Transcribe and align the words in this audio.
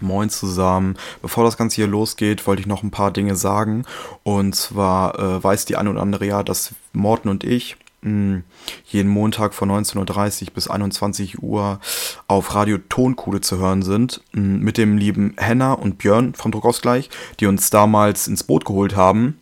Moin 0.00 0.30
zusammen. 0.30 0.96
Bevor 1.22 1.44
das 1.44 1.56
Ganze 1.56 1.76
hier 1.76 1.86
losgeht, 1.86 2.46
wollte 2.46 2.60
ich 2.60 2.66
noch 2.66 2.82
ein 2.82 2.90
paar 2.90 3.10
Dinge 3.10 3.36
sagen. 3.36 3.84
Und 4.22 4.54
zwar 4.54 5.18
äh, 5.18 5.42
weiß 5.42 5.64
die 5.64 5.76
eine 5.76 5.90
oder 5.90 6.02
andere 6.02 6.26
ja, 6.26 6.42
dass 6.42 6.74
Morten 6.92 7.28
und 7.28 7.44
ich 7.44 7.76
mh, 8.02 8.10
hm, 8.10 8.44
jeden 8.86 9.10
Montag 9.10 9.54
von 9.54 9.70
19.30 9.70 10.42
Uhr 10.42 10.54
bis 10.54 10.68
21 10.68 11.42
Uhr 11.42 11.80
auf 12.28 12.54
Radio 12.54 12.78
Tonkuhle 12.78 13.40
zu 13.40 13.58
hören 13.58 13.82
sind. 13.82 14.22
Mh, 14.32 14.40
hm, 14.40 14.60
mit 14.60 14.78
dem 14.78 14.96
lieben 14.96 15.34
Henna 15.36 15.72
und 15.72 15.98
Björn 15.98 16.34
vom 16.34 16.52
Druckausgleich, 16.52 17.10
die 17.40 17.46
uns 17.46 17.70
damals 17.70 18.28
ins 18.28 18.44
Boot 18.44 18.64
geholt 18.64 18.96
haben. 18.96 19.40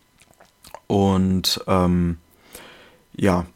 Und 0.86 1.62
ähm, 1.66 2.18
ja, 3.16 3.46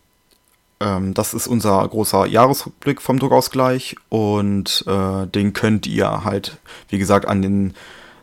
ähm, 0.80 1.14
das 1.14 1.34
ist 1.34 1.46
unser 1.46 1.86
großer 1.86 2.26
Jahresrückblick 2.26 3.02
vom 3.02 3.18
Druckausgleich 3.18 3.96
und 4.08 4.84
äh, 4.86 5.26
den 5.26 5.52
könnt 5.52 5.86
ihr 5.86 6.24
halt, 6.24 6.58
wie 6.88 6.98
gesagt, 6.98 7.26
an 7.26 7.42
den 7.42 7.74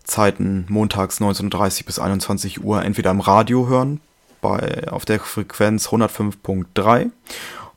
Zeiten 0.03 0.65
montags 0.69 1.19
19.30 1.19 1.85
bis 1.85 1.99
21 1.99 2.63
Uhr 2.63 2.83
entweder 2.83 3.11
im 3.11 3.19
Radio 3.19 3.67
hören, 3.67 3.99
bei, 4.41 4.87
auf 4.89 5.05
der 5.05 5.19
Frequenz 5.19 5.87
105.3 5.87 7.09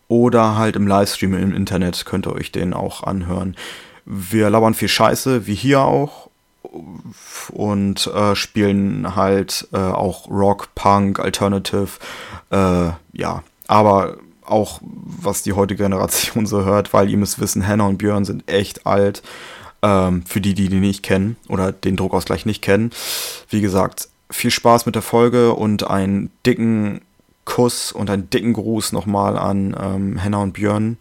oder 0.09 0.56
halt 0.56 0.77
im 0.77 0.87
Livestream 0.87 1.34
im 1.34 1.54
Internet 1.54 2.04
könnt 2.04 2.26
ihr 2.26 2.34
euch 2.34 2.52
den 2.52 2.74
auch 2.74 3.02
anhören. 3.02 3.56
Wir 4.04 4.48
labern 4.48 4.74
viel 4.74 4.88
Scheiße, 4.88 5.46
wie 5.46 5.54
hier 5.54 5.82
auch, 5.82 6.29
und 7.51 8.06
äh, 8.09 8.34
spielen 8.34 9.16
halt 9.16 9.68
äh, 9.73 9.79
auch 9.79 10.29
Rock, 10.29 10.74
Punk, 10.74 11.18
Alternative, 11.18 11.88
äh, 12.51 12.90
ja, 13.12 13.42
aber 13.66 14.16
auch 14.51 14.80
was 14.83 15.43
die 15.43 15.52
heutige 15.52 15.84
Generation 15.84 16.47
so 16.47 16.65
hört, 16.65 16.93
weil 16.93 17.11
ihr 17.11 17.16
müsst 17.16 17.41
wissen, 17.41 17.66
Hannah 17.66 17.87
und 17.87 17.98
Björn 17.98 18.25
sind 18.25 18.51
echt 18.51 18.87
alt. 18.87 19.23
Ähm, 19.80 20.24
für 20.27 20.41
die, 20.41 20.55
die 20.55 20.69
die 20.69 20.80
nicht 20.80 21.05
kennen 21.05 21.37
oder 21.48 21.71
den 21.71 21.97
Druckausgleich 21.97 22.47
nicht 22.47 22.62
kennen. 22.62 22.91
Wie 23.48 23.61
gesagt, 23.61 24.09
viel 24.29 24.51
Spaß 24.51 24.87
mit 24.87 24.96
der 24.96 25.02
Folge 25.02 25.55
und 25.55 25.88
einen 25.88 26.32
dicken 26.45 27.01
Kuss 27.45 27.93
und 27.93 28.10
einen 28.10 28.29
dicken 28.29 28.52
Gruß 28.52 28.93
nochmal 28.93 29.38
an 29.38 29.77
ähm, 29.80 30.23
Hannah 30.23 30.43
und 30.43 30.52
Björn, 30.52 30.99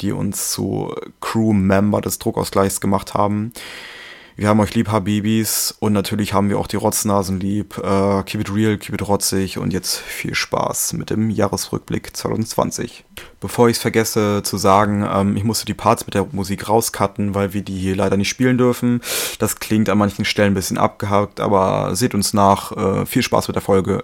die 0.00 0.12
uns 0.12 0.50
zu 0.50 0.94
Crew-Member 1.20 2.00
des 2.00 2.18
Druckausgleichs 2.18 2.80
gemacht 2.80 3.14
haben. 3.14 3.52
Wir 4.38 4.48
haben 4.48 4.60
euch 4.60 4.72
lieb, 4.76 4.86
Habibis. 4.92 5.74
Und 5.80 5.94
natürlich 5.94 6.32
haben 6.32 6.48
wir 6.48 6.60
auch 6.60 6.68
die 6.68 6.76
Rotznasen 6.76 7.40
lieb. 7.40 7.76
Äh, 7.76 8.22
keep 8.22 8.40
it 8.40 8.54
real, 8.54 8.78
keep 8.78 8.94
it 8.94 9.08
rotzig. 9.08 9.58
Und 9.58 9.72
jetzt 9.72 9.96
viel 9.96 10.36
Spaß 10.36 10.92
mit 10.92 11.10
dem 11.10 11.28
Jahresrückblick 11.28 12.16
2020. 12.16 13.04
Bevor 13.40 13.68
ich 13.68 13.78
es 13.78 13.82
vergesse 13.82 14.44
zu 14.44 14.56
sagen, 14.56 15.04
ähm, 15.12 15.36
ich 15.36 15.42
musste 15.42 15.66
die 15.66 15.74
Parts 15.74 16.06
mit 16.06 16.14
der 16.14 16.28
Musik 16.30 16.68
rauscutten, 16.68 17.34
weil 17.34 17.52
wir 17.52 17.62
die 17.62 17.76
hier 17.76 17.96
leider 17.96 18.16
nicht 18.16 18.28
spielen 18.28 18.58
dürfen. 18.58 19.00
Das 19.40 19.58
klingt 19.58 19.88
an 19.88 19.98
manchen 19.98 20.24
Stellen 20.24 20.52
ein 20.52 20.54
bisschen 20.54 20.78
abgehakt, 20.78 21.40
aber 21.40 21.96
seht 21.96 22.14
uns 22.14 22.32
nach. 22.32 22.70
Äh, 22.70 23.06
viel 23.06 23.22
Spaß 23.22 23.48
mit 23.48 23.56
der 23.56 23.62
Folge. 23.62 24.00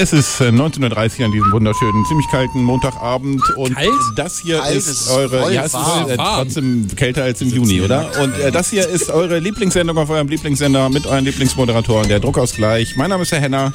Es 0.00 0.12
ist 0.12 0.40
19.30 0.40 1.18
äh, 1.18 1.20
Uhr 1.20 1.26
an 1.26 1.32
diesem 1.32 1.50
wunderschönen, 1.50 2.04
ziemlich 2.06 2.28
kalten 2.28 2.62
Montagabend 2.62 3.42
und 3.56 3.74
Kalt? 3.74 3.90
das 4.14 4.38
hier 4.38 4.58
Kalt, 4.58 4.76
ist 4.76 5.10
eure, 5.10 5.52
ja, 5.52 5.64
es 5.64 5.74
ist 5.74 6.10
äh, 6.10 6.16
trotzdem 6.16 6.86
kälter 6.94 7.24
als 7.24 7.40
im 7.40 7.48
Juni, 7.48 7.80
oder? 7.80 8.08
Und 8.22 8.38
äh, 8.38 8.52
das 8.52 8.70
hier 8.70 8.88
ist 8.88 9.10
eure 9.10 9.40
Lieblingssendung 9.40 9.98
auf 9.98 10.08
eurem 10.08 10.28
Lieblingssender 10.28 10.88
mit 10.88 11.04
euren 11.04 11.24
Lieblingsmoderatoren, 11.24 12.06
der 12.08 12.20
Druckausgleich. 12.20 12.94
Mein 12.94 13.10
Name 13.10 13.24
ist 13.24 13.32
Herr 13.32 13.40
Henner. 13.40 13.72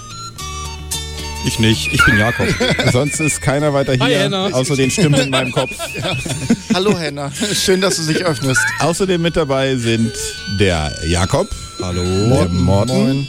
Ich 1.45 1.59
nicht, 1.59 1.91
ich 1.91 2.05
bin 2.05 2.17
Jakob. 2.17 2.47
Sonst 2.93 3.19
ist 3.19 3.41
keiner 3.41 3.73
weiter 3.73 3.91
hier, 3.91 4.31
Hi, 4.31 4.53
außer 4.53 4.77
den 4.77 4.91
Stimmen 4.91 5.19
in 5.19 5.29
meinem 5.29 5.51
Kopf. 5.51 5.71
Ja. 5.93 6.15
Hallo 6.73 6.97
Henna, 6.97 7.31
schön, 7.31 7.81
dass 7.81 7.97
du 7.97 8.13
dich 8.13 8.23
öffnest. 8.23 8.61
Außerdem 8.79 9.21
mit 9.21 9.35
dabei 9.35 9.75
sind 9.75 10.13
der 10.57 10.89
Jakob. 11.05 11.49
Hallo. 11.81 12.01
Der 12.01 12.47
Morten. 12.47 12.63
Moin. 12.63 13.27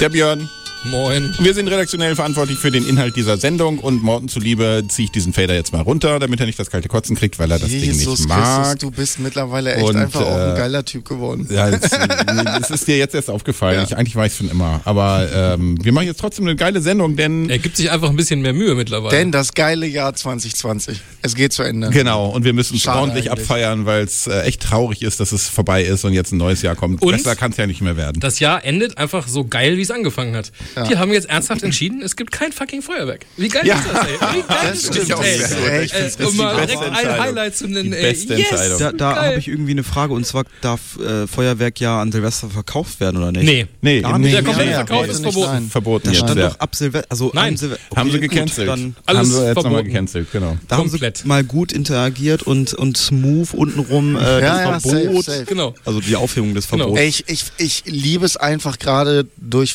Der 0.00 0.10
Björn. 0.10 0.50
Moin. 0.90 1.34
Wir 1.40 1.52
sind 1.52 1.68
redaktionell 1.68 2.14
verantwortlich 2.14 2.58
für 2.58 2.70
den 2.70 2.86
Inhalt 2.86 3.16
dieser 3.16 3.38
Sendung 3.38 3.78
und 3.80 4.02
Morten 4.04 4.28
zuliebe 4.28 4.84
ziehe 4.88 5.06
ich 5.06 5.10
diesen 5.10 5.32
Fader 5.32 5.54
jetzt 5.54 5.72
mal 5.72 5.80
runter, 5.80 6.18
damit 6.20 6.38
er 6.38 6.46
nicht 6.46 6.58
das 6.58 6.70
kalte 6.70 6.88
Kotzen 6.88 7.16
kriegt, 7.16 7.38
weil 7.38 7.50
er 7.50 7.58
das 7.58 7.70
Jesus 7.70 7.98
Ding 7.98 8.10
nicht 8.10 8.28
mag. 8.28 8.62
Christus, 8.62 8.78
du 8.78 8.90
bist 8.92 9.18
mittlerweile 9.18 9.74
echt 9.74 9.84
und, 9.84 9.96
einfach 9.96 10.20
äh, 10.20 10.24
auch 10.24 10.36
ein 10.36 10.54
äh, 10.54 10.58
geiler 10.58 10.84
Typ 10.84 11.04
geworden. 11.08 11.46
Ja, 11.50 11.68
es, 11.68 12.70
ist 12.70 12.86
dir 12.86 12.98
jetzt 12.98 13.14
erst 13.14 13.30
aufgefallen. 13.30 13.78
Ja. 13.78 13.84
Ich, 13.84 13.96
eigentlich 13.96 14.14
weiß 14.14 14.32
ich 14.32 14.38
schon 14.38 14.50
immer. 14.50 14.80
Aber 14.84 15.28
ähm, 15.32 15.76
wir 15.82 15.92
machen 15.92 16.06
jetzt 16.06 16.20
trotzdem 16.20 16.46
eine 16.46 16.54
geile 16.54 16.80
Sendung, 16.80 17.16
denn... 17.16 17.50
Er 17.50 17.58
gibt 17.58 17.76
sich 17.76 17.90
einfach 17.90 18.10
ein 18.10 18.16
bisschen 18.16 18.40
mehr 18.42 18.52
Mühe 18.52 18.74
mittlerweile. 18.74 19.16
Denn 19.16 19.32
das 19.32 19.54
geile 19.54 19.86
Jahr 19.86 20.14
2020. 20.14 21.00
Es 21.22 21.34
geht 21.34 21.52
zu 21.52 21.64
Ende. 21.64 21.90
Genau. 21.90 22.28
Und 22.28 22.44
wir 22.44 22.52
müssen 22.52 22.76
es 22.76 22.86
ordentlich 22.86 23.30
eigentlich. 23.30 23.44
abfeiern, 23.44 23.86
weil 23.86 24.04
es 24.04 24.28
äh, 24.28 24.42
echt 24.42 24.62
traurig 24.62 25.02
ist, 25.02 25.18
dass 25.18 25.32
es 25.32 25.48
vorbei 25.48 25.82
ist 25.82 26.04
und 26.04 26.12
jetzt 26.12 26.32
ein 26.32 26.38
neues 26.38 26.62
Jahr 26.62 26.76
kommt. 26.76 27.02
Und 27.02 27.10
Besser 27.10 27.34
kann 27.34 27.50
es 27.50 27.56
ja 27.56 27.66
nicht 27.66 27.80
mehr 27.80 27.96
werden. 27.96 28.20
Das 28.20 28.38
Jahr 28.38 28.64
endet 28.64 28.98
einfach 28.98 29.26
so 29.26 29.44
geil, 29.44 29.76
wie 29.78 29.82
es 29.82 29.90
angefangen 29.90 30.36
hat. 30.36 30.52
Ja. 30.76 30.82
Die 30.82 30.96
haben 30.98 31.12
jetzt 31.12 31.28
ernsthaft 31.28 31.62
entschieden, 31.62 32.02
es 32.02 32.16
gibt 32.16 32.32
kein 32.32 32.52
fucking 32.52 32.82
Feuerwerk. 32.82 33.24
Wie 33.36 33.48
geil 33.48 33.66
ja. 33.66 33.76
ist 33.76 33.86
das, 33.90 34.06
ey? 34.06 34.12
Wie 34.12 34.42
geil 34.42 34.46
das 34.68 34.84
ist 34.84 35.10
das, 35.10 35.20
ey? 35.20 35.90
ey, 35.90 36.10
ey 36.18 36.24
um 36.26 36.36
mal 36.36 36.66
direkt 36.66 36.82
ein 36.82 37.20
Highlight 37.20 37.56
zu 37.56 37.66
nennen, 37.66 37.92
ey. 37.92 38.12
Yes, 38.12 38.78
da 38.78 38.92
da 38.92 39.16
habe 39.16 39.38
ich 39.38 39.48
irgendwie 39.48 39.70
eine 39.70 39.84
Frage 39.84 40.12
und 40.12 40.26
zwar 40.26 40.44
darf 40.60 40.98
äh, 40.98 41.26
Feuerwerk 41.26 41.80
ja 41.80 42.00
an 42.00 42.12
Silvester 42.12 42.50
verkauft 42.50 43.00
werden 43.00 43.16
oder 43.16 43.32
nicht? 43.32 43.44
Nee. 43.44 43.66
Nee, 43.80 44.00
Gar 44.02 44.18
nicht. 44.18 44.34
Der 44.34 44.42
komplette 44.42 44.72
Verkauf 44.72 45.08
ist 45.08 45.22
verboten. 45.22 45.70
Verboten. 45.70 46.08
Das 46.08 46.18
stand 46.18 46.40
doch 46.40 46.60
ab 46.60 46.74
Silvester, 46.74 47.06
also 47.10 47.30
Nein. 47.34 47.56
Silve 47.56 47.78
okay, 47.88 48.00
haben 48.00 48.10
sie 48.10 48.20
gecancelt. 48.20 48.68
Dann 48.68 48.96
alles 49.06 49.18
haben 49.18 49.30
sie 49.30 49.46
jetzt 49.46 49.56
nochmal 49.56 49.84
gecancelt, 49.84 50.28
genau. 50.32 50.56
Da 50.68 50.76
haben 50.76 50.88
sie 50.88 50.98
mal 51.24 51.44
gut 51.44 51.72
interagiert 51.72 52.42
und, 52.42 52.74
und 52.74 52.96
smooth 52.96 53.54
untenrum 53.54 54.16
äh, 54.16 54.40
ja, 54.42 54.72
das 54.72 54.82
Verbot. 54.82 55.24
Safe, 55.24 55.38
safe. 55.38 55.44
Genau. 55.46 55.74
Also 55.84 56.00
die 56.00 56.16
Aufhebung 56.16 56.54
des 56.54 56.68
genau. 56.68 56.94
Verbots. 56.94 57.00
Ey, 57.00 57.08
ich, 57.08 57.24
ich, 57.28 57.44
ich 57.58 57.82
liebe 57.86 58.24
es 58.24 58.36
einfach 58.36 58.78
gerade 58.78 59.26
durch 59.36 59.74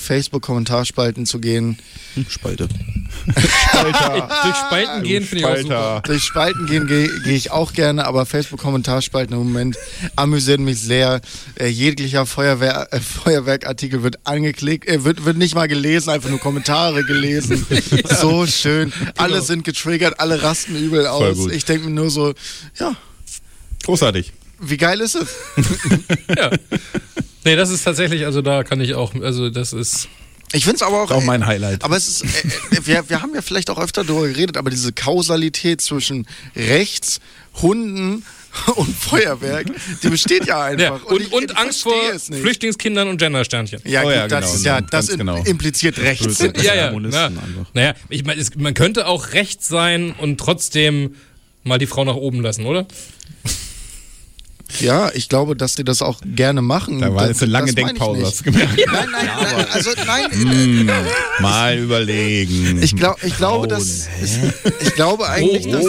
Facebook-Kommentarspalten 0.81 1.25
zu 1.25 1.39
gehen. 1.39 1.77
Spalte. 2.27 2.67
Spalter. 3.37 4.29
Durch 4.43 4.55
Spalten 4.55 5.03
gehen 5.03 5.23
finde 5.23 5.37
ich 5.37 5.45
auch 5.45 5.57
super. 5.57 6.01
Durch 6.05 6.23
Spalten 6.23 6.65
gehen 6.65 6.87
gehe 6.87 7.09
geh 7.23 7.35
ich 7.35 7.51
auch 7.51 7.73
gerne, 7.73 8.05
aber 8.05 8.25
Facebook-Kommentarspalten 8.25 9.35
im 9.35 9.43
Moment 9.43 9.77
amüsieren 10.15 10.63
mich 10.63 10.79
sehr. 10.79 11.21
Äh, 11.55 11.67
jeglicher 11.67 12.25
Feuerwehr, 12.25 12.87
äh, 12.91 12.99
Feuerwerkartikel 12.99 14.03
wird 14.03 14.19
angeklickt, 14.25 14.87
äh, 14.87 15.03
wird, 15.03 15.25
wird 15.25 15.37
nicht 15.37 15.55
mal 15.55 15.67
gelesen, 15.67 16.09
einfach 16.09 16.29
nur 16.29 16.39
Kommentare 16.39 17.03
gelesen. 17.03 17.65
ja. 17.91 18.15
So 18.15 18.45
schön. 18.47 18.91
Genau. 18.97 19.11
Alle 19.17 19.41
sind 19.41 19.63
getriggert, 19.63 20.19
alle 20.19 20.41
rasten 20.41 20.75
übel 20.75 21.07
aus. 21.07 21.47
Ich 21.51 21.65
denke 21.65 21.85
mir 21.85 21.91
nur 21.91 22.09
so, 22.09 22.33
ja. 22.79 22.95
Großartig. 23.83 24.33
Wie 24.59 24.77
geil 24.77 25.01
ist 25.01 25.15
es? 25.15 25.29
ja. 26.37 26.51
Nee, 27.43 27.55
das 27.55 27.71
ist 27.71 27.83
tatsächlich, 27.83 28.25
also 28.25 28.43
da 28.43 28.63
kann 28.63 28.79
ich 28.79 28.93
auch, 28.93 29.15
also 29.15 29.49
das 29.49 29.73
ist 29.73 30.07
ich 30.53 30.63
finde 30.63 30.77
es 30.77 30.81
aber 30.81 31.03
auch. 31.03 31.11
auch 31.11 31.23
mein 31.23 31.45
Highlight. 31.45 31.83
Aber 31.83 31.95
es 31.95 32.07
ist, 32.07 32.23
äh, 32.23 32.27
äh, 32.75 32.85
wir, 32.85 33.09
wir 33.09 33.21
haben 33.21 33.33
ja 33.33 33.41
vielleicht 33.41 33.69
auch 33.69 33.77
öfter 33.77 34.03
darüber 34.03 34.27
geredet, 34.27 34.57
aber 34.57 34.69
diese 34.69 34.91
Kausalität 34.91 35.81
zwischen 35.81 36.27
rechts, 36.55 37.19
Hunden 37.61 38.25
und 38.75 38.95
Feuerwerk, 38.95 39.67
die 40.03 40.09
besteht 40.09 40.45
ja 40.45 40.63
einfach. 40.63 40.83
Ja, 40.83 40.91
und, 40.93 41.05
und, 41.05 41.21
ich, 41.21 41.31
und 41.31 41.51
ich 41.51 41.57
Angst 41.57 41.83
vor 41.83 41.95
Flüchtlingskindern 42.19 43.07
und 43.07 43.17
Gendersternchen. 43.17 43.81
Ja, 43.85 44.03
oh, 44.03 44.11
ja, 44.11 44.27
das, 44.27 44.57
genau, 44.57 44.63
ja, 44.65 44.81
das 44.81 45.07
genau. 45.07 45.43
impliziert 45.43 45.97
rechts. 45.99 46.39
ja, 46.61 46.75
ja. 46.75 46.91
Na, 46.91 47.31
naja, 47.73 47.93
ich 48.09 48.25
meine, 48.25 48.43
man 48.57 48.73
könnte 48.73 49.07
auch 49.07 49.33
rechts 49.33 49.67
sein 49.67 50.13
und 50.17 50.37
trotzdem 50.37 51.15
mal 51.63 51.77
die 51.77 51.87
Frau 51.87 52.03
nach 52.03 52.15
oben 52.15 52.41
lassen, 52.41 52.65
oder? 52.65 52.87
Ja, 54.79 55.11
ich 55.13 55.29
glaube, 55.29 55.55
dass 55.55 55.75
die 55.75 55.83
das 55.83 56.01
auch 56.01 56.21
gerne 56.25 56.61
machen. 56.61 57.01
Da 57.01 57.13
war 57.13 57.27
jetzt 57.27 57.43
eine 57.43 57.51
lange 57.51 57.73
Denkpause, 57.73 58.25
hast 58.25 58.39
du 58.39 58.43
gemerkt. 58.45 58.73
Nein, 58.77 59.07
nein, 59.11 59.25
nein, 59.25 59.65
also 59.71 59.89
nein. 60.05 60.85
Mm, 60.85 60.89
mal 61.41 61.77
überlegen. 61.77 62.81
Ich, 62.81 62.95
glaub, 62.95 63.23
ich 63.23 63.35
glaube, 63.37 63.67
dass 63.67 64.07
ich 64.81 64.95
glaube 64.95 65.27
eigentlich, 65.29 65.67
dass 65.69 65.85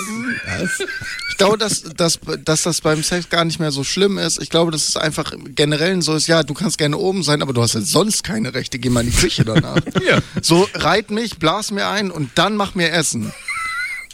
ich 1.32 1.38
glaube, 1.38 1.56
dass, 1.56 1.82
dass, 1.82 2.20
dass 2.44 2.62
das 2.62 2.81
beim 2.82 3.02
Sex 3.02 3.29
gar 3.29 3.44
nicht 3.44 3.58
mehr 3.58 3.73
so 3.73 3.84
schlimm 3.84 4.19
ist. 4.19 4.40
Ich 4.40 4.50
glaube, 4.50 4.70
dass 4.70 4.88
es 4.88 4.96
einfach 4.96 5.32
generell 5.55 6.00
so 6.02 6.14
ist, 6.14 6.26
ja, 6.26 6.43
du 6.43 6.55
kannst 6.55 6.79
gerne 6.79 6.99
oben 6.99 7.23
sein, 7.23 7.43
aber 7.43 7.52
du 7.52 7.62
hast 7.62 7.75
jetzt 7.75 7.90
sonst 7.90 8.23
keine 8.23 8.55
Rechte, 8.55 8.79
geh 8.79 8.90
mal 8.90 9.00
in 9.02 9.11
die 9.11 9.17
Küche 9.17 9.44
danach. 9.44 9.76
ja. 10.08 10.19
So, 10.43 10.69
reit 10.75 11.11
mich, 11.11 11.38
blas 11.38 11.70
mir 11.70 11.88
ein 11.88 12.11
und 12.11 12.31
dann 12.34 12.56
mach 12.56 12.75
mir 12.75 12.90
Essen. 12.93 13.32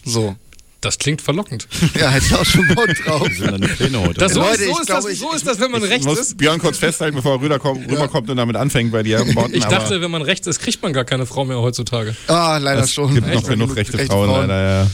So. 0.05 0.37
Das 0.81 0.99
klingt 0.99 1.21
verlockend. 1.21 1.67
Ja, 1.99 2.11
hätte 2.11 2.27
ich 2.27 2.35
auch 2.35 2.45
schon 2.45 2.69
Bock 2.69 2.87
drauf. 3.05 3.29
Das, 3.29 4.33
so, 4.33 4.41
Leute, 4.41 4.63
ist, 4.63 4.69
so, 4.69 4.81
ist 4.81 4.87
glaube, 4.87 5.09
das, 5.09 5.19
so 5.19 5.33
ist 5.33 5.47
das, 5.47 5.59
wenn 5.59 5.71
man 5.73 5.83
rechts 5.83 6.07
muss 6.07 6.21
ist. 6.21 6.39
Björn 6.39 6.61
kurz 6.61 6.79
festhalten, 6.79 7.17
bevor 7.17 7.33
er 7.33 7.41
rüberkommt, 7.41 7.81
ja. 7.81 7.93
rüberkommt 7.93 8.31
und 8.31 8.37
damit 8.37 8.55
anfängt 8.55 8.93
bei 8.93 9.03
dir. 9.03 9.25
Morten, 9.25 9.55
ich 9.55 9.65
dachte, 9.65 10.01
wenn 10.01 10.11
man 10.11 10.23
rechts 10.23 10.47
ist, 10.47 10.61
kriegt 10.61 10.81
man 10.83 10.93
gar 10.93 11.05
keine 11.05 11.27
Frau 11.27 11.45
mehr 11.45 11.59
heutzutage. 11.59 12.15
Ah, 12.29 12.59
leider 12.59 12.83
es 12.83 12.93
schon. 12.93 13.09
Es 13.09 13.15
gibt 13.15 13.35
noch 13.35 13.49
genug 13.49 13.75
rechte, 13.75 13.99
rechte 13.99 14.07
Frauen, 14.07 14.29
Frauen, 14.29 14.49
leider, 14.49 14.83
ja. 14.83 14.91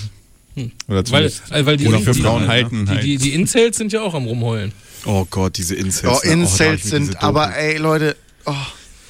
Hm. 0.56 0.72
Oder 0.88 1.10
weil, 1.10 1.32
weil 1.66 1.76
die, 1.76 1.86
Oder 1.88 1.98
für 2.00 2.12
die, 2.12 2.22
Frauen 2.22 2.42
die, 2.44 2.48
halten. 2.48 2.86
Die, 2.86 2.90
halt. 2.90 3.04
die, 3.04 3.18
die 3.18 3.34
Incels 3.34 3.76
sind 3.76 3.92
ja 3.92 4.00
auch 4.00 4.14
am 4.14 4.24
Rumheulen. 4.24 4.72
Oh 5.04 5.26
Gott, 5.28 5.58
diese 5.58 5.74
Incels. 5.74 6.20
Oh, 6.24 6.26
Incels 6.26 6.82
oh, 6.84 6.88
sind, 6.88 7.22
aber 7.22 7.56
ey, 7.56 7.76
Leute. 7.76 8.16
Oh. 8.46 8.54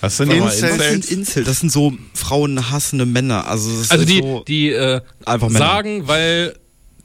Was 0.00 0.16
sind 0.16 0.32
Incels? 0.32 0.62
Incels? 0.62 1.10
Incels? 1.10 1.46
Das 1.46 1.60
sind 1.60 1.70
so 1.70 1.92
frauenhassende 2.14 3.06
Männer. 3.06 3.46
Also, 3.46 3.70
also 3.88 4.04
die, 4.04 4.18
so 4.18 4.44
die 4.46 4.70
äh, 4.70 5.00
einfach 5.24 5.50
sagen, 5.50 6.08
weil 6.08 6.54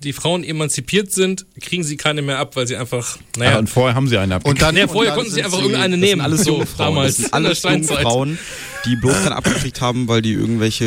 die 0.03 0.13
Frauen 0.13 0.45
emanzipiert 0.45 1.11
sind, 1.11 1.45
kriegen 1.59 1.83
sie 1.83 1.97
keine 1.97 2.21
mehr 2.21 2.39
ab, 2.39 2.55
weil 2.55 2.65
sie 2.67 2.77
einfach, 2.77 3.17
naja. 3.37 3.51
Ja, 3.51 3.59
und 3.59 3.69
vorher 3.69 3.95
haben 3.95 4.07
sie 4.07 4.17
eine 4.17 4.35
abgekriegt. 4.35 4.61
Und 4.61 4.65
dann, 4.65 4.77
ja, 4.77 4.87
vorher 4.87 4.99
und 4.99 5.07
dann 5.07 5.15
konnten 5.17 5.33
sie 5.33 5.43
einfach 5.43 5.61
irgendeine 5.61 5.97
nehmen. 5.97 6.21
Alles 6.21 6.45
so 6.45 6.63
damals. 6.77 7.17
Das 7.17 7.25
sind 7.25 7.33
alles 7.33 7.59
Frauen, 7.59 8.39
die 8.85 8.95
bloß 8.95 9.23
dann 9.25 9.33
abgekriegt 9.33 9.81
haben, 9.81 10.07
weil 10.07 10.21
die 10.21 10.31
irgendwelche 10.31 10.85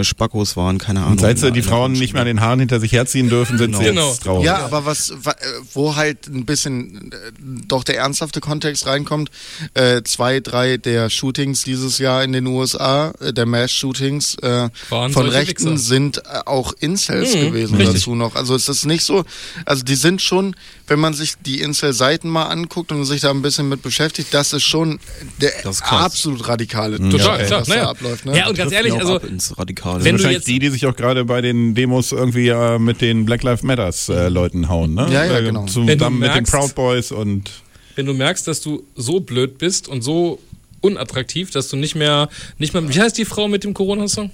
äh, 0.00 0.04
Spackos 0.04 0.56
waren, 0.56 0.78
keine 0.78 1.00
Ahnung. 1.00 1.12
Und 1.12 1.20
seit 1.20 1.38
sie 1.38 1.52
die 1.52 1.60
Frauen 1.60 1.92
nicht 1.92 2.14
mehr 2.14 2.22
an 2.22 2.26
den 2.26 2.40
Haaren 2.40 2.58
hinter 2.58 2.80
sich 2.80 2.92
herziehen 2.92 3.28
dürfen, 3.28 3.58
sind 3.58 3.72
genau. 3.72 3.78
sie 3.80 3.84
jetzt 3.84 3.94
genau. 3.94 4.14
traurig. 4.22 4.46
Ja, 4.46 4.64
aber 4.64 4.86
was, 4.86 5.10
äh, 5.10 5.14
wo 5.74 5.96
halt 5.96 6.26
ein 6.26 6.46
bisschen 6.46 7.12
äh, 7.12 7.16
doch 7.68 7.84
der 7.84 7.98
ernsthafte 7.98 8.40
Kontext 8.40 8.86
reinkommt, 8.86 9.30
äh, 9.74 10.02
zwei, 10.04 10.40
drei 10.40 10.78
der 10.78 11.10
Shootings 11.10 11.64
dieses 11.64 11.98
Jahr 11.98 12.24
in 12.24 12.32
den 12.32 12.46
USA, 12.46 13.12
äh, 13.20 13.34
der 13.34 13.44
Mass-Shootings 13.44 14.36
äh, 14.36 14.70
von 14.88 15.28
Rechten 15.28 15.72
Wichser. 15.72 15.76
sind 15.76 16.46
auch 16.46 16.72
Incels 16.80 17.34
mhm, 17.34 17.40
gewesen 17.40 17.76
richtig. 17.76 17.96
dazu 17.96 18.14
noch. 18.14 18.36
Also 18.36 18.53
es 18.54 18.68
ist 18.68 18.84
nicht 18.84 19.04
so, 19.04 19.24
also 19.64 19.84
die 19.84 19.94
sind 19.94 20.22
schon, 20.22 20.54
wenn 20.86 20.98
man 20.98 21.14
sich 21.14 21.34
die 21.44 21.60
Incel-Seiten 21.60 22.28
mal 22.28 22.44
anguckt 22.44 22.92
und 22.92 23.04
sich 23.04 23.20
da 23.20 23.30
ein 23.30 23.42
bisschen 23.42 23.68
mit 23.68 23.82
beschäftigt, 23.82 24.32
das 24.32 24.52
ist 24.52 24.64
schon 24.64 24.98
der 25.40 25.52
das 25.62 25.82
absolut 25.82 26.46
radikale. 26.48 26.98
Mhm. 26.98 27.10
Total, 27.10 27.40
ja, 27.40 27.46
klar, 27.46 27.60
was 27.60 27.68
naja. 27.68 27.88
abläuft. 27.88 28.26
Ne? 28.26 28.36
Ja, 28.36 28.48
und 28.48 28.56
ganz 28.56 28.72
ehrlich, 28.72 28.94
also 28.94 29.20
wenn 29.22 30.16
du 30.16 30.30
jetzt 30.30 30.46
die, 30.46 30.58
die 30.58 30.68
sich 30.68 30.86
auch 30.86 30.96
gerade 30.96 31.24
bei 31.24 31.40
den 31.40 31.74
Demos 31.74 32.12
irgendwie 32.12 32.48
äh, 32.48 32.78
mit 32.78 33.00
den 33.00 33.24
Black 33.24 33.42
Lives 33.42 33.62
Matters 33.62 34.08
äh, 34.08 34.28
Leuten 34.28 34.68
hauen, 34.68 34.94
ne? 34.94 35.08
Ja, 35.10 35.24
ja, 35.24 35.38
äh, 35.38 35.42
genau. 35.42 35.66
Zusammen 35.66 36.18
mit 36.18 36.34
den 36.34 36.44
Proud 36.44 36.74
Boys 36.74 37.12
und 37.12 37.50
wenn 37.96 38.06
du 38.06 38.14
merkst, 38.14 38.46
dass 38.48 38.60
du 38.60 38.84
so 38.96 39.20
blöd 39.20 39.58
bist 39.58 39.88
und 39.88 40.02
so 40.02 40.40
unattraktiv, 40.80 41.50
dass 41.50 41.68
du 41.68 41.76
nicht 41.76 41.94
mehr, 41.94 42.28
nicht 42.58 42.74
mehr, 42.74 42.88
wie 42.88 43.00
heißt 43.00 43.16
die 43.16 43.24
Frau 43.24 43.48
mit 43.48 43.64
dem 43.64 43.72
Corona-Song? 43.72 44.30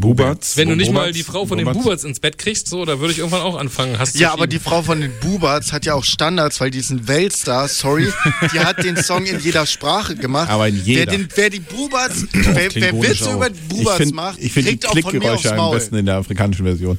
Buberts. 0.00 0.56
Wenn 0.56 0.68
du 0.68 0.76
nicht 0.76 0.88
Buberts, 0.88 1.06
mal 1.06 1.12
die 1.12 1.22
Frau 1.22 1.46
von 1.46 1.58
Buberts. 1.58 1.76
den 1.76 1.82
Buberts 1.82 2.04
ins 2.04 2.20
Bett 2.20 2.38
kriegst, 2.38 2.68
so, 2.68 2.84
da 2.84 3.00
würde 3.00 3.12
ich 3.12 3.18
irgendwann 3.18 3.42
auch 3.42 3.56
anfangen. 3.56 3.98
Hast 3.98 4.18
ja, 4.18 4.32
aber 4.32 4.46
die 4.46 4.58
Frau 4.58 4.82
von 4.82 5.00
den 5.00 5.12
Buberts 5.20 5.72
hat 5.72 5.84
ja 5.86 5.94
auch 5.94 6.04
Standards, 6.04 6.60
weil 6.60 6.70
die 6.70 6.78
ist 6.78 6.90
ein 6.90 7.06
Weltstar, 7.08 7.68
sorry. 7.68 8.08
die 8.52 8.60
hat 8.60 8.82
den 8.82 8.96
Song 8.96 9.26
in 9.26 9.40
jeder 9.40 9.66
Sprache 9.66 10.14
gemacht. 10.16 10.50
Aber 10.50 10.68
in 10.68 10.82
jeder. 10.82 11.10
Wer, 11.10 11.18
den, 11.18 11.28
wer 11.34 11.50
die 11.50 11.60
Buberts, 11.60 12.26
wer, 12.32 12.74
wer 12.74 13.02
Witze 13.02 13.32
über 13.32 13.50
die 13.50 13.60
Buberts 13.68 14.00
ich 14.00 14.06
find, 14.06 14.14
macht, 14.14 14.38
ich 14.38 14.52
finde 14.52 14.70
die 14.72 14.78
Klickgeräusche 14.78 15.54
am 15.54 15.72
besten 15.72 15.96
in 15.96 16.06
der 16.06 16.16
afrikanischen 16.16 16.64
Version. 16.64 16.98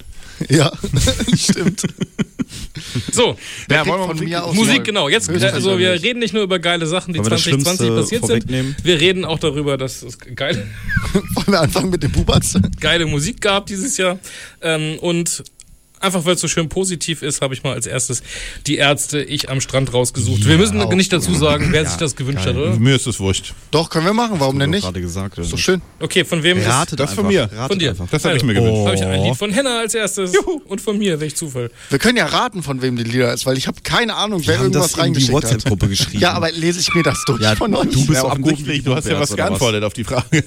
Ja, 0.50 0.72
stimmt. 1.36 1.84
So, 3.12 3.38
ja, 3.70 3.86
wollen 3.86 4.20
wir 4.20 4.42
Musik, 4.42 4.56
Musik 4.56 4.84
genau. 4.84 5.10
Jetzt, 5.10 5.30
also 5.30 5.80
wir 5.80 6.02
reden 6.02 6.20
nicht 6.20 6.34
nur 6.34 6.44
über 6.44 6.60
geile 6.60 6.86
Sachen, 6.86 7.14
die 7.14 7.22
2020 7.22 7.90
passiert 7.90 8.26
sind. 8.26 8.48
Wir 8.84 9.00
reden 9.00 9.26
auch 9.26 9.40
darüber, 9.40 9.78
dass 9.78 10.04
es 10.04 10.18
geil. 10.20 10.68
Wollen 11.14 11.48
wir 11.48 11.62
anfangen 11.62 11.90
mit 11.90 12.04
den 12.04 12.12
Bubats? 12.12 12.58
Geile 12.80 13.06
Musik 13.06 13.42
gab 13.42 13.66
dieses 13.68 13.98
Jahr. 13.98 14.20
Ähm, 14.62 15.00
und 15.00 15.44
einfach 16.00 16.26
weil 16.26 16.36
es 16.36 16.42
so 16.42 16.48
schön 16.48 16.70
positiv 16.70 17.22
ist, 17.22 17.42
habe 17.42 17.54
ich 17.54 17.64
mal 17.64 17.74
als 17.74 17.86
erstes 17.86 18.24
die 18.68 18.78
Ärzte 18.78 19.22
ich 19.22 19.50
am 19.50 19.62
Strand 19.62 19.94
rausgesucht. 19.94 20.42
Ja, 20.42 20.50
wir 20.50 20.58
müssen 20.58 20.80
auch. 20.82 20.94
nicht 20.94 21.12
dazu 21.12 21.34
sagen, 21.34 21.68
wer 21.72 21.84
ja, 21.84 21.90
sich 21.90 21.98
das 21.98 22.16
gewünscht 22.16 22.46
geil. 22.46 22.56
hat, 22.56 22.62
oder? 22.62 22.80
Mir 22.80 22.96
ist 22.96 23.08
es 23.08 23.20
wurscht. 23.20 23.54
Doch, 23.72 23.90
können 23.90 24.06
wir 24.06 24.14
machen, 24.14 24.40
warum 24.40 24.60
denn 24.60 24.70
nicht? 24.70 24.84
gerade 24.84 25.02
gesagt. 25.02 25.38
Ist 25.38 25.50
so 25.50 25.58
schön. 25.58 25.82
Okay, 26.00 26.24
von 26.26 26.44
wem 26.44 26.60
Ratet 26.62 27.00
ist 27.00 27.00
das? 27.00 27.14
von 27.14 27.28
mir. 27.28 27.44
Ratet 27.44 27.68
von 27.68 27.80
dir. 27.80 27.90
Einfach. 27.92 28.08
Das 28.10 28.26
habe 28.26 28.38
ich 28.38 28.44
mir 28.44 28.54
gewünscht. 28.54 28.74
Oh. 28.76 28.86
Habe 28.86 28.96
ich 28.96 29.04
ein 29.04 29.24
Lied 29.24 29.36
von 29.36 29.52
Henna 29.52 29.80
als 29.80 29.94
erstes 29.94 30.34
Juhu. 30.34 30.62
und 30.68 30.82
von 30.82 30.98
mir, 30.98 31.20
welch 31.20 31.36
Zufall. 31.36 31.72
Wir 31.90 32.00
können 32.00 32.18
ja 32.18 32.26
raten, 32.26 32.64
von 32.64 32.82
wem 32.82 32.96
die 32.96 33.04
Lieder 33.04 33.34
ist, 33.34 33.46
weil 33.46 33.58
ich 33.58 33.68
habe 33.68 33.78
keine 33.84 34.16
Ahnung, 34.16 34.42
wer 34.46 34.60
irgendwas 34.60 34.98
reingeschickt 34.98 35.34
hat. 35.34 35.44
in 35.44 35.50
die 35.50 35.56
WhatsApp-Gruppe 35.56 35.88
geschrieben. 35.90 36.20
Ja, 36.20 36.34
aber 36.34 36.52
lese 36.52 36.80
ich 36.80 36.94
mir 36.94 37.04
das 37.04 37.24
durch 37.26 37.42
ja, 37.42 37.56
von 37.56 37.74
euch. 37.76 37.90
Du 37.90 38.06
bist 38.06 38.22
ja, 38.22 38.26
offensichtlich, 38.26 38.84
du 38.84 38.96
hast 38.96 39.08
ja 39.08 39.20
was 39.20 39.36
geantwortet 39.36 39.84
auf 39.84 39.94
die 39.94 40.04
Frage. 40.04 40.44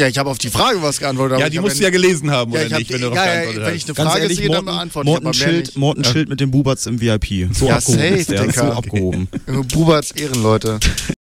Ja, 0.00 0.08
ich 0.08 0.16
habe 0.16 0.30
auf 0.30 0.38
die 0.38 0.48
Frage 0.48 0.80
was 0.80 0.98
geantwortet. 0.98 1.40
Ja, 1.40 1.50
die 1.50 1.58
musst 1.58 1.78
du 1.78 1.84
ja 1.84 1.90
gelesen 1.90 2.30
haben, 2.30 2.52
ja, 2.52 2.64
oder 2.64 2.78
nicht, 2.78 2.90
wenn 2.90 3.02
du 3.02 3.08
ja, 3.08 3.42
ja, 3.42 3.66
wenn 3.66 3.76
ich 3.76 3.84
eine 3.84 3.94
Frage 3.94 4.22
ehrlich, 4.22 4.38
sehe, 4.38 4.48
dann 4.48 4.64
beantworte 4.64 5.10
Morten 5.10 5.28
ich 5.28 5.36
Schild, 5.36 5.76
Morten 5.76 6.04
Schild 6.04 6.30
mit 6.30 6.40
dem 6.40 6.50
Buberts 6.50 6.86
im 6.86 7.02
VIP. 7.02 7.54
So 7.54 7.66
ja, 7.66 7.76
abgehoben 7.76 8.00
safe, 8.00 8.34
ist 8.46 8.56
so 8.56 8.64
abgehoben. 8.64 9.28
Buberts 9.74 10.12
Ehrenleute. 10.12 10.80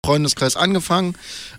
Freundeskreis 0.03 0.55
angefangen 0.55 1.13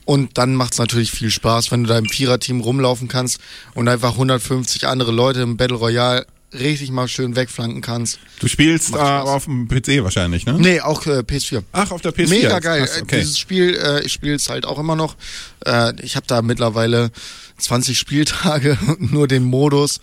und 0.04 0.36
dann 0.36 0.56
macht 0.56 0.72
es 0.72 0.80
natürlich 0.80 1.12
viel 1.12 1.30
Spaß, 1.30 1.70
wenn 1.70 1.84
du 1.84 1.88
da 1.90 1.98
im 1.98 2.06
Viererteam 2.06 2.60
rumlaufen 2.60 3.06
kannst 3.06 3.38
und 3.74 3.86
einfach 3.86 4.14
150 4.14 4.88
andere 4.88 5.12
Leute 5.12 5.42
im 5.42 5.56
Battle 5.56 5.76
Royale 5.76 6.26
richtig 6.58 6.90
mal 6.90 7.08
schön 7.08 7.36
wegflanken 7.36 7.80
kannst. 7.80 8.18
Du 8.40 8.48
spielst 8.48 8.94
äh, 8.94 8.98
auf 8.98 9.44
dem 9.44 9.68
PC 9.68 10.02
wahrscheinlich, 10.02 10.46
ne? 10.46 10.54
Nee, 10.54 10.80
auch 10.80 11.06
äh, 11.06 11.20
PS4. 11.20 11.62
Ach, 11.72 11.90
auf 11.90 12.00
der 12.00 12.12
PS4. 12.12 12.28
Mega 12.28 12.58
geil. 12.58 12.84
Krass, 12.84 13.02
okay. 13.02 13.20
Dieses 13.20 13.38
Spiel, 13.38 13.74
äh, 13.74 14.04
ich 14.04 14.12
spiele 14.12 14.34
es 14.34 14.48
halt 14.48 14.66
auch 14.66 14.78
immer 14.78 14.96
noch. 14.96 15.16
Äh, 15.64 15.92
ich 16.02 16.16
habe 16.16 16.26
da 16.26 16.42
mittlerweile 16.42 17.10
20 17.58 17.98
Spieltage 17.98 18.78
und 18.86 19.12
nur 19.12 19.28
den 19.28 19.44
Modus. 19.44 20.00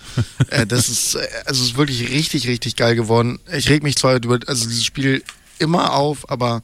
äh, 0.50 0.66
das 0.66 0.90
ist 0.90 1.16
äh, 1.16 1.28
also 1.46 1.64
ist 1.64 1.78
wirklich 1.78 2.10
richtig 2.10 2.48
richtig 2.48 2.76
geil 2.76 2.96
geworden. 2.96 3.40
Ich 3.56 3.70
reg 3.70 3.84
mich 3.84 3.96
zwar 3.96 4.16
über 4.16 4.40
also 4.48 4.68
dieses 4.68 4.86
Spiel 4.86 5.24
immer 5.60 5.94
auf, 5.94 6.30
aber 6.30 6.62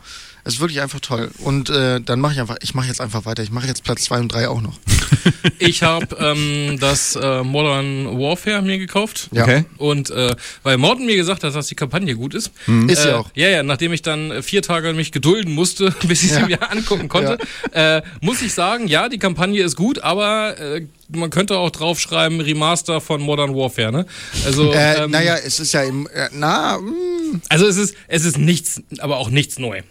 es 0.50 0.56
ist 0.56 0.62
wirklich 0.62 0.82
einfach 0.82 1.00
toll. 1.00 1.30
Und 1.38 1.70
äh, 1.70 2.02
dann 2.02 2.20
mache 2.20 2.34
ich 2.34 2.40
einfach, 2.40 2.58
ich 2.62 2.74
mache 2.74 2.88
jetzt 2.88 3.02
einfach 3.02 3.26
weiter. 3.26 3.44
Ich 3.44 3.52
mache 3.52 3.68
jetzt 3.68 3.84
Platz 3.84 4.04
2 4.06 4.20
und 4.20 4.34
3 4.34 4.50
auch 4.50 4.62
noch. 4.62 4.80
ich 5.60 5.84
habe 5.84 6.08
ähm, 6.20 6.78
das 6.80 7.16
äh, 7.16 7.44
Modern 7.44 8.20
Warfare 8.20 8.64
mir 8.64 8.80
gekauft. 8.80 9.30
Ja. 9.32 9.44
Okay. 9.44 9.66
Und 9.78 10.10
äh, 10.10 10.36
weil 10.64 10.78
Morten 10.78 11.06
mir 11.06 11.16
gesagt 11.16 11.44
hat, 11.44 11.54
dass 11.54 11.68
die 11.68 11.76
Kampagne 11.76 12.16
gut 12.16 12.34
ist. 12.34 12.52
Mhm. 12.66 12.90
Ist 12.90 13.06
ja 13.06 13.12
äh, 13.12 13.14
auch. 13.14 13.30
Ja, 13.36 13.50
ja, 13.50 13.62
nachdem 13.62 13.94
ich 13.94 14.02
dann 14.02 14.42
vier 14.42 14.64
Tage 14.64 14.94
mich 14.94 15.12
gedulden 15.12 15.54
musste, 15.54 15.94
bis 16.08 16.24
ich 16.24 16.32
ja. 16.32 16.40
sie 16.40 16.46
mir 16.46 16.72
angucken 16.72 17.10
konnte, 17.10 17.38
ja. 17.76 17.98
äh, 17.98 18.02
muss 18.22 18.42
ich 18.42 18.54
sagen, 18.54 18.88
ja, 18.88 19.08
die 19.08 19.20
Kampagne 19.20 19.62
ist 19.62 19.76
gut, 19.76 20.00
aber 20.00 20.58
äh, 20.58 20.88
man 21.10 21.30
könnte 21.30 21.58
auch 21.58 21.70
draufschreiben 21.70 22.42
Remaster 22.42 23.02
von 23.02 23.22
Modern 23.22 23.56
Warfare, 23.56 23.92
ne? 23.92 24.06
Also, 24.46 24.74
äh, 24.74 25.04
ähm, 25.04 25.12
naja, 25.12 25.36
es 25.36 25.60
ist 25.60 25.74
ja 25.74 25.84
im, 25.84 26.08
äh, 26.08 26.30
na, 26.34 26.80
mh. 26.80 26.92
Mm. 26.92 27.42
also 27.50 27.68
es 27.68 27.78
ist, 27.78 27.96
es 28.08 28.26
ist 28.26 28.40
nichts, 28.40 28.82
aber 29.00 29.18
auch 29.18 29.30
nichts 29.30 29.60
neu. 29.60 29.82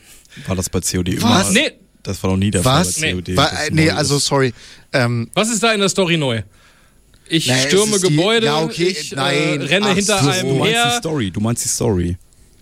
War 0.47 0.57
das 0.57 0.69
bei 0.71 0.81
COD 0.81 1.09
immer? 1.15 1.31
Was? 1.31 1.51
Nee. 1.51 1.73
Das 2.03 2.23
war 2.23 2.31
noch 2.31 2.37
nie 2.37 2.51
der 2.51 2.65
Was? 2.65 2.99
Fall 2.99 3.15
bei 3.15 3.23
COD. 3.23 3.37
War, 3.37 3.53
nee, 3.71 3.91
also 3.91 4.19
sorry. 4.19 4.53
Ähm, 4.93 5.31
Was 5.35 5.51
ist 5.51 5.63
da 5.63 5.73
in 5.73 5.81
der 5.81 5.89
Story 5.89 6.17
neu? 6.17 6.43
Ich 7.29 7.47
naja, 7.47 7.69
stürme 7.69 8.01
Gebäude, 8.01 8.41
die, 8.41 8.47
ja, 8.47 8.63
okay, 8.63 8.89
ich 8.89 9.13
äh, 9.13 9.17
nein, 9.17 9.61
renne 9.61 9.95
hinter 9.95 10.23
so, 10.23 10.31
einem 10.31 10.49
du 10.49 10.55
meinst 10.55 10.75
her. 10.75 10.91
Die 10.91 10.97
Story, 10.99 11.31
du 11.31 11.41
meinst 11.41 11.65
die 11.65 11.69
Story. 11.69 12.17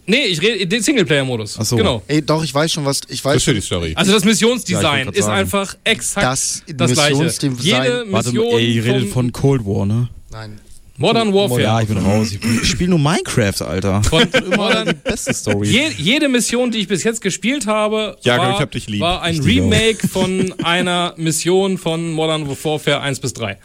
Nee, 0.07 0.25
ich 0.27 0.41
rede 0.41 0.67
den 0.67 0.83
Singleplayer-Modus. 0.83 1.57
Ach 1.59 1.65
so. 1.65 1.77
Genau. 1.77 2.03
Ey, 2.07 2.23
doch, 2.23 2.43
ich 2.43 2.55
weiß 2.55 2.73
schon, 2.73 2.85
was 2.85 3.01
ich 3.09 3.25
weiß. 3.25 3.35
Das 3.35 3.49
ist 3.49 3.57
die 3.57 3.61
Story. 3.61 3.93
Also 3.97 4.13
das 4.13 4.25
Missionsdesign 4.25 5.07
ja, 5.07 5.13
ist 5.13 5.27
einfach 5.27 5.77
exakt 5.83 6.25
das, 6.25 6.63
das 6.69 6.93
gleiche. 6.93 7.25
Jede 7.61 8.05
Mission 8.05 8.13
Warte, 8.13 8.57
ey, 8.57 8.73
ihr 8.73 8.85
redet 8.85 9.09
von 9.11 9.33
Cold 9.33 9.65
War, 9.65 9.85
ne? 9.87 10.09
Nein. 10.31 10.61
Modern 10.99 11.33
Warfare. 11.35 11.63
Ja, 11.63 11.81
ich 11.81 11.89
bin 11.89 11.99
raus. 11.99 12.33
Ich 12.33 12.69
spiele 12.69 12.91
nur 12.91 12.99
Minecraft, 12.99 13.63
Alter. 13.63 14.03
Von 14.03 14.29
Modern, 14.57 14.89
die 14.89 14.95
beste 14.95 15.35
Story. 15.35 15.69
Je, 15.69 15.89
jede 15.97 16.29
Mission, 16.29 16.71
die 16.71 16.79
ich 16.79 16.89
bis 16.89 17.05
jetzt 17.05 17.21
gespielt 17.21 17.67
habe, 17.67 18.17
ja, 18.23 18.39
war, 18.39 18.55
ich 18.55 18.61
hab 18.61 18.71
dich 18.71 18.89
lieb. 18.89 19.01
war 19.01 19.23
ein 19.23 19.39
Remake 19.41 20.09
von 20.09 20.55
einer 20.63 21.15
Mission 21.17 21.79
von 21.79 22.13
Modern 22.13 22.49
Warfare 22.49 23.01
1 23.01 23.21
bis 23.21 23.35
3. 23.35 23.59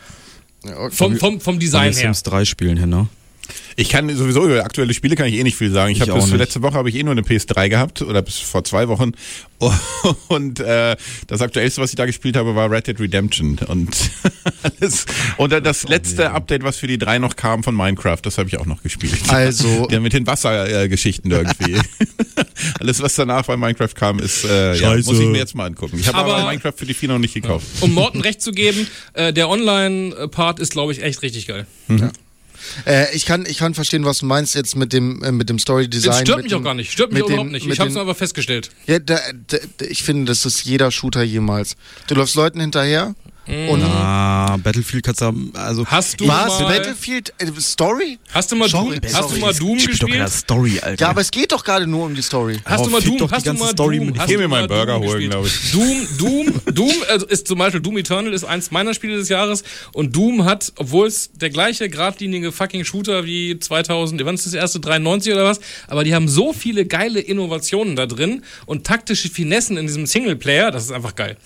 Ja, 0.63 0.77
okay. 0.77 0.95
vom, 0.95 1.17
vom, 1.17 1.41
vom 1.41 1.59
Design 1.59 1.93
her. 1.93 1.93
Sims 1.93 2.23
3 2.23 2.45
spielen 2.45 2.77
hin, 2.77 2.89
ne? 2.89 3.07
Ich 3.75 3.89
kann 3.89 4.13
sowieso 4.15 4.45
über 4.45 4.63
aktuelle 4.63 4.93
Spiele 4.93 5.15
kann 5.15 5.27
ich 5.27 5.35
eh 5.35 5.43
nicht 5.43 5.57
viel 5.57 5.71
sagen. 5.71 5.91
Ich, 5.91 6.01
ich 6.01 6.09
habe 6.09 6.19
bis 6.19 6.31
letzte 6.31 6.61
Woche 6.61 6.75
habe 6.75 6.89
ich 6.89 6.95
eh 6.95 7.03
nur 7.03 7.11
eine 7.11 7.21
PS3 7.21 7.69
gehabt 7.69 8.01
oder 8.01 8.21
bis 8.21 8.37
vor 8.37 8.63
zwei 8.63 8.87
Wochen 8.87 9.13
und 10.27 10.59
äh, 10.59 10.95
das 11.27 11.41
aktuellste, 11.41 11.81
was 11.81 11.91
ich 11.91 11.95
da 11.95 12.05
gespielt 12.05 12.35
habe, 12.35 12.55
war 12.55 12.71
Red 12.71 12.87
Dead 12.87 12.99
Redemption 12.99 13.59
und 13.67 13.95
alles 14.79 15.05
und 15.37 15.51
das 15.51 15.87
letzte 15.87 16.31
Update, 16.31 16.63
was 16.63 16.77
für 16.77 16.87
die 16.87 16.97
drei 16.97 17.19
noch 17.19 17.35
kam 17.35 17.63
von 17.63 17.75
Minecraft, 17.75 18.17
das 18.23 18.37
habe 18.37 18.49
ich 18.49 18.57
auch 18.57 18.65
noch 18.65 18.81
gespielt. 18.81 19.19
Also 19.27 19.87
ja, 19.91 19.99
mit 19.99 20.13
den 20.13 20.25
Wassergeschichten 20.25 21.31
irgendwie. 21.31 21.79
alles, 22.79 23.01
was 23.01 23.15
danach 23.15 23.45
bei 23.45 23.57
Minecraft 23.57 23.93
kam, 23.93 24.19
ist 24.19 24.45
äh, 24.45 24.75
ja, 24.75 24.95
muss 24.95 25.19
ich 25.19 25.27
mir 25.27 25.37
jetzt 25.37 25.55
mal 25.55 25.65
angucken. 25.65 25.97
Ich 25.99 26.07
habe 26.07 26.17
aber, 26.17 26.37
aber, 26.37 26.49
Minecraft 26.49 26.73
für 26.75 26.85
die 26.85 26.93
vier 26.93 27.09
noch 27.09 27.19
nicht 27.19 27.33
gekauft. 27.33 27.65
Um 27.81 27.93
Morten 27.93 28.21
recht 28.21 28.41
zu 28.41 28.51
geben, 28.51 28.87
äh, 29.13 29.31
der 29.33 29.49
Online-Part 29.49 30.59
ist, 30.59 30.71
glaube 30.71 30.91
ich, 30.91 31.03
echt 31.03 31.21
richtig 31.21 31.47
geil. 31.47 31.67
Mhm. 31.87 31.97
Ja. 31.97 32.11
Äh, 32.85 33.15
ich, 33.15 33.25
kann, 33.25 33.45
ich 33.45 33.57
kann 33.57 33.73
verstehen, 33.73 34.05
was 34.05 34.19
du 34.19 34.25
meinst 34.25 34.55
jetzt 34.55 34.75
mit 34.75 34.93
dem, 34.93 35.23
äh, 35.23 35.31
mit 35.31 35.49
dem 35.49 35.59
Story-Design. 35.59 36.11
Das 36.11 36.21
stört 36.21 36.43
mich 36.43 36.51
dem, 36.51 36.59
auch 36.59 36.63
gar 36.63 36.73
nicht. 36.73 36.91
Stört 36.91 37.11
mich 37.11 37.21
überhaupt 37.21 37.47
den, 37.47 37.51
nicht. 37.51 37.67
Ich 37.67 37.79
habe 37.79 37.89
es 37.89 37.97
aber 37.97 38.15
festgestellt. 38.15 38.69
Ja, 38.87 38.99
da, 38.99 39.19
da, 39.47 39.57
ich 39.79 40.03
finde, 40.03 40.25
das 40.25 40.45
ist 40.45 40.63
jeder 40.63 40.91
Shooter 40.91 41.23
jemals. 41.23 41.75
Du 42.07 42.15
läufst 42.15 42.35
Leuten 42.35 42.59
hinterher 42.59 43.15
Mhm. 43.51 43.69
Und 43.69 43.81
Na, 43.81 44.57
Battlefield 44.63 45.03
kannst 45.03 45.21
du 45.21 45.33
also 45.53 45.85
hast 45.85 46.19
du 46.19 46.27
was 46.27 46.59
Battlefield 46.59 47.33
äh, 47.37 47.47
Story? 47.59 48.17
Hast 48.29 48.51
du 48.51 48.55
mal 48.55 48.69
Doom, 48.69 48.93
hast 49.03 49.11
sorry. 49.11 49.35
du 49.35 49.45
mal 49.45 49.53
Doom 49.53 49.77
gespielt? 49.77 50.29
Story, 50.29 50.79
Alter. 50.81 51.01
Ja, 51.03 51.09
aber 51.09 51.21
es 51.21 51.31
geht 51.31 51.51
doch 51.51 51.63
gerade 51.63 51.85
nur 51.85 52.05
um 52.05 52.15
die 52.15 52.21
Story. 52.21 52.59
Hast 52.63 52.81
oh, 52.81 52.85
du 52.85 52.89
mal 52.91 53.01
Doom, 53.01 53.29
hast 53.29 53.45
du 53.45 53.53
mal 53.53 53.69
Story 53.71 53.97
Doom, 53.97 54.13
ich 54.15 54.25
geh 54.25 54.37
mir 54.37 54.47
mal 54.47 54.59
einen 54.59 54.67
Burger 54.69 54.99
holen, 54.99 55.29
glaube 55.29 55.47
ich. 55.47 55.71
Doom, 55.71 56.07
Doom, 56.17 56.61
Doom 56.73 56.93
also 57.09 57.25
ist 57.25 57.47
zum 57.47 57.59
Beispiel 57.59 57.81
Doom 57.81 57.97
Eternal 57.97 58.33
ist 58.33 58.45
eins 58.45 58.71
meiner 58.71 58.93
Spiele 58.93 59.17
des 59.17 59.27
Jahres 59.27 59.63
und 59.91 60.15
Doom 60.15 60.45
hat, 60.45 60.71
obwohl 60.77 61.07
es 61.07 61.31
der 61.33 61.49
gleiche 61.49 61.89
geradlinige 61.89 62.53
fucking 62.53 62.85
Shooter 62.85 63.25
wie 63.25 63.59
2000, 63.59 64.23
wann 64.23 64.35
ist 64.35 64.45
das 64.45 64.53
erste 64.53 64.79
93 64.79 65.33
oder 65.33 65.43
was, 65.43 65.59
aber 65.87 66.05
die 66.05 66.15
haben 66.15 66.29
so 66.29 66.53
viele 66.53 66.85
geile 66.85 67.19
Innovationen 67.19 67.97
da 67.97 68.05
drin 68.05 68.43
und 68.65 68.87
taktische 68.87 69.29
Finessen 69.29 69.75
in 69.75 69.87
diesem 69.87 70.05
Singleplayer, 70.05 70.71
das 70.71 70.85
ist 70.85 70.91
einfach 70.91 71.15
geil. 71.15 71.37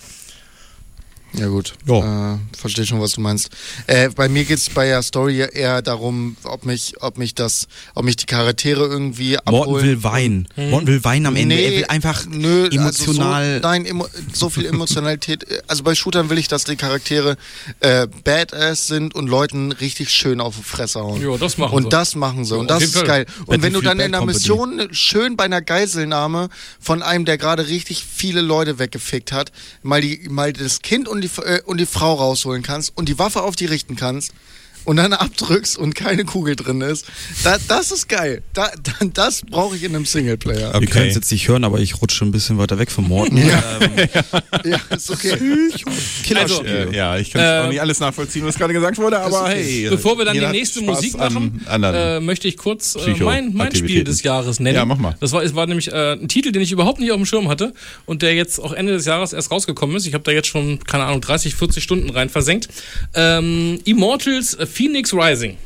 Ja 1.38 1.48
gut, 1.48 1.74
äh, 1.86 2.56
verstehe 2.56 2.86
schon, 2.86 3.00
was 3.00 3.12
du 3.12 3.20
meinst. 3.20 3.50
Äh, 3.86 4.08
bei 4.08 4.28
mir 4.28 4.44
geht 4.44 4.56
es 4.56 4.70
bei 4.70 4.86
der 4.86 5.02
Story 5.02 5.46
eher 5.52 5.82
darum, 5.82 6.36
ob 6.44 6.64
mich, 6.64 6.94
ob 7.00 7.18
mich 7.18 7.34
das, 7.34 7.68
ob 7.94 8.04
mich 8.04 8.16
die 8.16 8.24
Charaktere 8.24 8.86
irgendwie 8.86 9.36
abholen. 9.38 9.70
Morten 9.70 9.86
will 9.86 10.02
weinen. 10.02 10.48
Hm. 10.54 10.70
Morten 10.70 10.86
will 10.86 11.04
weinen 11.04 11.26
am 11.26 11.36
Ende. 11.36 11.54
Nee, 11.54 11.64
er 11.64 11.72
will 11.72 11.84
einfach 11.88 12.24
nö, 12.26 12.68
emotional. 12.70 13.44
Also 13.44 13.60
so, 13.60 13.68
nein, 13.68 13.84
emo, 13.84 14.08
so 14.32 14.48
viel 14.48 14.66
Emotionalität. 14.66 15.46
Also 15.68 15.82
bei 15.82 15.94
Shootern 15.94 16.30
will 16.30 16.38
ich, 16.38 16.48
dass 16.48 16.64
die 16.64 16.76
Charaktere 16.76 17.36
äh, 17.80 18.06
badass 18.24 18.86
sind 18.86 19.14
und 19.14 19.26
Leuten 19.28 19.72
richtig 19.72 20.10
schön 20.10 20.40
auf 20.40 20.56
die 20.56 20.62
Fresse 20.62 21.00
hauen. 21.00 21.20
Ja, 21.20 21.36
das 21.36 21.58
machen 21.58 21.74
und 21.74 21.82
sie. 21.82 21.86
Und 21.86 21.92
das 21.92 22.14
machen 22.14 22.44
sie. 22.44 22.56
Und 22.56 22.70
das 22.70 22.82
ist 22.82 23.04
geil. 23.04 23.26
Und 23.46 23.62
wenn 23.62 23.72
du 23.72 23.80
dann 23.80 23.98
in 23.98 24.14
einer 24.14 24.24
Mission 24.24 24.88
schön 24.92 25.36
bei 25.36 25.44
einer 25.44 25.60
Geiselnahme 25.60 26.48
von 26.78 27.02
einem, 27.02 27.24
der 27.24 27.36
gerade 27.36 27.66
richtig 27.68 28.04
viele 28.04 28.42
Leute 28.42 28.78
weggefickt 28.78 29.32
hat, 29.32 29.50
mal 29.82 30.00
die, 30.00 30.28
mal 30.28 30.52
das 30.52 30.82
Kind 30.82 31.08
und 31.08 31.20
die 31.20 31.25
die, 31.28 31.42
äh, 31.42 31.62
und 31.64 31.78
die 31.78 31.86
Frau 31.86 32.14
rausholen 32.14 32.62
kannst 32.62 32.92
und 32.96 33.08
die 33.08 33.18
Waffe 33.18 33.42
auf 33.42 33.56
die 33.56 33.66
richten 33.66 33.96
kannst 33.96 34.32
und 34.86 34.96
dann 34.96 35.12
abdrückst 35.12 35.76
und 35.76 35.94
keine 35.94 36.24
Kugel 36.24 36.56
drin 36.56 36.80
ist, 36.80 37.06
da, 37.44 37.56
das 37.68 37.90
ist 37.90 38.08
geil. 38.08 38.42
Da, 38.54 38.70
da, 38.82 38.92
das 39.12 39.42
brauche 39.42 39.76
ich 39.76 39.82
in 39.82 39.94
einem 39.94 40.06
Singleplayer. 40.06 40.70
Okay. 40.70 40.84
Ihr 40.84 40.90
könnt 40.90 41.06
es 41.08 41.14
jetzt 41.16 41.30
nicht 41.32 41.48
hören, 41.48 41.64
aber 41.64 41.80
ich 41.80 42.00
rutsche 42.00 42.24
ein 42.24 42.30
bisschen 42.30 42.56
weiter 42.58 42.78
weg 42.78 42.90
vom 42.90 43.08
Morten. 43.08 43.36
ja. 43.46 43.62
Ähm, 43.80 44.08
ja, 44.64 44.80
ist 44.94 45.10
okay. 45.10 45.36
also, 46.34 46.64
äh, 46.64 46.94
ja, 46.94 47.18
ich 47.18 47.30
kann 47.30 47.42
äh, 47.42 47.64
auch 47.64 47.68
nicht 47.68 47.80
alles 47.80 47.98
nachvollziehen, 48.00 48.46
was 48.46 48.56
gerade 48.56 48.72
gesagt 48.72 48.98
wurde, 48.98 49.18
aber 49.18 49.42
okay. 49.42 49.64
hey. 49.64 49.88
Bevor 49.90 50.16
wir 50.18 50.24
dann 50.24 50.34
die 50.34 50.46
nächste 50.46 50.80
Spaß 50.80 50.96
Musik 50.96 51.18
machen, 51.18 51.60
äh, 51.68 52.20
möchte 52.20 52.46
ich 52.46 52.56
kurz 52.56 52.94
äh, 52.94 53.14
mein, 53.22 53.52
mein 53.54 53.74
Spiel 53.74 54.04
des 54.04 54.22
Jahres 54.22 54.60
nennen. 54.60 54.76
Ja, 54.76 54.84
mach 54.84 54.98
mal. 54.98 55.16
Das 55.20 55.32
war, 55.32 55.42
es 55.42 55.54
war 55.54 55.66
nämlich 55.66 55.92
äh, 55.92 56.12
ein 56.12 56.28
Titel, 56.28 56.52
den 56.52 56.62
ich 56.62 56.70
überhaupt 56.70 57.00
nicht 57.00 57.10
auf 57.10 57.16
dem 57.16 57.26
Schirm 57.26 57.48
hatte 57.48 57.74
und 58.04 58.22
der 58.22 58.34
jetzt 58.34 58.60
auch 58.60 58.72
Ende 58.72 58.92
des 58.92 59.04
Jahres 59.04 59.32
erst 59.32 59.50
rausgekommen 59.50 59.96
ist. 59.96 60.06
Ich 60.06 60.14
habe 60.14 60.22
da 60.22 60.30
jetzt 60.30 60.46
schon, 60.46 60.78
keine 60.84 61.04
Ahnung, 61.04 61.20
30, 61.20 61.56
40 61.56 61.82
Stunden 61.82 62.10
rein 62.10 62.28
versenkt. 62.28 62.68
Ähm, 63.14 63.80
Immortals 63.84 64.56
Phoenix 64.76 65.14
Rising. 65.14 65.56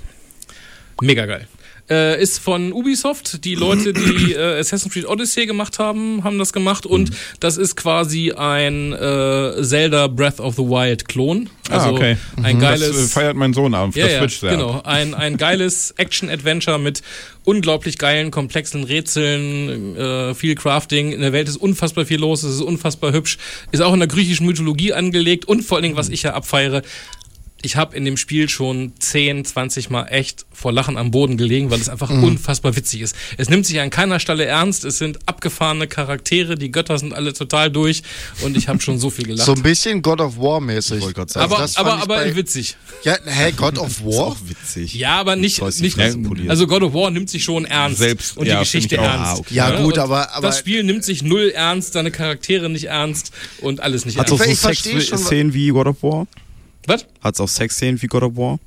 Mega 1.02 1.26
geil. 1.26 1.48
Äh, 1.90 2.22
ist 2.22 2.38
von 2.38 2.72
Ubisoft. 2.72 3.44
Die 3.44 3.56
Leute, 3.56 3.92
die 3.92 4.34
äh, 4.34 4.60
Assassin's 4.60 4.94
Creed 4.94 5.04
Odyssey 5.04 5.46
gemacht 5.46 5.80
haben, 5.80 6.22
haben 6.22 6.38
das 6.38 6.52
gemacht. 6.52 6.86
Und 6.86 7.10
mhm. 7.10 7.14
das 7.40 7.56
ist 7.56 7.74
quasi 7.74 8.30
ein 8.30 8.92
äh, 8.92 9.60
Zelda 9.62 10.06
Breath 10.06 10.38
of 10.38 10.54
the 10.54 10.62
Wild 10.62 11.08
Klon. 11.08 11.50
Ah, 11.68 11.74
also 11.74 11.88
ah, 11.88 11.92
okay. 11.92 12.16
ein 12.40 12.56
mhm. 12.56 12.60
geiles. 12.60 12.92
Das 12.92 13.12
feiert 13.12 13.34
mein 13.34 13.52
Sohn 13.52 13.74
auf 13.74 13.96
ja, 13.96 14.06
der 14.06 14.20
Switch 14.20 14.38
sehr. 14.38 14.52
Genau, 14.52 14.80
ein, 14.84 15.14
ein 15.14 15.36
geiles 15.36 15.92
Action-Adventure 15.96 16.78
mit 16.78 17.02
unglaublich 17.44 17.98
geilen, 17.98 18.30
komplexen 18.30 18.84
Rätseln, 18.84 19.96
äh, 19.96 20.34
viel 20.36 20.54
Crafting. 20.54 21.10
In 21.10 21.20
der 21.20 21.32
Welt 21.32 21.48
ist 21.48 21.56
unfassbar 21.56 22.04
viel 22.04 22.20
los, 22.20 22.44
es 22.44 22.54
ist 22.54 22.60
unfassbar 22.60 23.12
hübsch. 23.12 23.38
Ist 23.72 23.80
auch 23.80 23.92
in 23.92 23.98
der 23.98 24.08
griechischen 24.08 24.46
Mythologie 24.46 24.92
angelegt 24.92 25.46
und 25.46 25.62
vor 25.62 25.78
allen 25.78 25.82
Dingen, 25.82 25.96
was 25.96 26.08
ich 26.08 26.22
ja 26.22 26.34
abfeiere, 26.34 26.82
ich 27.62 27.76
habe 27.76 27.96
in 27.96 28.04
dem 28.04 28.16
Spiel 28.16 28.48
schon 28.48 28.92
10, 28.98 29.44
20 29.44 29.90
Mal 29.90 30.06
echt 30.06 30.46
vor 30.52 30.72
Lachen 30.72 30.96
am 30.96 31.10
Boden 31.10 31.36
gelegen, 31.36 31.70
weil 31.70 31.80
es 31.80 31.88
einfach 31.88 32.10
mhm. 32.10 32.24
unfassbar 32.24 32.74
witzig 32.76 33.02
ist. 33.02 33.16
Es 33.36 33.48
nimmt 33.50 33.66
sich 33.66 33.80
an 33.80 33.90
keiner 33.90 34.18
Stelle 34.20 34.44
ernst, 34.44 34.84
es 34.84 34.98
sind 34.98 35.18
abgefahrene 35.26 35.86
Charaktere, 35.86 36.56
die 36.56 36.70
Götter 36.70 36.98
sind 36.98 37.12
alle 37.12 37.32
total 37.32 37.70
durch 37.70 38.02
und 38.42 38.56
ich 38.56 38.68
habe 38.68 38.80
schon 38.80 38.98
so 38.98 39.10
viel 39.10 39.26
gelacht. 39.26 39.46
So 39.46 39.52
ein 39.52 39.62
bisschen 39.62 40.00
God 40.02 40.20
of 40.20 40.38
War 40.38 40.60
mäßig. 40.60 41.04
Aber, 41.34 41.58
also 41.58 41.80
aber, 41.80 42.02
aber 42.02 42.36
witzig. 42.36 42.76
Ja, 43.04 43.16
hä, 43.24 43.52
God 43.52 43.78
of 43.78 44.00
War? 44.04 44.10
Ist 44.10 44.18
auch 44.18 44.36
witzig. 44.44 44.94
Ja, 44.94 45.20
aber 45.20 45.36
nicht, 45.36 45.62
nicht 45.80 45.98
also 46.48 46.66
God 46.66 46.82
of 46.82 46.94
War 46.94 47.10
nimmt 47.10 47.28
sich 47.28 47.44
schon 47.44 47.64
ernst 47.64 47.98
Selbst, 47.98 48.36
und 48.36 48.46
ja, 48.46 48.54
die 48.54 48.60
Geschichte 48.60 48.96
ernst. 48.96 49.32
Ah, 49.32 49.36
okay. 49.36 49.54
Ja, 49.54 49.82
gut, 49.82 49.98
aber, 49.98 50.32
aber 50.34 50.48
das 50.48 50.58
Spiel 50.58 50.82
nimmt 50.82 51.04
sich 51.04 51.22
null 51.22 51.50
ernst, 51.50 51.92
seine 51.92 52.10
Charaktere 52.10 52.70
nicht 52.70 52.84
ernst 52.84 53.32
und 53.60 53.80
alles 53.80 54.06
nicht 54.06 54.18
Hat 54.18 54.30
ernst. 54.30 54.64
Hat 54.64 54.76
so 54.76 54.90
Sex-Szenen 54.90 55.52
wie 55.52 55.68
God 55.68 55.86
of 55.86 56.02
War? 56.02 56.26
Was? 56.86 57.06
Hat 57.20 57.34
es 57.34 57.40
auch 57.40 57.48
Sexszenen 57.48 58.00
wie 58.00 58.06
God 58.06 58.22
of 58.22 58.36
War? 58.36 58.58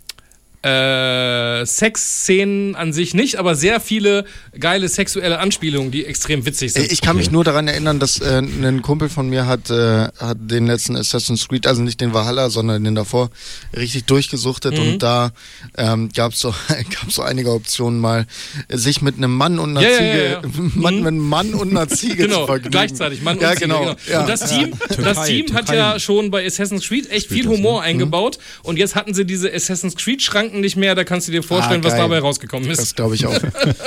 Äh, 0.64 1.66
Sexszenen 1.66 2.76
an 2.76 2.94
sich 2.94 3.14
nicht, 3.14 3.36
aber 3.36 3.56
sehr 3.56 3.82
viele 3.82 4.24
geile 4.58 4.88
sexuelle 4.88 5.40
Anspielungen, 5.40 5.92
die 5.92 6.06
extrem 6.06 6.46
witzig 6.46 6.72
sind. 6.72 6.90
Ich 6.92 7.02
kann 7.02 7.18
mich 7.18 7.32
nur 7.32 7.44
daran 7.44 7.68
erinnern, 7.68 8.00
dass 8.00 8.20
äh, 8.20 8.38
ein 8.38 8.82
Kumpel 8.82 9.10
von 9.10 9.30
mir 9.30 9.46
hat, 9.46 9.70
äh, 9.70 10.08
hat 10.18 10.38
den 10.40 10.66
letzten 10.66 10.96
Assassin's 10.96 11.50
Creed, 11.50 11.68
also 11.68 11.82
nicht 11.82 12.00
den 12.00 12.14
Valhalla, 12.14 12.50
sondern 12.50 12.84
den 12.84 12.96
davor, 12.96 13.30
richtig 13.76 14.06
durchgesuchtet 14.06 14.78
mhm. 14.78 14.88
und 14.88 15.04
da 15.04 15.32
ähm, 15.78 16.10
gab 16.16 16.32
es 16.32 16.40
so, 16.40 16.54
gab's 16.68 17.16
so 17.16 17.24
einige 17.24 17.52
Optionen 17.52 18.00
mal, 18.00 18.26
sich 18.70 19.02
mit 19.02 19.18
einem 19.18 19.36
Mann 19.36 19.60
und 19.60 19.72
einer 19.78 19.82
ja, 19.82 19.98
Ziege, 19.98 20.24
ja, 20.24 20.32
ja, 20.32 20.42
Mann, 20.76 20.96
mhm. 20.96 21.00
mit 21.02 21.08
einem 21.08 21.28
Mann 21.28 21.54
und 21.56 21.70
einer 21.72 21.88
Ziege 21.94 22.16
genau, 22.16 22.42
zu 22.42 22.46
vergnügen. 22.46 22.72
gleichzeitig, 22.72 23.22
Mann 23.22 23.36
und 23.36 23.44
ja, 23.44 23.54
Ziege. 23.54 23.62
Genau. 23.64 23.96
genau. 24.06 24.22
Und 24.22 24.30
das 24.30 24.50
Team, 24.50 24.74
das 25.04 25.26
Team 25.26 25.54
hat 25.54 25.70
ja 25.70 26.00
schon 26.00 26.32
bei 26.32 26.46
Assassin's 26.46 26.88
Creed 26.88 27.12
echt 27.12 27.28
viel 27.28 27.48
Humor 27.48 27.82
das, 27.82 27.88
ne? 27.88 27.88
eingebaut 27.90 28.38
mhm. 28.38 28.70
und 28.70 28.78
jetzt 28.78 28.96
hatten 28.96 29.14
sie 29.14 29.26
diese 29.26 29.54
Assassin's 29.54 29.98
Creed 29.98 30.22
Schranken 30.54 30.62
nicht 30.62 30.76
mehr, 30.76 30.96
da 30.96 31.04
kannst 31.04 31.28
du 31.28 31.32
dir 31.32 31.44
vorstellen, 31.44 31.82
ah, 31.82 31.88
was 31.88 31.96
dabei 31.96 32.20
rausgekommen 32.20 32.70
ist. 32.70 32.80
Das 32.80 32.96
glaube 32.96 33.16
ich 33.16 33.26
auch. 33.26 33.38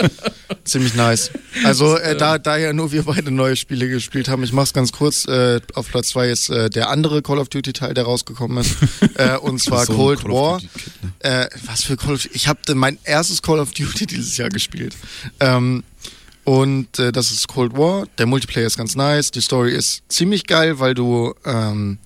Ziemlich 0.65 0.95
nice. 0.95 1.31
Also 1.65 1.97
äh, 1.97 2.17
da, 2.17 2.39
da 2.39 2.57
ja 2.57 2.73
nur 2.73 2.91
wir 2.91 3.05
beide 3.05 3.31
neue 3.31 3.57
Spiele 3.57 3.89
gespielt 3.89 4.29
haben, 4.29 4.43
ich 4.43 4.53
mach's 4.53 4.73
ganz 4.73 4.93
kurz. 4.93 5.27
Äh, 5.27 5.61
auf 5.75 5.89
Platz 5.89 6.09
2 6.09 6.31
ist 6.31 6.51
äh, 6.51 6.71
der 6.71 6.91
andere 6.91 7.23
Call 7.23 7.39
of 7.39 7.49
Duty 7.49 7.73
Teil, 7.73 7.95
der 7.95 8.05
rausgekommen 8.05 8.59
ist. 8.59 8.77
äh, 9.15 9.37
und 9.37 9.61
zwar 9.61 9.87
so 9.87 9.95
Cold 9.95 10.25
War. 10.25 10.61
Äh, 11.21 11.47
was 11.67 11.85
für 11.85 11.97
Call 11.97 12.15
of 12.15 12.23
Duty? 12.23 12.35
Ich 12.35 12.49
habe 12.49 12.75
mein 12.75 12.99
erstes 13.05 13.43
Call 13.43 13.61
of 13.61 13.73
Duty 13.73 14.07
dieses 14.11 14.37
Jahr 14.37 14.49
gespielt. 14.49 14.97
Ähm, 15.41 15.85
und 16.45 16.99
äh, 16.99 17.13
das 17.13 17.31
ist 17.31 17.49
Cold 17.49 17.77
War. 17.77 18.07
Der 18.19 18.27
Multiplayer 18.27 18.67
ist 18.67 18.77
ganz 18.77 18.95
nice. 18.97 19.31
Die 19.31 19.41
Story 19.41 19.73
ist 19.73 20.03
ziemlich 20.09 20.47
geil, 20.47 20.79
weil 20.79 20.95
du, 20.95 21.35
ähm, 21.45 21.99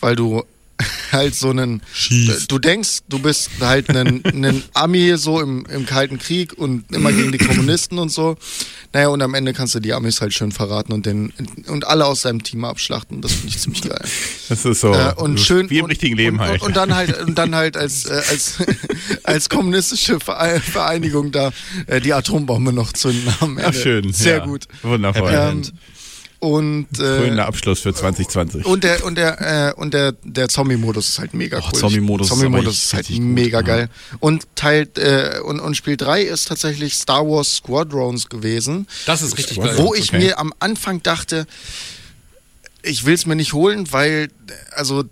weil 0.00 0.16
du 0.16 0.44
halt 1.12 1.34
so 1.34 1.50
einen. 1.50 1.82
Schieß. 1.92 2.48
Du 2.48 2.58
denkst, 2.58 3.00
du 3.08 3.18
bist 3.18 3.50
halt 3.60 3.90
ein, 3.90 4.62
Ami 4.74 5.14
so 5.16 5.40
im, 5.40 5.66
im 5.66 5.86
Kalten 5.86 6.18
Krieg 6.18 6.52
und 6.54 6.90
immer 6.92 7.12
gegen 7.12 7.32
die 7.32 7.38
Kommunisten 7.38 7.98
und 7.98 8.10
so. 8.10 8.36
Naja, 8.92 9.08
und 9.08 9.22
am 9.22 9.34
Ende 9.34 9.52
kannst 9.52 9.74
du 9.74 9.80
die 9.80 9.92
Amis 9.92 10.20
halt 10.20 10.32
schön 10.34 10.52
verraten 10.52 10.92
und 10.92 11.06
den 11.06 11.32
und 11.66 11.86
alle 11.86 12.06
aus 12.06 12.22
deinem 12.22 12.42
Team 12.42 12.64
abschlachten. 12.64 13.20
Das 13.20 13.32
finde 13.32 13.48
ich 13.48 13.58
ziemlich 13.58 13.82
geil. 13.82 14.04
Das 14.48 14.64
ist 14.64 14.80
so. 14.80 14.92
Äh, 14.92 15.14
und 15.16 15.40
schön, 15.40 15.70
wie 15.70 15.78
im 15.78 15.86
richtigen 15.86 16.16
Leben 16.16 16.38
und, 16.38 16.46
halt. 16.46 16.62
Und, 16.62 16.68
und, 16.68 16.76
dann 16.76 16.94
halt 16.94 17.20
und 17.20 17.36
dann 17.36 17.54
halt 17.54 17.76
als 17.76 18.06
äh, 18.06 18.22
als 18.30 18.58
als 19.24 19.48
kommunistische 19.48 20.18
Vereinigung 20.20 21.32
da 21.32 21.52
äh, 21.86 22.00
die 22.00 22.12
Atombombe 22.12 22.72
noch 22.72 22.92
zünden 22.92 23.32
am 23.40 23.58
Ende. 23.58 23.68
Ach, 23.68 23.74
schön. 23.74 24.12
Sehr 24.12 24.38
ja. 24.38 24.44
gut. 24.44 24.66
Wundervoll. 24.82 25.32
Ähm, 25.32 25.62
und 26.44 26.86
äh, 26.94 27.02
Krönender 27.02 27.46
Abschluss 27.46 27.80
für 27.80 27.94
2020. 27.94 28.66
Und 28.66 28.84
der 28.84 29.04
und 29.04 29.16
der 29.16 29.72
äh, 29.76 29.80
und 29.80 29.94
der 29.94 30.12
der 30.22 30.48
Zombie 30.48 30.76
Modus 30.76 31.08
ist 31.08 31.18
halt 31.18 31.34
mega 31.34 31.58
oh, 31.58 31.62
cool. 31.72 31.78
Zombie 31.78 32.00
Modus 32.00 32.28
Zombie 32.28 32.48
Modus 32.48 32.76
ist, 32.76 32.84
ist 32.84 32.94
halt 32.94 33.10
mega 33.10 33.60
gut, 33.60 33.66
geil. 33.66 33.88
Ja. 33.90 34.16
Und 34.20 34.46
Teil 34.54 34.88
äh, 34.96 35.40
und 35.40 35.60
und 35.60 35.76
Spiel 35.76 35.96
3 35.96 36.22
ist 36.22 36.48
tatsächlich 36.48 36.94
Star 36.94 37.26
Wars 37.26 37.56
Squadrons 37.56 38.28
gewesen. 38.28 38.86
Das 39.06 39.22
ist 39.22 39.38
richtig 39.38 39.58
geil. 39.58 39.74
Wo 39.78 39.94
ich 39.94 40.10
okay. 40.10 40.18
mir 40.18 40.38
am 40.38 40.52
Anfang 40.58 41.02
dachte, 41.02 41.46
ich 42.84 43.04
will 43.04 43.14
es 43.14 43.26
mir 43.26 43.36
nicht 43.36 43.52
holen, 43.52 43.90
weil 43.90 44.28
also 44.72 45.04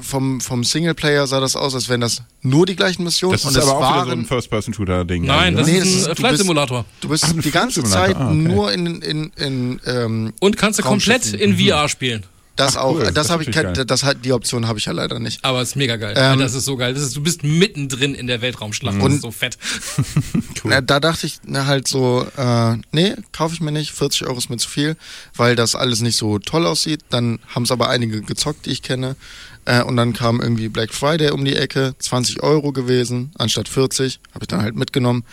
vom, 0.00 0.40
vom 0.40 0.64
Singleplayer 0.64 1.26
sah 1.26 1.40
das 1.40 1.56
aus, 1.56 1.74
als 1.74 1.88
wären 1.88 2.00
das 2.00 2.22
nur 2.42 2.66
die 2.66 2.76
gleichen 2.76 3.04
Missionen. 3.04 3.32
Das 3.32 3.44
ist 3.44 3.56
und 3.56 3.62
aber 3.62 3.76
auch 3.76 3.80
waren, 3.80 4.08
so 4.08 4.12
ein 4.12 4.24
First-Person-Shooter-Ding. 4.24 5.24
Nein, 5.24 5.54
ne? 5.54 5.60
das 5.60 5.68
nee, 5.68 5.78
ist 5.78 6.08
ein 6.08 6.16
Flight-Simulator. 6.16 6.84
Du 7.00 7.08
bist, 7.08 7.28
du 7.28 7.34
bist 7.34 7.46
die 7.46 7.50
ganze 7.50 7.84
Zeit 7.84 8.16
ah, 8.16 8.28
okay. 8.28 8.34
nur 8.34 8.72
in, 8.72 9.02
in, 9.02 9.32
in 9.36 9.80
ähm, 9.86 10.32
Und 10.40 10.56
kannst 10.56 10.78
du 10.78 10.82
komplett 10.82 11.32
in 11.32 11.58
VR 11.58 11.88
spielen. 11.88 12.24
Das 12.56 12.76
Ach, 12.76 12.82
auch. 12.82 12.94
Cool. 12.96 13.04
Das, 13.04 13.14
das 13.14 13.30
habe 13.30 13.42
ich 13.42 13.50
kein, 13.52 13.74
das 13.74 14.02
hat 14.02 14.24
die 14.24 14.32
Option 14.32 14.66
habe 14.66 14.78
ich 14.78 14.86
ja 14.86 14.92
leider 14.92 15.18
nicht. 15.18 15.44
Aber 15.44 15.60
es 15.60 15.70
ist 15.70 15.76
mega 15.76 15.96
geil. 15.96 16.14
Ähm, 16.16 16.38
das 16.38 16.54
ist 16.54 16.64
so 16.64 16.76
geil. 16.76 16.94
Das 16.94 17.02
ist, 17.02 17.14
du 17.14 17.22
bist 17.22 17.44
mittendrin 17.44 18.14
in 18.14 18.26
der 18.26 18.40
Weltraumschlacht. 18.40 18.96
Und 18.96 19.04
das 19.04 19.14
ist 19.14 19.22
so 19.22 19.30
fett. 19.30 19.58
cool. 20.64 20.70
na, 20.70 20.80
da 20.80 20.98
dachte 20.98 21.26
ich 21.26 21.40
na, 21.44 21.66
halt 21.66 21.86
so, 21.86 22.26
äh, 22.36 22.76
nee, 22.92 23.14
kaufe 23.32 23.54
ich 23.54 23.60
mir 23.60 23.72
nicht. 23.72 23.92
40 23.92 24.26
Euro 24.26 24.38
ist 24.38 24.48
mir 24.48 24.56
zu 24.56 24.68
viel, 24.68 24.96
weil 25.34 25.54
das 25.54 25.74
alles 25.74 26.00
nicht 26.00 26.16
so 26.16 26.38
toll 26.38 26.66
aussieht. 26.66 27.00
Dann 27.10 27.38
haben 27.54 27.64
es 27.64 27.70
aber 27.70 27.90
einige 27.90 28.22
gezockt, 28.22 28.66
die 28.66 28.70
ich 28.70 28.82
kenne. 28.82 29.16
Äh, 29.66 29.82
und 29.82 29.96
dann 29.96 30.12
kam 30.12 30.40
irgendwie 30.40 30.68
Black 30.68 30.94
Friday 30.94 31.30
um 31.30 31.44
die 31.44 31.56
Ecke, 31.56 31.94
20 31.98 32.42
Euro 32.42 32.72
gewesen, 32.72 33.32
anstatt 33.36 33.68
40, 33.68 34.20
habe 34.32 34.44
ich 34.44 34.48
dann 34.48 34.62
halt 34.62 34.76
mitgenommen. 34.76 35.24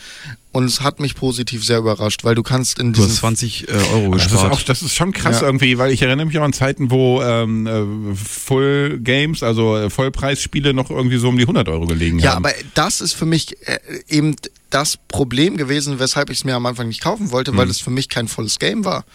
Und 0.54 0.66
es 0.66 0.82
hat 0.82 1.00
mich 1.00 1.16
positiv 1.16 1.66
sehr 1.66 1.80
überrascht, 1.80 2.24
weil 2.24 2.36
du 2.36 2.44
kannst 2.44 2.80
in 2.80 2.94
diesem... 2.94 3.08
Du 3.08 3.12
hast 3.12 3.20
20 3.20 3.68
äh, 3.68 3.72
Euro 3.94 4.12
gespart. 4.12 4.34
Das 4.34 4.44
ist, 4.44 4.52
auch, 4.52 4.62
das 4.62 4.82
ist 4.84 4.96
schon 4.96 5.12
krass 5.12 5.42
ja. 5.42 5.48
irgendwie, 5.48 5.80
weil 5.80 5.92
ich 5.92 6.02
erinnere 6.04 6.28
mich 6.28 6.38
auch 6.38 6.44
an 6.44 6.54
Zeiten, 6.54 6.92
wo 6.92 7.22
ähm, 7.22 7.66
äh, 7.68 8.16
Full 8.16 9.00
Games, 9.00 9.42
also 9.42 9.76
äh, 9.76 9.90
Vollpreisspiele 9.90 10.74
noch 10.74 10.92
irgendwie 10.92 11.18
so 11.18 11.30
um 11.30 11.38
die 11.38 11.44
100 11.44 11.68
Euro 11.70 11.88
gelegen 11.88 12.20
ja, 12.20 12.36
haben. 12.36 12.44
Ja, 12.44 12.52
aber 12.52 12.64
das 12.76 13.02
ist 13.02 13.14
für 13.14 13.26
mich 13.26 13.58
äh, 13.68 13.80
eben 14.08 14.36
das 14.74 14.98
Problem 14.98 15.56
gewesen, 15.56 16.00
weshalb 16.00 16.32
ich 16.32 16.40
es 16.40 16.46
mir 16.46 16.56
am 16.56 16.66
Anfang 16.66 16.88
nicht 16.88 17.02
kaufen 17.02 17.30
wollte, 17.30 17.56
weil 17.56 17.70
es 17.70 17.80
für 17.80 17.92
mich 17.92 18.10
kein 18.10 18.28
volles 18.28 18.58
Game 18.58 18.86
war. 18.86 19.06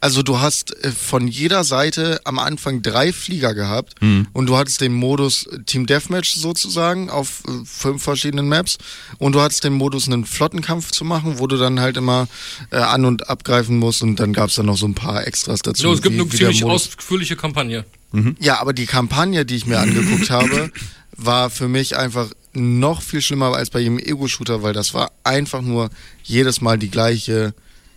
Also 0.00 0.24
du 0.24 0.40
hast 0.40 0.74
von 0.96 1.28
jeder 1.28 1.62
Seite 1.62 2.20
am 2.24 2.40
Anfang 2.40 2.82
drei 2.82 3.12
Flieger 3.12 3.54
gehabt 3.54 4.02
mhm. 4.02 4.26
und 4.32 4.46
du 4.46 4.56
hattest 4.56 4.80
den 4.80 4.92
Modus 4.92 5.48
Team 5.66 5.86
Deathmatch 5.86 6.34
sozusagen 6.34 7.10
auf 7.10 7.44
fünf 7.64 8.02
verschiedenen 8.02 8.48
Maps 8.48 8.76
und 9.18 9.36
du 9.36 9.40
hattest 9.40 9.62
den 9.62 9.74
Modus 9.74 10.08
einen 10.08 10.24
Flottenkampf 10.24 10.83
zu 10.90 11.04
machen, 11.04 11.38
wo 11.38 11.46
du 11.46 11.56
dann 11.56 11.80
halt 11.80 11.96
immer 11.96 12.28
äh, 12.70 12.76
an- 12.76 13.04
und 13.04 13.28
abgreifen 13.28 13.78
musst 13.78 14.02
und 14.02 14.20
dann 14.20 14.32
gab 14.32 14.48
es 14.50 14.56
dann 14.56 14.66
noch 14.66 14.76
so 14.76 14.86
ein 14.86 14.94
paar 14.94 15.26
Extras 15.26 15.62
dazu. 15.62 15.86
Ja, 15.86 15.92
es 15.92 16.02
gibt 16.02 16.18
eine 16.18 16.28
ziemlich 16.28 16.64
ausführliche 16.64 17.36
Kampagne. 17.36 17.84
Mhm. 18.12 18.36
Ja, 18.40 18.60
aber 18.60 18.72
die 18.72 18.86
Kampagne, 18.86 19.44
die 19.44 19.56
ich 19.56 19.66
mir 19.66 19.78
angeguckt 19.78 20.30
habe, 20.30 20.70
war 21.16 21.50
für 21.50 21.68
mich 21.68 21.96
einfach 21.96 22.28
noch 22.52 23.02
viel 23.02 23.20
schlimmer 23.20 23.54
als 23.54 23.70
bei 23.70 23.80
jedem 23.80 23.98
Ego-Shooter, 23.98 24.62
weil 24.62 24.72
das 24.72 24.94
war 24.94 25.10
einfach 25.24 25.62
nur 25.62 25.90
jedes 26.22 26.60
Mal 26.60 26.78
die 26.78 26.90
gleiche 26.90 27.54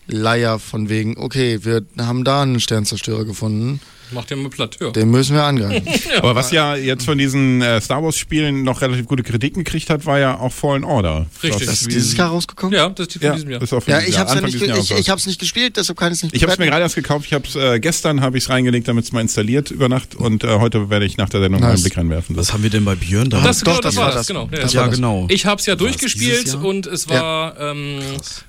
Leier 0.07 0.57
von 0.59 0.89
wegen, 0.89 1.17
okay, 1.17 1.59
wir 1.63 1.85
haben 1.97 2.23
da 2.23 2.41
einen 2.41 2.59
Sternzerstörer 2.59 3.25
gefunden. 3.25 3.79
Macht 4.11 4.31
ja 4.31 4.37
mal 4.37 4.49
platt, 4.49 4.77
ja. 4.79 4.91
Den 4.91 5.11
müssen 5.11 5.35
wir 5.35 5.43
angreifen. 5.43 5.87
Aber 6.19 6.35
was 6.35 6.51
ja 6.51 6.75
jetzt 6.75 7.05
von 7.05 7.17
diesen 7.17 7.61
äh, 7.61 7.81
Star 7.81 8.01
Wars 8.03 8.17
Spielen 8.17 8.63
noch 8.63 8.81
relativ 8.81 9.05
gute 9.05 9.23
Kritiken 9.23 9.63
gekriegt 9.63 9.89
hat, 9.89 10.05
war 10.05 10.19
ja 10.19 10.39
auch 10.39 10.53
Fallen 10.53 10.83
Order. 10.83 11.25
Richtig. 11.43 11.67
Das 11.67 11.81
ist 11.81 11.91
dieses 11.91 12.15
Jahr 12.15 12.29
rausgekommen? 12.29 12.73
Ja, 12.73 12.89
das 12.89 13.07
ist 13.07 13.13
von 13.13 13.21
ja, 13.21 13.33
diesem 13.33 13.49
Jahr. 13.49 13.61
ja, 13.61 13.99
ich 14.01 14.17
habe 14.17 14.29
es 14.29 14.35
ja 14.35 14.41
nicht, 14.41 14.61
ich, 14.61 14.91
ich 14.91 15.09
hab's 15.09 15.25
nicht 15.25 15.39
gespielt, 15.39 15.77
deshalb 15.77 15.99
kann 15.99 16.11
ich 16.11 16.19
es 16.19 16.23
nicht 16.23 16.35
Ich 16.35 16.43
habe 16.43 16.53
es 16.53 16.59
mir 16.59 16.67
gerade 16.67 16.83
erst 16.83 16.95
gekauft. 16.95 17.25
Ich 17.25 17.33
habe 17.33 17.45
es 17.47 17.55
äh, 17.55 17.79
gestern 17.79 18.21
habe 18.21 18.37
ich 18.37 18.45
es 18.45 18.49
reingelegt, 18.49 18.87
damit 18.87 19.03
es 19.03 19.11
mal 19.11 19.21
installiert 19.21 19.71
über 19.71 19.89
Nacht 19.89 20.15
und 20.15 20.43
äh, 20.43 20.59
heute 20.59 20.89
werde 20.89 21.05
ich 21.05 21.17
nach 21.17 21.29
der 21.29 21.41
Sendung 21.41 21.61
nice. 21.61 21.73
einen 21.73 21.81
Blick 21.83 21.97
reinwerfen. 21.97 22.37
Was 22.37 22.53
haben 22.53 22.63
wir 22.63 22.69
denn 22.69 22.85
bei 22.85 22.95
Björn 22.95 23.29
da? 23.29 23.41
Das, 23.41 23.61
genau, 23.61 23.75
das, 23.75 23.95
das 23.95 23.95
war 23.97 24.13
das, 24.13 24.27
genau. 24.27 24.47
Das 24.51 24.73
ja, 24.73 24.87
genau. 24.87 25.25
Ich 25.29 25.45
habe 25.45 25.59
es 25.59 25.65
ja 25.65 25.75
durchgespielt 25.75 26.55
und 26.55 26.87
es 26.87 27.09
war 27.09 27.59
ähm, 27.59 27.99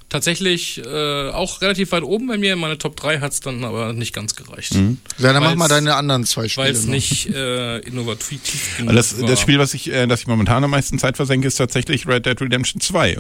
tatsächlich 0.09 0.83
äh, 0.85 1.31
auch 1.31 1.61
relativ 1.61 1.93
weit 1.93 2.03
oben 2.03 2.27
bei 2.27 2.39
mir. 2.39 2.57
Meine 2.57 2.79
Top 2.79 2.97
3 2.97 3.21
hat 3.21 3.33
es 3.33 3.41
dann 3.41 3.63
aber 3.65 3.93
nicht 3.93 4.15
ganz 4.15 4.35
gereicht. 4.35 4.75
Mhm. 4.75 4.99
Ja, 5.19 5.33
dann 5.33 5.43
mach 5.43 5.55
mal 5.55 5.69
deine 5.69 5.95
anderen 5.95 6.25
zwei 6.25 6.49
Spiele. 6.49 6.67
Weil 6.67 6.73
es 6.73 6.87
nicht 6.87 7.29
äh, 7.29 7.79
innovativ 7.81 8.41
genug 8.79 8.95
das, 8.95 9.21
war. 9.21 9.29
Das 9.29 9.41
Spiel, 9.41 9.59
was 9.59 9.75
ich, 9.75 9.93
äh, 9.93 10.07
das 10.07 10.21
ich 10.21 10.27
momentan 10.27 10.65
am 10.65 10.71
meisten 10.71 10.99
Zeit 10.99 11.17
versenke, 11.17 11.47
ist 11.47 11.57
tatsächlich 11.57 12.07
Red 12.07 12.27
Dead 12.27 12.41
Redemption 12.41 12.81
2. 12.81 13.17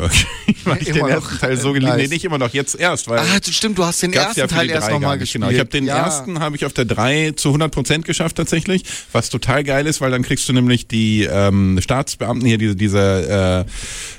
weil 0.64 0.78
ich 0.80 0.84
den 0.92 0.96
ersten 0.96 1.34
noch. 1.34 1.40
Teil 1.40 1.56
so 1.56 1.72
geliebt 1.72 1.92
nice. 1.92 2.08
Nee, 2.08 2.14
nicht 2.14 2.24
immer 2.24 2.38
noch, 2.38 2.54
jetzt 2.54 2.74
erst. 2.74 3.08
Weil 3.08 3.18
ah, 3.18 3.38
stimmt, 3.42 3.76
du 3.78 3.84
hast 3.84 4.02
den 4.02 4.12
ersten 4.12 4.40
ja 4.40 4.46
Teil 4.46 4.70
erst 4.70 4.90
nochmal 4.90 5.18
gespielt. 5.18 5.42
Genau, 5.42 5.52
ich 5.52 5.60
habe 5.60 5.70
den 5.70 5.86
ja. 5.86 5.96
ersten 5.98 6.40
habe 6.40 6.56
ich 6.56 6.64
auf 6.64 6.72
der 6.72 6.86
3 6.86 7.32
zu 7.32 7.50
100% 7.50 8.02
geschafft 8.02 8.36
tatsächlich, 8.36 8.84
was 9.12 9.28
total 9.28 9.62
geil 9.62 9.86
ist, 9.86 10.00
weil 10.00 10.10
dann 10.10 10.22
kriegst 10.22 10.48
du 10.48 10.54
nämlich 10.54 10.88
die 10.88 11.24
ähm, 11.24 11.78
Staatsbeamten 11.82 12.46
hier, 12.46 12.58
diese, 12.58 12.76
diese 12.76 13.66
äh, 13.66 13.70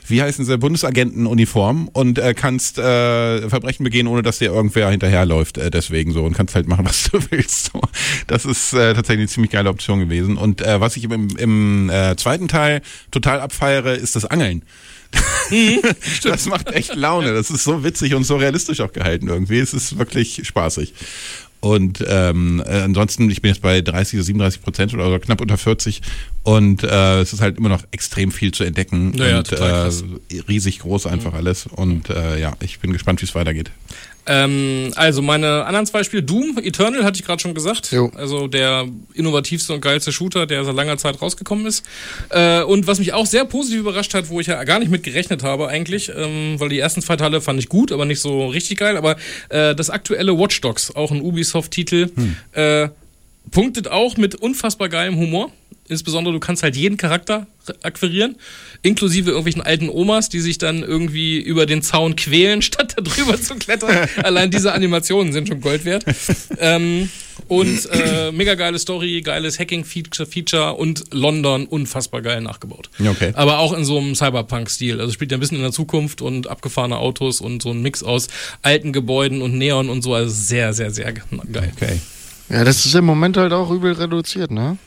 wie 0.09 0.21
heißen 0.21 0.45
sie, 0.45 0.57
Bundesagentenuniform 0.57 1.87
und 1.87 2.17
äh, 2.19 2.33
kannst 2.33 2.58
äh, 2.77 3.49
Verbrechen 3.49 3.83
begehen, 3.83 4.07
ohne 4.07 4.21
dass 4.21 4.39
dir 4.39 4.51
irgendwer 4.51 4.89
hinterherläuft, 4.89 5.57
äh, 5.57 5.71
deswegen 5.71 6.11
so 6.11 6.23
und 6.23 6.33
kannst 6.33 6.55
halt 6.55 6.67
machen, 6.67 6.85
was 6.85 7.09
du 7.09 7.19
willst. 7.29 7.71
So. 7.71 7.81
Das 8.27 8.45
ist 8.45 8.73
äh, 8.73 8.93
tatsächlich 8.93 9.23
eine 9.23 9.27
ziemlich 9.27 9.51
geile 9.51 9.69
Option 9.69 9.99
gewesen. 9.99 10.37
Und 10.37 10.61
äh, 10.61 10.79
was 10.79 10.97
ich 10.97 11.05
im, 11.05 11.29
im 11.37 11.89
äh, 11.89 12.15
zweiten 12.15 12.47
Teil 12.47 12.81
total 13.11 13.39
abfeiere, 13.39 13.95
ist 13.95 14.15
das 14.15 14.25
Angeln. 14.25 14.63
Mhm, 15.49 15.81
das 16.23 16.45
macht 16.45 16.71
echt 16.71 16.95
Laune. 16.95 17.33
Das 17.33 17.49
ist 17.49 17.63
so 17.63 17.83
witzig 17.83 18.13
und 18.13 18.23
so 18.23 18.37
realistisch 18.37 18.81
auch 18.81 18.91
gehalten 18.91 19.27
irgendwie. 19.27 19.59
Es 19.59 19.73
ist 19.73 19.97
wirklich 19.97 20.41
spaßig. 20.43 20.93
Und 21.61 22.03
ähm, 22.07 22.63
äh, 22.65 22.81
ansonsten, 22.81 23.29
ich 23.29 23.41
bin 23.41 23.49
jetzt 23.49 23.61
bei 23.61 23.81
30 23.81 24.15
oder 24.19 24.23
37 24.23 24.61
Prozent 24.61 24.93
oder 24.93 25.19
knapp 25.19 25.41
unter 25.41 25.57
40 25.57 26.01
und 26.43 26.83
äh, 26.83 27.19
es 27.19 27.33
ist 27.33 27.41
halt 27.41 27.57
immer 27.57 27.67
noch 27.67 27.83
extrem 27.91 28.31
viel 28.31 28.53
zu 28.53 28.63
entdecken 28.63 29.13
ja, 29.15 29.39
und 29.39 29.51
äh, 29.51 29.89
riesig 30.47 30.79
groß 30.79 31.05
einfach 31.05 31.31
mhm. 31.31 31.37
alles. 31.37 31.67
Und 31.67 32.09
äh, 32.09 32.39
ja, 32.39 32.53
ich 32.61 32.79
bin 32.79 32.93
gespannt, 32.93 33.21
wie 33.21 33.25
es 33.25 33.35
weitergeht. 33.35 33.71
Ähm, 34.29 34.91
also 34.95 35.23
meine 35.23 35.65
anderen 35.65 35.87
zwei 35.87 36.03
Spiele, 36.03 36.21
Doom, 36.21 36.59
Eternal 36.59 37.03
hatte 37.03 37.19
ich 37.19 37.25
gerade 37.25 37.41
schon 37.41 37.55
gesagt. 37.55 37.91
Jo. 37.91 38.11
Also 38.15 38.47
der 38.47 38.87
innovativste 39.15 39.73
und 39.73 39.81
geilste 39.81 40.11
Shooter, 40.11 40.45
der 40.45 40.63
seit 40.63 40.75
langer 40.75 40.97
Zeit 40.97 41.19
rausgekommen 41.19 41.65
ist. 41.65 41.83
Äh, 42.29 42.61
und 42.61 42.85
was 42.85 42.99
mich 42.99 43.13
auch 43.13 43.25
sehr 43.25 43.43
positiv 43.45 43.79
überrascht 43.79 44.13
hat, 44.13 44.29
wo 44.29 44.39
ich 44.39 44.45
ja 44.45 44.63
gar 44.65 44.77
nicht 44.77 44.91
mit 44.91 45.01
gerechnet 45.01 45.41
habe 45.41 45.67
eigentlich, 45.67 46.11
ähm, 46.15 46.59
weil 46.59 46.69
die 46.69 46.77
ersten 46.77 47.01
zwei 47.01 47.15
Teile 47.15 47.41
fand 47.41 47.59
ich 47.59 47.69
gut, 47.69 47.91
aber 47.91 48.05
nicht 48.05 48.21
so 48.21 48.47
richtig 48.47 48.77
geil. 48.77 48.97
Aber 48.97 49.15
äh, 49.49 49.73
das 49.73 49.89
aktuelle 49.89 50.37
Watch 50.37 50.61
Dogs, 50.61 50.95
auch 50.95 51.09
ein 51.11 51.21
Ubisoft-Titel, 51.21 52.11
hm. 52.13 52.35
äh, 52.51 52.89
punktet 53.49 53.87
auch 53.87 54.15
mit 54.15 54.35
unfassbar 54.35 54.89
geilem 54.89 55.17
Humor. 55.17 55.51
Insbesondere 55.89 56.33
du 56.33 56.39
kannst 56.39 56.63
halt 56.63 56.75
jeden 56.75 56.97
Charakter 56.97 57.47
akquirieren, 57.83 58.35
inklusive 58.81 59.29
irgendwelchen 59.29 59.61
alten 59.61 59.89
Omas, 59.89 60.29
die 60.29 60.39
sich 60.39 60.57
dann 60.57 60.83
irgendwie 60.83 61.39
über 61.39 61.65
den 61.65 61.81
Zaun 61.81 62.15
quälen, 62.15 62.61
statt 62.69 62.93
da 62.95 63.01
drüber 63.01 63.41
zu 63.41 63.55
klettern. 63.55 64.07
Allein 64.23 64.51
diese 64.51 64.73
Animationen 64.73 65.33
sind 65.33 65.47
schon 65.47 65.61
Gold 65.61 65.85
wert. 65.85 66.05
ähm, 66.59 67.09
und 67.47 67.89
äh, 67.91 68.31
mega 68.31 68.53
geile 68.55 68.77
Story, 68.77 69.21
geiles 69.21 69.57
Hacking-Feature 69.59 70.75
und 70.75 71.05
London 71.13 71.65
unfassbar 71.65 72.21
geil 72.21 72.41
nachgebaut. 72.41 72.89
Okay. 72.99 73.31
Aber 73.33 73.59
auch 73.59 73.73
in 73.73 73.85
so 73.85 73.97
einem 73.97 74.13
Cyberpunk-Stil. 74.13 74.99
Also 74.99 75.11
spielt 75.13 75.31
ja 75.31 75.37
ein 75.37 75.39
bisschen 75.39 75.57
in 75.57 75.63
der 75.63 75.71
Zukunft 75.71 76.21
und 76.21 76.47
abgefahrene 76.47 76.97
Autos 76.97 77.41
und 77.41 77.63
so 77.63 77.71
ein 77.71 77.81
Mix 77.81 78.03
aus 78.03 78.27
alten 78.61 78.93
Gebäuden 78.93 79.41
und 79.41 79.57
Neon 79.57 79.89
und 79.89 80.03
so. 80.03 80.13
Also 80.13 80.31
sehr, 80.31 80.73
sehr, 80.73 80.91
sehr 80.91 81.11
geil. 81.13 81.71
Okay. 81.75 81.99
Ja, 82.49 82.63
das 82.63 82.85
ist 82.85 82.95
im 82.95 83.05
Moment 83.05 83.37
halt 83.37 83.53
auch 83.53 83.71
übel 83.71 83.93
reduziert, 83.93 84.51
ne? 84.51 84.77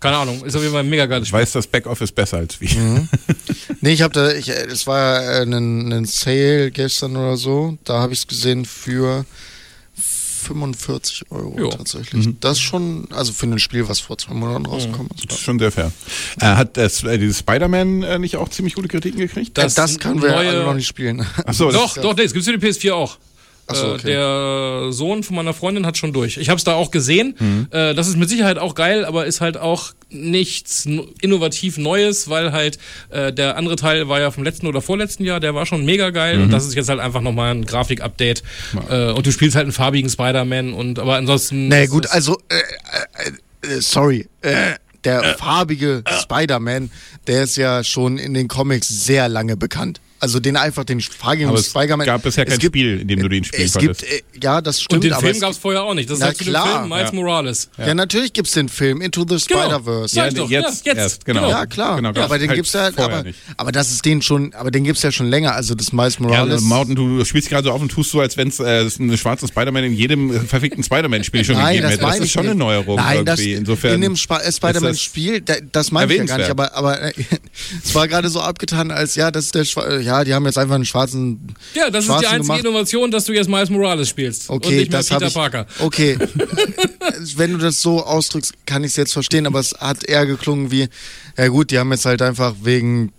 Keine 0.00 0.16
Ahnung, 0.16 0.44
ist 0.44 0.56
auf 0.56 0.62
jeden 0.62 0.72
Fall 0.72 0.82
ein 0.82 0.88
mega 0.88 1.04
geiles 1.06 1.28
Spiel. 1.28 1.40
Ich 1.40 1.42
weiß 1.42 1.52
das 1.52 1.66
Backoffice 1.66 2.10
besser 2.10 2.38
als 2.38 2.60
wir. 2.60 2.70
Mhm. 2.70 3.08
nee, 3.82 3.92
ich 3.92 4.02
habe 4.02 4.14
da, 4.14 4.32
ich, 4.32 4.48
es 4.48 4.86
war 4.86 5.20
ein, 5.42 5.92
ein 5.92 6.04
Sale 6.06 6.70
gestern 6.70 7.16
oder 7.16 7.36
so, 7.36 7.76
da 7.84 8.00
habe 8.00 8.14
ich 8.14 8.20
es 8.20 8.26
gesehen 8.26 8.64
für 8.64 9.26
45 10.40 11.30
Euro 11.30 11.54
jo. 11.58 11.68
tatsächlich. 11.68 12.26
Mhm. 12.26 12.38
Das 12.40 12.52
ist 12.52 12.62
schon, 12.62 13.08
also 13.12 13.32
für 13.32 13.46
ein 13.46 13.58
Spiel, 13.58 13.88
was 13.88 14.00
vor 14.00 14.16
zwei 14.18 14.34
Monaten 14.34 14.66
rausgekommen 14.66 15.10
ist. 15.14 15.26
Das 15.26 15.36
ist 15.36 15.44
schon 15.44 15.58
sehr 15.58 15.70
fair. 15.70 15.92
Äh, 16.40 16.46
hat 16.46 16.76
das, 16.76 17.04
äh, 17.04 17.18
dieses 17.18 17.40
Spider-Man 17.40 18.02
äh, 18.02 18.18
nicht 18.18 18.36
auch 18.36 18.48
ziemlich 18.48 18.74
gute 18.74 18.88
Kritiken 18.88 19.20
gekriegt? 19.20 19.56
Das, 19.58 19.74
das 19.74 19.98
können 19.98 20.22
wir 20.22 20.42
ja 20.42 20.64
noch 20.64 20.74
nicht 20.74 20.88
spielen. 20.88 21.24
Achso, 21.44 21.70
doch, 21.70 21.94
doch, 21.98 22.16
nee, 22.16 22.22
das 22.22 22.32
gibt 22.32 22.46
es 22.46 22.50
für 22.50 22.58
die 22.58 22.66
PS4 22.66 22.92
auch. 22.92 23.18
So, 23.74 23.86
äh, 23.86 23.90
okay. 23.90 24.06
Der 24.06 24.92
Sohn 24.92 25.22
von 25.22 25.36
meiner 25.36 25.54
Freundin 25.54 25.86
hat 25.86 25.96
schon 25.96 26.12
durch. 26.12 26.36
Ich 26.36 26.48
habe 26.48 26.58
es 26.58 26.64
da 26.64 26.74
auch 26.74 26.90
gesehen. 26.90 27.34
Mhm. 27.38 27.68
Äh, 27.70 27.94
das 27.94 28.08
ist 28.08 28.16
mit 28.16 28.28
Sicherheit 28.28 28.58
auch 28.58 28.74
geil, 28.74 29.04
aber 29.04 29.26
ist 29.26 29.40
halt 29.40 29.56
auch 29.56 29.92
nichts 30.10 30.86
innovativ 31.20 31.78
Neues, 31.78 32.28
weil 32.28 32.52
halt 32.52 32.78
äh, 33.10 33.32
der 33.32 33.56
andere 33.56 33.76
Teil 33.76 34.08
war 34.08 34.20
ja 34.20 34.30
vom 34.30 34.42
letzten 34.42 34.66
oder 34.66 34.80
vorletzten 34.80 35.24
Jahr, 35.24 35.40
der 35.40 35.54
war 35.54 35.66
schon 35.66 35.84
mega 35.84 36.10
geil 36.10 36.38
mhm. 36.38 36.44
und 36.44 36.50
das 36.50 36.66
ist 36.66 36.74
jetzt 36.74 36.88
halt 36.88 37.00
einfach 37.00 37.20
nochmal 37.20 37.54
ein 37.54 37.64
Grafik-Update. 37.64 38.42
Ja. 38.74 39.10
Äh, 39.10 39.12
und 39.12 39.26
du 39.26 39.32
spielst 39.32 39.56
halt 39.56 39.64
einen 39.64 39.72
farbigen 39.72 40.10
Spider-Man 40.10 40.72
und 40.72 40.98
aber 40.98 41.16
ansonsten. 41.16 41.68
Nee, 41.68 41.86
gut, 41.86 42.10
also 42.10 42.38
äh, 42.48 42.56
äh, 43.68 43.80
sorry. 43.80 44.28
der 45.04 45.36
farbige 45.38 46.02
Spider-Man, 46.22 46.90
der 47.26 47.44
ist 47.44 47.56
ja 47.56 47.84
schon 47.84 48.18
in 48.18 48.34
den 48.34 48.48
Comics 48.48 48.88
sehr 48.88 49.28
lange 49.28 49.56
bekannt. 49.56 50.00
Also 50.20 50.38
den 50.38 50.56
einfach 50.56 50.84
den 50.84 51.00
farbigen 51.00 51.56
Spider-Man. 51.56 52.00
Es 52.00 52.06
gab 52.06 52.22
bisher 52.22 52.44
kein 52.44 52.58
gibt, 52.58 52.76
Spiel, 52.76 53.00
in 53.00 53.08
dem 53.08 53.20
du 53.20 53.28
den 53.28 53.42
spielen 53.42 53.64
es 53.64 53.72
konntest. 53.72 54.00
Gibt, 54.02 54.12
äh, 54.12 54.40
ja, 54.42 54.60
das 54.60 54.82
stimmt. 54.82 55.04
Und 55.04 55.10
den 55.10 55.18
Film 55.18 55.40
gab 55.40 55.50
es 55.52 55.58
vorher 55.58 55.82
auch 55.82 55.94
nicht. 55.94 56.10
Das 56.10 56.20
ist 56.20 56.38
klar. 56.38 56.80
Film 56.80 56.88
Miles 56.90 57.10
ja. 57.10 57.14
Morales. 57.14 57.70
Ja. 57.78 57.86
ja, 57.88 57.94
natürlich 57.94 58.32
gibt 58.34 58.48
es 58.48 58.54
den 58.54 58.68
Film 58.68 59.00
Into 59.00 59.22
the 59.22 59.42
genau. 59.46 59.62
Spider-Verse. 59.62 60.16
Ja, 60.16 60.28
ja, 60.28 60.44
jetzt, 60.44 60.84
jetzt. 60.84 60.98
Erst, 60.98 61.24
genau. 61.24 61.48
Ja, 61.48 61.64
klar. 61.64 61.96
Genau, 61.96 62.12
ja, 62.12 62.24
aber 62.24 62.38
den 62.38 62.48
halt 62.48 62.56
gibt's 62.56 62.72
ja, 62.74 62.88
aber, 62.88 63.24
aber 63.56 63.72
das 63.72 63.90
ist 63.90 64.04
den 64.04 64.20
schon, 64.20 64.52
aber 64.52 64.70
den 64.70 64.84
gibt's 64.84 65.02
ja 65.02 65.10
schon 65.10 65.28
länger. 65.28 65.54
Also 65.54 65.74
das 65.74 65.92
Miles 65.92 66.18
Morales. 66.18 66.60
Ja, 66.60 66.68
Mountain, 66.68 66.96
du 66.96 67.24
spielst 67.24 67.48
gerade 67.48 67.64
so 67.64 67.72
auf 67.72 67.80
und 67.80 67.90
tust 67.90 68.10
so, 68.10 68.20
als 68.20 68.36
wenn 68.36 68.48
es 68.48 68.60
äh, 68.60 68.86
einen 68.98 69.16
schwarzen 69.16 69.48
Spider-Man 69.48 69.84
in 69.84 69.94
jedem 69.94 70.34
äh, 70.34 70.40
verfickten 70.40 70.84
Spider-Man-Spiel 70.84 71.44
schon 71.44 71.56
Nein, 71.56 71.76
gegeben 71.76 71.90
hätte. 71.90 72.02
Das, 72.02 72.16
das 72.16 72.26
ist 72.26 72.32
schon 72.32 72.44
eine 72.44 72.54
Neuerung 72.54 72.96
Nein, 72.96 73.24
irgendwie. 73.26 73.54
Insofern 73.54 73.94
in 73.94 74.00
dem 74.02 74.14
äh, 74.14 74.52
Spider-Man-Spiel, 74.52 75.40
das 75.72 75.90
meine 75.92 76.12
ich 76.12 76.18
ja 76.18 76.24
gar 76.24 76.38
nicht. 76.38 76.50
Aber, 76.50 77.02
äh, 77.02 77.12
es 77.84 77.94
war 77.94 78.06
gerade 78.06 78.28
so 78.28 78.40
abgetan, 78.40 78.90
als 78.90 79.14
ja, 79.14 79.30
das 79.30 79.46
ist 79.46 79.54
der, 79.54 79.64
ja, 80.10 80.24
die 80.24 80.34
haben 80.34 80.44
jetzt 80.44 80.58
einfach 80.58 80.74
einen 80.74 80.84
schwarzen. 80.84 81.54
Ja, 81.74 81.88
das 81.88 82.06
ist 82.06 82.20
die 82.20 82.26
einzige 82.26 82.42
gemacht. 82.42 82.60
Innovation, 82.60 83.10
dass 83.10 83.24
du 83.24 83.32
jetzt 83.32 83.48
Miles 83.48 83.70
Morales 83.70 84.08
spielst. 84.08 84.50
Okay, 84.50 84.68
und 84.68 84.76
nicht 84.76 84.92
das 84.92 85.08
Peter 85.08 85.28
ich, 85.28 85.34
Parker. 85.34 85.66
Okay. 85.78 86.18
Wenn 87.36 87.52
du 87.52 87.58
das 87.58 87.80
so 87.80 88.04
ausdrückst, 88.04 88.66
kann 88.66 88.82
ich 88.82 88.90
es 88.90 88.96
jetzt 88.96 89.12
verstehen, 89.12 89.46
aber 89.46 89.60
es 89.60 89.72
hat 89.78 90.04
eher 90.04 90.26
geklungen 90.26 90.70
wie, 90.70 90.88
ja 91.38 91.48
gut, 91.48 91.70
die 91.70 91.78
haben 91.78 91.92
jetzt 91.92 92.06
halt 92.06 92.22
einfach 92.22 92.54
wegen 92.62 93.12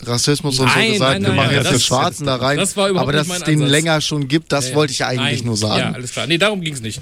Rassismus 0.00 0.58
und 0.58 0.66
nein, 0.66 0.86
so 0.86 0.92
gesagt, 0.94 1.12
nein, 1.12 1.22
nein, 1.22 1.30
wir 1.30 1.36
machen 1.36 1.54
jetzt 1.54 1.72
das, 1.72 1.84
Schwarzen 1.84 2.26
da 2.26 2.36
rein. 2.36 2.56
Das 2.56 2.76
war 2.76 2.88
überhaupt 2.88 3.08
aber 3.08 3.16
dass 3.16 3.28
es 3.28 3.44
den 3.44 3.60
Ansatz. 3.60 3.70
länger 3.70 4.00
schon 4.00 4.26
gibt, 4.26 4.50
das 4.50 4.70
ja, 4.70 4.74
wollte 4.74 4.92
ich 4.92 5.04
eigentlich 5.04 5.40
nein. 5.40 5.46
nur 5.46 5.56
sagen. 5.56 5.78
Ja, 5.78 5.92
alles 5.92 6.12
klar. 6.12 6.26
Nee, 6.26 6.38
darum 6.38 6.60
ging 6.60 6.74
es 6.74 6.80
nicht. 6.80 7.00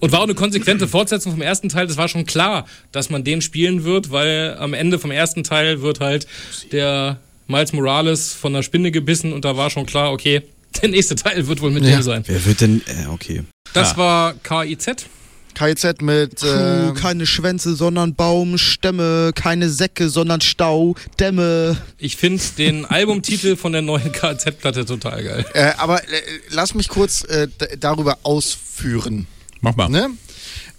Und 0.00 0.12
war 0.12 0.20
auch 0.20 0.24
eine 0.24 0.34
konsequente 0.34 0.88
Fortsetzung 0.88 1.32
vom 1.32 1.42
ersten 1.42 1.68
Teil. 1.68 1.86
Das 1.86 1.96
war 1.96 2.08
schon 2.08 2.24
klar, 2.24 2.66
dass 2.92 3.10
man 3.10 3.24
den 3.24 3.42
spielen 3.42 3.84
wird, 3.84 4.10
weil 4.10 4.56
am 4.58 4.74
Ende 4.74 4.98
vom 4.98 5.10
ersten 5.10 5.44
Teil 5.44 5.82
wird 5.82 6.00
halt 6.00 6.26
der 6.72 7.18
Miles 7.48 7.72
Morales 7.72 8.34
von 8.34 8.52
der 8.52 8.62
Spinne 8.62 8.90
gebissen 8.90 9.32
und 9.32 9.44
da 9.44 9.56
war 9.56 9.70
schon 9.70 9.86
klar, 9.86 10.12
okay, 10.12 10.42
der 10.82 10.90
nächste 10.90 11.16
Teil 11.16 11.46
wird 11.48 11.60
wohl 11.60 11.70
mit 11.70 11.84
ja. 11.84 11.96
dem 11.96 12.02
sein. 12.02 12.22
Wer 12.26 12.44
wird 12.44 12.60
denn, 12.60 12.82
äh, 12.86 13.06
okay. 13.08 13.42
Das 13.72 13.92
ja. 13.92 13.96
war 13.96 14.34
KIZ. 14.34 15.06
KIZ 15.54 16.02
mit 16.02 16.40
Kuh, 16.40 16.46
äh, 16.46 16.92
keine 16.94 17.26
Schwänze, 17.26 17.74
sondern 17.74 18.14
Baumstämme, 18.14 19.32
keine 19.34 19.70
Säcke, 19.70 20.08
sondern 20.08 20.40
Stau, 20.40 20.94
Dämme. 21.18 21.76
Ich 21.96 22.16
finde 22.16 22.42
den 22.58 22.84
Albumtitel 22.88 23.56
von 23.56 23.72
der 23.72 23.82
neuen 23.82 24.12
KIZ-Platte 24.12 24.84
total 24.84 25.24
geil. 25.24 25.44
Äh, 25.54 25.72
aber 25.78 26.04
äh, 26.04 26.06
lass 26.50 26.74
mich 26.74 26.88
kurz 26.88 27.24
äh, 27.24 27.48
darüber 27.80 28.18
ausführen. 28.22 29.26
Mach 29.60 29.74
mal. 29.74 29.88
Ne? 29.88 30.10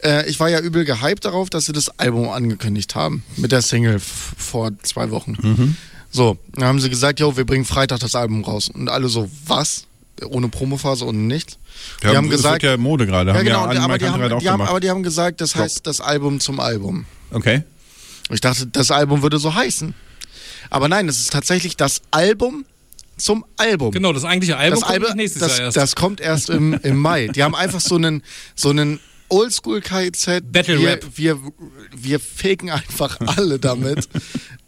Äh, 0.01 0.29
ich 0.29 0.39
war 0.39 0.49
ja 0.49 0.61
übel 0.61 0.85
gehypt 0.85 1.25
darauf, 1.25 1.49
dass 1.49 1.65
sie 1.65 1.73
das 1.73 1.99
Album 1.99 2.29
angekündigt 2.29 2.95
haben. 2.95 3.23
Mit 3.35 3.51
der 3.51 3.61
Single 3.61 3.99
vor 3.99 4.71
zwei 4.83 5.11
Wochen. 5.11 5.35
Mhm. 5.41 5.77
So, 6.11 6.37
dann 6.53 6.65
haben 6.65 6.79
sie 6.79 6.89
gesagt, 6.89 7.19
jo, 7.19 7.37
wir 7.37 7.45
bringen 7.45 7.65
Freitag 7.65 7.99
das 7.99 8.15
Album 8.15 8.43
raus. 8.43 8.69
Und 8.69 8.89
alle 8.89 9.07
so, 9.09 9.29
was? 9.45 9.85
Ohne 10.25 10.49
Promophase, 10.49 11.05
ohne 11.05 11.19
nichts. 11.19 11.57
Die, 12.01 12.07
haben, 12.07 12.17
haben 12.17 12.29
gesagt, 12.29 12.63
ja 12.63 12.75
Mode 12.77 13.05
gerade. 13.05 13.31
Ja, 13.31 13.41
genau, 13.41 13.71
ja 13.71 13.81
aber, 13.81 13.97
die 13.97 14.05
haben, 14.07 14.39
die 14.39 14.49
haben, 14.49 14.61
aber 14.61 14.79
die 14.79 14.89
haben 14.89 15.03
gesagt, 15.03 15.39
das 15.39 15.55
heißt 15.55 15.87
das 15.87 16.01
Album 16.01 16.39
zum 16.39 16.59
Album. 16.59 17.05
Okay. 17.31 17.63
Ich 18.29 18.41
dachte, 18.41 18.67
das 18.67 18.91
Album 18.91 19.21
würde 19.21 19.39
so 19.39 19.53
heißen. 19.53 19.93
Aber 20.69 20.87
nein, 20.87 21.07
es 21.07 21.19
ist 21.19 21.31
tatsächlich 21.31 21.77
das 21.77 22.01
Album 22.11 22.65
zum 23.17 23.45
Album. 23.57 23.91
Genau, 23.91 24.13
das 24.13 24.23
eigentliche 24.23 24.57
Album 24.57 24.79
das 24.79 24.87
kommt 24.87 25.05
Albe, 25.05 25.15
nächstes 25.15 25.41
das, 25.41 25.57
Jahr 25.57 25.65
erst. 25.67 25.77
Das 25.77 25.95
kommt 25.95 26.21
erst 26.21 26.49
im, 26.49 26.73
im 26.83 26.97
Mai. 26.97 27.27
Die 27.27 27.43
haben 27.43 27.55
einfach 27.55 27.79
so 27.79 27.95
einen, 27.95 28.23
so 28.55 28.69
einen 28.69 28.99
Oldschool 29.29 29.81
KIZ. 29.81 30.41
Battle 30.51 30.79
wir, 30.79 30.87
Rap. 30.89 31.05
Wir, 31.15 31.39
wir 31.95 32.19
faken 32.19 32.69
einfach 32.69 33.19
alle 33.37 33.59
damit. 33.59 34.09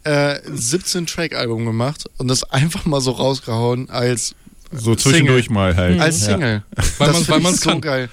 äh, 0.04 0.40
17 0.46 1.06
Track 1.06 1.34
Album 1.34 1.64
gemacht 1.64 2.04
und 2.18 2.28
das 2.28 2.44
einfach 2.44 2.84
mal 2.84 3.00
so 3.00 3.12
rausgehauen 3.12 3.90
als 3.90 4.34
so 4.74 4.94
zwischendurch 4.94 5.44
Single. 5.46 5.54
mal 5.54 5.76
halt. 5.76 6.00
Als 6.00 6.24
Single. 6.24 6.62
Ja. 6.76 6.84
Weil 6.98 7.40
man 7.40 7.52
es 7.52 7.60
so 7.60 7.70
kann. 7.70 7.80
geil. 7.80 8.08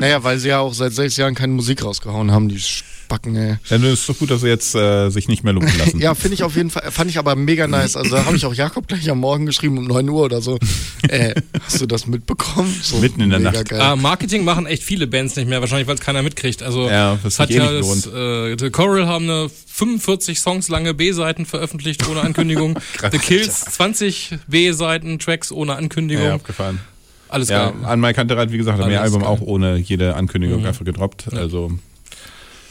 Naja, 0.00 0.24
weil 0.24 0.38
sie 0.38 0.48
ja 0.48 0.60
auch 0.60 0.72
seit 0.72 0.92
sechs 0.92 1.16
Jahren 1.16 1.34
keine 1.34 1.52
Musik 1.52 1.84
rausgehauen 1.84 2.32
haben, 2.32 2.48
die 2.48 2.58
Backen, 3.08 3.36
ey. 3.36 3.56
Ja, 3.68 3.76
es 3.76 4.00
ist 4.00 4.08
doch 4.08 4.18
gut, 4.18 4.30
dass 4.30 4.42
sie 4.42 4.48
jetzt 4.48 4.74
äh, 4.74 5.10
sich 5.10 5.28
nicht 5.28 5.44
mehr 5.44 5.52
lumpen 5.52 5.76
lassen. 5.78 5.98
ja, 6.00 6.14
finde 6.14 6.34
ich 6.34 6.42
auf 6.42 6.54
jeden 6.56 6.70
Fall, 6.70 6.90
fand 6.90 7.10
ich 7.10 7.18
aber 7.18 7.34
mega 7.34 7.66
nice. 7.66 7.96
Also 7.96 8.16
da 8.16 8.24
habe 8.24 8.36
ich 8.36 8.46
auch 8.46 8.54
Jakob 8.54 8.86
gleich 8.86 9.10
am 9.10 9.18
Morgen 9.18 9.46
geschrieben 9.46 9.78
um 9.78 9.84
9 9.86 10.08
Uhr 10.08 10.22
oder 10.22 10.40
so. 10.40 10.58
äh, 11.08 11.34
hast 11.64 11.80
du 11.80 11.86
das 11.86 12.06
mitbekommen? 12.06 12.74
So 12.82 12.98
Mitten 12.98 13.20
in 13.20 13.30
der 13.30 13.40
Nacht. 13.40 13.72
Ah, 13.72 13.96
Marketing 13.96 14.44
machen 14.44 14.66
echt 14.66 14.82
viele 14.82 15.06
Bands 15.06 15.36
nicht 15.36 15.48
mehr, 15.48 15.60
wahrscheinlich, 15.60 15.88
weil 15.88 15.94
es 15.94 16.00
keiner 16.00 16.22
mitkriegt. 16.22 16.62
Also 16.62 16.88
ja, 16.88 17.18
das 17.22 17.38
hat 17.38 17.50
eh 17.50 17.56
ja 17.56 17.72
das, 17.72 18.06
äh, 18.06 18.56
The 18.58 18.70
Coral 18.70 19.06
haben 19.06 19.24
eine 19.24 19.48
45 19.48 20.38
Songs 20.40 20.68
lange 20.68 20.94
B-Seiten 20.94 21.46
veröffentlicht 21.46 22.06
ohne 22.08 22.20
Ankündigung. 22.20 22.78
The 23.10 23.18
Kills 23.18 23.60
20 23.60 24.38
B-Seiten, 24.46 25.18
Tracks 25.18 25.52
ohne 25.52 25.76
Ankündigung. 25.76 26.24
Ja, 26.24 26.34
abgefahren. 26.34 26.80
Alles 27.28 27.48
ja, 27.48 27.70
geil. 27.70 27.84
An 27.84 28.00
Mike 28.00 28.14
Kantereit, 28.14 28.52
wie 28.52 28.58
gesagt, 28.58 28.78
hat 28.78 28.86
mir 28.86 29.00
Album 29.00 29.22
geil. 29.22 29.30
auch 29.30 29.40
ohne 29.40 29.76
jede 29.76 30.16
Ankündigung 30.16 30.60
mhm. 30.60 30.66
einfach 30.66 30.84
gedroppt. 30.84 31.26
Ja. 31.30 31.38
Also 31.38 31.72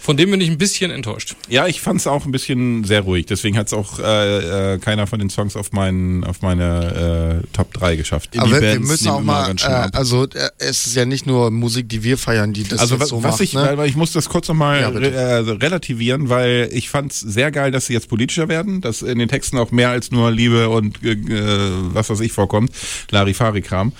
von 0.08 0.16
dem 0.16 0.32
bin 0.32 0.40
ich 0.40 0.50
ein 0.50 0.58
bisschen 0.58 0.90
enttäuscht. 0.90 1.36
Ja, 1.50 1.68
ich 1.68 1.82
fand 1.82 2.00
es 2.00 2.08
auch 2.08 2.24
ein 2.24 2.32
bisschen 2.32 2.86
sehr 2.86 3.02
ruhig. 3.02 3.26
Deswegen 3.26 3.58
hat 3.58 3.68
es 3.68 3.74
auch 3.74 4.00
äh, 4.00 4.76
äh, 4.76 4.78
keiner 4.78 5.06
von 5.06 5.20
den 5.20 5.30
Songs 5.30 5.58
auf, 5.58 5.74
mein, 5.74 6.24
auf 6.24 6.42
meine 6.42 7.42
äh, 7.44 7.48
Top 7.52 7.74
3 7.74 7.98
geschafft. 7.98 8.30
Aber 8.38 8.62
wir 8.62 8.80
müssen 8.80 9.10
auch 9.10 9.20
mal, 9.20 9.54
äh, 9.60 9.90
also 9.92 10.24
äh, 10.24 10.50
es 10.60 10.88
ist 10.88 10.96
ja 10.96 11.04
nicht 11.04 11.28
nur 11.28 11.52
Musik, 11.52 11.90
die 11.90 12.04
wir 12.04 12.18
feiern, 12.18 12.54
die 12.54 12.64
das 12.64 12.80
also, 12.80 13.02
was, 13.02 13.10
so 13.10 13.22
was 13.22 13.34
macht. 13.34 13.42
Ich, 13.42 13.54
ne? 13.54 13.74
weil 13.76 13.90
ich 13.90 13.98
muss 13.98 14.14
das 14.14 14.30
kurz 14.30 14.48
nochmal 14.48 14.80
ja, 14.80 14.88
re 14.88 15.12
äh, 15.12 15.40
relativieren, 15.40 16.30
weil 16.30 16.70
ich 16.72 16.90
fand 16.90 17.12
es 17.12 17.20
sehr 17.20 17.52
geil, 17.52 17.72
dass 17.72 17.88
sie 17.88 17.94
jetzt 17.94 18.08
politischer 18.08 18.48
werden, 18.48 18.80
dass 18.80 19.02
in 19.02 19.20
den 19.20 19.28
Texten 19.28 19.58
auch 19.58 19.72
mehr 19.72 19.90
als 19.90 20.12
nur 20.12 20.32
Liebe 20.32 20.70
und 20.70 21.00
was 21.02 22.10
weiß 22.10 22.22
ich 22.22 22.32
vorkommt, 22.32 22.72
Larifari-Kram. 23.12 23.92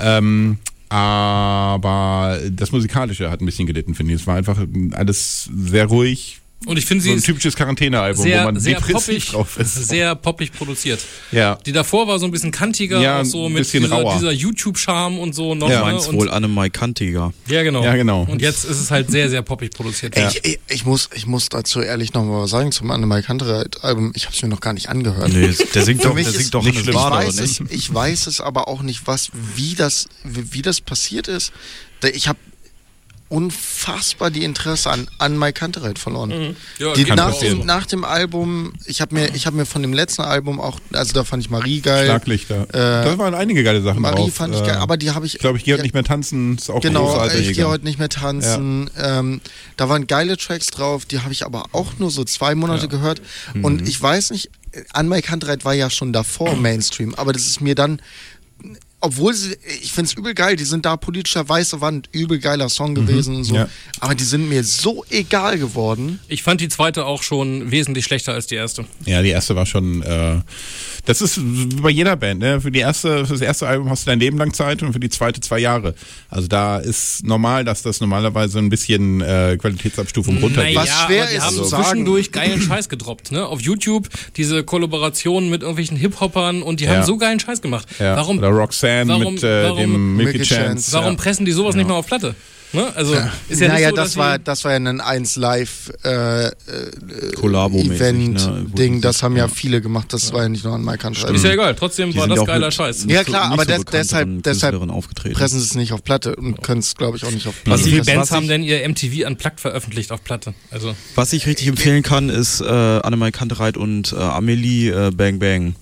Ähm, 0.00 0.58
aber 0.92 2.38
das 2.50 2.70
Musikalische 2.70 3.30
hat 3.30 3.40
ein 3.40 3.46
bisschen 3.46 3.66
gelitten, 3.66 3.94
finde 3.94 4.12
ich. 4.12 4.20
Es 4.20 4.26
war 4.26 4.36
einfach 4.36 4.58
alles 4.92 5.48
sehr 5.56 5.86
ruhig, 5.86 6.41
und 6.66 6.76
ich 6.76 6.86
finde 6.86 7.02
sie 7.02 7.10
so 7.10 7.16
ein 7.16 7.22
typisches 7.22 7.56
Quarantänealbum, 7.56 8.24
wo 8.24 8.28
man 8.28 8.58
sehr 8.60 8.80
poppig, 8.80 9.26
drauf 9.26 9.58
ist. 9.58 9.74
Sehr 9.92 10.14
poppig 10.14 10.52
produziert. 10.52 11.00
Ja. 11.32 11.58
Die 11.66 11.72
davor 11.72 12.06
war 12.06 12.18
so 12.18 12.26
ein 12.26 12.30
bisschen 12.30 12.50
kantiger, 12.50 13.00
ja, 13.00 13.24
so 13.24 13.48
mit 13.48 13.70
dieser, 13.72 14.14
dieser 14.14 14.32
YouTube-Charme 14.32 15.18
und 15.18 15.34
so 15.34 15.54
noch. 15.54 15.68
Ja, 15.68 15.82
meinst 15.82 16.12
wohl 16.12 16.30
Annemai 16.30 16.70
kantiger. 16.70 17.32
Ja, 17.46 17.62
genau. 17.62 17.82
Ja, 17.84 17.96
genau. 17.96 18.26
Und 18.28 18.40
jetzt 18.40 18.64
ist 18.64 18.80
es 18.80 18.90
halt 18.90 19.10
sehr, 19.10 19.28
sehr 19.28 19.42
poppig 19.42 19.72
produziert. 19.72 20.16
Ja. 20.16 20.28
Ich, 20.28 20.44
ich, 20.44 20.60
ich, 20.68 20.86
muss, 20.86 21.10
ich 21.14 21.26
muss 21.26 21.48
dazu 21.48 21.80
ehrlich 21.80 22.14
nochmal 22.14 22.42
was 22.42 22.50
sagen 22.50 22.72
zum 22.72 22.90
Annemai 22.90 23.22
kantiger 23.22 23.64
Album. 23.82 24.12
Ich 24.14 24.26
habe 24.26 24.34
es 24.34 24.42
mir 24.42 24.48
noch 24.48 24.60
gar 24.60 24.72
nicht 24.72 24.88
angehört. 24.88 25.32
Nee, 25.32 25.50
der 25.74 25.82
singt 25.82 26.04
doch, 26.04 26.14
der 26.14 26.24
singt 26.24 26.54
doch 26.54 26.62
nicht 26.62 26.78
schlimm. 26.78 26.96
Ich 26.96 27.02
weiß, 27.02 27.38
es, 27.40 27.60
ich 27.68 27.92
weiß 27.92 28.26
es 28.26 28.40
aber 28.40 28.68
auch 28.68 28.82
nicht, 28.82 29.06
was, 29.06 29.30
wie 29.56 29.74
das, 29.74 30.08
wie, 30.24 30.52
wie 30.52 30.62
das 30.62 30.80
passiert 30.80 31.28
ist. 31.28 31.52
Ich 32.14 32.28
habe 32.28 32.38
unfassbar 33.32 34.30
die 34.30 34.44
Interesse 34.44 34.90
an, 34.90 35.08
an 35.16 35.38
Mike 35.38 35.58
Kantereit 35.58 35.98
verloren. 35.98 36.28
Mhm. 36.28 36.56
Ja, 36.78 36.92
die, 36.92 37.04
nach, 37.04 37.34
dem, 37.38 37.64
nach 37.64 37.86
dem 37.86 38.04
Album, 38.04 38.74
ich 38.84 39.00
habe 39.00 39.14
mir, 39.14 39.28
hab 39.28 39.54
mir 39.54 39.64
von 39.64 39.80
dem 39.80 39.94
letzten 39.94 40.20
Album 40.20 40.60
auch, 40.60 40.78
also 40.92 41.14
da 41.14 41.24
fand 41.24 41.42
ich 41.42 41.48
Marie 41.48 41.80
geil. 41.80 42.04
Schlaglichter. 42.04 42.68
Äh, 42.68 43.04
da 43.06 43.16
waren 43.16 43.34
einige 43.34 43.64
geile 43.64 43.80
Sachen 43.80 44.02
Marie 44.02 44.24
drauf. 44.24 44.34
fand 44.34 44.54
ich 44.54 44.62
geil, 44.62 44.76
aber 44.76 44.98
die 44.98 45.12
habe 45.12 45.24
ich... 45.24 45.36
Ich 45.36 45.40
glaube, 45.40 45.56
ich 45.56 45.64
gehe 45.64 45.72
heute 45.72 45.82
nicht 45.82 45.94
mehr 45.94 46.04
tanzen, 46.04 46.56
ist 46.56 46.68
auch 46.68 46.82
genau, 46.82 47.06
großartig. 47.06 47.38
Genau, 47.38 47.50
ich 47.50 47.56
gehe 47.56 47.68
heute 47.68 47.84
nicht 47.84 47.98
mehr 47.98 48.10
tanzen. 48.10 48.90
Ja. 48.94 49.20
Ähm, 49.20 49.40
da 49.78 49.88
waren 49.88 50.06
geile 50.06 50.36
Tracks 50.36 50.66
drauf, 50.66 51.06
die 51.06 51.20
habe 51.20 51.32
ich 51.32 51.46
aber 51.46 51.64
auch 51.72 51.94
nur 51.98 52.10
so 52.10 52.24
zwei 52.24 52.54
Monate 52.54 52.82
ja. 52.82 52.88
gehört. 52.88 53.22
Mhm. 53.54 53.64
Und 53.64 53.88
ich 53.88 54.00
weiß 54.00 54.32
nicht, 54.32 54.50
An 54.92 55.08
Mike 55.08 55.28
Kantereit 55.28 55.64
war 55.64 55.72
ja 55.72 55.88
schon 55.88 56.12
davor 56.12 56.54
Mainstream, 56.60 57.14
aber 57.14 57.32
das 57.32 57.46
ist 57.46 57.62
mir 57.62 57.74
dann 57.74 58.02
obwohl 59.02 59.34
sie, 59.34 59.56
ich 59.82 59.92
finde 59.92 60.10
es 60.10 60.14
übel 60.14 60.32
geil, 60.32 60.54
die 60.54 60.64
sind 60.64 60.86
da 60.86 60.96
politischer 60.96 61.48
weiße 61.48 61.80
Wand, 61.80 62.08
übel 62.12 62.38
geiler 62.38 62.68
Song 62.68 62.90
mhm. 62.90 62.94
gewesen 62.94 63.36
und 63.36 63.44
so. 63.44 63.56
Ja. 63.56 63.68
Aber 63.98 64.14
die 64.14 64.22
sind 64.22 64.48
mir 64.48 64.62
so 64.62 65.04
egal 65.10 65.58
geworden. 65.58 66.20
Ich 66.28 66.44
fand 66.44 66.60
die 66.60 66.68
zweite 66.68 67.04
auch 67.04 67.24
schon 67.24 67.72
wesentlich 67.72 68.04
schlechter 68.04 68.32
als 68.32 68.46
die 68.46 68.54
erste. 68.54 68.84
Ja, 69.04 69.20
die 69.22 69.30
erste 69.30 69.56
war 69.56 69.66
schon, 69.66 70.02
äh, 70.02 70.40
das 71.04 71.20
ist 71.20 71.40
wie 71.42 71.66
bei 71.80 71.90
jeder 71.90 72.14
Band, 72.14 72.40
ne? 72.40 72.60
Für 72.60 72.70
die 72.70 72.78
erste, 72.78 73.26
für 73.26 73.32
das 73.32 73.42
erste 73.42 73.66
Album 73.66 73.90
hast 73.90 74.06
du 74.06 74.10
dein 74.10 74.20
Leben 74.20 74.38
lang 74.38 74.54
Zeit 74.54 74.84
und 74.84 74.92
für 74.92 75.00
die 75.00 75.10
zweite 75.10 75.40
zwei 75.40 75.58
Jahre. 75.58 75.96
Also 76.28 76.46
da 76.46 76.78
ist 76.78 77.24
normal, 77.26 77.64
dass 77.64 77.82
das 77.82 78.00
normalerweise 78.00 78.60
ein 78.60 78.70
bisschen 78.70 79.20
äh, 79.20 79.56
Qualitätsabstufung 79.60 80.38
runtergeht. 80.38 80.76
Naja, 80.76 80.80
Was 80.80 81.06
schwer 81.06 81.28
ist 81.28 81.42
haben 81.42 81.56
sagen. 81.56 81.82
zwischendurch 81.82 82.30
geilen 82.30 82.62
Scheiß 82.62 82.88
gedroppt, 82.88 83.32
ne? 83.32 83.44
Auf 83.46 83.60
YouTube 83.60 84.08
diese 84.36 84.62
Kollaborationen 84.62 85.50
mit 85.50 85.62
irgendwelchen 85.62 85.96
Hip-Hoppern 85.96 86.62
und 86.62 86.78
die 86.78 86.84
ja. 86.84 86.92
haben 86.92 87.02
so 87.04 87.16
geilen 87.16 87.40
Scheiß 87.40 87.62
gemacht. 87.62 87.88
Ja. 87.98 88.14
Warum? 88.14 88.38
Oder 88.38 88.50
Roxanne 88.50 88.91
warum, 89.06 89.34
mit 89.34 89.42
äh, 89.42 89.64
warum, 89.64 89.78
dem 89.78 90.16
Milky, 90.16 90.38
Milky 90.38 90.48
Chance. 90.48 90.64
Chance. 90.64 90.92
Warum 90.92 91.16
pressen 91.16 91.44
die 91.44 91.52
sowas 91.52 91.74
nicht 91.74 91.88
mal 91.88 91.94
auf 91.94 92.06
Platte? 92.06 92.34
Ne? 92.72 92.90
Also 92.96 93.14
ja. 93.14 93.30
ist 93.50 93.60
ja 93.60 93.68
naja, 93.68 93.90
so, 93.90 93.96
das 93.96 94.16
war 94.16 94.38
das 94.38 94.64
war 94.64 94.72
ja 94.72 94.78
ein 94.78 95.00
1 95.00 95.36
Live 95.36 95.92
äh, 96.04 96.46
äh, 96.46 96.50
Event 97.42 98.34
ne? 98.34 98.66
Ding, 98.66 99.02
das 99.02 99.22
haben 99.22 99.36
ja, 99.36 99.48
viele 99.48 99.82
gemacht, 99.82 100.12
das 100.12 100.28
ja. 100.28 100.34
war 100.34 100.42
ja 100.44 100.48
nicht 100.48 100.64
nur 100.64 100.74
an 100.74 100.82
Mike 100.82 101.04
Handschreiben. 101.04 101.36
Ist 101.36 101.44
ja 101.44 101.52
egal, 101.52 101.74
trotzdem 101.74 102.12
die 102.12 102.18
war 102.18 102.28
das 102.28 102.46
geiler 102.46 102.70
Scheiß. 102.70 103.06
Ja 103.08 103.24
klar, 103.24 103.48
so, 103.48 103.52
aber 103.52 103.76
so 103.76 103.82
deshalb, 103.84 104.42
deshalb 104.42 104.74
pressen 105.34 105.60
sie 105.60 105.66
es 105.66 105.74
nicht 105.74 105.92
auf 105.92 106.02
Platte 106.02 106.34
und 106.34 106.62
können 106.62 106.80
es 106.80 106.94
glaube 106.94 107.18
ich 107.18 107.26
auch 107.26 107.30
nicht 107.30 107.46
auf 107.46 107.62
Platte. 107.62 107.84
Wie 107.84 107.90
viele 107.90 108.04
Bands 108.04 108.30
haben 108.30 108.48
denn 108.48 108.62
ihr 108.62 108.88
MTV 108.88 109.26
Unplugged 109.26 109.60
veröffentlicht 109.60 110.10
auf 110.10 110.24
Platte? 110.24 110.54
Also 110.70 110.94
was 111.14 111.32
ich 111.34 111.46
richtig 111.46 111.66
empfehlen 111.66 112.02
kann, 112.02 112.30
ist 112.30 112.62
äh, 112.62 112.64
Annemai 112.64 113.32
Kantereit 113.32 113.76
und 113.76 114.12
äh, 114.12 114.16
Amelie 114.16 115.08
äh, 115.08 115.10
Bang 115.10 115.38
Bang. 115.38 115.74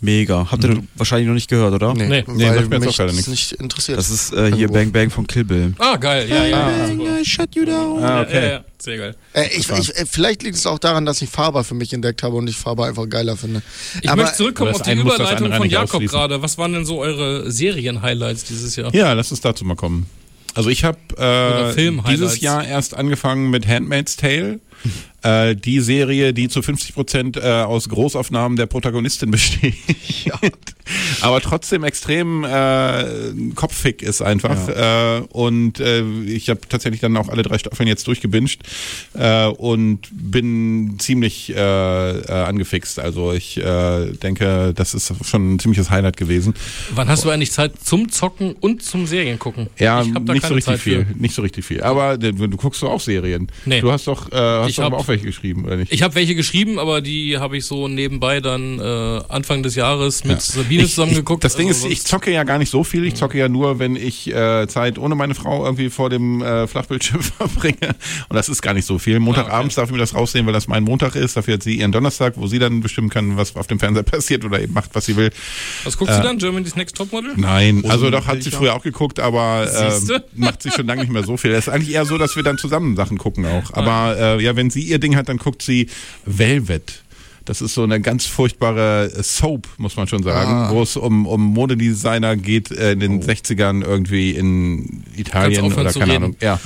Mega. 0.00 0.50
Habt 0.50 0.64
ihr 0.64 0.70
mhm. 0.70 0.88
wahrscheinlich 0.94 1.26
noch 1.26 1.34
nicht 1.34 1.48
gehört, 1.48 1.72
oder? 1.74 1.94
Nee, 1.94 2.06
nee, 2.08 2.24
nee 2.28 2.48
weil 2.48 2.66
mir 2.66 2.80
mich 2.80 2.96
das 2.96 3.26
nicht 3.26 3.52
interessiert. 3.52 3.98
Das 3.98 4.10
ist 4.10 4.32
äh, 4.32 4.52
hier 4.52 4.68
Bang 4.68 4.92
Bang 4.92 5.10
von 5.10 5.26
Kill 5.26 5.44
Bill. 5.44 5.74
Ah, 5.78 5.96
geil. 5.96 6.28
Ja, 6.28 6.44
ja. 6.44 6.68
Bang, 6.68 7.00
ja, 7.00 7.24
shut 7.24 7.54
you 7.54 7.64
down. 7.64 8.02
Ah, 8.02 8.22
okay. 8.22 8.34
Ja, 8.34 8.52
ja, 8.52 8.64
Sehr 8.78 8.98
geil. 8.98 9.16
Äh, 9.32 9.48
ich, 9.56 9.68
ich, 9.70 9.96
äh, 9.96 10.04
vielleicht 10.06 10.42
liegt 10.42 10.56
es 10.56 10.66
auch 10.66 10.78
daran, 10.78 11.06
dass 11.06 11.22
ich 11.22 11.30
Faber 11.30 11.64
für 11.64 11.74
mich 11.74 11.92
entdeckt 11.92 12.22
habe 12.22 12.36
und 12.36 12.48
ich 12.48 12.56
Faber 12.56 12.86
einfach 12.86 13.08
geiler 13.08 13.36
finde. 13.36 13.62
Ich 14.02 14.10
Aber 14.10 14.22
möchte 14.22 14.36
zurückkommen 14.36 14.74
auf 14.74 14.82
die 14.82 14.92
Überleitung 14.92 15.52
von 15.52 15.68
Jakob 15.68 16.02
gerade. 16.02 16.42
Was 16.42 16.58
waren 16.58 16.72
denn 16.72 16.84
so 16.84 17.00
eure 17.00 17.50
Serien-Highlights 17.50 18.44
dieses 18.44 18.76
Jahr? 18.76 18.94
Ja, 18.94 19.12
lass 19.12 19.30
uns 19.30 19.40
dazu 19.40 19.64
mal 19.64 19.76
kommen. 19.76 20.06
Also 20.54 20.70
ich 20.70 20.84
habe 20.84 20.98
äh, 21.18 22.10
dieses 22.10 22.40
Jahr 22.40 22.66
erst 22.66 22.94
angefangen 22.94 23.50
mit 23.50 23.68
Handmaid's 23.68 24.16
Tale. 24.16 24.58
Äh, 25.26 25.56
die 25.56 25.80
Serie, 25.80 26.32
die 26.32 26.48
zu 26.48 26.62
50 26.62 26.94
Prozent 26.94 27.36
äh, 27.36 27.40
aus 27.40 27.88
Großaufnahmen 27.88 28.56
der 28.56 28.66
Protagonistin 28.66 29.30
besteht. 29.32 29.74
ja. 30.24 30.38
Aber 31.20 31.40
trotzdem 31.40 31.82
extrem 31.82 32.44
äh, 32.44 33.04
kopfig 33.56 34.02
ist 34.02 34.22
einfach. 34.22 34.68
Ja. 34.68 35.16
Äh, 35.16 35.20
und 35.30 35.80
äh, 35.80 36.04
ich 36.26 36.48
habe 36.48 36.60
tatsächlich 36.68 37.00
dann 37.00 37.16
auch 37.16 37.28
alle 37.28 37.42
drei 37.42 37.58
Staffeln 37.58 37.88
jetzt 37.88 38.06
durchgebinged 38.06 38.60
äh, 39.14 39.46
und 39.46 40.00
bin 40.12 40.96
ziemlich 40.98 41.50
äh, 41.50 41.56
äh, 41.56 42.30
angefixt. 42.30 43.00
Also 43.00 43.32
ich 43.32 43.56
äh, 43.56 44.12
denke, 44.12 44.72
das 44.76 44.94
ist 44.94 45.12
schon 45.24 45.54
ein 45.54 45.58
ziemliches 45.58 45.90
Highlight 45.90 46.16
gewesen. 46.16 46.54
Wann 46.94 47.08
hast 47.08 47.24
du 47.24 47.30
eigentlich 47.30 47.50
Zeit 47.50 47.72
zum 47.82 48.10
Zocken 48.10 48.52
und 48.52 48.82
zum 48.82 49.06
Serien 49.06 49.40
gucken? 49.40 49.68
Ja, 49.78 50.04
nicht 50.04 50.46
so 50.46 50.54
richtig 50.54 50.64
Zeit 50.64 50.80
viel. 50.80 51.04
Für. 51.04 51.18
Nicht 51.18 51.34
so 51.34 51.42
richtig 51.42 51.64
viel. 51.64 51.82
Aber 51.82 52.16
du, 52.16 52.32
du 52.32 52.56
guckst 52.56 52.80
doch 52.82 52.90
auch 52.90 53.00
Serien. 53.00 53.48
Nee. 53.64 53.80
Du 53.80 53.90
hast 53.90 54.06
doch, 54.06 54.30
äh, 54.30 54.36
hast 54.36 54.78
doch 54.78 54.92
auch 54.92 55.08
welche 55.08 55.15
welche 55.16 55.26
geschrieben, 55.26 55.64
oder 55.64 55.76
nicht? 55.76 55.92
Ich 55.92 56.02
habe 56.02 56.14
welche 56.14 56.34
geschrieben, 56.34 56.78
aber 56.78 57.00
die 57.00 57.38
habe 57.38 57.56
ich 57.56 57.64
so 57.64 57.88
nebenbei 57.88 58.40
dann 58.40 58.78
äh, 58.78 59.22
Anfang 59.28 59.62
des 59.62 59.74
Jahres 59.74 60.24
mit 60.24 60.36
ja. 60.36 60.40
Sabine 60.40 60.84
ich, 60.84 60.90
zusammengeguckt. 60.90 61.44
das 61.44 61.56
Ding 61.56 61.68
also 61.68 61.86
ist, 61.86 61.92
ich 61.92 62.04
zocke 62.04 62.30
ja 62.30 62.44
gar 62.44 62.58
nicht 62.58 62.70
so 62.70 62.84
viel. 62.84 63.04
Ich 63.04 63.14
zocke 63.14 63.38
ja 63.38 63.48
nur, 63.48 63.78
wenn 63.78 63.96
ich 63.96 64.32
äh, 64.32 64.66
Zeit 64.68 64.98
ohne 64.98 65.14
meine 65.14 65.34
Frau 65.34 65.64
irgendwie 65.64 65.90
vor 65.90 66.10
dem 66.10 66.42
äh, 66.42 66.66
Flachbildschirm 66.66 67.22
verbringe. 67.38 67.94
Und 68.28 68.36
das 68.36 68.48
ist 68.48 68.62
gar 68.62 68.74
nicht 68.74 68.86
so 68.86 68.98
viel. 68.98 69.20
Montagabends 69.20 69.76
ah, 69.78 69.82
okay. 69.82 69.82
darf 69.82 69.88
ich 69.90 69.92
mir 69.92 69.98
das 69.98 70.14
rausnehmen, 70.14 70.46
weil 70.46 70.54
das 70.54 70.68
mein 70.68 70.84
Montag 70.84 71.16
ist. 71.16 71.36
Dafür 71.36 71.54
hat 71.54 71.62
sie 71.62 71.78
ihren 71.78 71.92
Donnerstag, 71.92 72.34
wo 72.36 72.46
sie 72.46 72.58
dann 72.58 72.80
bestimmen 72.80 73.10
kann, 73.10 73.36
was 73.36 73.56
auf 73.56 73.66
dem 73.66 73.78
Fernseher 73.78 74.02
passiert 74.04 74.44
oder 74.44 74.60
eben 74.60 74.72
macht, 74.72 74.90
was 74.94 75.06
sie 75.06 75.16
will. 75.16 75.30
Was 75.84 75.96
guckst 75.96 76.14
du 76.14 76.20
äh, 76.20 76.22
dann? 76.22 76.38
Germany's 76.38 76.76
Next 76.76 76.96
Topmodel? 76.96 77.32
Nein, 77.36 77.84
also 77.88 78.10
doch 78.10 78.26
hat 78.26 78.42
sie 78.42 78.50
früher 78.50 78.74
auch 78.74 78.82
geguckt, 78.82 79.20
aber 79.20 79.66
äh, 80.10 80.20
macht 80.34 80.62
sie 80.62 80.70
schon 80.70 80.86
lange 80.86 81.02
nicht 81.02 81.12
mehr 81.12 81.24
so 81.24 81.36
viel. 81.36 81.52
Es 81.52 81.66
ist 81.66 81.72
eigentlich 81.72 81.94
eher 81.94 82.04
so, 82.04 82.18
dass 82.18 82.36
wir 82.36 82.42
dann 82.42 82.58
zusammen 82.58 82.96
Sachen 82.96 83.18
gucken 83.18 83.46
auch. 83.46 83.72
Aber 83.72 84.16
äh, 84.18 84.42
ja, 84.42 84.56
wenn 84.56 84.70
sie 84.70 84.82
ihr 84.82 84.95
Ding 84.98 85.16
hat, 85.16 85.28
dann 85.28 85.38
guckt 85.38 85.62
sie 85.62 85.88
Velvet. 86.24 87.02
Das 87.46 87.62
ist 87.62 87.74
so 87.74 87.84
eine 87.84 88.00
ganz 88.00 88.26
furchtbare 88.26 89.08
Soap, 89.22 89.68
muss 89.78 89.96
man 89.96 90.08
schon 90.08 90.24
sagen, 90.24 90.50
ah. 90.50 90.70
wo 90.72 90.82
es 90.82 90.96
um, 90.96 91.26
um 91.26 91.40
Modedesigner 91.40 92.36
geht 92.36 92.72
äh, 92.72 92.92
in 92.92 93.00
den 93.00 93.18
oh. 93.22 93.22
60ern 93.22 93.84
irgendwie 93.84 94.32
in 94.32 95.04
Italien 95.16 95.72
oder 95.72 95.92
keine 95.92 96.16
Ahnung. 96.16 96.36
Ja. 96.40 96.58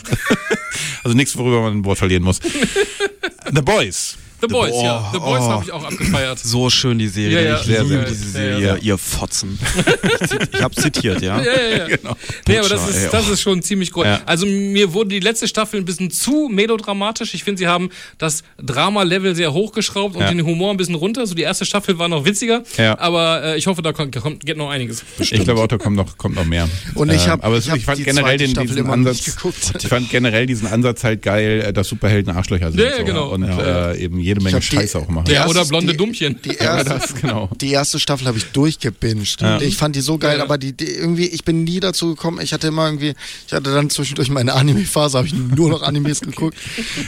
also 1.05 1.14
nichts, 1.14 1.37
worüber 1.37 1.61
man 1.61 1.79
ein 1.79 1.85
Wort 1.85 1.99
verlieren 1.99 2.23
muss. 2.23 2.40
The 3.55 3.61
Boys. 3.61 4.16
The 4.40 4.46
Boys, 4.46 4.72
The 4.72 4.85
ja. 4.85 5.11
The 5.12 5.18
Boys 5.18 5.42
oh, 5.42 5.50
habe 5.50 5.64
ich 5.64 5.72
auch 5.72 5.85
abgefeiert. 5.85 6.38
So 6.38 6.70
schön 6.70 6.98
die 6.98 7.09
Serie. 7.09 7.42
Ja, 7.42 7.48
ja. 7.50 7.57
Ich 7.57 7.62
sehr, 7.62 7.85
liebe 7.85 8.07
diese 8.09 8.29
Serie, 8.29 8.66
ja, 8.66 8.76
ihr 8.76 8.98
Fotzen. 8.98 9.59
ich 10.53 10.62
habe 10.62 10.74
zitiert, 10.74 11.22
ja. 11.22 11.40
Ja, 11.40 11.53
ja, 11.53 11.76
ja. 11.76 11.87
Genau. 12.00 12.16
Nee, 12.46 12.59
aber 12.59 12.68
das 12.68 12.88
ist, 12.88 13.12
das 13.12 13.29
ist 13.29 13.40
schon 13.40 13.62
ziemlich 13.62 13.90
groß. 13.90 14.07
Also 14.26 14.46
mir 14.46 14.92
wurde 14.92 15.11
die 15.11 15.20
letzte 15.20 15.48
Staffel 15.48 15.81
ein 15.81 15.85
bisschen 15.85 16.11
zu 16.11 16.48
melodramatisch. 16.50 17.35
Ich 17.35 17.44
finde, 17.44 17.59
sie 17.59 17.66
haben 17.66 17.90
das 18.18 18.42
Drama-Level 18.62 19.35
sehr 19.35 19.53
hochgeschraubt 19.53 20.16
und 20.16 20.22
den 20.22 20.44
Humor 20.44 20.70
ein 20.70 20.76
bisschen 20.76 20.94
runter. 20.94 21.26
So 21.26 21.35
die 21.35 21.42
erste 21.42 21.64
Staffel 21.64 21.98
war 21.98 22.09
noch 22.09 22.24
witziger. 22.24 22.62
Ja. 22.76 22.98
Aber 22.98 23.42
äh, 23.42 23.59
ich 23.59 23.66
hoffe, 23.66 23.83
da 23.83 23.92
kommt, 23.92 24.14
kommt, 24.16 24.46
geht 24.46 24.57
noch 24.57 24.70
einiges. 24.70 25.03
Bestimmt. 25.18 25.40
Ich 25.40 25.44
glaube 25.44 25.61
auch, 25.61 25.66
da 25.66 25.79
kommt 25.79 25.96
noch, 25.96 26.16
kommt 26.16 26.37
noch 26.37 26.44
mehr. 26.44 26.68
Und 26.94 27.12
ich 27.12 27.29
habe, 27.29 27.42
ähm, 27.42 27.46
aber 27.46 27.59
ich, 27.59 27.72
ich 27.72 27.85
fand 27.85 27.98
die 27.98 28.05
generell 28.05 28.37
den, 28.38 28.55
diesen 28.55 28.87
Ansatz, 28.88 29.37
ich 29.79 29.88
fand 29.88 30.11
generell 30.11 30.46
diesen 30.46 30.68
Ansatz 30.68 31.05
halt 31.05 31.22
geil, 31.22 31.64
äh, 31.66 31.72
dass 31.72 31.88
Superhelden 31.88 32.35
Arschlöcher 32.35 32.70
sind. 32.70 32.81
Ja, 32.81 32.98
so. 32.98 33.05
genau. 33.05 33.29
Und 33.29 33.44
äh, 33.44 33.96
eben 33.96 34.18
jede 34.31 34.43
Menge 34.43 34.62
Scheiße 34.62 34.99
auch 34.99 35.09
machen. 35.09 35.31
Ja, 35.31 35.47
oder 35.47 35.64
blonde 35.64 35.93
die, 35.93 35.97
Dummchen. 35.97 36.40
Die 36.43 36.55
erste, 36.57 36.90
das, 37.01 37.14
genau. 37.14 37.51
die 37.61 37.73
erste 37.73 37.99
Staffel 37.99 38.27
habe 38.27 38.38
ich 38.38 38.47
durchgebinged. 38.47 39.40
Ja. 39.40 39.61
Ich 39.61 39.77
fand 39.77 39.97
die 39.97 40.01
so 40.01 40.19
geil, 40.19 40.38
ja. 40.38 40.45
aber 40.45 40.59
die, 40.59 40.73
die, 40.73 40.87
irgendwie, 40.87 41.27
ich 41.27 41.45
bin 41.45 41.64
nie 41.64 41.81
dazu 41.81 42.14
gekommen. 42.14 42.40
Ich 42.43 42.53
hatte 42.53 42.69
immer 42.69 42.87
irgendwie, 42.87 43.14
ich 43.47 43.53
hatte 43.53 43.73
dann 43.73 43.90
zwischendurch 43.90 44.31
meine 44.31 44.55
Anime-Phase, 44.55 45.19
habe 45.19 45.27
ich 45.27 45.35
nur 45.35 45.71
noch 45.71 45.83
Animes 45.83 46.21
geguckt. 46.21 46.57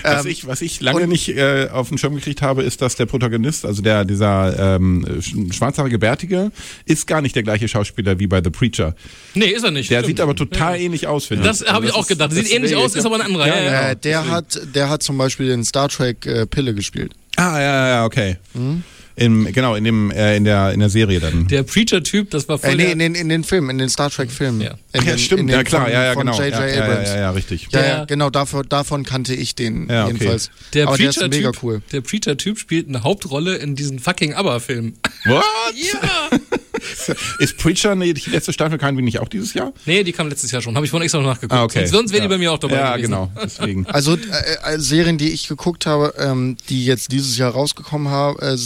was, 0.03 0.25
ähm, 0.25 0.31
ich, 0.31 0.47
was 0.47 0.61
ich 0.63 0.81
lange 0.81 1.07
nicht 1.07 1.29
äh, 1.29 1.69
auf 1.73 1.89
den 1.89 1.99
Schirm 1.99 2.15
gekriegt 2.15 2.43
habe, 2.43 2.63
ist, 2.63 2.83
dass 2.83 2.97
der 2.97 3.07
Protagonist, 3.07 3.65
also 3.65 3.83
der, 3.83 4.05
dieser 4.05 4.77
ähm, 4.77 5.23
schwarzhaarige 5.51 5.99
Bärtige, 5.99 6.51
ist 6.85 7.07
gar 7.07 7.23
nicht 7.23 7.37
der 7.37 7.43
gleiche 7.43 7.69
Schauspieler 7.69 8.19
wie 8.19 8.27
bei 8.27 8.43
The 8.43 8.51
Preacher. 8.51 8.95
Nee, 9.35 9.47
ist 9.47 9.65
er 9.65 9.71
nicht. 9.71 9.91
Der 9.91 9.99
stimmt. 9.99 10.07
sieht 10.07 10.21
aber 10.21 10.35
total 10.35 10.77
ja. 10.77 10.83
ähnlich 10.83 11.07
aus, 11.07 11.27
finde 11.27 11.45
ich. 11.45 11.49
Das 11.49 11.67
habe 11.67 11.87
ich 11.87 11.95
auch 11.95 12.07
gedacht. 12.07 12.33
Sieht 12.33 12.51
ähnlich 12.53 12.77
aus, 12.77 12.95
ist 12.95 13.07
aber 13.07 13.17
ein 13.17 13.23
anderer. 13.23 13.47
Ja, 13.47 13.57
ja, 13.57 13.89
ja. 13.89 13.95
Der, 13.95 14.31
hat, 14.31 14.61
der 14.75 14.89
hat 14.89 15.03
zum 15.03 15.19
Beispiel 15.19 15.51
in 15.51 15.65
Star 15.65 15.89
Trek 15.89 16.27
äh, 16.27 16.47
Pille 16.47 16.75
gespielt. 16.75 17.12
Ah, 17.37 17.59
ja, 17.61 17.89
ja, 17.89 18.05
okay. 18.05 18.37
Mhm. 18.55 18.85
Im, 19.17 19.53
genau, 19.53 19.75
in, 19.75 19.85
dem, 19.85 20.11
äh, 20.11 20.37
in, 20.37 20.45
der, 20.45 20.73
in 20.73 20.81
der 20.81 20.89
Serie 20.89 21.21
dann. 21.21 21.49
Der 21.49 21.63
Preacher-Typ, 21.63 22.31
das 22.31 22.49
war 22.49 22.59
voll. 22.59 22.71
Äh, 22.71 22.77
nee, 22.77 22.93
in 22.93 22.99
den, 22.99 23.15
in 23.15 23.29
den 23.29 23.45
Filmen, 23.45 23.71
in 23.71 23.79
den 23.79 23.89
Star 23.89 24.11
Trek-Filmen. 24.11 24.61
Ja. 24.61 24.75
Ach, 24.95 25.05
ja, 25.05 25.19
stimmt, 25.19 25.51
ja 25.51 25.63
klar, 25.65 25.85
von, 25.85 25.93
ja, 25.93 26.05
ja, 26.05 26.15
genau. 26.15 26.33
Von 26.33 26.45
J.J. 26.45 26.75
Ja, 26.75 26.85
Abrams. 26.85 27.09
Ja, 27.09 27.15
ja, 27.15 27.21
ja, 27.21 27.31
richtig. 27.31 27.69
Ja, 27.73 27.87
ja 27.87 28.05
genau, 28.05 28.31
davon, 28.31 28.69
davon 28.69 29.05
kannte 29.05 29.35
ich 29.35 29.55
den 29.55 29.89
ja, 29.89 30.05
okay. 30.05 30.13
jedenfalls. 30.13 30.51
Der 30.75 30.89
Aber 30.89 30.97
Preacher 30.97 31.29
der 31.29 31.29
ist 31.29 31.37
mega 31.37 31.53
cool. 31.63 31.83
Der 31.93 32.01
Preacher-Typ 32.01 32.59
spielt 32.59 32.89
eine 32.89 33.03
Hauptrolle 33.03 33.57
in 33.57 33.77
diesen 33.77 33.99
fucking 33.99 34.35
ABBA-Filmen. 34.35 34.95
What? 35.25 35.45
ja! 35.75 36.39
ist 37.39 37.59
Preacher 37.59 37.95
nee, 37.95 38.13
die 38.13 38.31
letzte 38.31 38.53
Staffel 38.53 38.79
kein 38.79 38.97
wenig 38.97 39.19
auch 39.19 39.29
dieses 39.29 39.55
Jahr? 39.55 39.73
Nee, 39.87 40.05
die 40.05 40.13
kam 40.13 40.29
letztes 40.29 40.51
Jahr 40.51 40.63
schon. 40.63 40.75
Habe 40.75 40.87
ich 40.87 40.91
vorhin 40.91 41.05
extra 41.05 41.21
noch 41.21 41.27
nachgeguckt. 41.27 41.53
Ah, 41.53 41.65
okay. 41.65 41.87
Sonst 41.87 42.13
wäre 42.13 42.23
die 42.23 42.29
bei 42.29 42.39
mir 42.39 42.53
auch 42.53 42.59
dabei 42.59 42.77
Ja, 42.77 42.97
gewesen. 42.97 43.11
genau. 43.11 43.33
Deswegen. 43.43 43.87
Also 43.87 44.15
äh, 44.15 44.75
äh, 44.75 44.79
Serien, 44.79 45.19
die 45.19 45.31
ich 45.31 45.49
geguckt 45.49 45.87
habe, 45.87 46.15
ähm, 46.19 46.57
die 46.69 46.85
jetzt 46.85 47.13
dieses 47.13 47.37
Jahr 47.39 47.53
rausgekommen 47.53 48.11
ha 48.11 48.35
äh, 48.41 48.57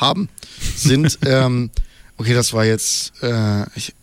haben, 0.00 0.28
sind, 0.76 1.18
ähm, 1.26 1.70
okay, 2.16 2.34
das 2.34 2.52
war 2.52 2.64
jetzt, 2.64 3.12
äh, 3.22 3.64
ich, 3.74 3.94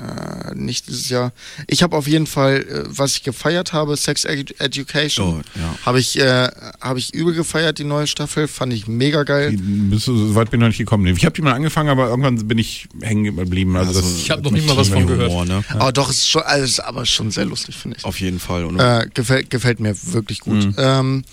äh, 0.00 0.54
nicht 0.54 0.88
dieses 0.88 1.08
Jahr. 1.08 1.32
Ich 1.66 1.82
habe 1.82 1.96
auf 1.96 2.06
jeden 2.06 2.26
Fall, 2.26 2.60
äh, 2.60 2.84
was 2.86 3.16
ich 3.16 3.22
gefeiert 3.22 3.72
habe, 3.72 3.96
Sex 3.96 4.24
Edu 4.24 4.54
Education. 4.58 5.42
Oh, 5.44 5.58
ja. 5.58 5.74
Habe 5.84 6.00
ich, 6.00 6.18
äh, 6.18 6.48
hab 6.80 6.96
ich 6.96 7.14
übel 7.14 7.34
gefeiert, 7.34 7.78
die 7.78 7.84
neue 7.84 8.06
Staffel. 8.06 8.48
Fand 8.48 8.72
ich 8.72 8.86
mega 8.86 9.24
geil. 9.24 9.56
Bist 9.58 10.06
du, 10.06 10.16
so 10.16 10.34
weit 10.34 10.50
bin 10.50 10.60
ich 10.60 10.62
noch 10.62 10.68
nicht 10.68 10.78
gekommen. 10.78 11.06
Ich 11.06 11.24
habe 11.24 11.34
die 11.34 11.42
mal 11.42 11.52
angefangen, 11.52 11.88
aber 11.90 12.08
irgendwann 12.08 12.46
bin 12.48 12.58
ich 12.58 12.88
hängen 13.00 13.36
geblieben. 13.36 13.76
Also, 13.76 14.00
also 14.00 14.16
ich 14.16 14.30
habe 14.30 14.42
noch 14.42 14.52
nicht 14.52 14.66
mal 14.66 14.76
was 14.76 14.88
von 14.88 15.06
gehört. 15.06 15.30
Humor, 15.30 15.44
ne? 15.44 15.64
Aber 15.70 15.92
doch, 15.92 16.10
ist 16.10 16.28
schon, 16.28 16.42
also, 16.42 16.82
aber 16.82 17.04
schon 17.04 17.30
sehr 17.30 17.44
lustig, 17.44 17.76
finde 17.76 17.98
ich. 17.98 18.04
Auf 18.04 18.20
jeden 18.20 18.40
Fall. 18.40 18.64
Äh, 18.78 19.08
gefällt, 19.12 19.50
gefällt 19.50 19.80
mir 19.80 19.94
wirklich 20.12 20.40
gut. 20.40 20.64
Mhm. 20.64 20.74
Ähm, 20.78 21.24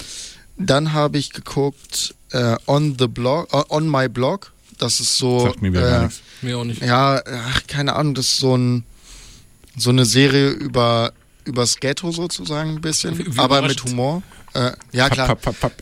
dann 0.58 0.94
habe 0.94 1.18
ich 1.18 1.32
geguckt 1.32 2.16
äh, 2.32 2.56
On 2.68 2.96
the 2.98 3.08
Blog, 3.08 3.54
uh, 3.54 3.64
On 3.70 3.90
My 3.90 4.08
Blog. 4.08 4.52
Das 4.78 5.00
ist 5.00 5.18
so. 5.18 5.40
Sagt 5.40 5.62
mir 5.62 5.70
äh, 5.70 5.72
gar 5.74 6.04
nichts. 6.04 6.22
Mir 6.42 6.58
auch 6.58 6.64
nicht. 6.64 6.82
Ja, 6.82 7.22
ach, 7.26 7.62
keine 7.68 7.96
Ahnung, 7.96 8.14
das 8.14 8.28
ist 8.28 8.38
so 8.38 8.56
ein 8.56 8.84
so 9.76 9.92
eine 9.92 10.06
Serie 10.06 10.50
über 10.50 11.14
übers 11.46 11.78
Ghetto 11.80 12.12
sozusagen 12.12 12.72
ein 12.72 12.82
bisschen, 12.82 13.18
Wie 13.18 13.40
aber 13.40 13.62
mit 13.62 13.84
Humor. 13.84 14.22
Äh, 14.54 14.72
ja 14.92 15.10
klar. 15.10 15.28
Papp, 15.28 15.42
papp, 15.42 15.60
papp, 15.60 15.74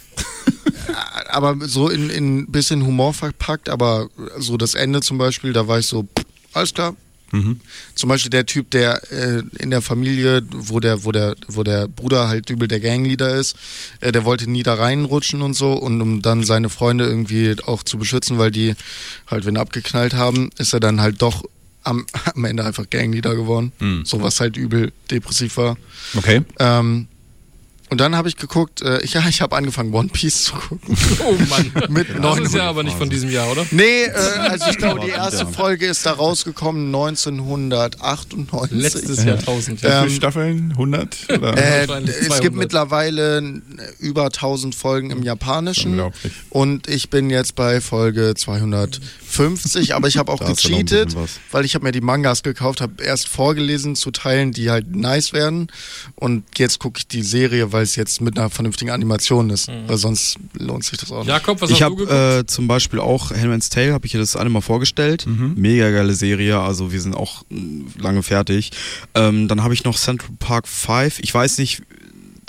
aber 1.30 1.56
so 1.68 1.90
in 1.90 2.10
ein 2.10 2.52
bisschen 2.52 2.86
Humor 2.86 3.14
verpackt, 3.14 3.70
aber 3.70 4.10
so 4.38 4.58
das 4.58 4.76
Ende 4.76 5.02
zum 5.02 5.18
Beispiel, 5.18 5.54
da 5.54 5.68
war 5.68 5.80
ich 5.80 5.88
so, 5.88 6.04
pff, 6.04 6.26
alles 6.54 6.74
klar, 6.74 6.96
Mhm. 7.32 7.60
Zum 7.96 8.10
Beispiel 8.10 8.30
der 8.30 8.46
Typ, 8.46 8.70
der 8.72 9.02
äh, 9.12 9.44
in 9.60 9.72
der 9.72 9.82
Familie, 9.82 10.44
wo 10.52 10.80
der, 10.80 11.04
wo 11.04 11.12
der, 11.12 11.36
wo 11.48 11.64
der 11.64 11.88
Bruder 11.88 12.28
halt 12.28 12.50
übel 12.50 12.68
der 12.68 12.80
Gangleader 12.80 13.36
ist, 13.36 13.56
äh, 14.00 14.12
der 14.12 14.26
wollte 14.26 14.50
nie 14.50 14.64
da 14.64 14.76
reinrutschen 14.76 15.42
und 15.42 15.54
so 15.54 15.74
und 15.74 16.02
um 16.02 16.22
dann 16.22 16.44
seine 16.44 16.70
Freunde 16.70 17.06
irgendwie 17.06 17.56
auch 17.66 17.84
zu 17.84 17.98
beschützen, 17.98 18.38
weil 18.38 18.52
die 18.52 18.76
halt 19.28 19.46
wenn 19.46 19.58
abgeknallt 19.58 20.14
haben, 20.14 20.50
ist 20.58 20.74
er 20.74 20.80
dann 20.80 21.02
halt 21.02 21.22
doch 21.22 21.44
am, 21.84 22.06
am 22.36 22.46
Ende 22.46 22.66
einfach 22.66 22.90
Gangleader 22.90 23.36
geworden. 23.36 23.72
Mhm. 23.80 24.06
So 24.06 24.22
was 24.22 24.40
halt 24.40 24.58
übel 24.58 24.92
depressiv 25.10 25.58
war. 25.58 25.78
Okay. 26.16 26.42
Ähm, 26.60 27.08
und 27.96 28.02
dann 28.02 28.18
habe 28.18 28.28
ich 28.28 28.36
geguckt, 28.36 28.82
äh, 28.82 29.02
ich, 29.04 29.14
ja, 29.14 29.24
ich 29.30 29.42
habe 29.42 29.56
angefangen, 29.56 29.94
One 29.94 30.10
Piece 30.10 30.44
zu 30.44 30.54
gucken. 30.56 30.98
Oh 31.26 31.32
Mann. 31.48 31.72
Mit 31.90 32.08
das 32.22 32.40
ist 32.40 32.54
ja 32.54 32.68
aber 32.68 32.84
nicht 32.84 32.98
von 32.98 33.10
diesem 33.10 33.32
Jahr, 33.32 33.50
oder? 33.50 33.66
Nee, 33.72 34.04
äh, 34.04 34.12
also 34.50 34.70
ich 34.70 34.78
glaube, 34.78 35.00
die 35.06 35.12
erste 35.12 35.48
Folge 35.48 35.86
ist 35.86 36.06
da 36.06 36.12
rausgekommen 36.12 36.94
1998. 36.94 38.78
Letztes 38.78 39.24
Jahrtausend. 39.24 39.82
Ja. 39.82 40.00
Ähm, 40.00 40.04
Wie 40.04 40.10
viele 40.10 40.18
Staffeln? 40.18 40.72
100? 40.72 41.28
Oder? 41.38 41.58
Äh, 41.58 41.88
es 42.28 42.42
gibt 42.42 42.58
mittlerweile 42.58 43.62
über 44.00 44.26
1000 44.26 44.76
Folgen 44.76 45.12
im 45.12 45.24
Japanischen. 45.24 45.92
Unglaublich. 45.92 46.34
Und 46.50 46.90
ich 46.90 47.10
bin 47.10 47.30
jetzt 47.30 47.56
bei 47.56 47.80
Folge 47.80 48.34
250, 49.36 49.96
aber 49.96 50.08
ich 50.08 50.18
habe 50.18 50.32
auch 50.32 50.40
gecheatet, 50.46 51.16
weil 51.52 51.66
ich 51.66 51.76
habe 51.76 51.86
mir 51.86 51.92
die 51.92 52.02
Mangas 52.02 52.44
gekauft, 52.44 52.82
habe 52.82 53.04
erst 53.04 53.28
vorgelesen 53.28 53.96
zu 53.96 54.12
Teilen, 54.12 54.52
die 54.52 54.70
halt 54.70 54.96
nice 54.96 55.34
werden. 55.34 55.68
Und 56.16 56.44
jetzt 56.58 56.80
gucke 56.80 57.00
ich 57.00 57.08
die 57.08 57.22
Serie, 57.22 57.72
weil 57.72 57.84
es 57.84 57.96
jetzt 57.96 58.22
mit 58.22 58.38
einer 58.38 58.50
vernünftigen 58.50 58.92
Animation 58.92 59.50
ist, 59.50 59.70
mhm. 59.70 59.88
weil 59.88 59.98
sonst 59.98 60.38
lohnt 60.54 60.84
sich 60.84 60.98
das 60.98 61.12
auch 61.12 61.20
nicht. 61.20 61.28
Jakob, 61.28 61.62
was 61.62 61.70
ich 61.70 61.82
hast 61.82 61.92
hab, 61.92 61.98
du 61.98 62.06
äh, 62.06 62.46
zum 62.46 62.68
Beispiel 62.68 63.00
auch 63.00 63.32
Hellman's 63.32 63.70
Tale, 63.70 63.94
habe 63.94 64.06
ich 64.06 64.12
dir 64.12 64.20
das 64.20 64.36
alle 64.36 64.50
mal 64.50 64.62
vorgestellt. 64.62 65.26
Mhm. 65.26 65.54
Mega 65.56 65.90
geile 65.92 66.14
Serie, 66.14 66.60
also 66.60 66.92
wir 66.92 67.02
sind 67.02 67.16
auch 67.16 67.44
lange 67.98 68.24
fertig. 68.24 68.72
Ähm, 69.14 69.48
dann 69.48 69.64
habe 69.64 69.74
ich 69.74 69.84
noch 69.84 69.98
Central 69.98 70.32
Park 70.40 70.68
5. 70.68 71.20
Ich 71.20 71.34
weiß 71.34 71.58
nicht, 71.58 71.84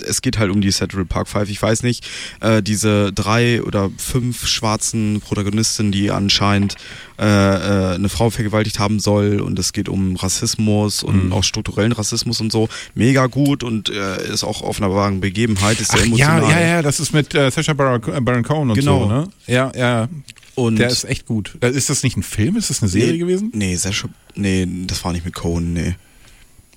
es 0.03 0.21
geht 0.21 0.37
halt 0.37 0.51
um 0.51 0.61
die 0.61 0.69
Central 0.69 1.05
Park 1.05 1.27
5. 1.27 1.49
Ich 1.49 1.61
weiß 1.61 1.83
nicht, 1.83 2.07
äh, 2.41 2.61
diese 2.61 3.11
drei 3.13 3.61
oder 3.63 3.89
fünf 3.97 4.47
schwarzen 4.47 5.21
Protagonistinnen, 5.21 5.91
die 5.91 6.11
anscheinend 6.11 6.75
äh, 7.19 7.23
äh, 7.25 7.95
eine 7.95 8.09
Frau 8.09 8.29
vergewaltigt 8.29 8.79
haben 8.79 8.99
soll 8.99 9.41
und 9.41 9.57
es 9.57 9.73
geht 9.73 9.89
um 9.89 10.15
Rassismus 10.15 11.03
und 11.03 11.25
mhm. 11.25 11.33
auch 11.33 11.43
strukturellen 11.43 11.91
Rassismus 11.91 12.41
und 12.41 12.51
so. 12.51 12.69
Mega 12.93 13.27
gut 13.27 13.63
und 13.63 13.89
äh, 13.89 14.31
ist 14.31 14.43
auch 14.43 14.61
auf 14.61 14.81
einer 14.81 14.93
wahren 14.93 15.19
Begebenheit, 15.19 15.79
ist 15.79 15.91
Ach, 15.93 16.05
emotional. 16.05 16.43
Ja, 16.43 16.59
ja, 16.59 16.67
ja, 16.67 16.81
das 16.81 16.99
ist 16.99 17.13
mit 17.13 17.33
äh, 17.33 17.49
Sacha 17.49 17.73
Baron, 17.73 18.01
Baron 18.23 18.43
Cohen 18.43 18.69
und 18.69 18.75
genau. 18.75 19.03
so, 19.03 19.07
ne? 19.07 19.27
Ja, 19.47 19.71
ja. 19.75 20.09
Und 20.53 20.77
der 20.77 20.89
ist 20.89 21.03
echt 21.03 21.25
gut. 21.25 21.57
Äh, 21.61 21.69
ist 21.71 21.89
das 21.89 22.03
nicht 22.03 22.17
ein 22.17 22.23
Film? 22.23 22.55
Ist 22.57 22.69
das 22.69 22.81
eine 22.81 22.89
Serie 22.89 23.13
nee, 23.13 23.17
gewesen? 23.19 23.51
Nee, 23.53 23.75
Sascha, 23.75 24.09
nee, 24.35 24.67
das 24.87 25.03
war 25.03 25.11
nicht 25.11 25.23
mit 25.23 25.35
Cohen, 25.35 25.73
nee. 25.73 25.95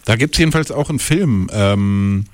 Da 0.04 0.16
gibt 0.16 0.34
es 0.34 0.38
jedenfalls 0.38 0.70
auch 0.70 0.90
einen 0.90 0.98
Film. 0.98 1.50
Ähm, 1.52 2.24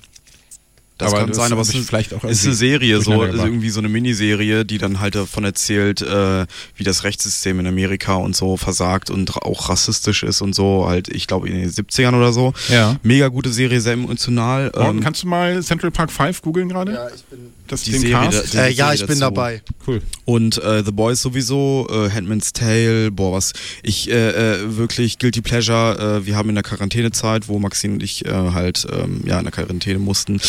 Das 0.98 1.12
aber 1.12 1.20
kann 1.20 1.28
das 1.28 1.37
sein, 1.37 1.52
aber 1.52 1.61
es 1.61 1.74
ist, 1.74 1.87
vielleicht 1.87 2.14
auch 2.14 2.24
ist 2.24 2.46
eine 2.46 2.54
Serie, 2.54 3.02
so 3.02 3.22
ist 3.22 3.35
irgendwie 3.35 3.68
so 3.68 3.80
eine 3.80 3.88
Miniserie, 3.90 4.64
die 4.64 4.78
dann 4.78 4.98
halt 4.98 5.14
davon 5.14 5.44
erzählt, 5.44 6.00
äh, 6.00 6.46
wie 6.74 6.85
das 6.85 7.04
Rechtssystem 7.04 7.61
in 7.61 7.66
Amerika 7.66 8.14
und 8.14 8.35
so 8.35 8.56
versagt 8.56 9.11
und 9.11 9.37
auch 9.37 9.68
rassistisch 9.68 10.22
ist 10.22 10.40
und 10.40 10.54
so, 10.54 10.87
halt, 10.88 11.09
ich 11.09 11.26
glaube 11.26 11.48
in 11.48 11.54
den 11.54 11.70
70ern 11.70 12.16
oder 12.16 12.32
so. 12.32 12.54
Ja. 12.70 12.96
Mega 13.02 13.28
gute 13.28 13.52
Serie, 13.52 13.80
sehr 13.82 13.92
emotional. 13.92 14.72
Ähm, 14.74 15.00
kannst 15.00 15.22
du 15.22 15.26
mal 15.26 15.62
Central 15.62 15.90
Park 15.90 16.11
5 16.11 16.40
googeln 16.40 16.70
gerade? 16.70 16.94
Ja, 16.94 17.09
ich 17.14 17.24
bin 17.24 17.52
das 17.66 17.82
die 17.82 17.92
Serie, 17.92 18.12
Cast? 18.12 18.54
Da, 18.54 18.66
äh, 18.66 18.72
ja, 18.72 18.94
ich 18.94 19.06
bin 19.06 19.20
dabei. 19.20 19.61
Cool. 19.87 20.00
Und 20.24 20.62
äh, 20.62 20.82
The 20.82 20.92
Boys 20.92 21.20
sowieso, 21.20 21.87
äh, 21.90 22.11
Handman's 22.11 22.54
Tale, 22.54 23.11
boah, 23.11 23.32
was 23.32 23.52
ich 23.82 24.11
äh, 24.11 24.30
äh, 24.62 24.76
wirklich 24.76 25.18
Guilty 25.18 25.42
Pleasure, 25.42 26.20
äh, 26.22 26.26
wir 26.26 26.37
haben 26.37 26.48
in 26.48 26.54
der 26.54 26.64
Quarantänezeit, 26.64 27.48
wo 27.48 27.59
Maxine 27.59 27.94
und 27.94 28.02
ich 28.02 28.24
äh, 28.24 28.30
halt 28.30 28.87
ähm, 28.90 29.22
ja 29.26 29.38
in 29.38 29.44
der 29.44 29.52
Quarantäne 29.52 29.98
mussten, 29.98 30.40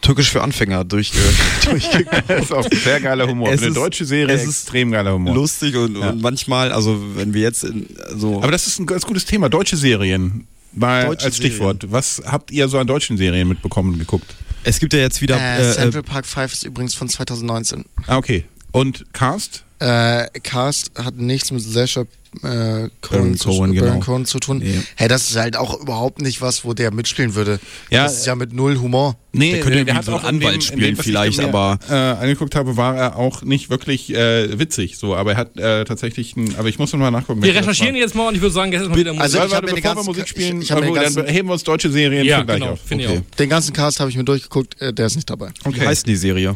Türkisch 0.00 0.30
für 0.30 0.42
Anfänger 0.42 0.84
durchge 0.84 1.18
durchgeguckt. 1.64 2.24
das 2.28 2.44
ist 2.44 2.52
auch 2.52 2.66
sehr 2.70 3.00
geiler 3.00 3.26
Humor. 3.28 3.52
Es 3.52 3.62
eine 3.62 3.72
deutsche 3.72 4.04
Serie 4.04 4.34
es 4.34 4.44
extrem 4.44 4.90
geiler 4.90 5.14
Humor. 5.14 5.34
Lustig 5.34 5.76
und, 5.76 5.96
ja. 5.96 6.10
und 6.10 6.22
manchmal, 6.22 6.72
also 6.72 7.00
wenn 7.14 7.34
wir 7.34 7.42
jetzt 7.42 7.64
in, 7.64 7.86
so. 8.16 8.42
Aber 8.42 8.52
das 8.52 8.66
ist 8.66 8.78
ein 8.78 8.86
ganz 8.86 9.06
gutes 9.06 9.24
Thema, 9.24 9.48
deutsche 9.48 9.76
Serien. 9.76 10.46
Mal 10.72 11.06
deutsche 11.06 11.26
als 11.26 11.36
Stichwort. 11.36 11.82
Serien. 11.82 11.92
Was 11.92 12.22
habt 12.26 12.50
ihr 12.50 12.68
so 12.68 12.78
an 12.78 12.86
deutschen 12.86 13.16
Serien 13.16 13.48
mitbekommen 13.48 13.98
geguckt? 13.98 14.34
Es 14.64 14.80
gibt 14.80 14.92
ja 14.92 15.00
jetzt 15.00 15.22
wieder. 15.22 15.38
Äh, 15.38 15.70
äh, 15.70 15.72
Central 15.72 16.02
Park 16.02 16.26
5 16.26 16.52
ist 16.52 16.64
übrigens 16.64 16.94
von 16.94 17.08
2019. 17.08 17.84
Ah, 18.06 18.16
okay. 18.16 18.44
Und 18.72 19.06
Cast? 19.12 19.64
Äh, 19.80 20.26
Cast 20.42 20.90
hat 20.96 21.16
nichts 21.16 21.50
mit 21.50 21.62
Sasha 21.62 22.04
äh, 22.42 22.88
Cohen, 23.00 23.36
zu, 23.36 23.48
Cohen, 23.48 23.72
genau. 23.72 24.00
Cohen 24.00 24.26
zu 24.26 24.38
tun. 24.38 24.58
Nee. 24.58 24.82
Hey, 24.96 25.08
das 25.08 25.30
ist 25.30 25.36
halt 25.36 25.56
auch 25.56 25.80
überhaupt 25.80 26.20
nicht 26.20 26.40
was, 26.40 26.64
wo 26.64 26.74
der 26.74 26.92
mitspielen 26.92 27.34
würde. 27.34 27.58
Ja, 27.90 28.04
das 28.04 28.18
ist 28.18 28.26
ja 28.26 28.34
mit 28.34 28.52
null 28.52 28.78
Humor. 28.78 29.16
Nee, 29.32 29.52
der 29.52 29.60
könnte 29.60 29.84
der 29.84 29.94
hat 29.94 30.04
so 30.04 30.12
auch 30.12 30.24
Anwalt 30.24 30.56
dem, 30.56 30.60
spielen 30.60 30.96
dem, 30.96 30.96
vielleicht, 30.96 31.40
aber 31.40 31.78
äh, 31.88 31.94
angeguckt 31.94 32.54
habe, 32.54 32.76
war 32.76 32.96
er 32.96 33.16
auch 33.16 33.42
nicht 33.42 33.70
wirklich 33.70 34.14
äh, 34.14 34.58
witzig. 34.58 34.98
So, 34.98 35.16
aber 35.16 35.32
er 35.32 35.36
hat 35.38 35.56
äh, 35.56 35.84
tatsächlich 35.84 36.36
ein, 36.36 36.54
aber 36.58 36.68
ich 36.68 36.78
muss 36.78 36.92
noch 36.92 37.00
mal 37.00 37.10
nachgucken. 37.10 37.42
Wir 37.42 37.54
recherchieren 37.54 37.96
jetzt 37.96 38.14
mal 38.14 38.28
und 38.28 38.34
ich 38.34 38.40
würde 38.40 38.54
sagen, 38.54 38.72
jetzt 38.72 38.88
mal 38.88 38.96
wieder 38.96 39.12
Musik. 39.12 39.22
Also, 39.22 39.44
ich 39.44 39.50
warte, 39.50 39.74
bevor 39.74 39.96
wir 39.96 40.04
Musik 40.04 40.28
spielen, 40.28 40.62
ich, 40.62 40.70
ich 40.70 40.76
also, 40.76 41.22
dann 41.22 41.32
heben 41.32 41.48
wir 41.48 41.54
uns 41.54 41.64
deutsche 41.64 41.90
Serien 41.90 42.26
ja, 42.26 42.42
gleich 42.42 42.60
genau, 42.60 42.72
auf. 42.72 42.80
Okay. 42.90 43.22
Den 43.38 43.48
ganzen 43.48 43.72
Cast 43.72 44.00
habe 44.00 44.10
ich 44.10 44.16
mir 44.16 44.24
durchgeguckt, 44.24 44.80
äh, 44.80 44.92
der 44.92 45.06
ist 45.06 45.16
nicht 45.16 45.30
dabei. 45.30 45.50
Okay. 45.64 45.80
Wie 45.80 45.86
heißt 45.86 46.06
die 46.06 46.16
Serie? 46.16 46.54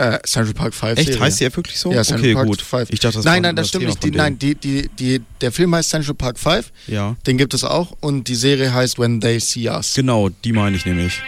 Äh, 0.00 0.18
Central 0.24 0.54
Park 0.54 0.74
5 0.74 0.98
Echt? 0.98 1.08
Serie. 1.08 1.20
Heißt 1.20 1.40
die 1.40 1.44
ja 1.44 1.54
wirklich 1.54 1.78
so? 1.78 1.92
Ja, 1.92 2.02
Central 2.02 2.20
okay, 2.20 2.34
Park 2.34 2.46
gut. 2.46 2.62
5. 2.62 2.90
Ich 2.90 3.00
dachte, 3.00 3.18
das 3.18 3.24
nein, 3.26 3.42
nein, 3.42 3.54
das 3.54 3.68
stimmt 3.68 3.84
nicht. 3.84 4.02
Die, 4.02 4.10
nein, 4.10 4.38
die, 4.38 4.54
die, 4.54 4.88
die, 4.98 5.20
der 5.42 5.52
Film 5.52 5.74
heißt 5.74 5.90
Central 5.90 6.14
Park 6.14 6.38
5. 6.38 6.72
Ja. 6.86 7.16
Den 7.26 7.36
gibt 7.36 7.52
es 7.52 7.64
auch. 7.64 7.94
Und 8.00 8.26
die 8.26 8.34
Serie 8.34 8.72
heißt 8.72 8.98
When 8.98 9.20
They 9.20 9.38
See 9.40 9.68
Us. 9.68 9.92
Genau, 9.92 10.30
die 10.30 10.52
meine 10.54 10.74
ich 10.74 10.86
nämlich. 10.86 11.20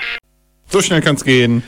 So 0.71 0.81
schnell 0.81 1.03
kann 1.03 1.17
es 1.17 1.25
gehen. 1.25 1.63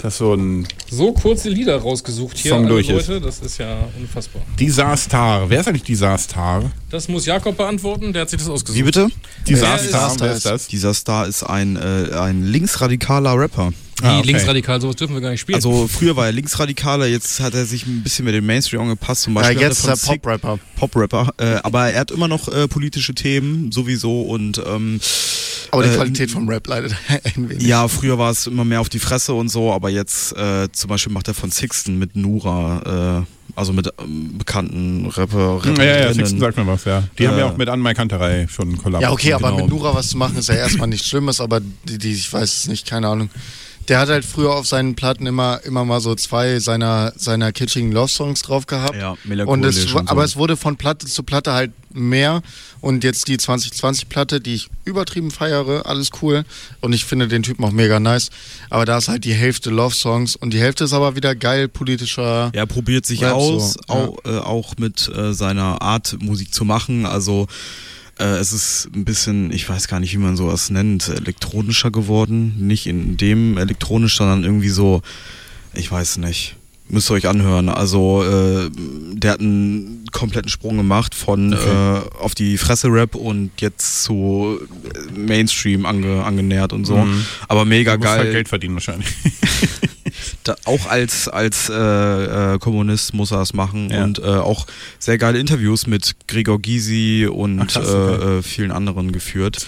Das 0.00 0.16
so 0.16 0.32
ein 0.32 0.66
so 0.90 1.12
kurze 1.12 1.50
Lieder 1.50 1.76
rausgesucht 1.76 2.38
hier 2.38 2.52
Song 2.52 2.66
durch 2.66 2.88
Leute, 2.88 3.12
ist. 3.14 3.24
das 3.26 3.40
ist 3.40 3.58
ja 3.58 3.86
unfassbar. 3.98 4.40
Disaster. 4.58 5.44
Wer 5.48 5.60
ist 5.60 5.68
eigentlich 5.68 5.82
Disaster? 5.82 6.72
Das 6.88 7.08
muss 7.08 7.26
Jakob 7.26 7.58
beantworten, 7.58 8.14
der 8.14 8.22
hat 8.22 8.30
sich 8.30 8.38
das 8.38 8.48
ausgesucht. 8.48 8.78
Wie 8.78 8.84
bitte? 8.84 9.08
Disaster, 9.46 10.16
wer 10.20 10.32
ist 10.32 10.46
das? 10.46 10.68
Disaster 10.68 11.26
ist 11.26 11.42
ein, 11.42 11.76
äh, 11.76 12.14
ein 12.14 12.44
linksradikaler 12.44 13.38
Rapper. 13.38 13.74
Wie 14.02 14.06
ah, 14.06 14.18
okay. 14.18 14.26
linksradikal, 14.26 14.80
sowas 14.80 14.96
dürfen 14.96 15.14
wir 15.14 15.20
gar 15.20 15.30
nicht 15.30 15.40
spielen. 15.40 15.56
Also 15.56 15.88
früher 15.88 16.16
war 16.16 16.26
er 16.26 16.32
linksradikaler, 16.32 17.06
jetzt 17.06 17.40
hat 17.40 17.54
er 17.54 17.66
sich 17.66 17.86
ein 17.86 18.02
bisschen 18.02 18.24
mit 18.24 18.34
dem 18.34 18.46
Mainstream 18.46 18.82
angepasst. 18.82 19.22
Zum 19.22 19.34
Beispiel 19.34 19.60
ja, 19.60 19.68
jetzt 19.68 19.86
ist 19.86 19.86
er 19.86 19.96
Pop-Rapper. 19.96 20.58
Pop-Rapper. 20.76 21.30
Äh, 21.38 21.56
aber 21.62 21.90
er 21.90 22.00
hat 22.00 22.10
immer 22.10 22.28
noch 22.28 22.48
äh, 22.48 22.68
politische 22.68 23.14
Themen 23.14 23.72
sowieso 23.72 24.22
und 24.22 24.62
ähm, 24.66 25.00
aber 25.70 25.82
die 25.84 25.90
äh, 25.90 25.96
Qualität 25.96 26.30
vom 26.30 26.48
Rap 26.48 26.66
leidet 26.66 26.94
ein 27.08 27.48
wenig. 27.48 27.66
Ja, 27.66 27.86
früher 27.88 28.18
war 28.18 28.30
es 28.30 28.46
immer 28.46 28.64
mehr 28.64 28.80
auf 28.80 28.88
die 28.88 28.98
Fresse 28.98 29.34
und 29.34 29.48
so, 29.48 29.72
aber 29.72 29.90
jetzt 29.90 30.36
äh, 30.36 30.70
zum 30.72 30.88
Beispiel 30.88 31.12
macht 31.12 31.28
er 31.28 31.34
von 31.34 31.50
Sixten 31.50 31.98
mit 31.98 32.16
Nura, 32.16 33.22
äh, 33.24 33.58
also 33.58 33.72
mit 33.72 33.88
ähm, 33.98 34.38
bekannten 34.38 35.06
Rapper. 35.06 35.60
Ja, 35.76 35.84
ja, 35.84 35.98
ja, 36.00 36.14
Sixten 36.14 36.40
sagt 36.40 36.56
mir 36.56 36.66
was, 36.66 36.84
ja. 36.84 37.04
Die 37.18 37.28
haben 37.28 37.38
ja 37.38 37.46
auch 37.46 37.56
mit 37.56 37.68
Anmai 37.68 37.94
Kanterei 37.94 38.46
schon 38.48 38.76
kollabiert. 38.78 39.02
Ja, 39.02 39.12
okay, 39.12 39.32
aber 39.32 39.50
genau. 39.50 39.64
mit 39.64 39.70
Nura 39.70 39.94
was 39.94 40.08
zu 40.08 40.18
machen 40.18 40.36
ist 40.36 40.48
ja 40.48 40.56
erstmal 40.56 40.88
nichts 40.88 41.08
Schlimmes, 41.08 41.40
aber 41.40 41.60
die, 41.60 41.98
die, 41.98 42.12
ich 42.12 42.32
weiß 42.32 42.58
es 42.58 42.68
nicht, 42.68 42.86
keine 42.86 43.08
Ahnung 43.08 43.30
der 43.90 43.98
hat 43.98 44.08
halt 44.08 44.24
früher 44.24 44.54
auf 44.54 44.68
seinen 44.68 44.94
Platten 44.94 45.26
immer, 45.26 45.60
immer 45.64 45.84
mal 45.84 46.00
so 46.00 46.14
zwei 46.14 46.60
seiner, 46.60 47.12
seiner 47.16 47.50
kitschigen 47.50 47.90
Love-Songs 47.90 48.42
drauf 48.42 48.66
gehabt. 48.66 48.94
Ja, 48.94 49.16
und 49.44 49.64
es, 49.64 49.84
und 49.84 49.88
so. 49.88 49.98
Aber 50.06 50.22
es 50.22 50.36
wurde 50.36 50.56
von 50.56 50.76
Platte 50.76 51.08
zu 51.08 51.24
Platte 51.24 51.52
halt 51.52 51.72
mehr. 51.92 52.40
Und 52.80 53.02
jetzt 53.02 53.26
die 53.26 53.36
2020-Platte, 53.36 54.40
die 54.40 54.54
ich 54.54 54.68
übertrieben 54.84 55.32
feiere, 55.32 55.86
alles 55.86 56.10
cool. 56.22 56.44
Und 56.80 56.92
ich 56.92 57.04
finde 57.04 57.26
den 57.26 57.42
Typen 57.42 57.64
auch 57.64 57.72
mega 57.72 57.98
nice. 57.98 58.30
Aber 58.70 58.84
da 58.84 58.98
ist 58.98 59.08
halt 59.08 59.24
die 59.24 59.34
Hälfte 59.34 59.70
Love-Songs 59.70 60.36
und 60.36 60.54
die 60.54 60.60
Hälfte 60.60 60.84
ist 60.84 60.92
aber 60.92 61.16
wieder 61.16 61.34
geil 61.34 61.66
politischer. 61.66 62.50
Er 62.52 62.66
probiert 62.66 63.06
sich 63.06 63.22
Rap 63.24 63.32
aus, 63.32 63.72
so. 63.72 63.80
auch, 63.92 64.18
ja. 64.24 64.36
äh, 64.36 64.38
auch 64.38 64.74
mit 64.78 65.08
äh, 65.08 65.34
seiner 65.34 65.82
Art 65.82 66.16
Musik 66.20 66.54
zu 66.54 66.64
machen. 66.64 67.06
Also 67.06 67.48
äh, 68.20 68.38
es 68.38 68.52
ist 68.52 68.88
ein 68.94 69.04
bisschen, 69.04 69.52
ich 69.52 69.68
weiß 69.68 69.88
gar 69.88 70.00
nicht, 70.00 70.12
wie 70.12 70.18
man 70.18 70.36
sowas 70.36 70.70
nennt, 70.70 71.08
elektronischer 71.08 71.90
geworden. 71.90 72.54
Nicht 72.58 72.86
in 72.86 73.16
dem 73.16 73.58
elektronisch, 73.58 74.16
sondern 74.16 74.44
irgendwie 74.44 74.68
so, 74.68 75.02
ich 75.74 75.90
weiß 75.90 76.18
nicht. 76.18 76.56
Müsst 76.88 77.10
ihr 77.10 77.14
euch 77.14 77.28
anhören. 77.28 77.68
Also, 77.68 78.24
äh, 78.24 78.68
der 79.12 79.32
hat 79.32 79.40
einen 79.40 80.04
kompletten 80.10 80.50
Sprung 80.50 80.76
gemacht 80.76 81.14
von 81.14 81.54
okay. 81.54 81.98
äh, 81.98 82.00
auf 82.20 82.34
die 82.34 82.58
Fresse-Rap 82.58 83.14
und 83.14 83.52
jetzt 83.60 84.02
zu 84.02 84.58
Mainstream 85.16 85.86
ange, 85.86 86.24
angenähert 86.24 86.72
und 86.72 86.84
so. 86.84 86.96
Mhm. 86.96 87.24
Aber 87.46 87.64
mega 87.64 87.96
geil. 87.96 88.18
Halt 88.18 88.32
Geld 88.32 88.48
verdienen 88.48 88.74
wahrscheinlich. 88.74 89.08
da, 90.44 90.56
auch 90.64 90.86
als, 90.86 91.28
als 91.28 91.68
äh, 91.68 91.74
äh, 92.54 92.58
Kommunist 92.58 93.14
muss 93.14 93.30
er 93.30 93.42
es 93.42 93.52
machen 93.52 93.90
ja. 93.90 94.04
und 94.04 94.18
äh, 94.18 94.22
auch 94.22 94.66
sehr 94.98 95.18
geile 95.18 95.38
Interviews 95.38 95.86
mit 95.86 96.14
Gregor 96.26 96.60
Gysi 96.60 97.28
und 97.30 97.60
Ach, 97.60 97.66
krass, 97.66 97.88
okay. 97.88 98.24
Äh, 98.24 98.38
äh, 98.38 98.42
vielen 98.42 98.72
anderen 98.72 99.12
geführt. 99.12 99.66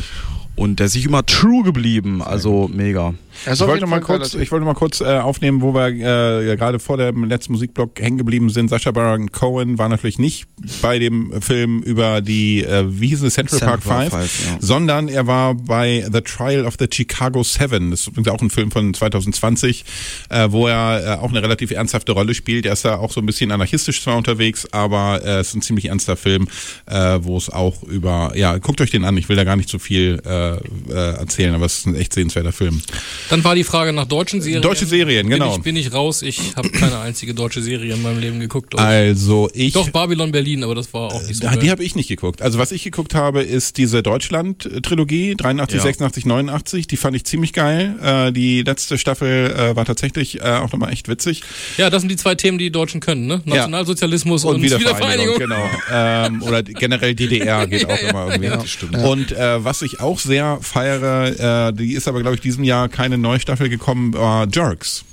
Und 0.54 0.80
der 0.80 0.86
ist 0.86 0.92
sich 0.92 1.06
immer 1.06 1.24
true 1.24 1.64
geblieben, 1.64 2.22
also 2.22 2.68
mega. 2.72 3.14
Ich 3.50 3.60
wollte, 3.60 3.86
mal 3.86 4.00
kurz, 4.00 4.34
ich 4.34 4.50
wollte 4.52 4.64
mal 4.64 4.74
kurz 4.74 5.00
äh, 5.00 5.18
aufnehmen, 5.18 5.62
wo 5.62 5.74
wir 5.74 5.88
äh, 5.88 6.48
ja, 6.48 6.54
gerade 6.54 6.78
vor 6.78 6.96
dem 6.96 7.24
letzten 7.24 7.52
Musikblock 7.52 8.00
hängen 8.00 8.18
geblieben 8.18 8.50
sind. 8.50 8.68
Sascha 8.68 8.90
Baron 8.90 9.32
Cohen 9.32 9.78
war 9.78 9.88
natürlich 9.88 10.18
nicht 10.18 10.46
bei 10.80 10.98
dem 10.98 11.40
Film 11.42 11.82
über 11.82 12.20
die, 12.20 12.64
äh, 12.64 12.84
wie 12.88 13.08
hieß 13.08 13.22
es, 13.22 13.34
Central, 13.34 13.58
Central 13.58 13.78
Park 13.78 14.12
5, 14.12 14.46
ja. 14.46 14.56
sondern 14.60 15.08
er 15.08 15.26
war 15.26 15.54
bei 15.54 16.06
The 16.12 16.20
Trial 16.20 16.66
of 16.66 16.74
the 16.78 16.86
Chicago 16.90 17.42
Seven. 17.42 17.90
Das 17.90 18.00
ist 18.00 18.08
übrigens 18.08 18.28
auch 18.28 18.40
ein 18.40 18.50
Film 18.50 18.70
von 18.70 18.94
2020, 18.94 19.84
äh, 20.28 20.48
wo 20.50 20.68
er 20.68 21.04
äh, 21.04 21.20
auch 21.20 21.30
eine 21.30 21.42
relativ 21.42 21.70
ernsthafte 21.70 22.12
Rolle 22.12 22.34
spielt. 22.34 22.66
Er 22.66 22.74
ist 22.74 22.84
da 22.84 22.96
auch 22.96 23.12
so 23.12 23.20
ein 23.20 23.26
bisschen 23.26 23.50
anarchistisch 23.50 24.02
zwar 24.02 24.16
unterwegs, 24.16 24.66
aber 24.72 25.20
äh, 25.24 25.40
es 25.40 25.48
ist 25.48 25.54
ein 25.54 25.62
ziemlich 25.62 25.86
ernster 25.86 26.16
Film, 26.16 26.48
äh, 26.86 27.18
wo 27.22 27.36
es 27.36 27.50
auch 27.50 27.82
über, 27.82 28.32
ja, 28.36 28.58
guckt 28.58 28.80
euch 28.80 28.90
den 28.90 29.04
an. 29.04 29.16
Ich 29.16 29.28
will 29.28 29.36
da 29.36 29.44
gar 29.44 29.56
nicht 29.56 29.68
zu 29.68 29.78
so 29.78 29.80
viel 29.80 30.22
äh, 30.24 30.56
äh, 30.90 31.16
erzählen, 31.16 31.54
aber 31.54 31.66
es 31.66 31.78
ist 31.78 31.86
ein 31.86 31.94
echt 31.94 32.12
sehenswerter 32.12 32.52
Film. 32.52 32.82
Dann 33.32 33.42
war 33.44 33.54
die 33.54 33.64
Frage 33.64 33.94
nach 33.94 34.04
deutschen 34.04 34.42
Serien. 34.42 34.60
Deutsche 34.60 34.84
Serien, 34.84 35.26
genau. 35.26 35.46
Bin 35.46 35.56
ich, 35.56 35.62
bin 35.62 35.76
ich 35.76 35.92
raus. 35.94 36.20
Ich 36.20 36.54
habe 36.54 36.68
keine 36.68 36.98
einzige 36.98 37.32
deutsche 37.32 37.62
Serie 37.62 37.94
in 37.94 38.02
meinem 38.02 38.18
Leben 38.18 38.40
geguckt. 38.40 38.78
Also 38.78 39.48
ich. 39.54 39.72
Doch, 39.72 39.88
Babylon 39.88 40.32
Berlin, 40.32 40.62
aber 40.64 40.74
das 40.74 40.92
war 40.92 41.12
auch 41.12 41.22
nicht 41.22 41.40
so. 41.40 41.46
Äh, 41.46 41.56
die 41.56 41.70
habe 41.70 41.82
ich 41.82 41.94
nicht 41.94 42.08
geguckt. 42.08 42.42
Also 42.42 42.58
was 42.58 42.72
ich 42.72 42.82
geguckt 42.84 43.14
habe, 43.14 43.42
ist 43.42 43.78
diese 43.78 44.02
Deutschland-Trilogie, 44.02 45.34
83, 45.34 45.78
ja. 45.78 45.82
86, 45.82 46.26
89. 46.26 46.86
Die 46.86 46.96
fand 46.98 47.16
ich 47.16 47.24
ziemlich 47.24 47.54
geil. 47.54 47.96
Äh, 48.02 48.32
die 48.32 48.62
letzte 48.64 48.98
Staffel 48.98 49.50
äh, 49.50 49.76
war 49.76 49.86
tatsächlich 49.86 50.40
äh, 50.40 50.42
auch 50.42 50.70
nochmal 50.70 50.92
echt 50.92 51.08
witzig. 51.08 51.42
Ja, 51.78 51.88
das 51.88 52.02
sind 52.02 52.10
die 52.10 52.16
zwei 52.16 52.34
Themen, 52.34 52.58
die 52.58 52.64
die 52.64 52.70
Deutschen 52.70 53.00
können, 53.00 53.26
ne? 53.26 53.40
Nationalsozialismus 53.46 54.42
ja. 54.42 54.50
und, 54.50 54.56
und 54.56 54.62
Wiedervereinigung. 54.62 55.36
Wiedervereinigung. 55.36 55.38
Genau. 55.38 56.36
ähm, 56.36 56.42
oder 56.42 56.62
generell 56.62 57.14
DDR 57.14 57.66
geht 57.66 57.88
auch 57.88 57.98
immer 57.98 58.28
irgendwie. 58.32 58.50
Ja, 58.50 58.66
stimmt. 58.66 58.98
Und 58.98 59.32
äh, 59.32 59.64
was 59.64 59.80
ich 59.80 60.00
auch 60.00 60.18
sehr 60.18 60.58
feiere, 60.60 61.68
äh, 61.68 61.72
die 61.72 61.94
ist 61.94 62.08
aber, 62.08 62.20
glaube 62.20 62.34
ich, 62.34 62.42
diesem 62.42 62.64
Jahr 62.64 62.90
keine 62.90 63.11
Neustafel 63.20 63.68
gekommen, 63.68 64.14
war 64.14 64.46
Jerks. 64.52 65.04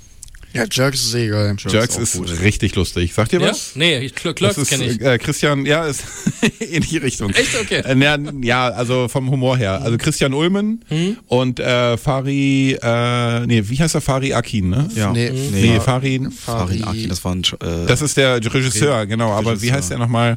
Ja, 0.52 0.64
Jerks 0.68 1.02
ist 1.04 1.14
eh 1.14 1.28
geil. 1.28 1.46
Jerks, 1.46 1.72
Jerks 1.72 1.96
ist, 1.96 2.14
ist 2.16 2.40
richtig 2.40 2.74
lustig. 2.74 3.14
Sagt 3.14 3.32
ihr 3.32 3.40
was? 3.40 3.74
Ja? 3.74 3.78
Nee, 3.78 4.08
Clerks 4.08 4.68
kenne 4.68 4.84
ich. 4.86 5.00
Äh, 5.00 5.18
Christian, 5.18 5.64
ja, 5.64 5.84
ist 5.84 6.02
in 6.58 6.82
die 6.82 6.96
Richtung. 6.96 7.30
Echt? 7.30 7.54
Okay. 7.54 7.82
Äh, 7.84 7.94
na, 7.94 8.18
ja, 8.42 8.68
also 8.68 9.06
vom 9.06 9.30
Humor 9.30 9.56
her. 9.56 9.80
Also 9.82 9.96
Christian 9.96 10.34
Ulmen 10.34 10.84
hm? 10.88 11.18
und 11.28 11.60
äh, 11.60 11.96
Fari, 11.96 12.76
äh, 12.82 13.46
nee, 13.46 13.62
wie 13.66 13.78
heißt 13.78 13.94
er? 13.94 14.00
Fari 14.00 14.34
Akin, 14.34 14.70
ne? 14.70 14.88
Ja. 14.96 15.12
Nee, 15.12 15.30
nee, 15.30 15.50
nee 15.52 15.80
Farin. 15.80 16.32
Farin 16.32 16.82
Akin, 16.82 17.08
das 17.08 17.24
war 17.24 17.32
ein, 17.32 17.42
äh, 17.42 17.86
Das 17.86 18.02
ist 18.02 18.16
der 18.16 18.36
Regisseur, 18.42 19.06
genau. 19.06 19.30
Aber 19.30 19.62
wie 19.62 19.72
heißt 19.72 19.90
der 19.90 19.98
nochmal? 19.98 20.36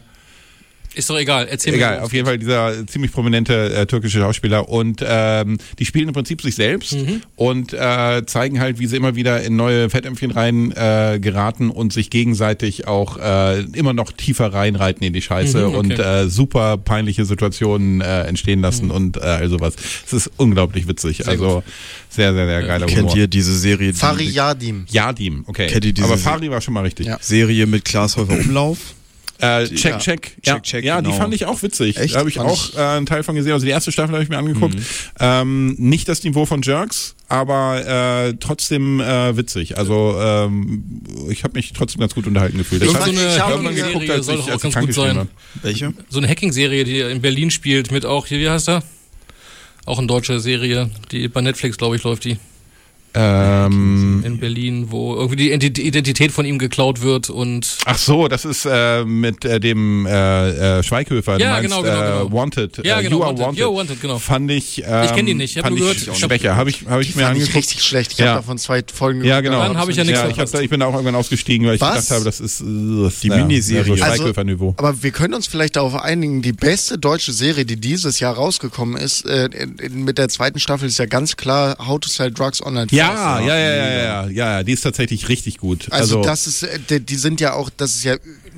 Ist 0.96 1.10
doch 1.10 1.18
egal, 1.18 1.48
erzähl 1.50 1.74
Egal, 1.74 2.02
auf 2.02 2.14
jeden 2.14 2.26
Fall 2.26 2.38
dieser 2.38 2.86
ziemlich 2.88 3.12
prominente 3.12 3.74
äh, 3.74 3.86
türkische 3.86 4.20
Schauspieler. 4.20 4.70
Und 4.70 5.04
ähm, 5.06 5.58
die 5.80 5.86
spielen 5.86 6.08
im 6.10 6.14
Prinzip 6.14 6.42
sich 6.42 6.56
selbst 6.56 6.94
mhm. 6.94 7.22
und 7.36 7.74
äh, 7.74 8.24
zeigen 8.26 8.60
halt, 8.60 8.80
wie 8.80 8.86
sie 8.86 8.98
immer 8.98 9.16
wieder 9.16 9.42
in 9.42 9.56
neue 9.56 9.90
Fettämpfchen 9.90 10.32
rein 10.32 10.72
äh, 10.72 11.20
geraten 11.20 11.70
und 11.70 11.94
sich 11.94 12.10
gegenseitig 12.10 12.88
auch 12.88 13.18
äh, 13.18 13.62
immer 13.74 13.94
noch 13.94 14.12
tiefer 14.12 14.54
reinreiten 14.54 15.06
in 15.06 15.14
die 15.14 15.22
Scheiße 15.22 15.60
mhm, 15.60 15.66
okay. 15.66 15.78
und 15.78 16.00
äh, 16.00 16.30
super 16.30 16.78
peinliche 16.78 17.26
Situationen 17.26 18.02
äh, 18.02 18.24
entstehen 18.24 18.62
lassen 18.62 18.86
mhm. 18.86 18.92
und 18.92 19.18
äh, 19.18 19.22
also 19.22 19.60
was. 19.60 19.76
Es 20.06 20.14
ist 20.14 20.32
unglaublich 20.38 20.88
witzig. 20.88 21.18
Sehr 21.18 21.28
also 21.28 21.56
gut. 21.56 21.64
sehr, 22.10 22.34
sehr, 22.34 22.46
sehr 22.46 22.64
geiler 22.64 22.86
Kennt 22.86 23.10
Humor. 23.10 23.18
ihr 23.18 23.28
diese 23.28 23.58
Serie? 23.58 23.94
Fari 23.94 24.26
Yadim. 24.26 24.86
Yadim, 24.90 25.44
okay. 25.48 25.68
Kennt 25.68 25.86
ihr 25.86 25.94
diese 25.94 26.08
Aber 26.08 26.18
Fari 26.18 26.52
war 26.52 26.62
schon 26.62 26.74
mal 26.74 26.82
richtig. 26.82 27.08
Ja. 27.08 27.18
Serie 27.20 27.66
mit 27.66 27.86
Klaas 27.86 28.18
Häufer 28.18 28.34
Umlauf? 28.40 28.78
Äh, 29.40 29.68
check, 29.68 29.84
ja. 29.84 29.98
check, 29.98 30.38
ja. 30.44 30.54
check, 30.54 30.64
check. 30.64 30.86
Ja, 30.86 30.98
genau. 31.00 31.12
die 31.12 31.18
fand 31.18 31.34
ich 31.34 31.46
auch 31.46 31.62
witzig. 31.64 31.98
Echt? 31.98 32.16
Da 32.16 32.20
habe 32.20 32.30
ich 32.30 32.36
fand 32.36 32.50
auch 32.50 32.70
ich... 32.70 32.78
Äh, 32.78 32.82
einen 32.82 33.06
Teil 33.06 33.24
von 33.24 33.36
gesehen. 33.36 33.54
Also 33.54 33.66
die 33.66 33.72
erste 33.72 33.92
Staffel 33.92 34.14
habe 34.14 34.24
ich 34.24 34.30
mir 34.30 34.38
angeguckt. 34.38 34.76
Mhm. 34.76 34.86
Ähm, 35.20 35.76
nicht 35.80 36.08
das 36.08 36.24
Niveau 36.24 36.46
von 36.46 36.62
Jerks, 36.62 37.16
aber 37.28 38.28
äh, 38.28 38.34
trotzdem 38.40 39.02
äh, 39.02 39.36
witzig. 39.36 39.78
Also 39.78 40.16
ähm, 40.20 41.02
ich 41.30 41.44
habe 41.44 41.56
mich 41.56 41.74
trotzdem 41.74 42.00
ganz 42.00 42.16
gut 42.16 42.28
unterhalten 42.28 42.58
gefühlt. 42.58 42.84
Das 42.84 42.92
so 42.92 42.98
eine 42.98 43.40
Hacking-Serie 43.40 44.24
soll 44.24 44.38
doch 44.38 44.52
auch 44.52 44.62
ganz 44.62 44.76
gut 44.76 44.94
sein. 44.94 45.28
Welche? 45.62 45.94
So 46.10 46.20
eine 46.20 46.28
Hacking-Serie, 46.30 46.84
die 46.84 47.00
in 47.00 47.22
Berlin 47.22 47.52
spielt 47.52 47.92
mit 47.92 48.06
auch, 48.06 48.28
hier, 48.28 48.40
wie 48.40 48.50
heißt 48.50 48.70
er? 48.70 48.84
Auch 49.86 49.98
eine 49.98 50.08
deutsche 50.08 50.40
Serie, 50.40 50.90
die 51.12 51.28
bei 51.28 51.42
Netflix, 51.42 51.78
glaube 51.78 51.98
ich, 51.98 52.04
läuft 52.04 52.24
die. 52.24 52.38
Ähm, 53.16 54.24
in 54.26 54.40
Berlin, 54.40 54.88
wo 54.90 55.16
irgendwie 55.16 55.36
die 55.36 55.52
Identität 55.52 56.32
von 56.32 56.46
ihm 56.46 56.58
geklaut 56.58 57.02
wird 57.02 57.30
und. 57.30 57.78
Ach 57.86 57.98
so, 57.98 58.28
das 58.28 58.46
ist 58.46 58.66
äh, 58.66 59.06
mit 59.06 59.46
äh, 59.46 59.60
dem 59.60 60.06
äh, 60.06 60.80
äh, 60.80 60.84
Schweighöfer. 60.84 61.40
Ja, 61.40 61.52
meinst, 61.52 61.70
genau, 61.70 61.84
genau, 61.84 61.96
äh, 61.96 62.24
genau. 62.24 62.32
Wanted. 62.32 62.86
Ja, 62.86 63.00
äh, 63.00 63.04
genau. 63.04 63.18
You 63.18 63.24
Are 63.24 63.38
Wanted. 63.38 63.60
You 63.60 63.66
are 63.66 63.76
wanted 63.76 64.02
genau. 64.02 64.20
Fand 64.20 64.50
ich. 64.50 64.84
Ähm, 64.86 65.04
ich 65.04 65.14
kenne 65.14 65.26
die 65.26 65.34
nicht. 65.36 65.56
Ich 65.56 65.64
habe 65.64 65.76
gehört. 65.76 65.98
Ich 65.98 66.18
schwächer. 66.18 66.56
Habe 66.56 66.70
ich, 66.70 66.86
hab 66.88 67.02
ich 67.02 67.16
mir 67.16 67.28
angeguckt. 67.28 67.50
Ich 67.50 67.56
richtig 67.56 67.84
schlecht. 67.84 68.14
Ich 68.14 68.18
ja. 68.18 68.28
habe 68.28 68.42
davon 68.42 68.58
zwei 68.58 68.84
Folgen 68.92 69.20
gehört. 69.20 69.36
Ja, 69.36 69.42
genau. 69.42 69.62
Dann 69.62 69.78
habe 69.78 69.92
ich 69.92 69.98
ja 69.98 70.04
nichts 70.04 70.20
ja, 70.20 70.30
ich, 70.30 70.40
hab 70.40 70.52
da, 70.52 70.60
ich 70.60 70.70
bin 70.70 70.80
da 70.80 70.88
auch 70.88 70.94
irgendwann 70.94 71.16
ausgestiegen, 71.16 71.68
weil 71.68 71.76
ich 71.76 71.82
Was? 71.82 72.08
gedacht 72.08 72.12
habe, 72.12 72.26
das 72.26 72.40
ist 72.40 72.62
das, 72.62 73.20
die 73.20 73.30
Miniserie. 73.30 73.86
So 73.86 73.98
Schweighöfer-Niveau. 73.98 74.70
Also, 74.70 74.88
aber 74.88 75.04
wir 75.04 75.12
können 75.12 75.34
uns 75.34 75.48
vielleicht 75.48 75.76
darauf 75.76 75.96
einigen, 75.96 76.42
die 76.42 76.54
beste 76.54 76.98
deutsche 76.98 77.32
Serie, 77.32 77.66
die 77.66 77.76
dieses 77.76 78.20
Jahr 78.20 78.36
rausgekommen 78.36 78.98
ist, 78.98 79.26
äh, 79.26 79.50
mit 79.92 80.18
der 80.18 80.30
zweiten 80.30 80.60
Staffel 80.60 80.88
ist 80.88 80.98
ja 80.98 81.06
ganz 81.06 81.38
klar 81.38 81.78
How 81.86 82.00
to 82.00 82.10
Sell 82.10 82.32
Drugs 82.32 82.62
Online. 82.66 82.88
Ja, 82.92 83.03
ja, 83.08 83.40
ja, 83.42 83.58
ja, 83.58 83.94
ja 83.96 84.14
ja, 84.30 84.64
die 84.64 84.74
ist 84.74 84.82
tatsächlich 84.82 85.30
richtig 85.30 85.58
gut. 85.58 85.88
Also, 85.92 86.18
also 86.18 86.30
das 86.30 86.48
ist, 86.48 86.64
äh, 86.64 87.00
die 87.00 87.16
sind 87.16 87.42
ja 87.42 87.54
auch, 87.54 87.70
das 87.70 87.96
ist 87.96 88.04
ja 88.04 88.16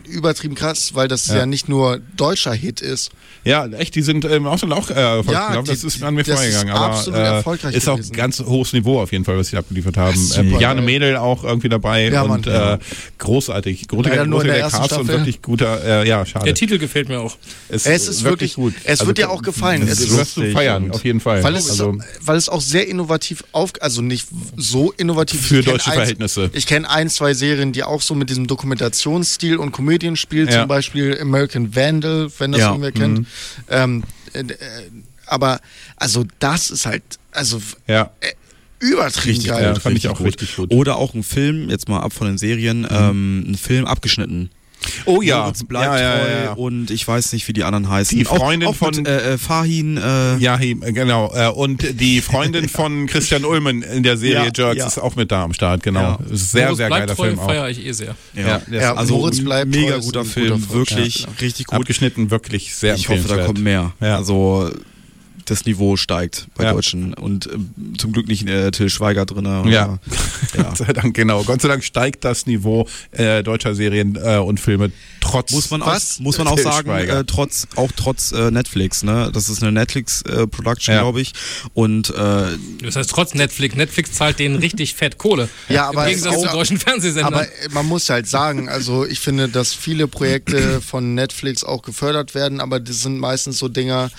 übertrieben 0.08 0.56
krass, 0.56 0.95
weil 0.95 1.08
das 1.08 1.28
ja, 1.28 1.38
ja 1.38 1.45
nicht 1.45 1.70
nur 1.70 1.99
deutscher 2.16 2.53
Hit 2.53 2.82
ist. 2.82 3.12
Ja, 3.43 3.68
echt, 3.68 3.93
die 3.95 4.01
sind 4.01 4.26
im 4.26 4.47
Ausland 4.47 4.74
auch 4.74 4.89
äh, 4.89 4.93
erfolgreich. 4.93 5.56
Ja, 5.56 5.62
die, 5.62 5.70
das 5.70 5.84
ist 5.84 6.01
an 6.01 6.16
mir 6.16 6.26
vorbeigegangen. 6.26 6.74
aber 6.74 6.86
absolut 6.86 7.20
äh, 7.20 7.24
erfolgreich 7.24 7.76
ist 7.76 7.86
gewesen. 7.86 8.12
auch 8.12 8.18
ganz 8.18 8.39
hohes 8.39 8.74
Niveau 8.74 8.99
auf 8.99 9.12
jeden 9.12 9.24
Fall, 9.24 9.38
was 9.38 9.49
sie 9.49 9.58
abgeliefert 9.58 9.97
haben. 9.97 10.20
Ähm, 10.36 10.60
Jane 10.60 10.82
Mädel 10.82 11.18
auch 11.18 11.43
irgendwie 11.43 11.70
dabei 11.70 12.10
ja, 12.10 12.24
und 12.24 12.47
Mann, 12.47 12.80
äh, 12.80 12.80
großartig. 13.20 13.88
Großartiger 13.88 14.26
große 14.26 14.45
der 14.45 14.60
Cast 14.62 14.76
Staffel. 14.76 14.99
und 14.99 15.08
wirklich 15.08 15.41
guter, 15.41 16.03
äh, 16.03 16.08
ja, 16.08 16.26
schade. 16.26 16.45
Der 16.45 16.56
Titel 16.56 16.78
gefällt 16.78 17.10
mir 17.10 17.20
auch. 17.20 17.38
Es, 17.70 17.86
es 17.86 18.08
ist 18.08 18.24
wirklich 18.24 18.56
gut. 18.56 18.74
Es 18.84 18.99
also, 18.99 19.08
wird 19.08 19.18
dir 19.18 19.30
auch 19.30 19.41
gefallen. 19.41 19.88
Es 19.88 19.99
ist 19.99 20.18
wirst 20.18 20.38
du 20.38 20.51
feiern, 20.51 20.91
auf 20.91 21.03
jeden 21.03 21.20
Fall. 21.20 21.43
Weil 21.43 21.56
es, 21.56 21.70
also, 21.70 21.97
weil 22.22 22.38
es 22.38 22.49
auch 22.49 22.62
sehr 22.62 22.88
innovativ 22.88 23.43
auf, 23.51 23.74
also 23.80 24.01
nicht 24.01 24.28
so 24.58 24.91
innovativ. 24.91 25.41
Für 25.45 25.62
deutsche 25.62 25.91
Verhältnisse. 25.91 26.49
Ich 26.53 26.66
kenne 26.66 26.89
ein, 26.89 27.10
zwei 27.10 27.34
Serien, 27.34 27.72
die 27.72 27.84
auch 27.84 28.01
so 28.01 28.16
mit 28.16 28.30
diesem 28.30 28.47
Dokumentationsstil 28.47 29.58
und 29.58 29.72
Komödien 29.96 30.16
spielen, 30.16 30.50
zum 30.50 30.68
Beispiel 30.68 30.76
Beispiel 30.86 31.22
American 31.22 31.76
Vandal, 31.76 32.30
wenn 32.38 32.52
das 32.52 32.62
ja. 32.62 32.70
irgendwer 32.70 32.91
kennt. 32.91 33.20
Mhm. 33.20 33.26
Ähm, 33.70 34.04
äh, 34.34 34.43
aber 35.26 35.60
also 35.96 36.26
das 36.39 36.70
ist 36.70 36.86
halt, 36.86 37.04
also 37.32 37.62
ja. 37.88 38.12
Äh, 38.20 38.34
übertrieben 38.80 39.38
richtig, 39.38 39.48
geil. 39.48 39.64
Ja, 39.64 39.80
fand 39.80 39.98
ich 39.98 40.08
auch 40.10 40.18
gut. 40.18 40.28
richtig 40.28 40.56
gut. 40.56 40.72
Oder 40.74 40.98
auch 40.98 41.14
ein 41.14 41.24
Film, 41.24 41.70
jetzt 41.70 41.88
mal 41.88 42.02
ab 42.02 42.14
von 42.14 42.28
den 42.28 42.38
Serien, 42.38 42.82
mhm. 42.82 42.88
ähm, 42.91 43.46
ein 43.52 43.56
Film 43.56 43.86
abgeschnitten. 43.86 44.50
Oh 45.05 45.21
ja. 45.21 45.41
Moritz 45.41 45.63
bleibt 45.63 45.86
ja, 45.86 45.99
ja, 45.99 46.17
ja, 46.17 46.43
ja, 46.45 46.53
und 46.53 46.91
ich 46.91 47.07
weiß 47.07 47.34
nicht, 47.34 47.47
wie 47.47 47.53
die 47.53 47.63
anderen 47.63 47.89
heißen. 47.89 48.17
Die 48.17 48.26
Freundin 48.26 48.67
auch, 48.67 48.73
auch 48.73 48.76
von 48.76 48.95
mit, 48.95 49.07
äh, 49.07 49.34
äh, 49.34 49.38
Fahin. 49.38 49.97
Äh 49.97 50.38
ja, 50.38 50.57
genau. 50.57 51.32
Äh, 51.34 51.49
und 51.49 51.99
die 51.99 52.21
Freundin 52.21 52.69
von 52.69 53.05
Christian 53.07 53.45
Ulmen 53.45 53.82
in 53.82 54.03
der 54.03 54.17
Serie 54.17 54.51
Jerks 54.53 54.86
ist 54.86 54.97
auch 54.99 55.15
mit 55.15 55.32
da 55.32 55.43
am 55.43 55.53
Start. 55.53 55.84
Genau. 55.84 56.17
Sehr, 56.32 56.65
Moritz 56.65 56.78
sehr 56.78 56.89
geiler 56.89 57.15
Film 57.15 57.39
auch. 57.39 57.45
feiere 57.45 57.69
ich 57.69 57.86
eh 57.86 57.91
sehr. 57.91 58.15
Ja, 58.34 58.61
ja, 58.71 58.95
also 58.95 59.17
Moritz 59.17 59.43
bleibt 59.43 59.71
mega 59.71 59.97
guter 59.97 60.26
Film, 60.26 60.61
guter 60.61 60.73
wirklich 60.73 61.26
genau. 61.26 61.38
richtig 61.41 61.67
gut. 61.67 61.80
Abgeschnitten, 61.80 62.32
wirklich 62.32 62.76
sehr 62.76 62.95
Ich 62.95 63.09
hoffe, 63.09 63.28
da 63.28 63.45
kommt 63.45 63.59
mehr. 63.59 63.93
Also 63.99 64.71
das 65.46 65.66
Niveau 65.66 65.96
steigt 65.98 66.48
bei 66.56 66.66
ja. 66.66 66.74
Deutschen 66.74 67.14
und 67.14 67.48
äh, 67.48 67.98
zum 67.98 68.12
Glück 68.12 68.28
nicht 68.28 68.48
äh, 68.48 68.72
Till 68.72 68.89
Schweiger 68.89 69.26
drin. 69.26 69.46
Ja. 69.46 69.66
ja. 69.66 70.00
Gott 70.56 70.78
sei 70.78 70.93
Dank, 70.93 71.16
genau. 71.16 71.43
Gott 71.43 71.62
sei 71.62 71.68
Dank 71.68 71.84
steigt 71.84 72.24
das 72.24 72.46
Niveau 72.46 72.88
äh, 73.12 73.43
deutscher 73.43 73.76
Serien 73.76 74.18
äh, 74.22 74.38
und 74.38 74.60
Filme 74.60 74.91
trotz. 75.26 75.51
Muss 75.51 75.71
man 75.71 75.82
auch, 75.82 75.99
muss 76.19 76.38
man 76.38 76.47
auch 76.47 76.59
sagen, 76.59 76.89
äh, 76.89 77.23
trotz 77.26 77.67
auch 77.76 77.91
trotz 77.95 78.32
äh, 78.32 78.51
Netflix. 78.51 79.03
Ne, 79.03 79.30
das 79.34 79.49
ist 79.49 79.61
eine 79.61 79.71
Netflix 79.71 80.21
äh, 80.23 80.47
Production, 80.47 80.95
ja. 80.95 81.01
glaube 81.01 81.21
ich. 81.21 81.34
Und 81.73 82.09
äh, 82.11 82.57
das 82.82 82.95
heißt 82.95 83.09
trotz 83.09 83.34
Netflix. 83.34 83.76
Netflix 83.76 84.13
zahlt 84.13 84.39
denen 84.39 84.57
richtig 84.57 84.95
fett 84.95 85.17
Kohle. 85.17 85.49
Ja, 85.67 85.89
aber 85.89 86.03
im 86.03 86.09
Gegensatz 86.09 86.41
zu 86.41 86.47
deutschen 86.47 86.78
Fernsehsendern. 86.78 87.34
Aber 87.34 87.47
man 87.71 87.88
muss 87.88 88.09
halt 88.09 88.28
sagen, 88.28 88.69
also 88.69 89.05
ich 89.05 89.19
finde, 89.19 89.49
dass 89.49 89.73
viele 89.73 90.07
Projekte 90.07 90.80
von 90.86 91.15
Netflix 91.15 91.63
auch 91.63 91.82
gefördert 91.82 92.36
werden, 92.36 92.61
aber 92.61 92.80
das 92.80 93.01
sind 93.01 93.17
meistens 93.19 93.57
so 93.57 93.67
Dinger, 93.67 94.11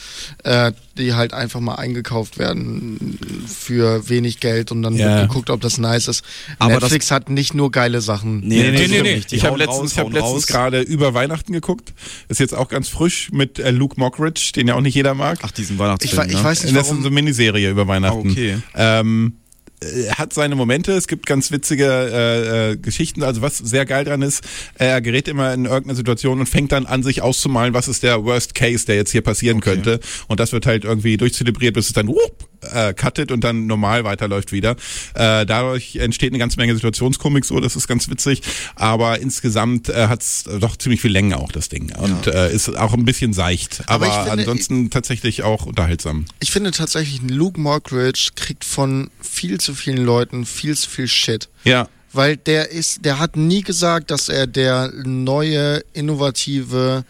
äh, 0.43 0.73
die 0.99 1.15
halt 1.15 1.33
einfach 1.33 1.61
mal 1.61 1.77
eingekauft 1.77 2.39
werden 2.39 3.19
für 3.47 4.09
wenig 4.09 4.41
Geld 4.41 4.73
und 4.73 4.83
dann 4.83 4.97
ja. 4.97 5.19
wird 5.19 5.29
geguckt, 5.29 5.51
ob 5.51 5.61
das 5.61 5.79
nice 5.79 6.09
ist. 6.09 6.25
Aber 6.59 6.75
Netflix 6.75 7.11
hat 7.11 7.29
nicht 7.29 7.55
nur 7.55 7.71
geile 7.71 8.01
Sachen. 8.01 8.41
Nee, 8.41 8.71
nee, 8.71 8.89
nee. 8.89 9.03
nee. 9.03 9.23
Ich 9.31 9.45
habe 9.45 9.59
letztens, 9.59 9.93
ich 9.93 9.99
hab 9.99 10.13
letztens 10.13 10.47
gerade 10.47 10.83
über 10.97 11.15
Weihnachten 11.15 11.53
geguckt. 11.53 11.93
Ist 12.29 12.41
jetzt 12.41 12.55
auch 12.55 12.69
ganz 12.69 12.89
frisch 12.89 13.31
mit 13.33 13.59
äh, 13.59 13.71
Luke 13.71 13.99
Mockridge, 13.99 14.53
den 14.57 14.69
ja 14.69 14.75
auch 14.75 14.81
nicht 14.81 14.95
jeder 14.95 15.15
mag. 15.15 15.39
Ach, 15.43 15.51
diesen 15.51 15.79
Weihnachtsfilm, 15.79 16.23
ich, 16.23 16.33
ich 16.33 16.39
ne? 16.39 16.45
weiß 16.45 16.65
nicht, 16.65 16.77
Das 16.77 16.89
ist 16.89 16.95
so 16.95 17.01
eine 17.01 17.11
Miniserie 17.11 17.71
über 17.71 17.87
Weihnachten. 17.87 18.29
Ah, 18.29 18.33
okay. 18.33 18.59
Ähm, 18.75 19.35
äh, 19.81 20.11
hat 20.11 20.33
seine 20.33 20.57
Momente, 20.57 20.93
es 20.93 21.07
gibt 21.07 21.27
ganz 21.27 21.51
witzige 21.51 21.85
äh, 21.85 22.71
äh, 22.73 22.77
Geschichten. 22.77 23.23
Also 23.23 23.43
was 23.43 23.59
sehr 23.59 23.85
geil 23.85 24.05
dran 24.05 24.23
ist, 24.23 24.43
er 24.75 25.01
gerät 25.01 25.29
immer 25.29 25.53
in 25.53 25.67
irgendeine 25.67 25.97
Situation 25.97 26.41
und 26.41 26.47
fängt 26.47 26.73
dann 26.73 26.87
an, 26.87 27.03
sich 27.03 27.21
auszumalen, 27.21 27.75
was 27.75 27.89
ist 27.89 28.03
der 28.03 28.25
Worst 28.25 28.55
Case, 28.55 28.87
der 28.87 28.97
jetzt 28.97 29.13
hier 29.13 29.23
passieren 29.23 29.59
okay. 29.59 29.75
könnte. 29.75 30.01
Und 30.29 30.41
das 30.41 30.53
wird 30.53 30.67
halt 30.67 30.85
irgendwie 30.85 31.17
durchzelebriert, 31.17 31.75
bis 31.75 31.89
es 31.89 31.93
dann 31.93 32.09
whoop, 32.09 32.49
äh, 32.63 32.95
cuttet 32.95 33.31
und 33.31 33.45
dann 33.45 33.67
normal 33.67 34.05
weiterläuft 34.05 34.53
wieder. 34.53 34.73
Äh, 35.15 35.47
dadurch 35.47 35.97
entsteht 35.97 36.33
eine 36.33 36.39
ganze 36.39 36.59
Menge 36.59 36.75
Situationskomik, 36.75 37.45
so 37.45 37.61
das 37.61 37.77
ist 37.77 37.89
ganz 37.89 38.09
witzig. 38.09 38.43
Aber 38.75 39.21
insgesamt 39.21 39.89
äh, 39.89 40.09
hat 40.09 40.23
es 40.23 40.45
doch 40.61 40.77
ziemlich 40.77 41.01
viel 41.01 41.13
Länge 41.13 41.39
auch 41.39 41.53
das 41.53 41.69
Ding 41.69 41.95
und 41.97 42.27
ja. 42.27 42.47
äh, 42.47 42.55
ist 42.55 42.69
auch 42.77 42.95
ein 42.95 43.05
bisschen 43.05 43.33
seicht. 43.33 43.83
Aber, 43.87 44.07
aber 44.07 44.31
finde, 44.31 44.43
ansonsten 44.43 44.91
tatsächlich 44.91 45.43
auch 45.43 45.67
unterhaltsam. 45.67 46.27
Ich 46.41 46.51
finde 46.51 46.71
tatsächlich, 46.71 47.21
Luke 47.29 47.61
Mockridge 47.61 48.31
kriegt 48.35 48.65
von 48.65 49.11
viel 49.21 49.61
zu 49.61 49.75
vielen 49.75 50.05
Leuten 50.05 50.47
viel 50.47 50.77
zu 50.77 50.89
viel 50.89 51.09
Shit. 51.09 51.49
Ja. 51.65 51.89
Weil 52.13 52.37
der 52.37 52.71
ist, 52.71 53.05
der 53.05 53.19
hat 53.19 53.37
nie 53.37 53.63
gesagt, 53.63 54.11
dass 54.11 54.29
er 54.29 54.47
der 54.47 54.91
neue, 55.05 55.83
innovative 55.93 57.05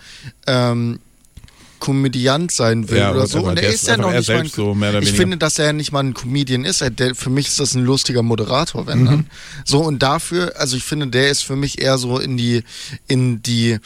ähm, 0.48 0.98
Komödiant 1.78 2.50
sein 2.50 2.88
will 2.88 2.98
ja, 2.98 3.12
oder 3.12 3.26
so. 3.26 3.40
Und 3.40 3.58
er 3.58 3.68
ist 3.68 3.86
ja 3.86 3.96
noch 3.96 4.12
nicht 4.12 4.28
mal 4.28 4.40
ein, 4.40 4.48
so, 4.48 4.76
Ich 5.00 5.12
finde, 5.12 5.36
dass 5.36 5.58
er 5.58 5.72
nicht 5.72 5.92
mal 5.92 6.02
ein 6.02 6.14
Comedian 6.14 6.64
ist. 6.64 6.80
Er, 6.80 6.90
der, 6.90 7.14
für 7.14 7.30
mich 7.30 7.48
ist 7.48 7.60
das 7.60 7.74
ein 7.74 7.84
lustiger 7.84 8.22
Moderator, 8.22 8.86
wenn 8.86 9.00
mhm. 9.00 9.06
dann. 9.06 9.26
So 9.64 9.80
und 9.80 10.02
dafür, 10.02 10.54
also 10.56 10.76
ich 10.76 10.84
finde, 10.84 11.08
der 11.08 11.30
ist 11.30 11.42
für 11.42 11.56
mich 11.56 11.80
eher 11.80 11.98
so 11.98 12.18
in 12.18 12.36
die 12.36 12.64
in 13.06 13.42
die 13.42 13.78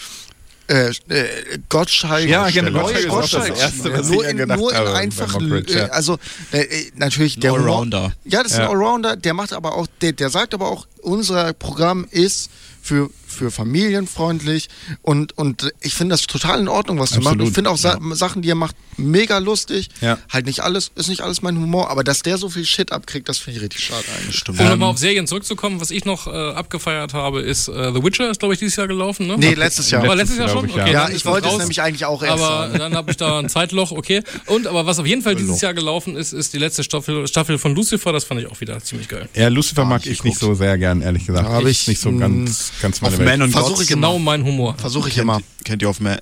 äh, 0.70 0.90
äh, 1.08 1.58
Gottschalk. 1.68 2.28
Ja, 2.28 2.48
genau. 2.48 2.82
Gottschalk, 2.82 3.08
Gottschalk, 3.08 3.48
das 3.48 3.60
erste, 3.60 3.92
was 3.92 4.08
nur 4.08 4.24
ich 4.24 4.30
in, 4.30 4.48
nur 4.48 4.72
in 4.72 4.86
einfachen, 4.86 5.66
äh, 5.66 5.88
also 5.90 6.18
äh, 6.52 6.64
natürlich 6.94 7.40
der 7.40 7.54
Allrounder. 7.54 8.12
Ja, 8.24 8.44
das 8.44 8.52
ist 8.52 8.58
ja. 8.58 8.64
ein 8.64 8.70
Allrounder. 8.70 9.16
Der 9.16 9.34
macht 9.34 9.52
aber 9.52 9.74
auch, 9.74 9.88
der, 10.00 10.12
der 10.12 10.30
sagt 10.30 10.54
aber 10.54 10.68
auch, 10.68 10.86
unser 11.02 11.52
Programm 11.54 12.06
ist 12.10 12.50
für 12.80 13.10
für 13.30 13.50
familienfreundlich 13.50 14.68
und, 15.02 15.36
und 15.36 15.72
ich 15.80 15.94
finde 15.94 16.14
das 16.14 16.22
total 16.26 16.60
in 16.60 16.68
Ordnung, 16.68 16.98
was 16.98 17.10
du 17.10 17.20
machst. 17.20 17.40
Ich 17.40 17.52
finde 17.52 17.70
auch 17.70 17.76
Sa 17.76 17.98
ja. 18.00 18.14
Sachen, 18.14 18.42
die 18.42 18.50
er 18.50 18.54
macht, 18.54 18.76
mega 18.96 19.38
lustig. 19.38 19.88
Ja. 20.00 20.18
Halt 20.28 20.46
nicht 20.46 20.60
alles, 20.60 20.90
ist 20.94 21.08
nicht 21.08 21.22
alles 21.22 21.42
mein 21.42 21.56
Humor, 21.56 21.90
aber 21.90 22.04
dass 22.04 22.22
der 22.22 22.38
so 22.38 22.48
viel 22.48 22.64
Shit 22.64 22.92
abkriegt, 22.92 23.28
das 23.28 23.38
finde 23.38 23.58
ich 23.58 23.64
richtig 23.64 23.84
schade 23.84 24.04
eigentlich. 24.18 24.36
Stimmt. 24.36 24.60
Um 24.60 24.66
ähm, 24.66 24.72
nochmal 24.72 24.90
auf 24.90 24.98
Serien 24.98 25.26
zurückzukommen, 25.26 25.80
was 25.80 25.90
ich 25.90 26.04
noch 26.04 26.26
äh, 26.26 26.30
abgefeiert 26.30 27.14
habe, 27.14 27.40
ist 27.40 27.68
äh, 27.68 27.92
The 27.92 28.02
Witcher, 28.02 28.30
ist 28.30 28.40
glaube 28.40 28.54
ich 28.54 28.60
dieses 28.60 28.76
Jahr 28.76 28.88
gelaufen, 28.88 29.26
ne? 29.26 29.36
Nee, 29.38 29.54
letztes 29.54 29.90
Jahr. 29.90 30.04
Aber 30.04 30.16
letztes 30.16 30.38
Jahr 30.38 30.48
schon? 30.48 30.68
Ich, 30.68 30.74
okay, 30.74 30.92
ja, 30.92 31.08
ich 31.08 31.24
wollte 31.24 31.48
es 31.48 31.58
nämlich 31.58 31.80
eigentlich 31.80 32.04
auch 32.04 32.22
erst 32.22 32.42
Aber 32.42 32.68
sagen. 32.68 32.78
dann 32.78 32.94
habe 32.94 33.10
ich 33.10 33.16
da 33.16 33.38
ein 33.38 33.48
Zeitloch, 33.48 33.92
okay. 33.92 34.22
Und 34.46 34.66
aber 34.66 34.86
was 34.86 34.98
auf 34.98 35.06
jeden 35.06 35.22
Fall 35.22 35.34
dieses 35.34 35.60
Jahr 35.60 35.74
gelaufen 35.74 36.16
ist, 36.16 36.32
ist 36.32 36.52
die 36.52 36.58
letzte 36.58 36.84
Staffel, 36.84 37.26
Staffel 37.26 37.58
von 37.58 37.74
Lucifer, 37.74 38.12
das 38.12 38.24
fand 38.24 38.40
ich 38.40 38.46
auch 38.46 38.60
wieder 38.60 38.80
ziemlich 38.82 39.08
geil. 39.08 39.28
Ja, 39.34 39.48
Lucifer 39.48 39.84
mag 39.84 40.04
ich, 40.04 40.12
ich 40.12 40.24
nicht 40.24 40.38
so 40.38 40.54
sehr 40.54 40.76
gern, 40.78 41.02
ehrlich 41.02 41.26
gesagt. 41.26 41.48
Habe 41.48 41.70
ich 41.70 41.86
nicht 41.86 42.00
so 42.00 42.12
ganz, 42.16 42.72
ganz 42.80 43.00
meine 43.00 43.16
Man 43.24 43.42
on 43.42 43.50
Versuche 43.50 43.82
ich 43.82 43.88
genau 43.88 44.18
mein 44.18 44.44
Humor. 44.44 44.74
Versuche 44.76 45.08
ich 45.08 45.18
immer. 45.18 45.40
Kennt 45.64 45.82
ihr 45.82 45.90
auf 45.90 46.00
Man, 46.00 46.18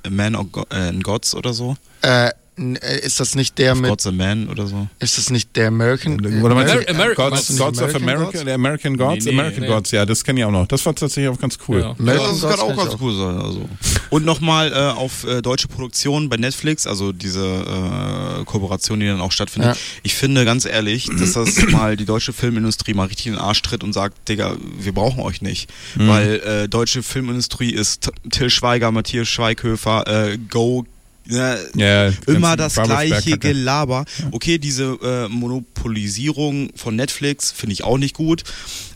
äh, 0.71 0.93
Gods 1.03 1.35
oder 1.35 1.53
so? 1.53 1.77
Äh, 2.03 2.31
ist 2.59 3.21
das 3.21 3.35
nicht 3.35 3.59
der 3.59 3.73
of 3.73 3.81
mit. 3.81 3.91
God's 3.91 4.07
a 4.07 4.13
Man 4.13 4.49
oder 4.49 4.67
so? 4.67 4.89
Ist 4.99 5.19
das 5.19 5.31
nicht 5.31 5.55
der 5.57 5.69
American? 5.69 6.25
Oder 6.43 6.55
meinst 6.55 6.75
du 6.75 6.89
Ameri 6.89 7.15
Gods, 7.15 7.57
Gods 7.57 7.81
of 7.81 7.95
America? 7.95 8.45
Der 8.45 8.55
American 8.55 8.97
Gods? 8.97 9.25
Nee, 9.25 9.33
nee, 9.33 9.39
American 9.39 9.63
nee. 9.63 9.69
Gods, 9.69 9.91
ja, 9.93 10.05
das 10.05 10.25
kenne 10.25 10.41
ich 10.41 10.47
auch 10.47 10.51
noch. 10.51 10.67
Das 10.67 10.85
war 10.85 10.95
tatsächlich 10.95 11.29
auch 11.29 11.41
ganz 11.41 11.59
cool. 11.69 11.81
Ja, 11.81 11.95
ja 12.05 12.15
das 12.15 12.41
kann 12.43 12.61
auch 12.61 12.77
ganz 12.77 12.97
cool 13.01 13.17
sein. 13.17 13.39
Also. 13.41 13.69
Und 14.11 14.25
nochmal 14.25 14.73
äh, 14.73 14.75
auf 14.75 15.25
äh, 15.25 15.43
deutsche 15.43 15.69
Produktion 15.69 16.29
bei 16.29 16.37
Netflix, 16.37 16.87
also 16.87 17.13
diese 17.13 17.45
äh, 17.47 18.45
Kooperation, 18.45 19.01
die 19.01 19.07
dann 19.07 19.21
auch 19.21 19.33
stattfindet. 19.33 19.77
Ja. 19.77 19.83
Ich 20.03 20.15
finde 20.15 20.45
ganz 20.45 20.65
ehrlich, 20.65 21.09
dass 21.19 21.33
das 21.33 21.67
mal 21.71 21.97
die 21.97 22.05
deutsche 22.05 22.33
Filmindustrie 22.33 22.95
mal 22.95 23.07
richtig 23.07 23.27
in 23.27 23.35
den 23.35 23.41
Arsch 23.41 23.63
tritt 23.63 23.85
und 23.85 23.93
sagt, 23.93 24.29
Digga, 24.29 24.57
wir 24.79 24.93
brauchen 24.93 25.21
euch 25.21 25.43
nicht. 25.43 25.71
Mhm. 25.97 26.09
Weil 26.09 26.35
äh, 26.41 26.69
deutsche 26.69 27.03
Filmindustrie 27.03 27.71
ist 27.71 28.11
Till 28.31 28.51
Schweiger, 28.51 28.91
Matthias 28.91 29.29
Schweighöfer, 29.29 30.07
äh, 30.07 30.39
Go 30.39 30.85
Ne, 31.31 31.59
ja, 31.75 32.11
immer 32.27 32.57
das 32.57 32.75
gleiche 32.75 33.37
Gelaber. 33.37 34.07
Okay, 34.31 34.57
diese 34.57 34.99
äh, 35.03 35.29
Monopolisierung 35.29 36.71
von 36.75 36.97
Netflix 36.97 37.51
finde 37.51 37.75
ich 37.75 37.85
auch 37.85 37.99
nicht 37.99 38.15
gut. 38.15 38.45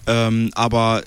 Ähm, 0.06 0.50
aber 0.54 1.02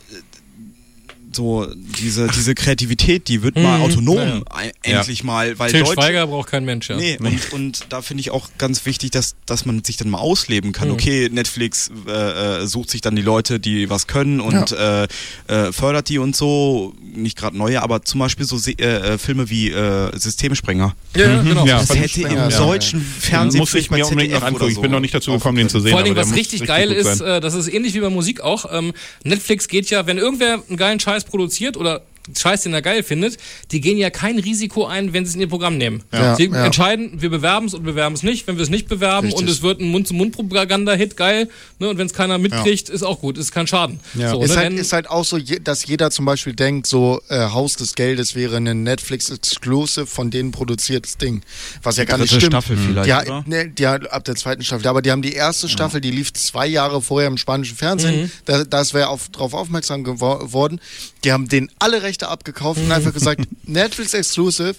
so 1.36 1.68
diese, 1.76 2.28
diese 2.28 2.56
Kreativität, 2.56 3.28
die 3.28 3.44
wird 3.44 3.56
mal 3.56 3.78
mhm. 3.78 3.84
autonom 3.84 4.18
ja, 4.18 4.64
ja. 4.64 4.72
endlich 5.00 5.20
ja. 5.20 5.26
mal, 5.26 5.60
weil 5.60 5.72
Till 5.72 5.84
Deutsch, 5.84 5.94
Schweiger 5.94 6.28
braucht 6.28 6.50
kein 6.50 6.66
Mensch, 6.66 6.90
ja. 6.90 6.96
Nee, 6.96 7.18
und, 7.20 7.54
und 7.54 7.86
da 7.90 8.02
finde 8.02 8.22
ich 8.22 8.32
auch 8.32 8.50
ganz 8.58 8.86
wichtig, 8.86 9.12
dass, 9.12 9.36
dass 9.46 9.66
man 9.66 9.84
sich 9.84 9.98
dann 9.98 10.10
mal 10.10 10.20
ausleben 10.20 10.72
kann. 10.72 10.88
Mhm. 10.88 10.94
Okay, 10.96 11.30
Netflix 11.32 11.92
äh, 12.08 12.12
äh 12.12 12.66
sucht 12.66 12.90
sich 12.90 13.02
dann 13.02 13.16
die 13.16 13.22
Leute, 13.22 13.60
die 13.60 13.90
was 13.90 14.08
können 14.08 14.40
und 14.40 14.72
äh, 14.72 15.04
äh, 15.48 15.72
fördert 15.72 16.10
die 16.10 16.18
und 16.18 16.36
so, 16.36 16.94
nicht 17.02 17.38
gerade 17.38 17.58
neue, 17.58 17.82
aber 17.82 18.04
zum 18.04 18.20
Beispiel 18.20 18.46
so 18.46 18.58
äh, 18.58 18.84
äh, 18.84 19.18
Filme 19.18 19.50
wie 19.50 19.74
Systemsprenger. 20.14 20.96
Ja, 21.16 21.42
mhm. 21.42 21.48
genau. 21.48 21.66
das 21.66 21.94
hätte 21.94 22.22
im 22.22 22.50
deutschen 22.50 23.02
Fernsehen 23.02 23.60
muss 23.60 23.74
ich 23.74 23.92
mir 23.92 24.06
unbedingt 24.06 24.34
noch 24.34 24.44
angucken. 24.44 24.66
So. 24.66 24.70
Ich 24.70 24.82
bin 24.82 24.92
noch 24.92 25.00
nicht 25.00 25.14
dazu 25.14 25.34
gekommen, 25.34 25.58
den 25.58 25.70
zu 25.70 25.80
sehen. 25.80 25.92
Vor 25.92 26.00
allem, 26.00 26.16
was 26.16 26.34
richtig 26.34 26.66
geil 26.66 26.92
ist, 26.92 27.22
das 27.22 27.54
ist 27.54 27.68
ähnlich 27.68 27.94
wie 27.94 28.00
bei 28.00 28.10
Musik 28.10 28.42
auch. 28.42 28.66
Ähm, 28.72 28.94
Netflix 29.24 29.68
geht 29.68 29.90
ja, 29.90 30.06
wenn 30.08 30.18
irgendwer 30.18 30.64
einen 30.68 30.78
geilen 30.78 31.00
Scheiß 31.00 31.25
produziert 31.26 31.78
oder 31.78 32.02
Scheiß, 32.36 32.64
den 32.64 32.74
er 32.74 32.82
geil 32.82 33.04
findet, 33.04 33.38
die 33.72 33.82
gehen 33.82 33.98
ja 33.98 34.10
kein 34.10 34.40
Risiko 34.40 34.86
ein, 34.86 35.14
wenn 35.14 35.26
sie 35.26 35.30
es 35.30 35.36
in 35.36 35.42
ihr 35.42 35.50
Programm 35.50 35.78
nehmen. 35.78 36.04
Ja. 36.12 36.36
Sie 36.36 36.46
ja. 36.46 36.66
entscheiden, 36.66 37.22
wir 37.22 37.30
bewerben 37.30 37.68
es 37.68 37.74
und 37.74 37.84
bewerben 37.84 38.16
es 38.16 38.24
nicht. 38.24 38.48
Wenn 38.48 38.56
wir 38.58 38.64
es 38.64 38.70
nicht 38.70 38.88
bewerben 38.88 39.28
Richtig. 39.28 39.42
und 39.42 39.50
es 39.50 39.62
wird 39.62 39.80
ein 39.80 39.90
Mund-zu-Mund-Propaganda-Hit, 39.90 41.18
geil. 41.18 41.50
Ne? 41.80 41.90
Und 41.90 41.98
wenn 41.98 42.08
es 42.08 42.14
keiner 42.14 42.38
mitkriegt, 42.38 42.90
ja. 42.90 42.96
ist 42.96 43.04
auch 43.04 43.20
gut, 43.20 43.38
ist 43.38 43.52
kein 43.52 43.68
Schaden. 43.68 44.00
So, 44.16 44.42
ist, 44.42 44.52
ne? 44.52 44.58
halt, 44.58 44.74
ist, 44.74 44.94
halt, 44.94 45.10
auch 45.10 45.24
so, 45.24 45.38
dass 45.38 45.86
jeder 45.86 46.10
zum 46.10 46.26
Beispiel 46.26 46.54
denkt, 46.54 46.88
so 46.88 47.22
äh, 47.30 47.50
Haus 47.50 47.76
des 47.76 47.94
Geldes 47.94 48.34
wäre 48.34 48.58
ein 48.58 48.84
Netflix-Exclusive 48.84 50.08
von 50.08 50.32
denen 50.32 50.52
produziertes 50.52 51.18
Ding. 51.18 51.42
Was 51.84 51.98
ja 51.98 52.06
gar 52.06 52.18
nicht 52.18 52.30
stimmt. 52.30 52.46
Staffel 52.46 52.78
vielleicht, 52.78 53.08
ja, 53.08 53.22
oder? 53.22 53.44
Ne, 53.46 53.72
ja, 53.78 53.96
ab 53.96 54.24
der 54.24 54.36
zweiten 54.36 54.64
Staffel. 54.64 54.88
Aber 54.88 55.02
die 55.02 55.12
haben 55.12 55.22
die 55.22 55.34
erste 55.34 55.70
Staffel, 55.70 56.02
die 56.02 56.12
lief 56.12 56.34
zwei 56.34 56.66
Jahre 56.66 57.02
vorher 57.02 57.28
im 57.28 57.38
spanischen 57.38 57.76
Fernsehen. 57.76 58.24
Mhm. 58.24 58.32
Da, 58.46 58.64
das 58.64 58.94
wäre 58.94 59.10
auf, 59.10 59.30
darauf 59.30 59.54
aufmerksam 59.54 60.04
geworden. 60.04 60.80
Die 61.24 61.32
haben 61.32 61.48
den 61.48 61.70
alle 61.80 62.04
Rechte 62.04 62.15
abgekauft 62.24 62.80
und 62.80 62.92
einfach 62.92 63.14
gesagt, 63.14 63.42
Netflix 63.66 64.14
Exclusive. 64.14 64.76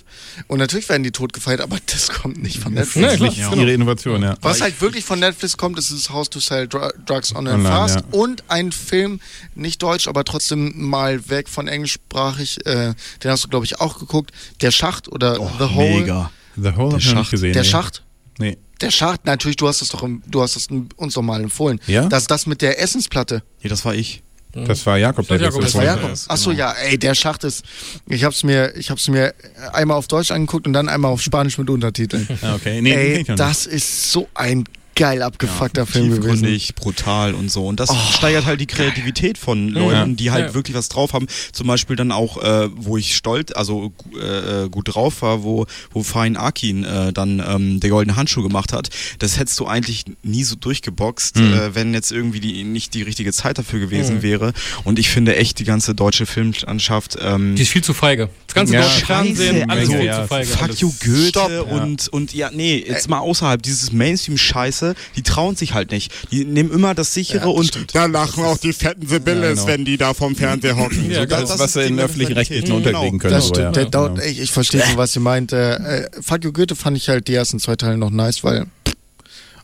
Und 0.46 0.58
natürlich 0.58 0.88
werden 0.88 1.02
die 1.02 1.10
tot 1.10 1.32
gefeiert, 1.32 1.60
aber 1.60 1.78
das 1.86 2.08
kommt 2.08 2.42
nicht 2.42 2.58
von 2.58 2.74
Netflix. 2.74 3.12
Nee, 3.12 3.16
klar, 3.16 3.32
ja. 3.32 3.54
ihre 3.54 3.72
Innovation, 3.72 4.22
ja. 4.22 4.36
Was 4.40 4.60
halt 4.60 4.80
wirklich 4.80 5.04
von 5.04 5.18
Netflix 5.18 5.56
kommt, 5.56 5.78
ist 5.78 5.92
das 5.92 6.10
House 6.10 6.30
to 6.30 6.40
Sell 6.40 6.68
Drugs 6.68 7.34
on 7.34 7.46
and 7.46 7.66
Fast 7.66 7.96
ja. 7.96 8.02
und 8.12 8.44
ein 8.48 8.72
Film, 8.72 9.20
nicht 9.54 9.82
deutsch, 9.82 10.08
aber 10.08 10.24
trotzdem 10.24 10.72
mal 10.88 11.28
weg 11.28 11.48
von 11.48 11.68
englischsprachig, 11.68 12.66
äh, 12.66 12.94
den 13.22 13.30
hast 13.30 13.44
du, 13.44 13.48
glaube 13.48 13.64
ich, 13.64 13.80
auch 13.80 13.98
geguckt. 13.98 14.32
Der 14.60 14.70
Schacht 14.70 15.08
oder 15.08 15.40
oh, 15.40 15.50
The 15.58 15.74
Hole. 15.74 16.00
Mega. 16.00 16.30
The 16.56 16.72
Hole 16.72 16.94
der 16.94 17.00
Schacht. 17.00 17.30
Gesehen, 17.30 17.52
der 17.52 17.62
nee. 17.62 17.68
Schacht? 17.68 18.02
Nee. 18.38 18.58
Der 18.80 18.90
Schacht, 18.90 19.24
natürlich, 19.24 19.56
du 19.56 19.68
hast 19.68 19.80
es 19.80 19.88
doch, 19.88 20.06
du 20.26 20.42
hast 20.42 20.56
es 20.56 20.68
uns 20.96 21.14
doch 21.14 21.22
mal 21.22 21.42
empfohlen. 21.42 21.80
Ja? 21.86 22.06
Das 22.08 22.24
ist 22.24 22.30
das 22.30 22.46
mit 22.46 22.60
der 22.60 22.80
Essensplatte. 22.80 23.42
Ja, 23.62 23.70
das 23.70 23.84
war 23.84 23.94
ich. 23.94 24.22
Das 24.64 24.86
war 24.86 24.96
Jakob, 24.96 25.28
der 25.28 25.38
Jakob, 25.38 25.62
das 25.62 25.74
war 25.74 25.84
Jakob. 25.84 26.10
Achso, 26.28 26.50
genau. 26.50 26.60
ja, 26.60 26.72
ey, 26.72 26.98
der 26.98 27.14
Schacht 27.14 27.44
ist. 27.44 27.64
Ich 28.08 28.24
hab's 28.24 28.42
mir, 28.42 28.74
ich 28.76 28.90
hab's 28.90 29.08
mir 29.08 29.34
einmal 29.72 29.96
auf 29.98 30.08
Deutsch 30.08 30.30
angeguckt 30.30 30.66
und 30.66 30.72
dann 30.72 30.88
einmal 30.88 31.10
auf 31.10 31.20
Spanisch 31.20 31.58
mit 31.58 31.68
Untertiteln. 31.70 32.26
Okay, 32.56 32.80
nee, 32.80 32.92
ey, 32.92 33.24
das 33.24 33.66
ist 33.66 34.12
so 34.12 34.28
ein 34.34 34.64
geil 34.96 35.22
abgefuckter 35.22 35.82
ja, 35.82 35.86
Film 35.86 36.20
gewesen. 36.20 36.74
brutal 36.74 37.34
und 37.34 37.50
so. 37.50 37.66
Und 37.66 37.78
das 37.78 37.90
oh, 37.90 37.96
steigert 38.12 38.46
halt 38.46 38.60
die 38.60 38.66
Kreativität 38.66 39.34
geil. 39.34 39.44
von 39.44 39.68
Leuten, 39.68 40.16
die 40.16 40.30
halt 40.30 40.48
ja. 40.48 40.54
wirklich 40.54 40.74
was 40.76 40.88
drauf 40.88 41.12
haben. 41.12 41.26
Zum 41.52 41.66
Beispiel 41.66 41.96
dann 41.96 42.10
auch, 42.10 42.42
äh, 42.42 42.68
wo 42.74 42.96
ich 42.96 43.14
stolz, 43.14 43.52
also 43.52 43.92
äh, 44.18 44.64
äh, 44.64 44.68
gut 44.68 44.94
drauf 44.94 45.22
war, 45.22 45.42
wo, 45.42 45.66
wo 45.90 46.02
Fein 46.02 46.36
Akin 46.36 46.84
äh, 46.84 47.12
dann 47.12 47.42
ähm, 47.46 47.78
der 47.78 47.90
goldene 47.90 48.16
Handschuh 48.16 48.42
gemacht 48.42 48.72
hat. 48.72 48.88
Das 49.18 49.38
hättest 49.38 49.60
du 49.60 49.66
eigentlich 49.66 50.04
nie 50.22 50.44
so 50.44 50.56
durchgeboxt, 50.56 51.36
mhm. 51.36 51.52
äh, 51.52 51.74
wenn 51.74 51.92
jetzt 51.92 52.10
irgendwie 52.10 52.40
die, 52.40 52.64
nicht 52.64 52.94
die 52.94 53.02
richtige 53.02 53.32
Zeit 53.32 53.58
dafür 53.58 53.80
gewesen 53.80 54.16
mhm. 54.16 54.22
wäre. 54.22 54.52
Und 54.84 54.98
ich 54.98 55.10
finde 55.10 55.36
echt 55.36 55.58
die 55.58 55.64
ganze 55.64 55.94
deutsche 55.94 56.24
Filmlandschaft. 56.24 57.18
Ähm, 57.20 57.54
die 57.54 57.62
ist 57.62 57.70
viel 57.70 57.84
zu 57.84 57.92
feige. 57.92 58.30
Das 58.46 58.54
ganze 58.54 58.74
ja, 58.74 58.80
deutsche 58.80 59.04
Fernsehen, 59.04 59.68
alles 59.68 59.90
also, 59.90 60.00
viel 60.00 60.12
zu 60.12 60.26
feige. 60.26 60.48
Fuck 60.48 60.80
you 60.80 60.92
Goethe 61.04 61.28
Stopp. 61.28 61.70
und, 61.70 62.08
und 62.08 62.32
ja, 62.32 62.50
nee, 62.50 62.82
jetzt 62.86 63.10
mal 63.10 63.18
außerhalb 63.18 63.62
dieses 63.62 63.92
Mainstream-Scheiße 63.92 64.85
Weiße, 64.86 64.94
die 65.16 65.22
trauen 65.22 65.56
sich 65.56 65.74
halt 65.74 65.90
nicht. 65.90 66.12
Die 66.30 66.44
nehmen 66.44 66.70
immer 66.70 66.94
das 66.94 67.14
sichere 67.14 67.40
ja, 67.40 67.46
und 67.46 67.66
stimmt. 67.66 67.94
da 67.94 68.06
lachen 68.06 68.44
auch 68.44 68.58
die 68.58 68.72
fetten 68.72 69.06
Sibylles, 69.06 69.42
ja, 69.42 69.54
genau. 69.54 69.66
wenn 69.66 69.84
die 69.84 69.96
da 69.96 70.14
vom 70.14 70.36
Fernseher 70.36 70.76
hocken. 70.76 71.10
Ja, 71.10 71.20
so, 71.20 71.26
das, 71.26 71.48
das, 71.50 71.58
was 71.58 71.72
sie 71.74 71.82
in 71.82 71.98
öffentlich-rechtlichen 71.98 72.64
genau. 72.64 72.76
unterkriegen 72.76 73.18
können. 73.18 73.34
Das 73.34 73.48
stimmt. 73.48 73.76
Ja. 73.76 73.84
Genau. 73.84 74.16
Ich, 74.18 74.40
ich 74.40 74.50
verstehe 74.52 74.82
schon, 74.82 74.96
was 74.96 75.12
sie 75.12 75.20
meint. 75.20 75.52
Äh, 75.52 76.04
äh, 76.04 76.08
you 76.42 76.52
Goethe 76.52 76.76
fand 76.76 76.96
ich 76.96 77.08
halt 77.08 77.28
die 77.28 77.34
ersten 77.34 77.58
zwei 77.58 77.76
Teile 77.76 77.96
noch 77.98 78.10
nice, 78.10 78.44
weil 78.44 78.66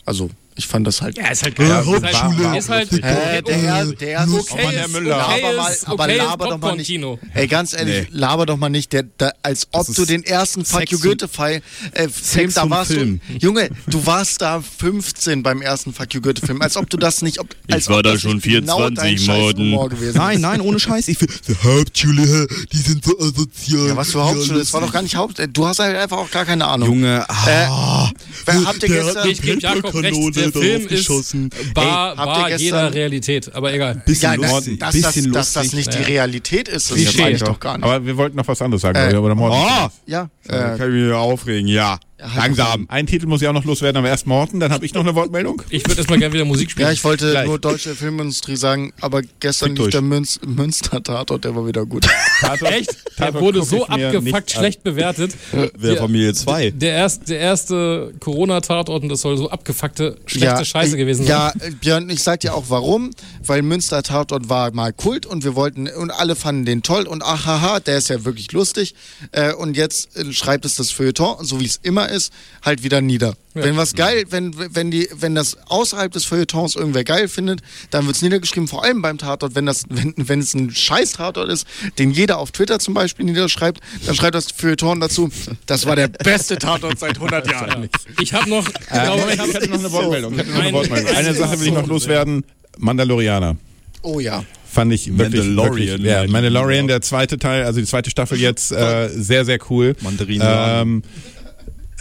also 0.05 0.31
ich 0.55 0.67
fand 0.67 0.87
das 0.87 1.01
halt. 1.01 1.17
Ja, 1.17 1.29
ist 1.29 1.43
halt 1.43 1.57
geil. 1.57 1.85
Hauptschule. 1.85 2.59
Ist 2.59 2.69
halt, 2.69 2.93
ist 2.93 3.03
halt 3.03 3.03
äh, 3.03 3.43
der, 3.43 3.85
der 3.87 4.25
ist 4.25 4.35
okay, 4.35 4.69
der 4.73 4.89
Müller. 4.89 5.17
Laber 5.17 5.57
mal, 5.57 5.77
aber 5.87 6.05
okay 6.05 6.17
laber 6.17 6.49
doch 6.49 6.59
mal 6.59 6.77
nicht. 6.77 6.91
Ey, 7.35 7.47
ganz 7.47 7.73
ehrlich, 7.73 8.09
nee. 8.11 8.19
laber 8.19 8.47
doch 8.47 8.57
mal 8.57 8.69
nicht, 8.69 8.93
der, 8.93 9.05
der 9.05 9.35
als 9.43 9.69
ob 9.73 9.87
du 9.95 10.05
den 10.05 10.23
ersten 10.25 10.65
Fuck 10.65 10.91
You 10.91 10.99
Goethe-Film, 10.99 11.63
äh, 11.93 12.09
Film, 12.09 12.53
da 12.55 12.69
warst 12.69 12.93
Film. 12.93 13.21
du. 13.29 13.39
Junge, 13.39 13.71
du 13.87 14.05
warst 14.05 14.43
da 14.43 14.61
15 14.61 15.43
beim 15.43 15.63
ersten 15.63 15.93
Fuck 15.95 16.15
You 16.15 16.21
Goethe-Film, 16.21 16.61
als 16.61 16.77
ob 16.77 16.89
du 16.91 16.97
das 16.97 17.23
nicht. 17.23 17.41
Ob, 17.41 17.49
ich 17.67 17.89
war 17.89 18.03
da 18.03 18.19
schon 18.19 18.41
24 18.41 19.27
genau 19.27 19.53
Morden. 19.65 19.99
Nein, 20.15 20.41
nein, 20.41 20.61
ohne 20.61 20.79
Scheiß. 20.79 21.09
Ich 21.09 21.19
Hauptschule, 21.63 22.47
die 22.73 22.79
sind 22.79 23.05
so 23.05 23.19
asozial. 23.19 23.89
Ja, 23.89 23.97
was 23.97 24.13
für 24.13 24.25
Hauptschule? 24.25 24.59
Das 24.59 24.73
war 24.73 24.81
doch 24.81 24.93
gar 24.93 25.03
nicht 25.03 25.17
Haupt. 25.17 25.41
Du 25.53 25.67
hast 25.67 25.79
halt 25.79 25.97
einfach 25.97 26.19
auch 26.19 26.31
gar 26.31 26.45
keine 26.45 26.67
Ahnung. 26.67 26.89
Junge, 26.89 27.25
ah. 27.29 28.11
Äh, 28.47 28.53
habt 28.65 28.83
ihr 28.83 28.89
gestern. 28.89 29.29
Ich 29.29 29.41
gebe 29.41 29.61
Jakob 29.61 29.95
recht, 29.95 30.37
der 30.51 30.63
Film 30.63 30.87
ist 30.89 31.37
bar, 31.75 32.11
Ey, 32.11 32.17
bar 32.17 32.51
jeder 32.57 32.95
Realität, 32.95 33.55
aber 33.55 33.73
egal. 33.73 34.03
Bisschen 34.05 34.41
ja, 34.41 34.49
das, 34.49 34.69
das, 34.79 34.93
bisschen 34.93 35.33
das, 35.33 35.53
dass 35.53 35.65
das 35.65 35.73
nicht 35.73 35.93
die 35.95 36.03
Realität 36.03 36.69
ist, 36.69 36.91
das 36.91 37.19
weiß 37.19 37.37
ich 37.37 37.43
doch 37.43 37.61
gar 37.61 37.77
nicht. 37.77 37.85
Aber 37.85 38.05
wir 38.05 38.17
wollten 38.17 38.37
noch 38.37 38.49
was 38.49 38.61
anderes 38.63 38.83
sagen, 38.83 38.97
äh, 38.99 39.17
oder? 39.17 39.37
Oh, 39.37 39.91
ja. 40.07 40.31
Äh, 40.49 40.77
kann 40.77 40.95
ich 40.95 41.05
mich 41.05 41.13
aufregen, 41.13 41.69
ja. 41.69 41.99
Langsam. 42.37 42.87
Ein 42.89 43.07
Titel 43.07 43.27
muss 43.27 43.43
ich 43.43 43.49
auch 43.49 43.53
noch 43.53 43.65
loswerden, 43.65 43.99
aber 43.99 44.09
erst 44.09 44.27
Morten, 44.27 44.61
dann 44.61 44.73
habe 44.73 44.85
ich 44.87 44.95
noch 44.95 45.03
eine 45.03 45.15
Wortmeldung. 45.15 45.63
Ich 45.73 45.87
würde 45.87 45.99
erstmal 45.99 46.19
gerne 46.19 46.35
wieder 46.35 46.45
Musik 46.45 46.71
spielen. 46.71 46.87
Ja, 46.87 46.93
ich 46.93 47.03
wollte 47.03 47.31
Gleich. 47.31 47.47
nur 47.47 47.59
deutsche 47.59 47.95
Filmindustrie 47.95 48.57
sagen, 48.57 48.93
aber 49.01 49.23
gestern 49.41 49.75
lief 49.75 49.89
der 49.89 50.03
Münz 50.03 50.39
Münster-Tatort, 50.45 51.45
der 51.45 51.57
war 51.57 51.67
wieder 51.67 51.87
gut. 51.87 52.07
Tatort, 52.41 52.73
Echt? 52.73 52.95
Der 53.19 53.35
wurde 53.35 53.63
so 53.63 53.87
abgefuckt 53.87 54.51
schlecht 54.51 54.83
bewertet. 54.83 55.33
Wer 55.79 55.97
Familie 55.97 56.35
2? 56.35 56.73
Der, 56.73 56.93
erst, 56.93 57.31
der 57.31 57.39
erste 57.39 58.13
Corona-Tatort 58.21 59.03
und 59.03 59.09
das 59.09 59.23
soll 59.23 59.37
so 59.39 59.49
abgefuckte, 59.49 60.17
schlechte 60.27 60.47
ja, 60.59 60.65
Scheiße 60.65 60.97
gewesen 60.97 61.27
sein. 61.27 61.29
Ja, 61.29 61.53
Björn, 61.81 62.11
ich 62.11 62.23
sag 62.23 62.41
dir 62.41 62.55
auch 62.55 62.65
warum. 62.69 63.11
Weil 63.45 63.63
Münster-Tatort 63.63 64.49
war 64.49 64.73
mal 64.73 64.93
Kult 64.93 65.27
und 65.27 65.45
wir 65.45 65.55
wollten, 65.55 65.89
und 65.89 66.11
alle 66.11 66.37
fanden 66.37 66.65
den 66.65 66.83
toll 66.83 67.07
und 67.07 67.23
ach, 67.25 67.47
haha, 67.47 67.81
der 67.81 67.99
ist 67.99 68.09
ja 68.09 68.25
wirklich 68.25 68.53
lustig. 68.53 68.95
Äh, 69.33 69.53
und 69.55 69.77
jetzt 69.77 70.17
äh, 70.17 70.33
schreibt 70.33 70.65
es 70.65 70.77
das 70.77 70.91
Feuilleton, 70.91 71.45
so 71.45 71.61
wie 71.61 71.65
es 71.65 71.81
immer 71.83 72.09
ist, 72.13 72.33
halt 72.63 72.83
wieder 72.83 73.01
nieder. 73.01 73.35
Ja. 73.55 73.65
Wenn 73.65 73.77
was 73.77 73.95
geil, 73.95 74.25
wenn, 74.31 74.55
wenn, 74.75 74.91
die, 74.91 75.09
wenn 75.15 75.35
das 75.35 75.57
außerhalb 75.69 76.13
des 76.13 76.25
Feuilletons 76.25 76.77
irgendwer 76.77 77.05
geil 77.05 77.29
findet, 77.29 77.61
dann 77.91 78.07
wird 78.07 78.17
es 78.17 78.23
niedergeschrieben, 78.23 78.69
vor 78.69 78.85
allem 78.85 79.03
beim 79.03 79.19
Tatort, 79.19 79.55
wenn, 79.55 79.67
das, 79.67 79.85
wenn, 79.89 80.15
wenn 80.17 80.41
es 80.41 80.55
ein 80.55 80.71
Scheiß-Tatort 80.71 81.51
ist, 81.51 81.67
den 81.99 82.11
jeder 82.11 82.39
auf 82.39 82.53
Twitter 82.53 82.79
zum 82.79 82.95
Beispiel 82.95 83.25
niederschreibt, 83.27 83.81
dann 84.07 84.15
schreibt 84.15 84.35
das 84.35 84.51
Feuilleton 84.53 85.01
dazu, 85.01 85.31
das 85.67 85.87
war 85.87 85.97
der 85.97 86.09
beste 86.09 86.59
Tatort 86.59 86.99
seit 86.99 87.17
100 87.17 87.51
Jahren. 87.51 87.89
Ich 88.21 88.33
habe 88.33 88.49
noch, 88.49 88.67
äh, 88.91 89.09
Moment, 89.09 89.43
ich 89.47 89.55
hätte 89.55 89.71
noch 89.71 89.79
eine 89.79 89.93
Wortmeldung. 89.93 90.35
So. 90.35 90.41
Eine, 90.41 90.73
Wortmeldung. 90.73 91.15
eine 91.15 91.35
Sache 91.35 91.61
will 91.61 91.67
ich 91.67 91.75
noch 91.75 91.87
loswerden, 91.87 92.45
Mandalorianer. 92.79 93.57
Oh 94.03 94.21
ja 94.21 94.45
fand 94.73 94.93
ich 94.93 95.07
wirklich, 95.07 95.45
Mandalorian. 95.45 95.89
Wirklich, 95.89 96.05
ja, 96.07 96.27
Mandalorian, 96.27 96.89
der 96.89 97.03
zweite 97.03 97.39
Teil, 97.39 97.65
also 97.65 97.81
die 97.81 97.87
zweite 97.87 98.11
Staffel 98.11 98.41
jetzt, 98.41 98.73
äh, 98.73 99.09
sehr, 99.09 99.45
sehr 99.45 99.59
cool. 99.71 99.95
Mandarinen. 100.01 100.49
Ähm, 100.51 101.03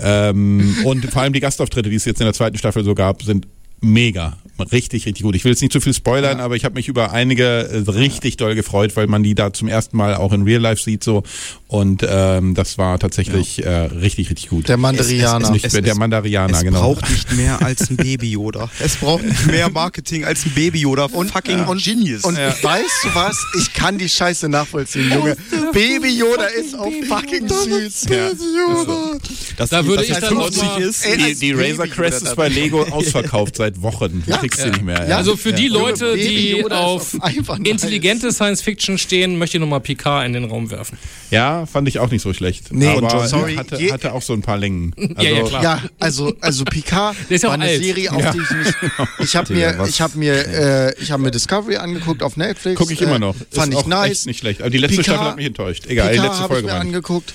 ähm, 0.01 0.75
und 0.83 1.05
vor 1.11 1.21
allem 1.21 1.33
die 1.33 1.39
Gastauftritte, 1.39 1.89
die 1.89 1.95
es 1.95 2.05
jetzt 2.05 2.19
in 2.19 2.25
der 2.25 2.33
zweiten 2.33 2.57
Staffel 2.57 2.83
so 2.83 2.95
gab, 2.95 3.21
sind 3.23 3.47
mega. 3.81 4.37
Richtig, 4.71 5.05
richtig 5.05 5.23
gut. 5.23 5.35
Ich 5.35 5.43
will 5.43 5.51
jetzt 5.51 5.61
nicht 5.61 5.73
zu 5.73 5.81
viel 5.81 5.93
spoilern, 5.93 6.37
ja. 6.37 6.45
aber 6.45 6.55
ich 6.55 6.65
habe 6.65 6.75
mich 6.75 6.87
über 6.87 7.11
einige 7.11 7.43
äh, 7.43 7.89
richtig 7.89 8.37
doll 8.37 8.53
gefreut, 8.53 8.95
weil 8.95 9.07
man 9.07 9.23
die 9.23 9.33
da 9.33 9.53
zum 9.53 9.67
ersten 9.67 9.97
Mal 9.97 10.15
auch 10.15 10.33
in 10.33 10.43
Real 10.43 10.61
Life 10.61 10.83
sieht 10.83 11.03
so. 11.03 11.23
Und 11.67 12.05
ähm, 12.07 12.53
das 12.53 12.77
war 12.77 12.99
tatsächlich 12.99 13.57
ja. 13.57 13.65
äh, 13.65 13.85
richtig, 13.85 14.29
richtig 14.29 14.49
gut. 14.49 14.67
Der 14.67 14.77
Mandarianer. 14.77 15.55
Es, 15.55 15.63
es, 15.63 15.73
es, 15.73 15.81
der 15.81 15.95
Mandarianer, 15.95 16.57
es 16.57 16.63
genau. 16.63 16.91
Es 16.91 16.99
braucht 16.99 17.09
nicht 17.09 17.33
mehr 17.37 17.61
als 17.61 17.89
ein 17.89 17.97
Baby 17.97 18.31
Yoda. 18.31 18.69
Es 18.79 18.97
braucht 18.97 19.23
nicht 19.23 19.47
mehr 19.47 19.69
Marketing 19.71 20.25
als 20.25 20.45
ein 20.45 20.51
Baby 20.51 20.81
Yoda. 20.81 21.05
Und, 21.05 21.31
fucking 21.31 21.59
ja. 21.59 21.65
und, 21.65 21.83
Genius. 21.83 22.23
Und 22.23 22.37
weißt 22.37 23.03
du 23.03 23.15
was? 23.15 23.37
Ich 23.57 23.73
kann 23.73 23.97
die 23.97 24.09
Scheiße 24.09 24.49
nachvollziehen, 24.49 25.11
Junge. 25.11 25.37
Baby 25.73 26.09
Yoda 26.19 26.45
ist 26.45 26.77
auch 26.77 26.91
fucking 27.07 27.47
süß. 27.47 28.05
Baby 28.05 28.43
Yoda. 28.57 29.17
Das, 29.57 29.69
da 29.69 29.85
würde 29.85 30.03
ich 30.03 30.17
dann 30.17 30.37
auch 30.37 30.77
ist. 30.77 31.05
Die, 31.05 31.35
die 31.35 31.51
Razor 31.53 31.87
Crest 31.87 32.23
ist 32.23 32.35
bei 32.35 32.49
Lego 32.49 32.83
ausverkauft 32.91 33.55
seit 33.55 33.70
Wochen. 33.81 34.23
Ja? 34.25 34.37
Kriegst 34.37 34.63
du 34.63 34.69
nicht 34.69 34.81
mehr. 34.81 35.07
Ja. 35.07 35.17
Also 35.17 35.35
für 35.35 35.53
die 35.53 35.67
Leute, 35.67 36.15
die 36.15 36.63
auf 36.69 37.15
intelligente 37.63 38.31
Science 38.31 38.61
Fiction 38.61 38.97
stehen, 38.97 39.37
möchte 39.37 39.57
ich 39.57 39.61
nochmal 39.61 39.81
Picard 39.81 40.25
in 40.25 40.33
den 40.33 40.45
Raum 40.45 40.71
werfen. 40.71 40.97
Ja, 41.29 41.65
fand 41.65 41.87
ich 41.87 41.99
auch 41.99 42.11
nicht 42.11 42.21
so 42.21 42.33
schlecht. 42.33 42.73
Nee, 42.73 42.87
aber 42.87 43.27
sorry, 43.27 43.55
hatte, 43.55 43.77
hatte 43.91 44.13
auch 44.13 44.21
so 44.21 44.33
ein 44.33 44.41
paar 44.41 44.57
Längen. 44.57 44.93
Also, 44.97 45.21
ja, 45.21 45.37
ja, 45.37 45.43
klar. 45.43 45.63
Ja, 45.63 45.81
also, 45.99 46.33
also 46.41 46.65
Picard 46.65 47.15
war 47.43 47.53
eine 47.53 47.65
alt. 47.65 47.83
Serie, 47.83 48.11
auf 48.11 48.21
ja. 48.21 48.31
die 48.31 48.39
ich 48.39 48.51
mich. 48.51 48.67
Ich 49.31 49.35
habe 49.35 49.53
mir, 49.53 49.85
ich 49.87 50.01
habe 50.01 50.17
mir, 50.17 50.33
äh, 50.33 51.01
ich 51.01 51.11
habe 51.11 51.23
mir 51.23 51.31
Discovery 51.31 51.77
angeguckt 51.77 52.23
auf 52.23 52.37
Netflix. 52.37 52.77
Gucke 52.77 52.93
ich 52.93 53.01
immer 53.01 53.19
noch. 53.19 53.35
Äh, 53.35 53.45
fand 53.51 53.73
ich 53.73 53.85
nice. 53.85 54.25
nicht 54.25 54.39
schlecht. 54.39 54.61
Aber 54.61 54.69
die 54.69 54.77
letzte 54.77 54.97
Picard, 54.97 55.15
Staffel 55.15 55.29
hat 55.29 55.35
mich 55.37 55.45
enttäuscht. 55.45 55.85
Egal, 55.87 56.09
Picard 56.09 56.25
die 56.25 56.29
letzte 56.29 56.47
Folge 56.47 56.67
ich 56.67 56.73
mir 56.73 56.79
angeguckt. 56.79 57.33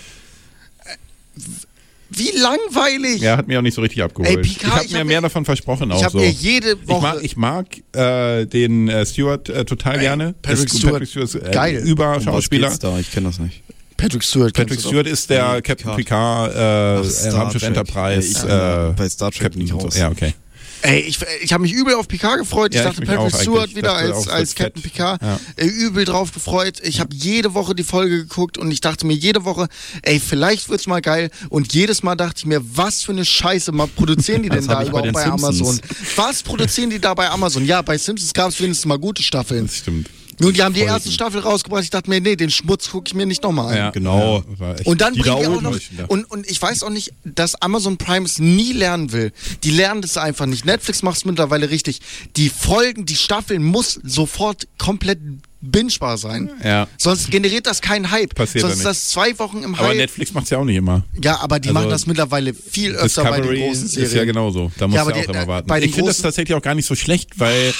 Wie 2.11 2.31
langweilig! 2.37 3.21
Ja, 3.21 3.37
hat 3.37 3.49
mir 3.49 3.59
auch 3.59 3.63
nicht 3.63 3.75
so 3.75 3.81
richtig 3.81 4.03
abgeholt. 4.03 4.37
Ey, 4.37 4.43
Picard, 4.43 4.85
ich 4.85 4.95
habe 4.95 5.05
mir 5.05 5.05
mehr 5.05 5.21
davon 5.21 5.45
versprochen 5.45 5.91
auch 5.91 6.01
ich 6.01 6.09
so. 6.09 6.19
Mir 6.19 6.31
jede 6.31 6.77
Woche 6.89 7.21
ich 7.25 7.37
mag, 7.37 7.77
ich 7.95 7.95
mag 7.95 8.41
äh, 8.41 8.47
den 8.47 8.89
äh, 8.89 9.05
Stewart 9.05 9.49
äh, 9.49 9.65
total 9.65 9.99
gerne. 9.99 10.35
Patrick 10.43 10.71
Stewart. 10.71 10.93
Patrick 10.95 11.09
Stewart 11.09 11.29
ist, 11.29 11.35
äh, 11.35 11.51
Geil. 11.51 11.83
Über 11.85 12.21
Schauspieler. 12.21 12.73
da? 12.79 12.99
Ich 12.99 13.11
kenne 13.11 13.27
das 13.29 13.39
nicht. 13.39 13.63
Patrick 13.97 14.23
Stewart. 14.23 14.53
Patrick 14.53 14.81
Stewart 14.81 15.07
ist 15.07 15.31
der 15.31 15.63
Captain 15.63 15.97
Picard, 15.97 16.53
Picard 16.53 17.25
äh, 17.25 17.29
Raumschiff 17.31 17.63
Enterprise. 17.63 18.47
Ja, 18.47 18.89
ich, 18.89 18.91
äh, 18.91 18.95
bei 18.97 19.09
Star 19.09 19.31
Trek 19.31 19.43
Captain, 19.43 19.63
nicht 19.63 19.75
raus. 19.75 19.97
Ja, 19.97 20.11
okay. 20.11 20.35
Ey, 20.83 21.01
ich, 21.01 21.19
ich 21.43 21.53
habe 21.53 21.63
mich 21.63 21.73
übel 21.73 21.95
auf 21.95 22.09
Picard 22.09 22.39
gefreut. 22.39 22.75
Ich 22.75 22.81
ja, 22.81 22.85
dachte, 22.85 23.03
ich 23.03 23.09
Patrick 23.09 23.35
Stewart 23.35 23.75
wieder 23.75 23.95
als, 23.95 24.29
als 24.29 24.55
Captain. 24.55 24.83
Picard. 24.83 25.21
Ja. 25.23 25.39
Übel 25.65 26.05
drauf 26.05 26.33
gefreut. 26.33 26.81
Ich 26.83 27.01
habe 27.01 27.15
jede 27.15 27.55
Woche 27.55 27.75
die 27.75 27.85
Folge 27.85 28.19
geguckt 28.19 28.59
und 28.59 28.71
ich 28.71 28.81
dachte 28.81 29.07
mir 29.07 29.15
jede 29.15 29.45
Woche, 29.45 29.69
ey, 30.03 30.21
vielleicht 30.21 30.69
wird's 30.69 30.87
mal 30.87 31.01
geil. 31.01 31.31
Und 31.49 31.73
jedes 31.73 32.03
Mal 32.03 32.15
dachte 32.15 32.41
ich 32.41 32.47
mir, 32.47 32.61
was 32.77 33.03
für 33.03 33.13
eine 33.13 33.25
Scheiße 33.25 33.73
mal 33.73 33.87
produzieren 33.87 34.43
die 34.43 34.49
denn 34.51 34.67
da 34.67 34.83
überhaupt 34.83 35.13
bei, 35.13 35.25
bei 35.25 35.27
Amazon? 35.27 35.81
Was 36.17 36.43
produzieren 36.43 36.91
die 36.91 37.01
da 37.01 37.15
bei 37.15 37.31
Amazon? 37.31 37.65
Ja, 37.65 37.83
bei 37.83 37.99
Simpsons 37.99 38.33
gab 38.33 38.51
es 38.51 38.61
wenigstens 38.61 38.87
mal 38.87 38.99
gute 38.99 39.23
Staffeln. 39.23 39.67
Das 39.67 39.77
stimmt. 39.77 40.09
Nun, 40.39 40.53
die 40.53 40.63
haben 40.63 40.75
die 40.75 40.81
erste 40.81 41.11
Staffel 41.11 41.41
rausgebracht. 41.41 41.83
Ich 41.83 41.91
dachte 41.91 42.11
mir, 42.11 42.21
nee, 42.21 42.37
den 42.37 42.51
Schmutz 42.51 42.91
gucke 42.91 43.09
ich 43.09 43.15
mir 43.15 43.27
nicht 43.27 43.43
nochmal 43.43 43.73
an. 43.73 43.77
Ja, 43.77 43.91
genau. 43.91 44.45
Ja, 44.61 44.75
und 44.85 45.01
dann 45.01 45.15
bringt 45.15 45.27
die 45.27 45.47
auch 45.47 45.61
noch. 45.61 45.79
Und, 46.09 46.25
und 46.31 46.49
ich 46.51 46.61
weiß 46.61 46.83
auch 46.83 46.91
nicht, 46.91 47.13
dass 47.25 47.55
Amazon 47.63 47.97
Prime 47.97 48.27
es 48.27 48.39
nie 48.39 48.73
lernen 48.73 49.13
will. 49.13 49.33
Die 49.65 49.71
lernen 49.71 50.03
das 50.03 50.17
einfach 50.17 50.47
nicht. 50.47 50.65
Netflix 50.65 51.03
macht 51.03 51.19
es 51.19 51.25
mittlerweile 51.25 51.71
richtig. 51.71 52.01
Die 52.37 52.49
Folgen, 52.49 53.07
die 53.07 53.17
Staffeln 53.17 53.65
muss 53.65 54.01
sofort 54.03 54.69
komplett 54.79 55.19
bingebar 55.71 56.19
sein. 56.19 56.51
Ja. 56.63 56.89
Sonst 56.99 57.31
generiert 57.31 57.67
das 57.67 57.81
keinen 57.81 58.11
Hype. 58.11 58.35
Passiert 58.35 58.63
Sonst 58.63 58.77
ist 58.77 58.85
das 58.85 59.09
zwei 59.09 59.39
Wochen 59.39 59.63
im 59.63 59.77
Hype. 59.77 59.85
Aber 59.85 59.95
Netflix 59.95 60.33
macht 60.33 60.45
es 60.45 60.51
ja 60.51 60.59
auch 60.59 60.65
nicht 60.65 60.77
immer. 60.77 61.05
Ja, 61.23 61.41
aber 61.41 61.61
die 61.61 61.69
also 61.69 61.81
machen 61.81 61.91
das 61.91 62.07
mittlerweile 62.07 62.55
viel 62.55 62.93
öfter 62.93 63.23
Discovery 63.23 63.41
bei 63.41 63.55
den 63.55 63.67
großen 63.67 63.89
Serien. 63.89 64.07
ist 64.07 64.15
ja 64.15 64.25
genauso. 64.25 64.73
Da 64.79 64.87
musst 64.87 64.97
ja, 64.97 65.05
du 65.05 65.11
auch 65.11 65.15
die, 65.15 65.31
immer 65.31 65.47
warten. 65.47 65.83
Ich 65.83 65.95
finde 65.95 66.09
das 66.09 66.23
tatsächlich 66.23 66.57
auch 66.57 66.63
gar 66.63 66.75
nicht 66.75 66.87
so 66.87 66.95
schlecht, 66.95 67.39
weil 67.39 67.75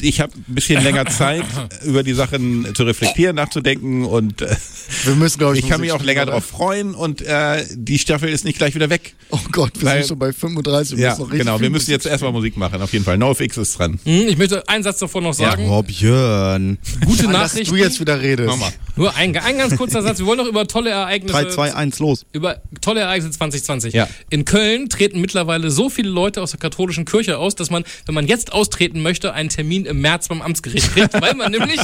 ich 0.00 0.20
habe 0.20 0.32
ein 0.34 0.54
bisschen 0.54 0.82
länger 0.82 1.06
Zeit, 1.10 1.44
über 1.84 2.02
die 2.02 2.14
Sachen 2.14 2.74
zu 2.74 2.84
reflektieren, 2.84 3.36
nachzudenken 3.36 4.04
und 4.04 4.42
äh, 4.42 4.56
wir 5.04 5.14
müssen, 5.14 5.42
ich, 5.54 5.64
ich 5.64 5.68
kann 5.68 5.80
mich 5.80 5.92
auch 5.92 6.02
länger 6.02 6.26
darauf 6.26 6.44
freuen 6.44 6.94
und 6.94 7.22
äh, 7.22 7.64
die 7.74 7.98
Staffel 7.98 8.28
ist 8.28 8.44
nicht 8.44 8.58
gleich 8.58 8.74
wieder 8.74 8.90
weg. 8.90 9.14
Oh 9.30 9.38
Gott, 9.52 9.72
wir 9.76 9.86
weil, 9.86 9.98
sind 9.98 10.08
schon 10.08 10.18
bei 10.18 10.32
35. 10.32 10.96
Wir 10.96 11.04
ja, 11.04 11.14
genau, 11.30 11.60
wir 11.60 11.70
müssen 11.70 11.90
jetzt 11.90 12.06
erstmal 12.06 12.32
Musik 12.32 12.56
machen, 12.56 12.80
auf 12.80 12.92
jeden 12.92 13.04
Fall. 13.04 13.18
NoFX 13.18 13.56
ist 13.56 13.78
dran. 13.78 13.98
Hm, 14.04 14.28
ich 14.28 14.38
möchte 14.38 14.66
einen 14.68 14.84
Satz 14.84 14.98
davor 14.98 15.20
noch 15.20 15.34
sagen. 15.34 15.62
Ja, 15.62 15.68
Robjörn. 15.68 16.78
Gute 17.20 17.32
Nachricht. 17.32 17.70
du 17.70 17.76
jetzt 17.76 18.00
wieder 18.00 18.20
redest. 18.20 18.48
Mama. 18.48 18.72
Nur 18.96 19.14
ein, 19.14 19.36
ein 19.36 19.58
ganz 19.58 19.76
kurzer 19.76 20.02
Satz. 20.02 20.18
Wir 20.18 20.26
wollen 20.26 20.38
noch 20.38 20.46
über 20.46 20.66
tolle 20.66 20.90
Ereignisse. 20.90 21.34
3, 21.34 21.44
2, 21.46 21.74
1, 21.74 21.98
los. 22.00 22.26
Über 22.32 22.60
tolle 22.80 23.00
Ereignisse 23.00 23.30
2020. 23.36 23.94
Ja. 23.94 24.08
In 24.30 24.44
Köln 24.44 24.88
treten 24.88 25.20
mittlerweile 25.20 25.70
so 25.70 25.88
viele 25.88 26.08
Leute 26.08 26.42
aus 26.42 26.50
der 26.50 26.60
katholischen 26.60 27.04
Kirche 27.04 27.38
aus, 27.38 27.54
dass 27.54 27.70
man, 27.70 27.84
wenn 28.06 28.14
man 28.14 28.26
jetzt 28.26 28.52
austreten 28.52 29.02
möchte, 29.02 29.32
einen 29.32 29.48
Termin 29.48 29.84
im 29.86 30.00
März 30.00 30.28
beim 30.28 30.42
Amtsgericht 30.42 30.92
kriegt, 30.92 31.20
weil 31.20 31.34
man 31.34 31.52
nämlich 31.52 31.80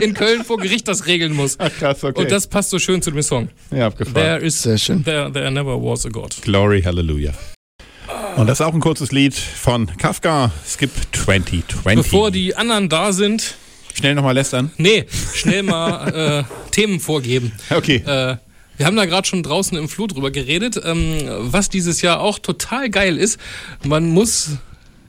in 0.00 0.14
Köln 0.14 0.44
vor 0.44 0.58
Gericht 0.58 0.88
das 0.88 1.06
regeln 1.06 1.34
muss. 1.34 1.56
Ach 1.58 1.70
krass, 1.78 2.02
okay. 2.02 2.20
Und 2.20 2.30
das 2.30 2.46
passt 2.46 2.70
so 2.70 2.78
schön 2.78 3.02
zu 3.02 3.10
dem 3.10 3.22
Song. 3.22 3.48
Ja, 3.70 3.86
abgefahren. 3.86 4.14
There 4.14 4.38
is, 4.38 4.62
Sehr 4.62 4.78
schön. 4.78 5.04
There, 5.04 5.32
there 5.32 5.50
never 5.50 5.80
was 5.80 6.06
a 6.06 6.08
God. 6.08 6.36
Glory, 6.42 6.82
Hallelujah. 6.82 7.34
Und 8.36 8.46
das 8.46 8.60
ist 8.60 8.66
auch 8.66 8.74
ein 8.74 8.80
kurzes 8.80 9.12
Lied 9.12 9.34
von 9.34 9.86
Kafka, 9.96 10.52
Skip 10.66 10.90
2020. 11.12 11.96
Bevor 11.96 12.30
die 12.30 12.54
anderen 12.54 12.88
da 12.88 13.12
sind, 13.12 13.56
Schnell 13.98 14.14
nochmal 14.14 14.34
lästern? 14.34 14.70
Nee, 14.76 15.06
schnell 15.34 15.64
mal 15.64 16.44
äh, 16.46 16.70
Themen 16.70 17.00
vorgeben. 17.00 17.50
Okay. 17.68 17.96
Äh, 17.96 18.36
wir 18.76 18.86
haben 18.86 18.94
da 18.94 19.06
gerade 19.06 19.26
schon 19.26 19.42
draußen 19.42 19.76
im 19.76 19.88
Flur 19.88 20.06
drüber 20.06 20.30
geredet, 20.30 20.80
ähm, 20.84 21.16
was 21.38 21.68
dieses 21.68 22.00
Jahr 22.00 22.20
auch 22.20 22.38
total 22.38 22.90
geil 22.90 23.18
ist. 23.18 23.40
Man 23.84 24.08
muss 24.10 24.50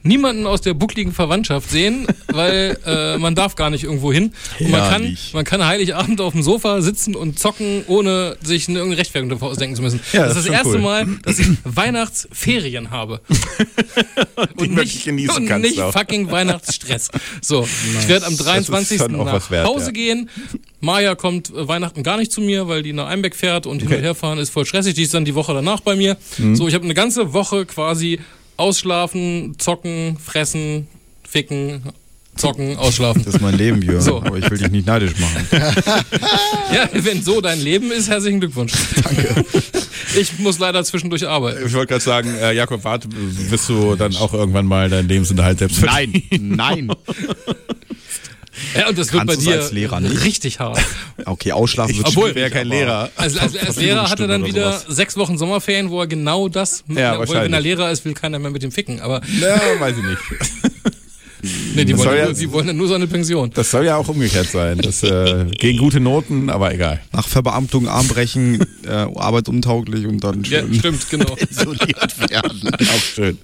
niemanden 0.02 0.46
aus 0.46 0.60
der 0.60 0.74
buckligen 0.74 1.12
Verwandtschaft 1.12 1.70
sehen, 1.70 2.06
weil 2.28 2.78
äh, 2.86 3.18
man 3.18 3.34
darf 3.34 3.56
gar 3.56 3.70
nicht 3.70 3.84
irgendwo 3.84 4.12
hin. 4.12 4.32
Und 4.58 4.70
man 4.70 4.90
kann, 4.90 5.18
man 5.32 5.44
kann 5.44 5.64
Heiligabend 5.64 6.20
auf 6.20 6.32
dem 6.32 6.42
Sofa 6.42 6.80
sitzen 6.80 7.14
und 7.14 7.38
zocken, 7.38 7.84
ohne 7.86 8.36
sich 8.42 8.68
eine 8.68 8.78
irgendeine 8.78 9.00
Rechtfertigung 9.00 9.30
davor 9.30 9.50
ausdenken 9.50 9.76
zu 9.76 9.82
müssen. 9.82 10.00
Ja, 10.12 10.24
das, 10.24 10.34
das 10.34 10.38
ist 10.38 10.48
das 10.48 10.54
erste 10.54 10.74
cool. 10.76 10.80
Mal, 10.80 11.06
dass 11.22 11.38
ich 11.38 11.48
Weihnachtsferien 11.64 12.90
habe. 12.90 13.20
und 14.56 14.74
nicht, 14.74 15.06
und 15.06 15.60
nicht 15.60 15.80
fucking 15.80 16.30
Weihnachtsstress. 16.30 17.10
So, 17.40 17.60
nice. 17.60 17.70
ich 18.00 18.08
werde 18.08 18.26
am 18.26 18.36
23. 18.36 19.08
nach 19.08 19.50
wert, 19.50 19.66
Hause 19.66 19.86
ja. 19.86 19.90
gehen. 19.92 20.30
Maja 20.80 21.14
kommt 21.14 21.50
äh, 21.50 21.68
Weihnachten 21.68 22.02
gar 22.02 22.16
nicht 22.16 22.32
zu 22.32 22.40
mir, 22.40 22.68
weil 22.68 22.82
die 22.82 22.92
nach 22.92 23.06
Einbeck 23.06 23.36
fährt 23.36 23.66
und 23.66 23.76
okay. 23.76 23.88
hin 23.88 23.96
und 23.98 24.02
her 24.02 24.14
fahren 24.14 24.38
ist 24.38 24.50
voll 24.50 24.64
stressig. 24.64 24.94
Die 24.94 25.02
ist 25.02 25.14
dann 25.14 25.24
die 25.24 25.34
Woche 25.34 25.52
danach 25.52 25.80
bei 25.80 25.94
mir. 25.94 26.16
Mhm. 26.38 26.56
So, 26.56 26.68
ich 26.68 26.74
habe 26.74 26.84
eine 26.84 26.94
ganze 26.94 27.32
Woche 27.32 27.66
quasi 27.66 28.20
Ausschlafen, 28.60 29.54
zocken, 29.58 30.18
fressen, 30.18 30.86
ficken, 31.26 31.82
zocken, 32.36 32.76
ausschlafen. 32.76 33.24
Das 33.24 33.36
ist 33.36 33.40
mein 33.40 33.56
Leben, 33.56 33.80
Jörn. 33.80 34.02
So. 34.02 34.18
Aber 34.18 34.36
ich 34.36 34.50
will 34.50 34.58
dich 34.58 34.70
nicht 34.70 34.86
neidisch 34.86 35.12
machen. 35.18 35.46
ja, 36.74 36.88
wenn 36.92 37.22
so 37.22 37.40
dein 37.40 37.58
Leben 37.58 37.90
ist, 37.90 38.10
herzlichen 38.10 38.38
Glückwunsch. 38.38 38.74
Danke. 39.02 39.46
Ich 40.18 40.38
muss 40.40 40.58
leider 40.58 40.84
zwischendurch 40.84 41.26
arbeiten. 41.26 41.66
Ich 41.66 41.72
wollte 41.72 41.86
gerade 41.88 42.04
sagen, 42.04 42.34
äh, 42.34 42.52
Jakob, 42.52 42.84
warte, 42.84 43.08
wirst 43.10 43.68
du 43.70 43.96
dann 43.96 44.14
auch 44.16 44.34
irgendwann 44.34 44.66
mal 44.66 44.90
deinen 44.90 45.08
Lebensunterhalt 45.08 45.58
selbst 45.58 45.78
verdienen? 45.78 46.22
Nein, 46.30 46.86
nein. 46.86 46.96
Ja, 48.76 48.88
und 48.88 48.98
das 48.98 49.12
wird 49.12 49.26
bei 49.26 49.36
dir 49.36 49.54
als 49.56 49.72
Lehrer 49.72 50.00
nicht? 50.00 50.24
richtig 50.24 50.60
hart. 50.60 50.78
Okay, 51.24 51.52
ausschlafen 51.52 51.96
wird 51.96 52.08
Obwohl, 52.08 52.34
wäre 52.34 52.50
kein 52.50 52.66
Lehrer. 52.66 53.10
Also 53.16 53.40
als, 53.40 53.56
als 53.56 53.76
Lehrer 53.76 54.08
hat 54.08 54.20
er 54.20 54.26
dann 54.28 54.44
wieder 54.44 54.72
sowas. 54.72 54.96
sechs 54.96 55.16
Wochen 55.16 55.36
Sommerferien, 55.36 55.90
wo 55.90 56.00
er 56.00 56.06
genau 56.06 56.48
das, 56.48 56.84
ja, 56.88 57.18
obwohl, 57.18 57.36
wenn 57.36 57.52
er 57.52 57.60
Lehrer 57.60 57.90
ist, 57.90 58.04
will 58.04 58.14
keiner 58.14 58.38
mehr 58.38 58.50
mit 58.50 58.62
dem 58.62 58.72
ficken. 58.72 59.00
Aber 59.00 59.20
ja, 59.40 59.60
weiß 59.78 59.96
ich 59.96 60.04
nicht. 60.04 60.20
nee, 61.74 61.84
die 61.84 61.96
wollen, 61.96 62.16
ja, 62.16 62.24
nur, 62.26 62.34
die 62.34 62.52
wollen 62.52 62.66
ja 62.68 62.72
nur 62.72 62.88
so 62.88 62.94
eine 62.94 63.06
Pension. 63.06 63.50
Das 63.54 63.70
soll 63.70 63.84
ja 63.86 63.96
auch 63.96 64.08
umgekehrt 64.08 64.48
sein. 64.48 64.78
Das, 64.78 65.02
äh, 65.02 65.46
gegen 65.58 65.78
gute 65.78 66.00
Noten, 66.00 66.50
aber 66.50 66.72
egal. 66.72 67.00
Nach 67.12 67.26
Verbeamtung 67.26 67.88
Armbrechen, 67.88 68.64
äh, 68.86 68.90
arbeitsuntauglich 68.90 70.06
und 70.06 70.22
dann 70.22 70.44
schön. 70.44 70.72
Ja, 70.72 70.78
stimmt, 70.78 71.10
genau. 71.10 71.36
isoliert 71.50 72.30
werden. 72.30 72.70
auch 72.74 73.02
schön. 73.02 73.38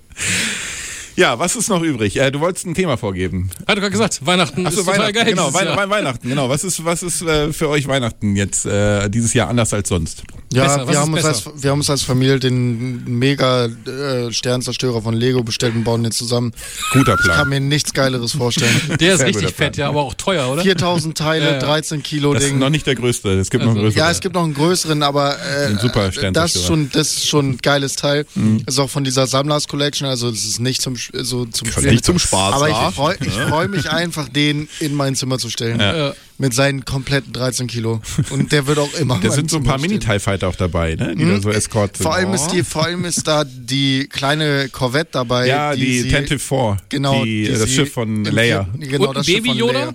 Ja, 1.16 1.38
was 1.38 1.56
ist 1.56 1.68
noch 1.68 1.82
übrig? 1.82 2.16
Äh, 2.16 2.30
du 2.30 2.40
wolltest 2.40 2.66
ein 2.66 2.74
Thema 2.74 2.98
vorgeben. 2.98 3.50
Hat 3.66 3.76
du 3.76 3.80
gerade 3.80 3.90
gesagt, 3.90 4.24
Weihnachten 4.24 4.66
Ach 4.66 4.70
so, 4.70 4.82
ist 4.82 4.86
Weihnachten, 4.86 5.12
total 5.14 5.24
geil. 5.24 5.32
Genau, 5.32 5.52
Weihnachten, 5.52 5.90
Weihnachten, 5.90 6.28
genau. 6.28 6.48
Was 6.50 6.62
ist, 6.62 6.84
was 6.84 7.02
ist 7.02 7.22
äh, 7.22 7.52
für 7.54 7.70
euch 7.70 7.88
Weihnachten 7.88 8.36
jetzt 8.36 8.66
äh, 8.66 9.08
dieses 9.08 9.32
Jahr 9.32 9.48
anders 9.48 9.72
als 9.72 9.88
sonst? 9.88 10.22
Ja, 10.52 10.88
wir 10.88 11.00
haben, 11.00 11.12
uns 11.12 11.24
als, 11.24 11.50
wir 11.56 11.70
haben 11.70 11.80
uns 11.80 11.90
als 11.90 12.02
Familie 12.02 12.38
den 12.38 13.18
mega 13.18 13.66
äh, 13.66 14.30
Sternzerstörer 14.30 15.02
von 15.02 15.14
Lego 15.14 15.42
bestellt 15.42 15.74
und 15.74 15.84
bauen 15.84 16.02
den 16.02 16.12
zusammen. 16.12 16.52
Guter 16.92 17.16
Plan. 17.16 17.30
Ich 17.30 17.36
kann 17.36 17.48
mir 17.48 17.60
nichts 17.60 17.92
Geileres 17.92 18.32
vorstellen. 18.32 18.80
Der 19.00 19.14
ist 19.14 19.24
richtig 19.24 19.52
fett, 19.52 19.76
ja, 19.76 19.88
aber 19.88 20.02
auch 20.02 20.14
teuer, 20.14 20.48
oder? 20.48 20.62
4000 20.62 21.18
Teile, 21.18 21.52
ja, 21.52 21.58
13 21.58 22.02
Kilo 22.02 22.32
das 22.32 22.42
Ding. 22.42 22.52
Das 22.52 22.56
ist 22.56 22.60
noch 22.60 22.70
nicht 22.70 22.86
der 22.86 22.94
größte, 22.94 23.30
es 23.32 23.50
gibt 23.50 23.62
also, 23.62 23.72
noch 23.72 23.76
einen 23.76 23.86
größeren. 23.86 24.06
Ja, 24.06 24.10
es 24.10 24.20
gibt 24.20 24.34
noch 24.34 24.44
einen 24.44 24.54
größeren, 24.54 25.02
aber 25.02 25.36
äh, 25.38 25.66
ein 25.66 25.78
super 25.78 26.10
das, 26.32 26.54
ist 26.54 26.66
schon, 26.66 26.90
das 26.92 27.16
ist 27.16 27.28
schon 27.28 27.50
ein 27.50 27.58
geiles 27.58 27.96
Teil. 27.96 28.26
Mhm. 28.34 28.62
ist 28.66 28.78
auch 28.78 28.90
von 28.90 29.02
dieser 29.02 29.26
Sammlers 29.26 29.66
Collection, 29.66 30.06
also 30.06 30.28
es 30.28 30.44
ist 30.44 30.60
nicht 30.60 30.80
zum, 30.80 30.96
so 31.12 31.44
zum 31.46 31.68
Spielen. 31.68 31.90
Nicht 31.90 32.04
zum 32.04 32.18
Spaß, 32.18 32.54
Aber 32.54 32.68
ich 32.68 32.94
freue 32.94 33.16
freu 33.48 33.68
mich 33.68 33.90
einfach, 33.90 34.28
den 34.28 34.68
in 34.80 34.94
mein 34.94 35.14
Zimmer 35.14 35.38
zu 35.38 35.50
stellen. 35.50 35.80
Ja. 35.80 36.14
mit 36.38 36.52
seinen 36.52 36.84
kompletten 36.84 37.32
13 37.32 37.66
Kilo. 37.66 38.00
Und 38.30 38.52
der 38.52 38.66
wird 38.66 38.78
auch 38.78 38.92
immer. 38.94 39.20
Da 39.26 39.30
sind 39.30 39.50
so 39.50 39.56
ein 39.56 39.64
paar 39.64 39.78
Mini-TIE 39.78 40.20
Fighter 40.20 40.48
auch 40.48 40.56
dabei, 40.56 40.94
ne? 40.94 41.16
die 41.16 41.22
hm? 41.22 41.36
da 41.36 41.40
so 41.40 41.50
Escort 41.50 41.96
sind. 41.96 42.04
Vor 42.04 42.14
allem, 42.14 42.32
ist 42.34 42.48
die, 42.48 42.62
vor 42.62 42.84
allem 42.84 43.04
ist 43.04 43.26
da 43.26 43.44
die 43.44 44.06
kleine 44.08 44.68
Corvette 44.68 45.12
dabei. 45.12 45.48
Ja, 45.48 45.74
die, 45.74 46.02
die 46.02 46.10
Tantive 46.10 46.38
4. 46.38 46.76
Genau. 46.90 47.24
Die, 47.24 47.44
die 47.44 47.52
das 47.52 47.70
Schiff 47.70 47.92
von 47.92 48.24
Leia. 48.24 48.68
Genau, 48.78 49.08
Und 49.08 49.16
das 49.16 49.26
Baby 49.26 49.48
Schiff 49.48 49.48
von 49.48 49.56
Yoda? 49.56 49.94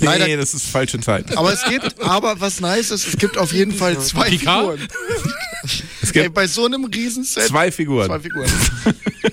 Leider, 0.00 0.26
nee, 0.26 0.36
das 0.36 0.54
ist 0.54 0.66
falsche 0.66 1.00
Zeit. 1.00 1.36
Aber 1.36 1.52
es 1.52 1.64
gibt, 1.64 2.00
aber 2.00 2.40
was 2.40 2.60
nice 2.60 2.90
ist, 2.90 3.06
es 3.06 3.16
gibt 3.16 3.36
auf 3.36 3.52
jeden 3.52 3.72
Fall 3.72 3.98
zwei 3.98 4.28
Picard? 4.30 4.78
Figuren. 4.78 4.88
Es 6.00 6.12
gibt 6.12 6.24
Ey, 6.24 6.28
bei 6.30 6.46
so 6.46 6.66
einem 6.66 6.84
Riesenset. 6.84 7.48
Zwei 7.48 7.70
Figuren. 7.70 8.06
Zwei 8.06 8.20
Figuren. 8.20 8.50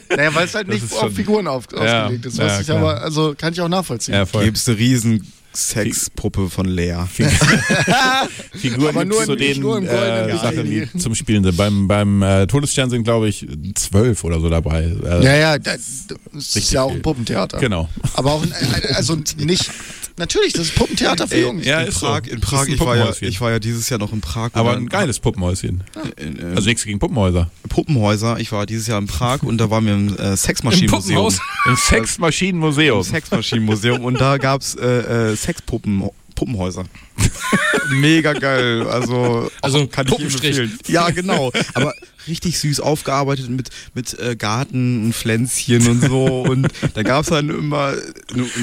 naja, 0.09 0.33
weil 0.33 0.45
es 0.45 0.55
halt 0.55 0.67
nicht 0.67 0.91
auf 0.91 1.13
Figuren 1.13 1.47
auf, 1.47 1.65
ja, 1.71 2.03
ausgelegt 2.03 2.25
ist. 2.25 2.37
Was 2.37 2.53
ja, 2.53 2.61
ich 2.61 2.71
aber, 2.71 3.01
also 3.01 3.35
kann 3.37 3.53
ich 3.53 3.61
auch 3.61 3.69
nachvollziehen. 3.69 4.15
Ja, 4.15 4.25
voll. 4.25 4.45
Gibst 4.45 4.67
du 4.67 4.71
riesen 4.71 5.25
Sexpuppe 5.55 6.49
von 6.49 6.65
Lea. 6.65 6.95
Figuren 8.53 8.89
aber 8.89 9.05
nur, 9.05 9.23
zu 9.23 9.35
den 9.35 9.63
äh, 9.85 10.37
Sachen, 10.37 10.65
die 10.65 10.87
zum 10.97 11.15
Spielen 11.15 11.43
sind. 11.43 11.55
Beim, 11.55 11.87
beim 11.87 12.21
äh, 12.21 12.47
Todesstern 12.47 12.89
sind, 12.89 13.03
glaube 13.03 13.29
ich, 13.29 13.47
zwölf 13.75 14.23
oder 14.23 14.39
so 14.39 14.49
dabei. 14.49 14.83
Äh, 14.83 15.23
ja, 15.23 15.35
ja, 15.35 15.57
das 15.57 16.07
ist 16.33 16.71
ja 16.71 16.83
auch 16.83 16.91
ein 16.91 17.01
Puppentheater. 17.01 17.59
Genau. 17.59 17.89
Aber 18.15 18.33
auch, 18.33 18.45
also 18.93 19.17
nicht 19.37 19.71
Natürlich, 20.17 20.53
das 20.53 20.67
ist 20.67 20.75
Puppentheater 20.75 21.27
für 21.27 21.39
Jungs. 21.39 21.65
Ja, 21.65 21.81
in 21.81 21.91
Prag, 21.91 22.21
so. 22.25 22.31
in 22.31 22.39
Prag 22.39 22.67
ich, 22.67 22.79
war 22.79 22.95
ja, 22.95 23.11
ich 23.19 23.41
war 23.41 23.51
ja 23.51 23.59
dieses 23.59 23.89
Jahr 23.89 23.99
noch 23.99 24.13
in 24.13 24.21
Prag. 24.21 24.51
Aber 24.53 24.75
ein 24.75 24.87
geiles 24.87 25.19
Puppenhäuschen. 25.19 25.83
Ja. 25.93 26.03
Äh, 26.23 26.55
also 26.55 26.69
nichts 26.69 26.85
gegen 26.85 26.99
Puppenhäuser. 26.99 27.51
Puppenhäuser, 27.67 28.39
ich 28.39 28.51
war 28.53 28.65
dieses 28.65 28.87
Jahr 28.87 28.99
in 28.99 29.07
Prag 29.07 29.43
und 29.43 29.57
da 29.57 29.69
waren 29.69 29.85
wir 29.85 29.93
im 29.93 30.17
äh, 30.17 30.37
Sexmaschinenmuseum. 30.37 31.27
Im, 31.27 31.35
Im 31.71 31.75
Sexmaschinenmuseum. 31.75 32.97
Im 32.99 33.03
Sexmaschinenmuseum 33.03 34.05
und 34.05 34.21
da 34.21 34.37
gab's 34.37 34.75
äh, 34.75 35.31
äh, 35.31 35.35
Sexpuppen. 35.35 36.09
Puppenhäuser. 36.35 36.83
Mega 37.89 38.33
geil. 38.33 38.87
Also, 38.87 39.49
also 39.61 39.87
kann 39.87 40.07
ich 40.07 40.19
empfehlen. 40.19 40.77
Ja, 40.87 41.09
genau. 41.09 41.51
Aber 41.73 41.93
richtig 42.27 42.59
süß 42.59 42.79
aufgearbeitet 42.79 43.49
mit, 43.49 43.69
mit 43.93 44.17
äh, 44.19 44.35
Garten 44.35 45.05
und 45.05 45.13
Pflänzchen 45.13 45.87
und 45.87 46.01
so. 46.01 46.41
und 46.43 46.67
da 46.93 47.03
gab 47.03 47.21
es 47.23 47.29
dann 47.29 47.49
immer 47.49 47.93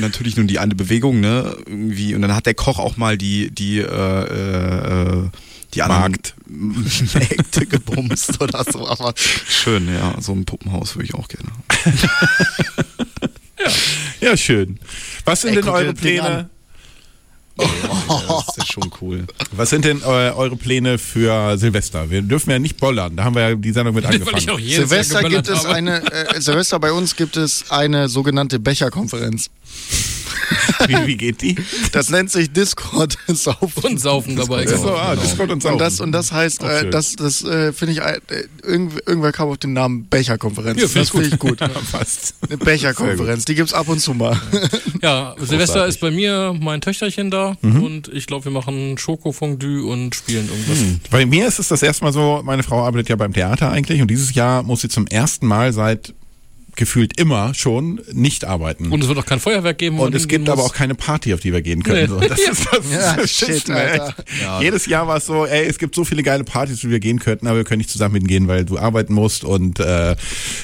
natürlich 0.00 0.36
nur 0.36 0.46
die 0.46 0.58
eine 0.58 0.74
Bewegung, 0.74 1.20
ne? 1.20 1.56
Irgendwie. 1.66 2.14
Und 2.14 2.22
dann 2.22 2.34
hat 2.34 2.46
der 2.46 2.54
Koch 2.54 2.78
auch 2.78 2.96
mal 2.96 3.16
die, 3.16 3.50
die, 3.50 3.78
äh, 3.78 3.84
äh, 3.84 5.28
die 5.74 5.82
anderen 5.82 6.18
Mägde 6.46 7.66
gebumst 7.68 8.40
oder 8.40 8.64
so. 8.64 8.86
Aber 8.86 9.14
schön, 9.16 9.88
ja. 9.92 10.14
So 10.20 10.32
ein 10.32 10.44
Puppenhaus 10.44 10.96
würde 10.96 11.06
ich 11.06 11.14
auch 11.14 11.28
gerne. 11.28 11.50
ja. 13.58 13.70
ja, 14.30 14.36
schön. 14.36 14.78
Was 15.24 15.42
sind 15.42 15.50
Ey, 15.50 15.62
denn 15.62 15.68
eure 15.68 15.94
Pläne? 15.94 16.50
Das 18.08 18.56
ist 18.56 18.72
schon 18.72 18.90
cool. 19.00 19.26
Was 19.52 19.70
sind 19.70 19.84
denn 19.84 20.00
äh, 20.02 20.04
eure 20.04 20.56
Pläne 20.56 20.98
für 20.98 21.56
Silvester? 21.58 22.10
Wir 22.10 22.22
dürfen 22.22 22.50
ja 22.50 22.58
nicht 22.58 22.78
bollern, 22.78 23.16
da 23.16 23.24
haben 23.24 23.34
wir 23.34 23.50
ja 23.50 23.54
die 23.54 23.72
Sendung 23.72 23.94
mit 23.94 24.04
angefangen. 24.04 24.58
Silvester 24.60 25.22
gibt 25.24 25.48
es 25.48 25.64
eine, 25.64 26.02
äh, 26.12 26.40
Silvester 26.40 26.78
bei 26.78 26.92
uns 26.92 27.16
gibt 27.16 27.36
es 27.36 27.70
eine 27.70 28.08
sogenannte 28.08 28.58
Becherkonferenz. 28.58 29.50
wie, 30.86 31.06
wie, 31.06 31.16
geht 31.16 31.42
die? 31.42 31.56
Das 31.92 32.10
nennt 32.10 32.30
sich 32.30 32.52
Discord 32.52 33.18
saufen. 33.28 33.84
Und 33.84 34.00
saufen 34.00 34.36
dabei. 34.36 34.64
Discord, 34.64 34.82
so, 34.82 34.94
ah, 34.96 35.16
Discord 35.16 35.50
und 35.50 35.62
saufen. 35.62 35.74
Und 35.74 35.80
das, 35.80 36.00
und 36.00 36.12
das 36.12 36.32
heißt, 36.32 36.62
äh, 36.62 36.90
das, 36.90 37.16
das 37.16 37.44
äh, 37.44 37.72
finde 37.72 37.92
ich, 37.92 38.00
äh, 38.00 38.20
irgendwer 38.64 39.32
kam 39.32 39.48
auf 39.48 39.58
den 39.58 39.72
Namen 39.72 40.08
Becherkonferenz. 40.08 40.80
Ja, 40.80 41.00
das 41.00 41.10
finde 41.10 41.28
ich 41.28 41.38
gut. 41.38 41.60
ja, 41.60 41.68
fast. 41.68 42.34
Eine 42.48 42.58
Becherkonferenz, 42.58 43.44
die 43.44 43.54
gibt 43.54 43.68
es 43.68 43.74
ab 43.74 43.88
und 43.88 44.00
zu 44.00 44.14
mal. 44.14 44.40
ja, 45.02 45.34
Silvester 45.40 45.86
ist 45.86 46.00
bei 46.00 46.10
mir 46.10 46.54
mein 46.58 46.80
Töchterchen 46.80 47.30
da 47.30 47.56
mhm. 47.62 47.82
und 47.82 48.08
ich 48.08 48.26
glaube, 48.26 48.46
wir 48.46 48.52
machen 48.52 48.98
Schokofondue 48.98 49.86
und 49.86 50.14
spielen 50.14 50.48
irgendwas. 50.48 50.78
Mhm. 50.80 51.00
Bei 51.10 51.26
mir 51.26 51.46
ist 51.46 51.58
es 51.58 51.68
das 51.68 51.82
erste 51.82 52.04
Mal 52.04 52.12
so, 52.12 52.42
meine 52.44 52.62
Frau 52.62 52.84
arbeitet 52.84 53.08
ja 53.08 53.16
beim 53.16 53.32
Theater 53.32 53.70
eigentlich 53.70 54.02
und 54.02 54.08
dieses 54.08 54.34
Jahr 54.34 54.62
muss 54.62 54.80
sie 54.80 54.88
zum 54.88 55.06
ersten 55.06 55.46
Mal 55.46 55.72
seit 55.72 56.14
gefühlt 56.76 57.18
immer 57.18 57.54
schon 57.54 58.00
nicht 58.12 58.44
arbeiten. 58.44 58.90
Und 58.90 59.02
es 59.02 59.08
wird 59.08 59.18
auch 59.18 59.26
kein 59.26 59.40
Feuerwerk 59.40 59.78
geben. 59.78 59.98
Und 59.98 60.14
es 60.14 60.28
gibt 60.28 60.48
aber 60.48 60.62
auch 60.62 60.74
keine 60.74 60.94
Party, 60.94 61.34
auf 61.34 61.40
die 61.40 61.52
wir 61.52 61.62
gehen 61.62 61.82
können. 61.82 62.00
Nee. 62.00 62.06
So, 62.06 62.20
das 62.20 62.40
ist 62.40 62.66
das, 62.72 62.90
ja, 62.90 63.16
das 63.16 63.30
shit, 63.30 63.68
ja. 63.68 64.60
Jedes 64.60 64.86
Jahr 64.86 65.06
war 65.06 65.18
es 65.18 65.26
so, 65.26 65.46
ey, 65.46 65.66
es 65.66 65.78
gibt 65.78 65.94
so 65.94 66.04
viele 66.04 66.22
geile 66.22 66.44
Partys, 66.44 66.80
die 66.80 66.90
wir 66.90 67.00
gehen 67.00 67.18
könnten, 67.18 67.46
aber 67.46 67.58
wir 67.58 67.64
können 67.64 67.78
nicht 67.78 67.90
zusammen 67.90 68.16
hingehen, 68.16 68.48
weil 68.48 68.64
du 68.64 68.78
arbeiten 68.78 69.12
musst 69.12 69.44
und 69.44 69.80
äh, 69.80 70.16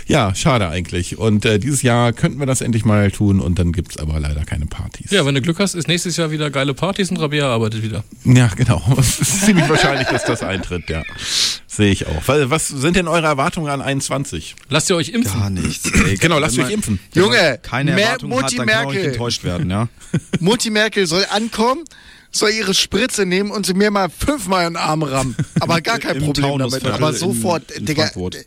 ja, 0.07 0.35
schade 0.35 0.69
eigentlich. 0.69 1.19
Und 1.19 1.45
äh, 1.45 1.59
dieses 1.59 1.83
Jahr 1.83 2.13
könnten 2.13 2.39
wir 2.39 2.47
das 2.47 2.61
endlich 2.61 2.85
mal 2.85 3.11
tun 3.11 3.41
und 3.41 3.59
dann 3.59 3.73
gibt 3.73 3.93
es 3.93 3.97
aber 3.99 4.19
leider 4.19 4.45
keine 4.45 4.67
Partys. 4.67 5.11
Ja, 5.11 5.27
wenn 5.27 5.35
du 5.35 5.43
Glück 5.43 5.59
hast, 5.59 5.75
ist 5.75 5.89
nächstes 5.89 6.17
Jahr 6.17 6.31
wieder 6.31 6.51
geile 6.51 6.75
Partys 6.75 7.11
und 7.11 7.19
Rabia 7.19 7.47
arbeitet 7.47 7.83
wieder. 7.83 8.05
Ja, 8.25 8.49
genau. 8.57 8.83
Es 8.99 9.21
ist 9.21 9.47
ziemlich 9.47 9.69
wahrscheinlich, 9.69 10.09
dass 10.09 10.25
das 10.25 10.43
eintritt, 10.43 10.91
ja. 10.91 11.03
Sehe 11.79 11.93
ich 11.93 12.09
auch. 12.09 12.23
Was 12.27 12.67
sind 12.67 12.97
denn 12.97 13.07
eure 13.07 13.29
Erwartungen 13.29 13.69
an 13.69 13.81
21? 13.81 14.57
Lasst 14.69 14.91
ihr 14.91 14.97
euch 14.97 15.11
impfen? 15.11 15.39
Gar 15.39 15.51
nichts. 15.51 15.89
Ey, 15.93 16.17
genau, 16.17 16.41
lasst 16.41 16.59
euch 16.59 16.73
impfen. 16.73 16.99
Junge, 17.15 17.61
keine 17.63 17.93
Erwartung 17.93 18.31
Mutti 18.31 18.57
hat, 18.57 18.59
dann 18.59 18.67
Merkel. 18.67 18.97
kann 18.97 19.11
enttäuscht 19.13 19.45
werden, 19.45 19.71
ja. 19.71 19.89
Mutti 20.41 20.71
Merkel 20.71 21.07
soll 21.07 21.25
ankommen, 21.31 21.85
soll 22.33 22.51
ihre 22.51 22.75
Spritze 22.75 23.27
nehmen 23.27 23.53
und 23.53 23.65
sie 23.65 23.75
mir 23.75 23.93
mal 23.93 24.09
fünfmal 24.09 24.67
in 24.67 24.73
den 24.73 24.77
Arm 24.77 25.05
rammen. 25.05 25.37
Aber 25.61 25.81
gar 25.81 26.01
kein 26.01 26.19
Problem 26.25 26.59
damit. 26.59 26.85
Aber 26.85 27.13
sofort, 27.13 27.71
in, 27.71 27.77
in 27.79 27.87
Digga. 27.87 28.03
Frankfurt 28.09 28.39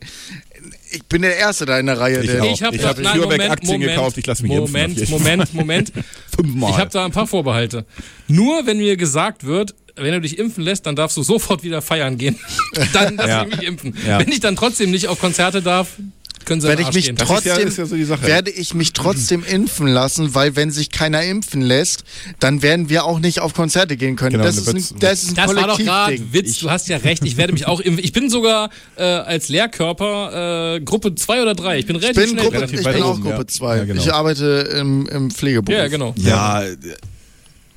ich 0.92 1.04
bin 1.06 1.22
der 1.22 1.38
Erste 1.38 1.66
da 1.66 1.80
in 1.80 1.86
der 1.86 2.00
Reihe. 2.00 2.22
Ich, 2.22 2.28
der 2.30 2.44
ich 2.44 2.64
habe 2.64 2.78
hab 2.78 2.98
CureVac-Aktien 2.98 3.82
gekauft, 3.82 4.18
ich 4.18 4.26
lasse 4.26 4.44
mich 4.44 4.52
Moment, 4.52 4.98
impfen. 4.98 5.18
Moment, 5.18 5.54
Moment, 5.54 5.96
Moment. 5.96 6.06
Fünfmal. 6.36 6.72
Ich 6.72 6.78
habe 6.78 6.90
da 6.90 7.06
ein 7.06 7.12
paar 7.12 7.28
Vorbehalte. 7.28 7.86
Nur 8.28 8.66
wenn 8.66 8.78
mir 8.78 8.98
gesagt 8.98 9.46
wird, 9.46 9.74
wenn 9.96 10.14
du 10.14 10.22
dich 10.22 10.38
impfen 10.38 10.64
lässt, 10.64 10.86
dann 10.86 10.96
darfst 10.96 11.18
du 11.18 11.24
sofort 11.24 11.64
wieder 11.64 11.82
feiern 11.82 12.18
gehen. 12.18 12.38
dann 12.94 13.16
lass 13.16 13.28
ja. 13.28 13.44
ich 13.44 13.56
mich 13.56 13.68
impfen. 13.68 13.96
Ja. 14.08 14.20
Wenn 14.20 14.30
ich 14.30 14.40
dann 14.40 14.56
trotzdem 14.56 14.92
nicht 14.92 15.08
auf 15.08 15.20
Konzerte 15.20 15.62
darf, 15.62 15.98
können 16.46 16.62
Sie 16.62 16.68
werde 16.68 16.82
ich 16.82 16.94
mich 16.94 17.14
trotzdem, 17.16 17.52
ja, 17.52 17.60
ja 17.60 17.86
so 17.86 18.22
werde 18.24 18.50
ich 18.52 18.74
mich 18.74 18.94
trotzdem 18.94 19.44
impfen 19.48 19.88
lassen, 19.88 20.34
weil 20.34 20.56
wenn 20.56 20.72
sich 20.72 20.90
keiner 20.90 21.24
impfen 21.24 21.62
lässt, 21.62 22.04
dann 22.40 22.62
werden 22.62 22.90
wir 22.90 23.06
auch 23.06 23.20
nicht 23.20 23.40
auf 23.40 23.54
Konzerte 23.54 23.98
gehen 23.98 24.16
können. 24.16 24.34
Genau, 24.34 24.44
das, 24.44 24.58
ist 24.58 24.68
ein, 24.68 25.00
das 25.00 25.24
ist 25.24 25.30
ein 25.30 25.36
Das 25.36 25.56
war 25.56 25.68
doch 25.68 25.78
gerade 25.78 26.34
Witz, 26.34 26.60
du 26.60 26.70
hast 26.70 26.88
ja 26.90 26.98
recht, 26.98 27.24
ich 27.26 27.38
werde 27.38 27.54
mich 27.54 27.68
auch 27.68 27.80
impfen. 27.80 28.04
Ich 28.04 28.12
bin 28.12 28.30
sogar 28.30 28.70
äh, 28.96 29.04
als 29.04 29.50
Lehrkörper 29.50 30.76
äh, 30.76 30.82
Gruppe 30.82 31.16
2 31.16 31.42
oder 31.42 31.56
3. 31.56 31.80
Ich 31.80 31.86
bin 31.86 31.96
relativ 31.96 32.24
ich 32.24 32.30
bin 32.30 32.40
schnell. 32.40 32.44
Gruppe, 32.46 32.58
relativ 32.58 32.80
ich 32.80 32.88
bin 32.88 33.04
auch 33.04 33.22
Gruppe 33.22 33.48
2. 33.48 33.78
Ja, 33.78 33.86
genau. 33.86 34.02
Ich 34.02 34.14
arbeite 34.14 34.46
im, 34.80 35.08
im 35.08 35.32
Pflegeberuf. 35.32 35.78
Ja, 35.78 35.88
genau. 35.88 36.14
Ja, 36.18 36.64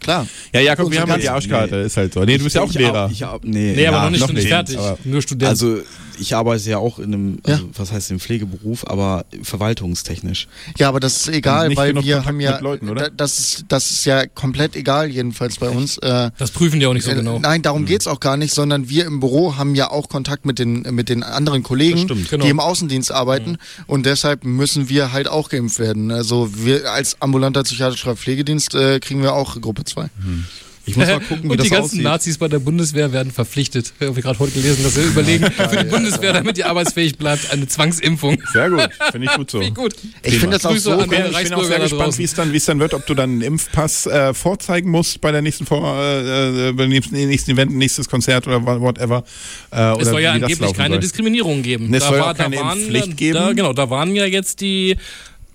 Klar. 0.04 0.26
Ja, 0.52 0.60
Jakob, 0.60 0.90
wir 0.92 1.00
haben 1.00 1.08
ja 1.08 1.16
die 1.16 1.28
Arschkarte, 1.30 1.76
nee. 1.76 1.86
ist 1.86 1.96
halt 1.96 2.12
so. 2.12 2.24
Nee, 2.24 2.36
du 2.36 2.44
bist 2.44 2.54
ja 2.54 2.62
auch 2.62 2.72
Lehrer. 2.72 3.08
Ich, 3.10 3.22
ich, 3.22 3.26
nee, 3.42 3.72
nee, 3.74 3.86
aber 3.86 3.96
ja, 3.96 4.04
noch 4.04 4.10
nicht, 4.10 4.20
noch 4.20 4.32
nicht 4.32 4.48
fertig. 4.48 4.78
Nur 5.04 5.22
Student. 5.22 5.48
Also, 5.48 5.78
ich 6.18 6.34
arbeite 6.34 6.68
ja 6.68 6.78
auch 6.78 6.98
in 6.98 7.14
einem, 7.14 7.38
also, 7.44 7.64
ja. 7.64 7.68
was 7.76 7.92
heißt 7.92 8.10
im 8.10 8.20
Pflegeberuf, 8.20 8.86
aber 8.86 9.24
verwaltungstechnisch. 9.42 10.48
Ja, 10.78 10.88
aber 10.88 11.00
das 11.00 11.16
ist 11.16 11.28
egal, 11.28 11.76
weil 11.76 11.94
wir 11.94 11.94
Kontakt 11.94 12.26
haben 12.26 12.40
ja, 12.40 12.58
Leuten, 12.58 12.94
das, 13.16 13.38
ist, 13.38 13.64
das 13.68 13.90
ist 13.90 14.04
ja 14.04 14.26
komplett 14.26 14.76
egal, 14.76 15.08
jedenfalls 15.08 15.58
bei 15.58 15.68
uns. 15.68 15.98
Äh, 15.98 16.30
das 16.38 16.50
prüfen 16.50 16.80
die 16.80 16.86
auch 16.86 16.92
nicht 16.92 17.04
so 17.04 17.10
äh, 17.10 17.16
genau. 17.16 17.38
Nein, 17.38 17.62
darum 17.62 17.82
mhm. 17.82 17.86
geht's 17.86 18.06
auch 18.06 18.20
gar 18.20 18.36
nicht, 18.36 18.54
sondern 18.54 18.88
wir 18.88 19.06
im 19.06 19.20
Büro 19.20 19.56
haben 19.56 19.74
ja 19.74 19.90
auch 19.90 20.08
Kontakt 20.08 20.46
mit 20.46 20.58
den, 20.58 20.82
mit 20.94 21.08
den 21.08 21.22
anderen 21.22 21.62
Kollegen, 21.62 21.98
stimmt, 21.98 22.30
genau. 22.30 22.44
die 22.44 22.50
im 22.50 22.60
Außendienst 22.60 23.12
arbeiten 23.12 23.52
mhm. 23.52 23.84
und 23.86 24.06
deshalb 24.06 24.44
müssen 24.44 24.88
wir 24.88 25.12
halt 25.12 25.28
auch 25.28 25.48
geimpft 25.48 25.78
werden. 25.78 26.10
Also 26.10 26.50
wir 26.54 26.90
als 26.92 27.20
ambulanter 27.20 27.62
psychiatrischer 27.62 28.16
Pflegedienst 28.16 28.74
äh, 28.74 29.00
kriegen 29.00 29.22
wir 29.22 29.34
auch 29.34 29.60
Gruppe 29.60 29.84
2. 29.84 30.04
Mhm. 30.04 30.44
Ich 30.86 30.96
muss 30.96 31.06
mal 31.06 31.20
gucken, 31.28 31.44
wie 31.44 31.48
Und 31.48 31.58
das 31.58 31.64
die 31.64 31.70
ganzen 31.70 31.84
aussieht. 31.84 32.02
Nazis 32.02 32.38
bei 32.38 32.48
der 32.48 32.58
Bundeswehr 32.58 33.12
werden 33.12 33.32
verpflichtet. 33.32 33.92
Ich 33.98 34.06
habe 34.06 34.20
gerade 34.20 34.38
heute 34.38 34.52
gelesen, 34.52 34.82
dass 34.82 34.94
sie 34.94 35.02
überlegen, 35.02 35.50
für 35.50 35.76
die 35.76 35.84
Bundeswehr, 35.84 36.32
damit 36.32 36.58
ihr 36.58 36.68
arbeitsfähig 36.68 37.18
bleibt, 37.18 37.50
eine 37.52 37.66
Zwangsimpfung. 37.66 38.38
Sehr 38.52 38.70
gut, 38.70 38.88
finde 39.10 39.26
ich 39.30 39.36
gut 39.36 39.50
so. 39.50 39.58
Find 39.58 39.70
ich 39.70 39.74
gut. 39.74 39.94
Ich 40.22 40.38
finde 40.38 40.56
das 40.56 40.66
auch 40.66 40.76
so. 40.76 41.00
Ich 41.00 41.06
bin, 41.08 41.24
ich 41.26 41.42
bin 41.44 41.54
auch 41.54 41.64
sehr 41.64 41.80
gespannt, 41.80 42.18
wie 42.18 42.24
es 42.24 42.34
dann, 42.34 42.52
dann 42.52 42.80
wird, 42.80 42.94
ob 42.94 43.06
du 43.06 43.14
dann 43.14 43.30
einen 43.30 43.40
Impfpass 43.42 44.06
äh, 44.06 44.34
vorzeigen 44.34 44.90
musst 44.90 45.20
bei 45.20 45.32
der 45.32 45.42
nächsten, 45.42 45.66
Vor 45.66 45.96
äh, 45.98 46.68
äh 46.68 46.72
beim 46.72 46.88
nächsten, 46.88 47.14
nächsten 47.14 47.52
Event, 47.52 47.72
nächstes 47.72 48.08
Konzert 48.08 48.46
oder 48.46 48.64
whatever. 48.64 49.24
Äh, 49.72 50.00
es 50.00 50.08
soll 50.08 50.20
ja 50.20 50.32
angeblich 50.32 50.74
keine 50.74 50.94
soll. 50.94 51.00
Diskriminierung 51.00 51.62
geben. 51.62 51.92
Es 51.94 52.02
da 52.02 52.08
soll 52.08 52.20
war, 52.20 52.34
keine 52.34 52.56
da 52.56 52.62
waren, 52.62 52.78
Impfpflicht 52.78 53.16
geben. 53.16 53.34
Da, 53.34 53.52
genau, 53.52 53.72
da 53.72 53.90
waren 53.90 54.14
ja 54.14 54.24
jetzt 54.26 54.60
die 54.60 54.96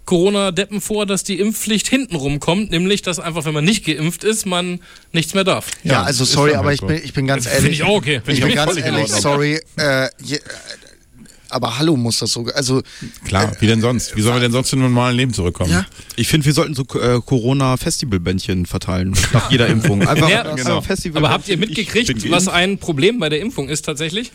Corona-Deppen 0.10 0.82
vor, 0.82 1.06
dass 1.06 1.24
die 1.24 1.40
Impfpflicht 1.40 1.88
hintenrum 1.88 2.40
kommt, 2.40 2.72
nämlich, 2.72 3.04
dass 3.04 3.20
einfach, 3.20 3.46
wenn 3.46 3.54
man 3.54 3.64
nicht 3.64 3.86
geimpft 3.86 4.24
ist, 4.24 4.48
man 4.48 4.80
nichts 5.12 5.36
mehr 5.36 5.44
darf. 5.44 5.68
Ja, 5.84 5.94
ja 5.94 6.02
also 6.02 6.26
sorry, 6.26 6.56
aber 6.56 6.74
ich 6.74 6.82
bin, 6.82 7.00
ich 7.04 7.14
bin 7.14 7.28
ganz 7.28 7.46
ehrlich. 7.46 7.62
Finde 7.62 7.76
ich 7.76 7.84
auch 7.84 7.98
okay. 7.98 8.20
Find 8.26 8.40
ich, 8.40 8.44
bin 8.44 8.56
ganz 8.56 8.76
ehrlich, 8.76 9.08
sorry. 9.08 9.62
Äh, 9.78 10.10
je, 10.24 10.40
aber 11.50 11.78
hallo 11.78 11.96
muss 11.96 12.18
das 12.18 12.32
so. 12.32 12.44
Also 12.56 12.82
klar, 13.26 13.56
wie 13.60 13.68
denn 13.68 13.82
sonst? 13.82 14.16
Wie 14.16 14.22
sollen 14.22 14.38
wir 14.38 14.42
denn 14.42 14.52
sonst 14.52 14.70
zum 14.70 14.80
normalen 14.80 15.16
Leben 15.16 15.32
zurückkommen? 15.32 15.72
Ja. 15.72 15.86
Ich 16.16 16.28
finde, 16.28 16.48
wir 16.48 16.54
sollten 16.54 16.74
so 16.74 16.84
äh, 17.00 17.22
Corona-Festival-Bändchen 17.24 18.66
verteilen 18.66 19.16
nach 19.34 19.52
jeder 19.52 19.68
Impfung. 19.68 20.08
Einfach 20.08 20.28
ja, 20.28 20.56
genau. 20.56 20.82
Festival. 20.82 21.24
Aber 21.24 21.34
habt 21.34 21.48
ihr 21.50 21.58
mitgekriegt, 21.58 22.32
was 22.32 22.48
ein 22.48 22.80
Problem 22.80 23.20
bei 23.20 23.30
der 23.30 23.42
Impfung 23.42 23.70
ist 23.70 23.84
tatsächlich? 23.86 24.32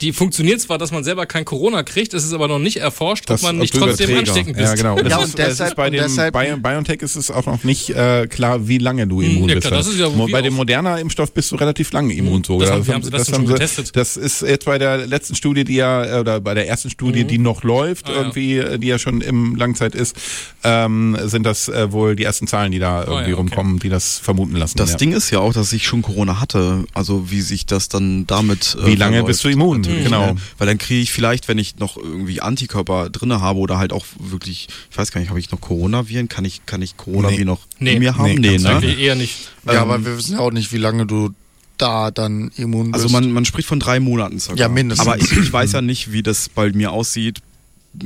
Die 0.00 0.12
funktioniert 0.12 0.60
zwar, 0.60 0.78
dass 0.78 0.92
man 0.92 1.04
selber 1.04 1.26
kein 1.26 1.44
Corona 1.44 1.82
kriegt, 1.82 2.12
es 2.12 2.24
ist 2.24 2.32
aber 2.32 2.48
noch 2.48 2.58
nicht 2.58 2.78
erforscht, 2.78 3.24
das, 3.28 3.42
ob 3.42 3.48
man 3.48 3.58
nicht 3.58 3.74
trotzdem 3.74 4.16
ansteckend 4.18 4.56
bist. 4.56 4.68
Ja, 4.68 4.74
genau. 4.74 4.98
Und, 4.98 5.08
ja, 5.08 5.16
und 5.16 5.24
ist, 5.24 5.38
deshalb, 5.38 5.70
ist 5.70 5.76
bei 5.76 5.90
dem 5.90 6.02
deshalb, 6.02 6.34
BioNTech 6.34 7.00
ist 7.00 7.16
es 7.16 7.30
auch 7.30 7.46
noch 7.46 7.64
nicht 7.64 7.90
äh, 7.90 8.26
klar, 8.26 8.68
wie 8.68 8.78
lange 8.78 9.06
du 9.06 9.22
hm, 9.22 9.30
immun 9.30 9.48
ja, 9.48 9.54
bist. 9.54 9.68
Klar, 9.68 9.78
das 9.78 9.88
ist 9.88 9.98
ja 9.98 10.08
bei 10.08 10.42
dem 10.42 10.54
Moderna-Impfstoff 10.54 11.32
bist 11.32 11.50
du 11.50 11.56
relativ 11.56 11.92
lange 11.92 12.14
immun 12.14 12.44
sogar. 12.44 12.78
Das, 12.78 12.88
haben, 12.88 13.02
das, 13.02 13.10
das, 13.10 13.32
haben 13.32 13.46
sie 13.46 13.52
getestet. 13.52 13.96
Das 13.96 14.16
ist 14.16 14.42
jetzt 14.42 14.66
bei 14.66 14.78
der 14.78 15.06
letzten 15.06 15.34
Studie, 15.34 15.64
die 15.64 15.76
ja, 15.76 16.20
oder 16.20 16.40
bei 16.40 16.54
der 16.54 16.68
ersten 16.68 16.90
Studie, 16.90 17.24
mhm. 17.24 17.28
die 17.28 17.38
noch 17.38 17.62
läuft, 17.62 18.08
ah, 18.08 18.12
irgendwie, 18.14 18.58
äh, 18.58 18.78
die 18.78 18.88
ja 18.88 18.98
schon 18.98 19.22
im 19.22 19.56
Langzeit 19.56 19.94
ist, 19.94 20.16
ähm, 20.62 21.16
sind 21.24 21.44
das 21.44 21.68
äh, 21.68 21.90
wohl 21.92 22.16
die 22.16 22.24
ersten 22.24 22.46
Zahlen, 22.46 22.72
die 22.72 22.78
da 22.78 23.00
ah, 23.00 23.04
irgendwie 23.04 23.32
okay. 23.32 23.32
rumkommen, 23.32 23.78
die 23.78 23.88
das 23.88 24.18
vermuten 24.18 24.56
lassen. 24.56 24.76
Das 24.76 24.96
Ding 24.96 25.12
ist 25.12 25.30
ja 25.30 25.38
auch, 25.38 25.54
dass 25.54 25.72
ich 25.72 25.86
schon 25.86 26.02
Corona 26.02 26.40
hatte. 26.40 26.84
Also 26.92 27.30
wie 27.30 27.40
sich 27.40 27.64
das 27.64 27.88
dann 27.88 28.26
damit. 28.26 28.76
Äh, 28.80 28.86
wie 28.86 28.94
lange 28.94 29.16
verläuft. 29.16 29.26
bist 29.26 29.44
du 29.44 29.48
immun? 29.48 29.85
Natürlich, 29.86 30.04
genau. 30.04 30.36
Weil 30.58 30.66
dann 30.66 30.78
kriege 30.78 31.00
ich 31.00 31.12
vielleicht, 31.12 31.48
wenn 31.48 31.58
ich 31.58 31.76
noch 31.78 31.96
irgendwie 31.96 32.40
Antikörper 32.40 33.10
drinne 33.10 33.40
habe 33.40 33.58
oder 33.58 33.78
halt 33.78 33.92
auch 33.92 34.04
wirklich, 34.18 34.68
ich 34.90 34.98
weiß 34.98 35.10
gar 35.12 35.20
nicht, 35.20 35.30
habe 35.30 35.40
ich 35.40 35.50
noch 35.50 35.60
Coronaviren? 35.60 36.28
Kann 36.28 36.44
ich, 36.44 36.66
kann 36.66 36.82
ich 36.82 36.96
Coronaviren 36.96 37.38
nee. 37.38 37.44
noch 37.44 37.60
nee. 37.78 37.92
in 37.94 37.98
mir 38.00 38.16
haben? 38.16 38.34
Nee, 38.34 38.58
nee 38.58 38.58
ne? 38.58 38.94
eher 38.94 39.14
nicht. 39.14 39.50
Ja, 39.64 39.74
ähm, 39.74 39.78
aber 39.78 40.04
wir 40.04 40.16
wissen 40.18 40.34
ja 40.34 40.40
auch 40.40 40.52
nicht, 40.52 40.72
wie 40.72 40.78
lange 40.78 41.06
du 41.06 41.30
da 41.78 42.10
dann 42.10 42.50
immun 42.56 42.94
also 42.94 43.06
bist. 43.06 43.14
Also 43.14 43.26
man, 43.26 43.32
man 43.32 43.44
spricht 43.44 43.68
von 43.68 43.80
drei 43.80 44.00
Monaten 44.00 44.38
sogar. 44.38 44.58
Ja, 44.58 44.68
mindestens. 44.68 45.06
Aber 45.06 45.18
ich, 45.18 45.30
ich 45.32 45.52
weiß 45.52 45.72
ja 45.72 45.82
nicht, 45.82 46.12
wie 46.12 46.22
das 46.22 46.48
bei 46.48 46.72
mir 46.72 46.92
aussieht 46.92 47.40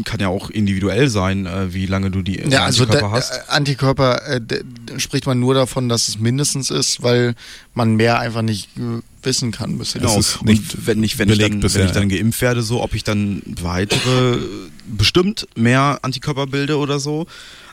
kann 0.04 0.20
ja 0.20 0.28
auch 0.28 0.50
individuell 0.50 1.08
sein, 1.08 1.46
äh, 1.46 1.72
wie 1.72 1.86
lange 1.86 2.10
du 2.10 2.22
die 2.22 2.40
ja, 2.48 2.64
also 2.64 2.84
Antikörper 2.84 3.10
hast. 3.10 3.30
Äh, 3.32 3.40
Antikörper 3.48 4.26
äh, 4.28 4.40
spricht 4.98 5.26
man 5.26 5.40
nur 5.40 5.54
davon, 5.54 5.88
dass 5.88 6.08
es 6.08 6.18
mindestens 6.18 6.70
ist, 6.70 7.02
weil 7.02 7.34
man 7.74 7.96
mehr 7.96 8.18
einfach 8.18 8.42
nicht 8.42 8.68
äh, 8.76 9.00
wissen 9.22 9.50
kann 9.50 9.78
bisher. 9.78 10.00
Genau. 10.00 10.16
Und 10.16 10.38
wenn 10.44 11.02
ich, 11.02 11.18
wenn, 11.18 11.28
ich 11.30 11.38
dann, 11.38 11.60
bisher, 11.60 11.80
wenn 11.80 11.88
ich 11.88 11.94
dann 11.94 12.08
geimpft 12.08 12.40
werde, 12.42 12.62
so, 12.62 12.82
ob 12.82 12.94
ich 12.94 13.04
dann 13.04 13.42
weitere, 13.60 14.38
bestimmt 14.86 15.46
mehr 15.56 15.98
Antikörper 16.02 16.46
bilde 16.46 16.78
oder 16.78 16.98
so. 16.98 17.26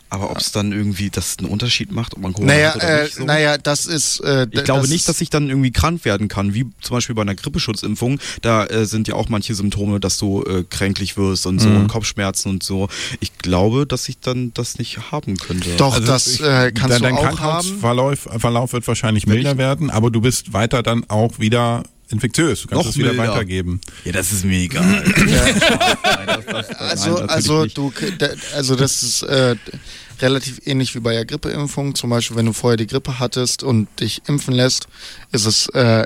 Aber 0.10 0.32
ob 0.32 0.38
es 0.38 0.52
dann 0.52 0.72
irgendwie 0.72 1.10
das 1.10 1.38
einen 1.38 1.50
Unterschied 1.50 1.92
macht, 1.92 2.16
ob 2.16 2.22
man 2.22 2.34
Corona 2.34 2.54
naja, 2.54 2.70
hat 2.70 2.76
oder 2.78 3.04
nicht. 3.04 3.16
So? 3.16 3.24
naja, 3.26 3.58
das 3.58 3.86
ist. 3.86 4.20
Äh, 4.22 4.48
ich 4.52 4.64
glaube 4.64 4.88
nicht, 4.88 5.08
dass 5.10 5.20
ich 5.20 5.30
dann 5.30 5.50
irgendwie 5.50 5.72
krank 5.72 6.06
werden 6.06 6.28
kann, 6.30 6.54
wie 6.54 6.66
zum 6.82 6.96
Beispiel 6.96 7.16
bei 7.16 7.24
einer 7.24 7.36
Grippeschutzimpfung. 7.36 8.20
Da 8.42 8.66
äh, 8.66 8.86
sind 8.86 9.08
ja 9.08 9.16
auch 9.16 9.28
manche 9.30 9.54
Symptome, 9.54 10.00
dass 10.00 10.18
du 10.18 10.44
äh, 10.44 10.64
kränklich 10.64 11.18
wirst 11.18 11.46
und 11.46 11.60
so 11.60 11.68
mhm. 11.68 11.78
und 11.82 11.88
Kopfschmerzen 11.88 12.50
und 12.50 12.64
so. 12.64 12.88
Ich 13.20 13.38
glaube, 13.38 13.86
dass 13.86 14.08
ich 14.08 14.20
dann 14.20 14.54
das 14.54 14.80
nicht 14.80 15.12
haben 15.12 15.38
könnte. 15.38 15.76
Doch, 15.78 15.96
also 15.96 16.08
das 16.08 16.28
ich, 16.28 16.42
äh, 16.42 16.72
kannst 16.72 17.02
dein, 17.02 17.16
du 17.16 17.22
dein 17.22 17.34
auch 17.34 17.40
haben. 17.40 17.80
Verlauf, 17.80 18.30
Verlauf 18.38 18.74
wird 18.74 18.88
wahrscheinlich 18.88 19.28
milder 19.28 19.58
werden, 19.58 19.90
aber 19.90 20.10
du 20.10 20.22
bist 20.22 20.54
weiter 20.54 20.84
dann 20.84 21.04
auch 21.10 21.40
wieder 21.40 21.84
infektiös. 22.10 22.62
Du 22.62 22.68
kannst 22.68 22.86
Noch 22.86 22.92
es 22.92 22.98
wieder 22.98 23.14
milder. 23.14 23.34
weitergeben. 23.34 23.82
Ja, 24.04 24.12
das 24.12 24.32
ist 24.32 24.46
mir 24.46 24.60
egal. 24.60 25.04
also, 26.80 27.18
also 27.18 27.66
du, 27.66 27.92
also 28.56 28.76
das 28.76 29.04
ist 29.04 29.24
äh, 29.24 29.56
relativ 30.22 30.62
ähnlich 30.66 30.96
wie 30.96 31.00
bei 31.00 31.14
der 31.14 31.26
Grippeimpfung. 31.26 31.96
Zum 31.96 32.10
Beispiel, 32.10 32.38
wenn 32.38 32.46
du 32.46 32.54
vorher 32.54 32.78
die 32.78 32.88
Grippe 32.88 33.20
hattest 33.20 33.64
und 33.64 33.88
dich 34.00 34.22
impfen 34.28 34.54
lässt, 34.54 34.88
ist 35.32 35.46
es, 35.46 35.68
äh, 35.70 36.06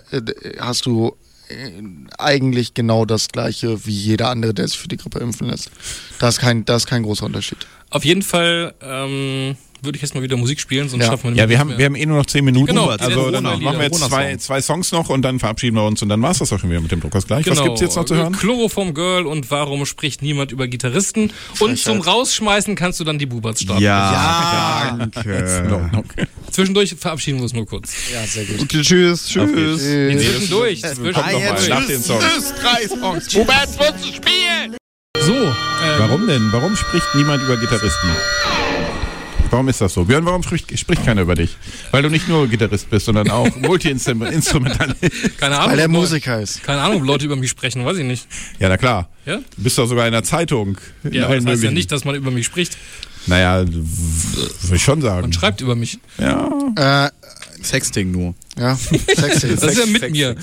hast 0.59 0.85
du 0.85 1.15
äh, 1.49 1.71
eigentlich 2.17 2.73
genau 2.73 3.05
das 3.05 3.29
gleiche 3.29 3.85
wie 3.85 3.91
jeder 3.91 4.29
andere, 4.29 4.53
der 4.53 4.67
sich 4.67 4.79
für 4.79 4.87
die 4.87 4.97
Grippe 4.97 5.19
impfen 5.19 5.49
lässt. 5.49 5.71
Da 6.19 6.29
ist 6.29 6.39
kein, 6.39 6.65
da 6.65 6.75
ist 6.75 6.87
kein 6.87 7.03
großer 7.03 7.25
Unterschied. 7.25 7.59
Auf 7.89 8.05
jeden 8.05 8.21
Fall 8.21 8.73
ähm, 8.81 9.57
würde 9.81 9.95
ich 9.95 10.01
jetzt 10.01 10.13
mal 10.15 10.21
wieder 10.21 10.37
Musik 10.37 10.59
spielen, 10.59 10.89
sonst 10.89 11.03
ja. 11.03 11.09
schaffen 11.09 11.23
wir 11.25 11.31
nicht 11.31 11.39
Ja, 11.39 11.49
wir 11.49 11.59
haben, 11.59 11.77
wir 11.77 11.85
haben 11.85 11.95
eh 11.95 12.05
nur 12.05 12.17
noch 12.17 12.25
zehn 12.25 12.45
Minuten. 12.45 12.67
Genau, 12.67 12.87
also 12.87 13.31
dann 13.31 13.43
machen 13.43 13.63
wir 13.63 13.83
jetzt 13.83 13.99
zwei, 13.99 14.35
zwei 14.37 14.61
Songs 14.61 14.91
noch 14.91 15.09
und 15.09 15.21
dann 15.21 15.39
verabschieden 15.39 15.75
wir 15.75 15.83
uns 15.83 16.01
und 16.01 16.09
dann 16.09 16.21
war 16.21 16.31
es 16.31 16.39
das 16.39 16.53
auch 16.53 16.59
schon 16.59 16.69
wieder 16.69 16.81
mit 16.81 16.91
dem 16.91 17.01
Druckers 17.01 17.27
gleich. 17.27 17.45
Genau. 17.45 17.57
Was 17.57 17.63
gibt's 17.63 17.81
jetzt 17.81 17.95
noch 17.95 18.05
zu 18.05 18.15
hören? 18.15 18.33
Chloroform 18.33 18.93
Girl 18.93 19.25
und 19.25 19.49
warum 19.51 19.85
spricht 19.85 20.21
niemand 20.21 20.51
über 20.51 20.67
Gitarristen? 20.67 21.31
Und 21.59 21.77
zum 21.77 22.01
Rausschmeißen 22.01 22.75
kannst 22.75 22.99
du 22.99 23.03
dann 23.03 23.19
die 23.19 23.25
Bubats 23.25 23.61
starten. 23.61 23.81
Ja, 23.81 24.91
ja. 24.91 24.97
danke. 24.97 26.27
Zwischendurch 26.51 26.95
verabschieden 26.95 27.37
wir 27.37 27.43
uns 27.43 27.53
nur 27.53 27.65
kurz. 27.65 27.93
Ja, 28.13 28.25
sehr 28.25 28.45
gut. 28.45 28.61
Okay, 28.61 28.81
tschüss, 28.81 29.27
tschüss. 29.27 29.49
Okay. 29.49 30.17
Zwischendurch. 30.17 30.81
Zwischendurch. 30.81 31.15
Kommt 31.15 31.31
noch 31.31 31.41
mal 31.41 31.69
nach 31.69 31.87
den 31.87 32.01
Songs. 32.01 32.23
Tschüss, 32.23 32.53
drei 32.61 32.87
Songs. 32.87 33.33
Bubats 33.33 33.79
wird 33.79 33.95
spielen. 34.05 34.77
So. 35.19 35.33
Ähm, 35.33 35.53
Warum 35.99 36.27
denn? 36.27 36.49
Warum 36.51 36.75
spricht 36.75 37.15
niemand 37.15 37.43
über 37.43 37.57
Gitarristen? 37.57 38.09
Warum 39.51 39.67
ist 39.67 39.81
das 39.81 39.93
so? 39.93 40.05
Björn, 40.05 40.25
warum 40.25 40.43
spricht, 40.43 40.79
spricht 40.79 41.05
keiner 41.05 41.21
über 41.23 41.35
dich? 41.35 41.57
Weil 41.91 42.01
du 42.03 42.09
nicht 42.09 42.29
nur 42.29 42.47
Gitarrist 42.47 42.89
bist, 42.89 43.05
sondern 43.05 43.29
auch 43.29 43.53
Multi-Instrumentalist. 43.57 45.37
Keine 45.37 45.57
Ahnung. 45.57 45.71
Weil 45.71 45.79
er 45.79 45.87
Musiker 45.89 46.41
ist. 46.41 46.63
Keine 46.63 46.81
Ahnung, 46.81 47.01
ob 47.01 47.05
Leute 47.05 47.25
über 47.25 47.35
mich 47.35 47.49
sprechen, 47.49 47.85
weiß 47.85 47.97
ich 47.97 48.05
nicht. 48.05 48.27
Ja, 48.59 48.69
na 48.69 48.77
klar. 48.77 49.09
Ja? 49.25 49.37
Du 49.37 49.43
bist 49.63 49.77
doch 49.77 49.87
sogar 49.87 50.07
in 50.07 50.13
der 50.13 50.23
Zeitung. 50.23 50.77
In 51.03 51.13
ja, 51.13 51.27
das 51.27 51.45
heißt 51.45 51.63
ja 51.63 51.71
nicht, 51.71 51.91
dass 51.91 52.05
man 52.05 52.15
über 52.15 52.31
mich 52.31 52.45
spricht. 52.45 52.77
Naja, 53.27 53.65
würde 53.67 54.75
ich 54.75 54.83
schon 54.83 55.01
sagen. 55.01 55.21
Man 55.21 55.33
schreibt 55.33 55.59
über 55.59 55.75
mich. 55.75 55.99
Ja. 56.17 56.49
Äh, 57.05 57.11
Sexting 57.61 58.11
nur. 58.11 58.33
Ja, 58.59 58.75
Sexting. 59.15 59.55
Das 59.55 59.63
ist 59.63 59.79
ja 59.79 59.85
mit 59.85 60.11
mir. 60.11 60.35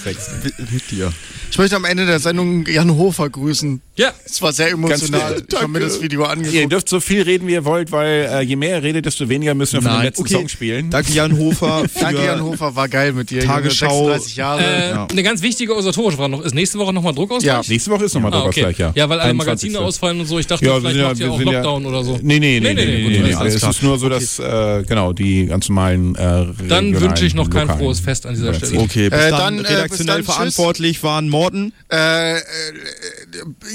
Mit 0.73 0.91
dir. 0.91 1.13
Ich 1.51 1.59
möchte 1.59 1.77
am 1.77 1.85
Ende 1.85 2.07
der 2.07 2.21
Sendung 2.21 2.67
Jan 2.67 2.97
Hofer 2.97 3.29
grüßen. 3.29 3.81
Ja. 3.97 4.13
Es 4.25 4.41
war 4.43 4.53
sehr 4.53 4.71
emotional. 4.71 5.43
Ich 5.47 5.57
habe 5.57 5.69
mir 5.69 5.81
das 5.81 6.01
Video 6.01 6.25
angeguckt. 6.25 6.55
Ihr 6.55 6.69
dürft 6.69 6.89
so 6.89 7.01
viel 7.01 7.23
reden, 7.23 7.49
wie 7.49 7.53
ihr 7.53 7.65
wollt, 7.65 7.91
weil 7.91 8.29
äh, 8.31 8.41
je 8.43 8.57
mehr 8.57 8.77
ihr 8.77 8.83
redet, 8.83 9.07
desto 9.07 9.29
weniger 9.29 9.55
müssen 9.55 9.75
wir 9.75 9.83
von 9.83 9.93
dem 9.93 10.03
letzten 10.03 10.23
okay. 10.23 10.35
Song 10.35 10.49
spielen. 10.49 10.91
Danke 10.91 11.13
Jan 11.13 11.37
Hofer. 11.37 11.85
Danke 12.01 12.25
Jan 12.25 12.43
Hofer, 12.43 12.77
war 12.77 12.89
geil 12.89 13.13
mit 13.13 13.31
dir. 13.31 13.41
Tagesschau. 13.41 14.07
36 14.07 14.37
Jahre. 14.37 14.63
Äh, 14.63 14.91
ja. 14.91 15.07
Eine 15.11 15.23
ganz 15.23 15.43
wichtige 15.43 15.73
organisatorische 15.73 16.17
Frage 16.19 16.31
noch. 16.31 16.43
Ist 16.43 16.55
nächste 16.55 16.79
Woche 16.79 16.93
nochmal 16.93 17.15
Druckausgleich? 17.15 17.67
Ja, 17.67 17.73
nächste 17.73 17.91
Woche 17.91 18.05
ist 18.05 18.15
nochmal 18.15 18.33
ah, 18.33 18.37
Druckausgleich, 18.37 18.75
okay. 18.75 18.83
ja. 18.83 18.93
Ja, 18.95 19.09
weil 19.09 19.21
alle 19.21 19.35
Magazine 19.35 19.81
ausfallen 19.81 20.21
und 20.21 20.27
so. 20.27 20.39
Ich 20.39 20.47
dachte, 20.47 20.65
ja, 20.65 20.79
vielleicht 20.79 21.01
macht 21.01 21.19
ihr 21.19 21.33
auch 21.33 21.41
Lockdown 21.41 21.87
oder 21.87 22.05
so. 22.05 22.19
Nee, 22.23 22.39
nee, 22.39 22.61
nee. 22.61 22.75
nee, 22.75 22.75
nee, 22.75 22.85
nee, 22.85 23.19
nee, 23.21 23.35
nee. 23.35 23.47
Es 23.47 23.63
ist 23.63 23.83
nur 23.83 23.99
so, 23.99 24.09
dass, 24.09 24.39
äh, 24.39 24.85
genau, 24.87 25.13
die 25.13 25.47
ganz 25.47 25.69
normalen 25.69 26.15
äh, 26.15 26.47
Dann 26.69 27.01
wünsche 27.01 27.25
ich 27.25 27.35
noch 27.35 27.51
kein 27.51 27.69
frohes 27.99 28.01
Fest 28.01 28.27
an 28.27 28.35
dieser 28.35 28.55
Stelle. 28.55 28.81
Okay, 28.81 29.11
bis 29.11 29.31
dann, 29.31 29.59
redaktionell 29.61 30.23
verantwortlich 30.23 31.03
waren 31.03 31.29
Morten. 31.29 31.73
Äh, 31.89 32.37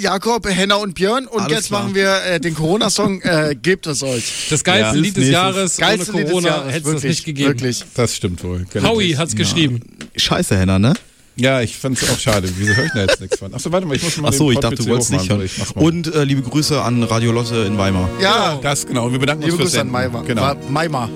Jakob, 0.01 0.47
Henna 0.47 0.75
und 0.75 0.95
Björn. 0.95 1.27
Und 1.27 1.41
Alles 1.41 1.51
jetzt 1.51 1.67
klar. 1.67 1.83
machen 1.83 1.95
wir 1.95 2.23
äh, 2.25 2.39
den 2.39 2.55
Corona-Song 2.55 3.21
äh, 3.21 3.55
Gebt 3.59 3.87
es 3.87 4.03
euch. 4.03 4.47
Das 4.49 4.63
geilste 4.63 4.95
ja, 4.95 5.01
Lied 5.01 5.17
des 5.17 5.29
Jahres. 5.29 5.77
Geilste 5.77 6.13
ohne 6.13 6.25
Corona 6.25 6.65
hätte 6.67 6.87
es 6.89 6.95
das 6.95 7.03
nicht 7.03 7.25
gegeben. 7.25 7.49
Wirklich. 7.49 7.83
Das 7.93 8.15
stimmt 8.15 8.43
wohl. 8.43 8.65
Genau. 8.71 8.89
Howie 8.89 9.15
hat's 9.15 9.33
ja. 9.33 9.39
geschrieben. 9.39 9.81
Scheiße, 10.15 10.57
Henna, 10.57 10.79
ne? 10.79 10.93
Ja, 11.35 11.61
ich 11.61 11.75
fand 11.75 11.99
es 11.99 12.07
auch 12.07 12.19
schade. 12.19 12.47
Wieso 12.57 12.75
höre 12.75 12.85
ich 12.85 12.91
da 12.91 13.01
jetzt 13.01 13.19
nichts 13.19 13.39
von? 13.39 13.51
Achso, 13.55 13.71
warte 13.71 13.87
mal, 13.87 13.95
ich 13.95 14.03
muss 14.03 14.17
mal 14.17 14.27
Achso, 14.27 14.51
ich 14.51 14.59
dachte, 14.59 14.75
du 14.75 14.85
wolltest 14.85 15.11
nicht 15.11 15.29
hören. 15.29 15.49
Und 15.73 16.13
äh, 16.13 16.23
liebe 16.25 16.43
Grüße 16.43 16.79
an 16.79 17.01
Radio 17.01 17.31
Lotte 17.31 17.55
in 17.65 17.77
Weimar. 17.77 18.07
Ja, 18.21 18.59
das 18.61 18.85
genau. 18.85 19.11
Wir 19.11 19.17
bedanken 19.17 19.43
liebe 19.43 19.53
uns 19.53 19.61
fürs 19.61 19.71
Grüße 19.71 19.81
an 19.81 19.91
Weimar. 19.91 20.23
Genau. 20.25 20.55
Weimar. 20.69 21.09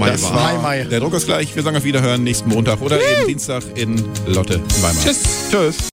Mai 0.00 0.10
das 0.10 0.22
war 0.22 0.32
Mai, 0.32 0.58
Mai. 0.58 0.84
Der 0.84 1.00
Druck 1.00 1.14
ist 1.14 1.26
gleich. 1.26 1.54
Wir 1.54 1.62
sagen 1.62 1.76
auf 1.76 1.84
Wiederhören 1.84 2.24
nächsten 2.24 2.48
Montag 2.48 2.80
oder 2.80 2.96
eben 2.96 3.26
Dienstag 3.28 3.62
in 3.74 4.02
Lotte 4.26 4.54
in 4.54 4.82
Weimar. 4.82 5.02
Tschüss. 5.04 5.22
Tschüss. 5.50 5.89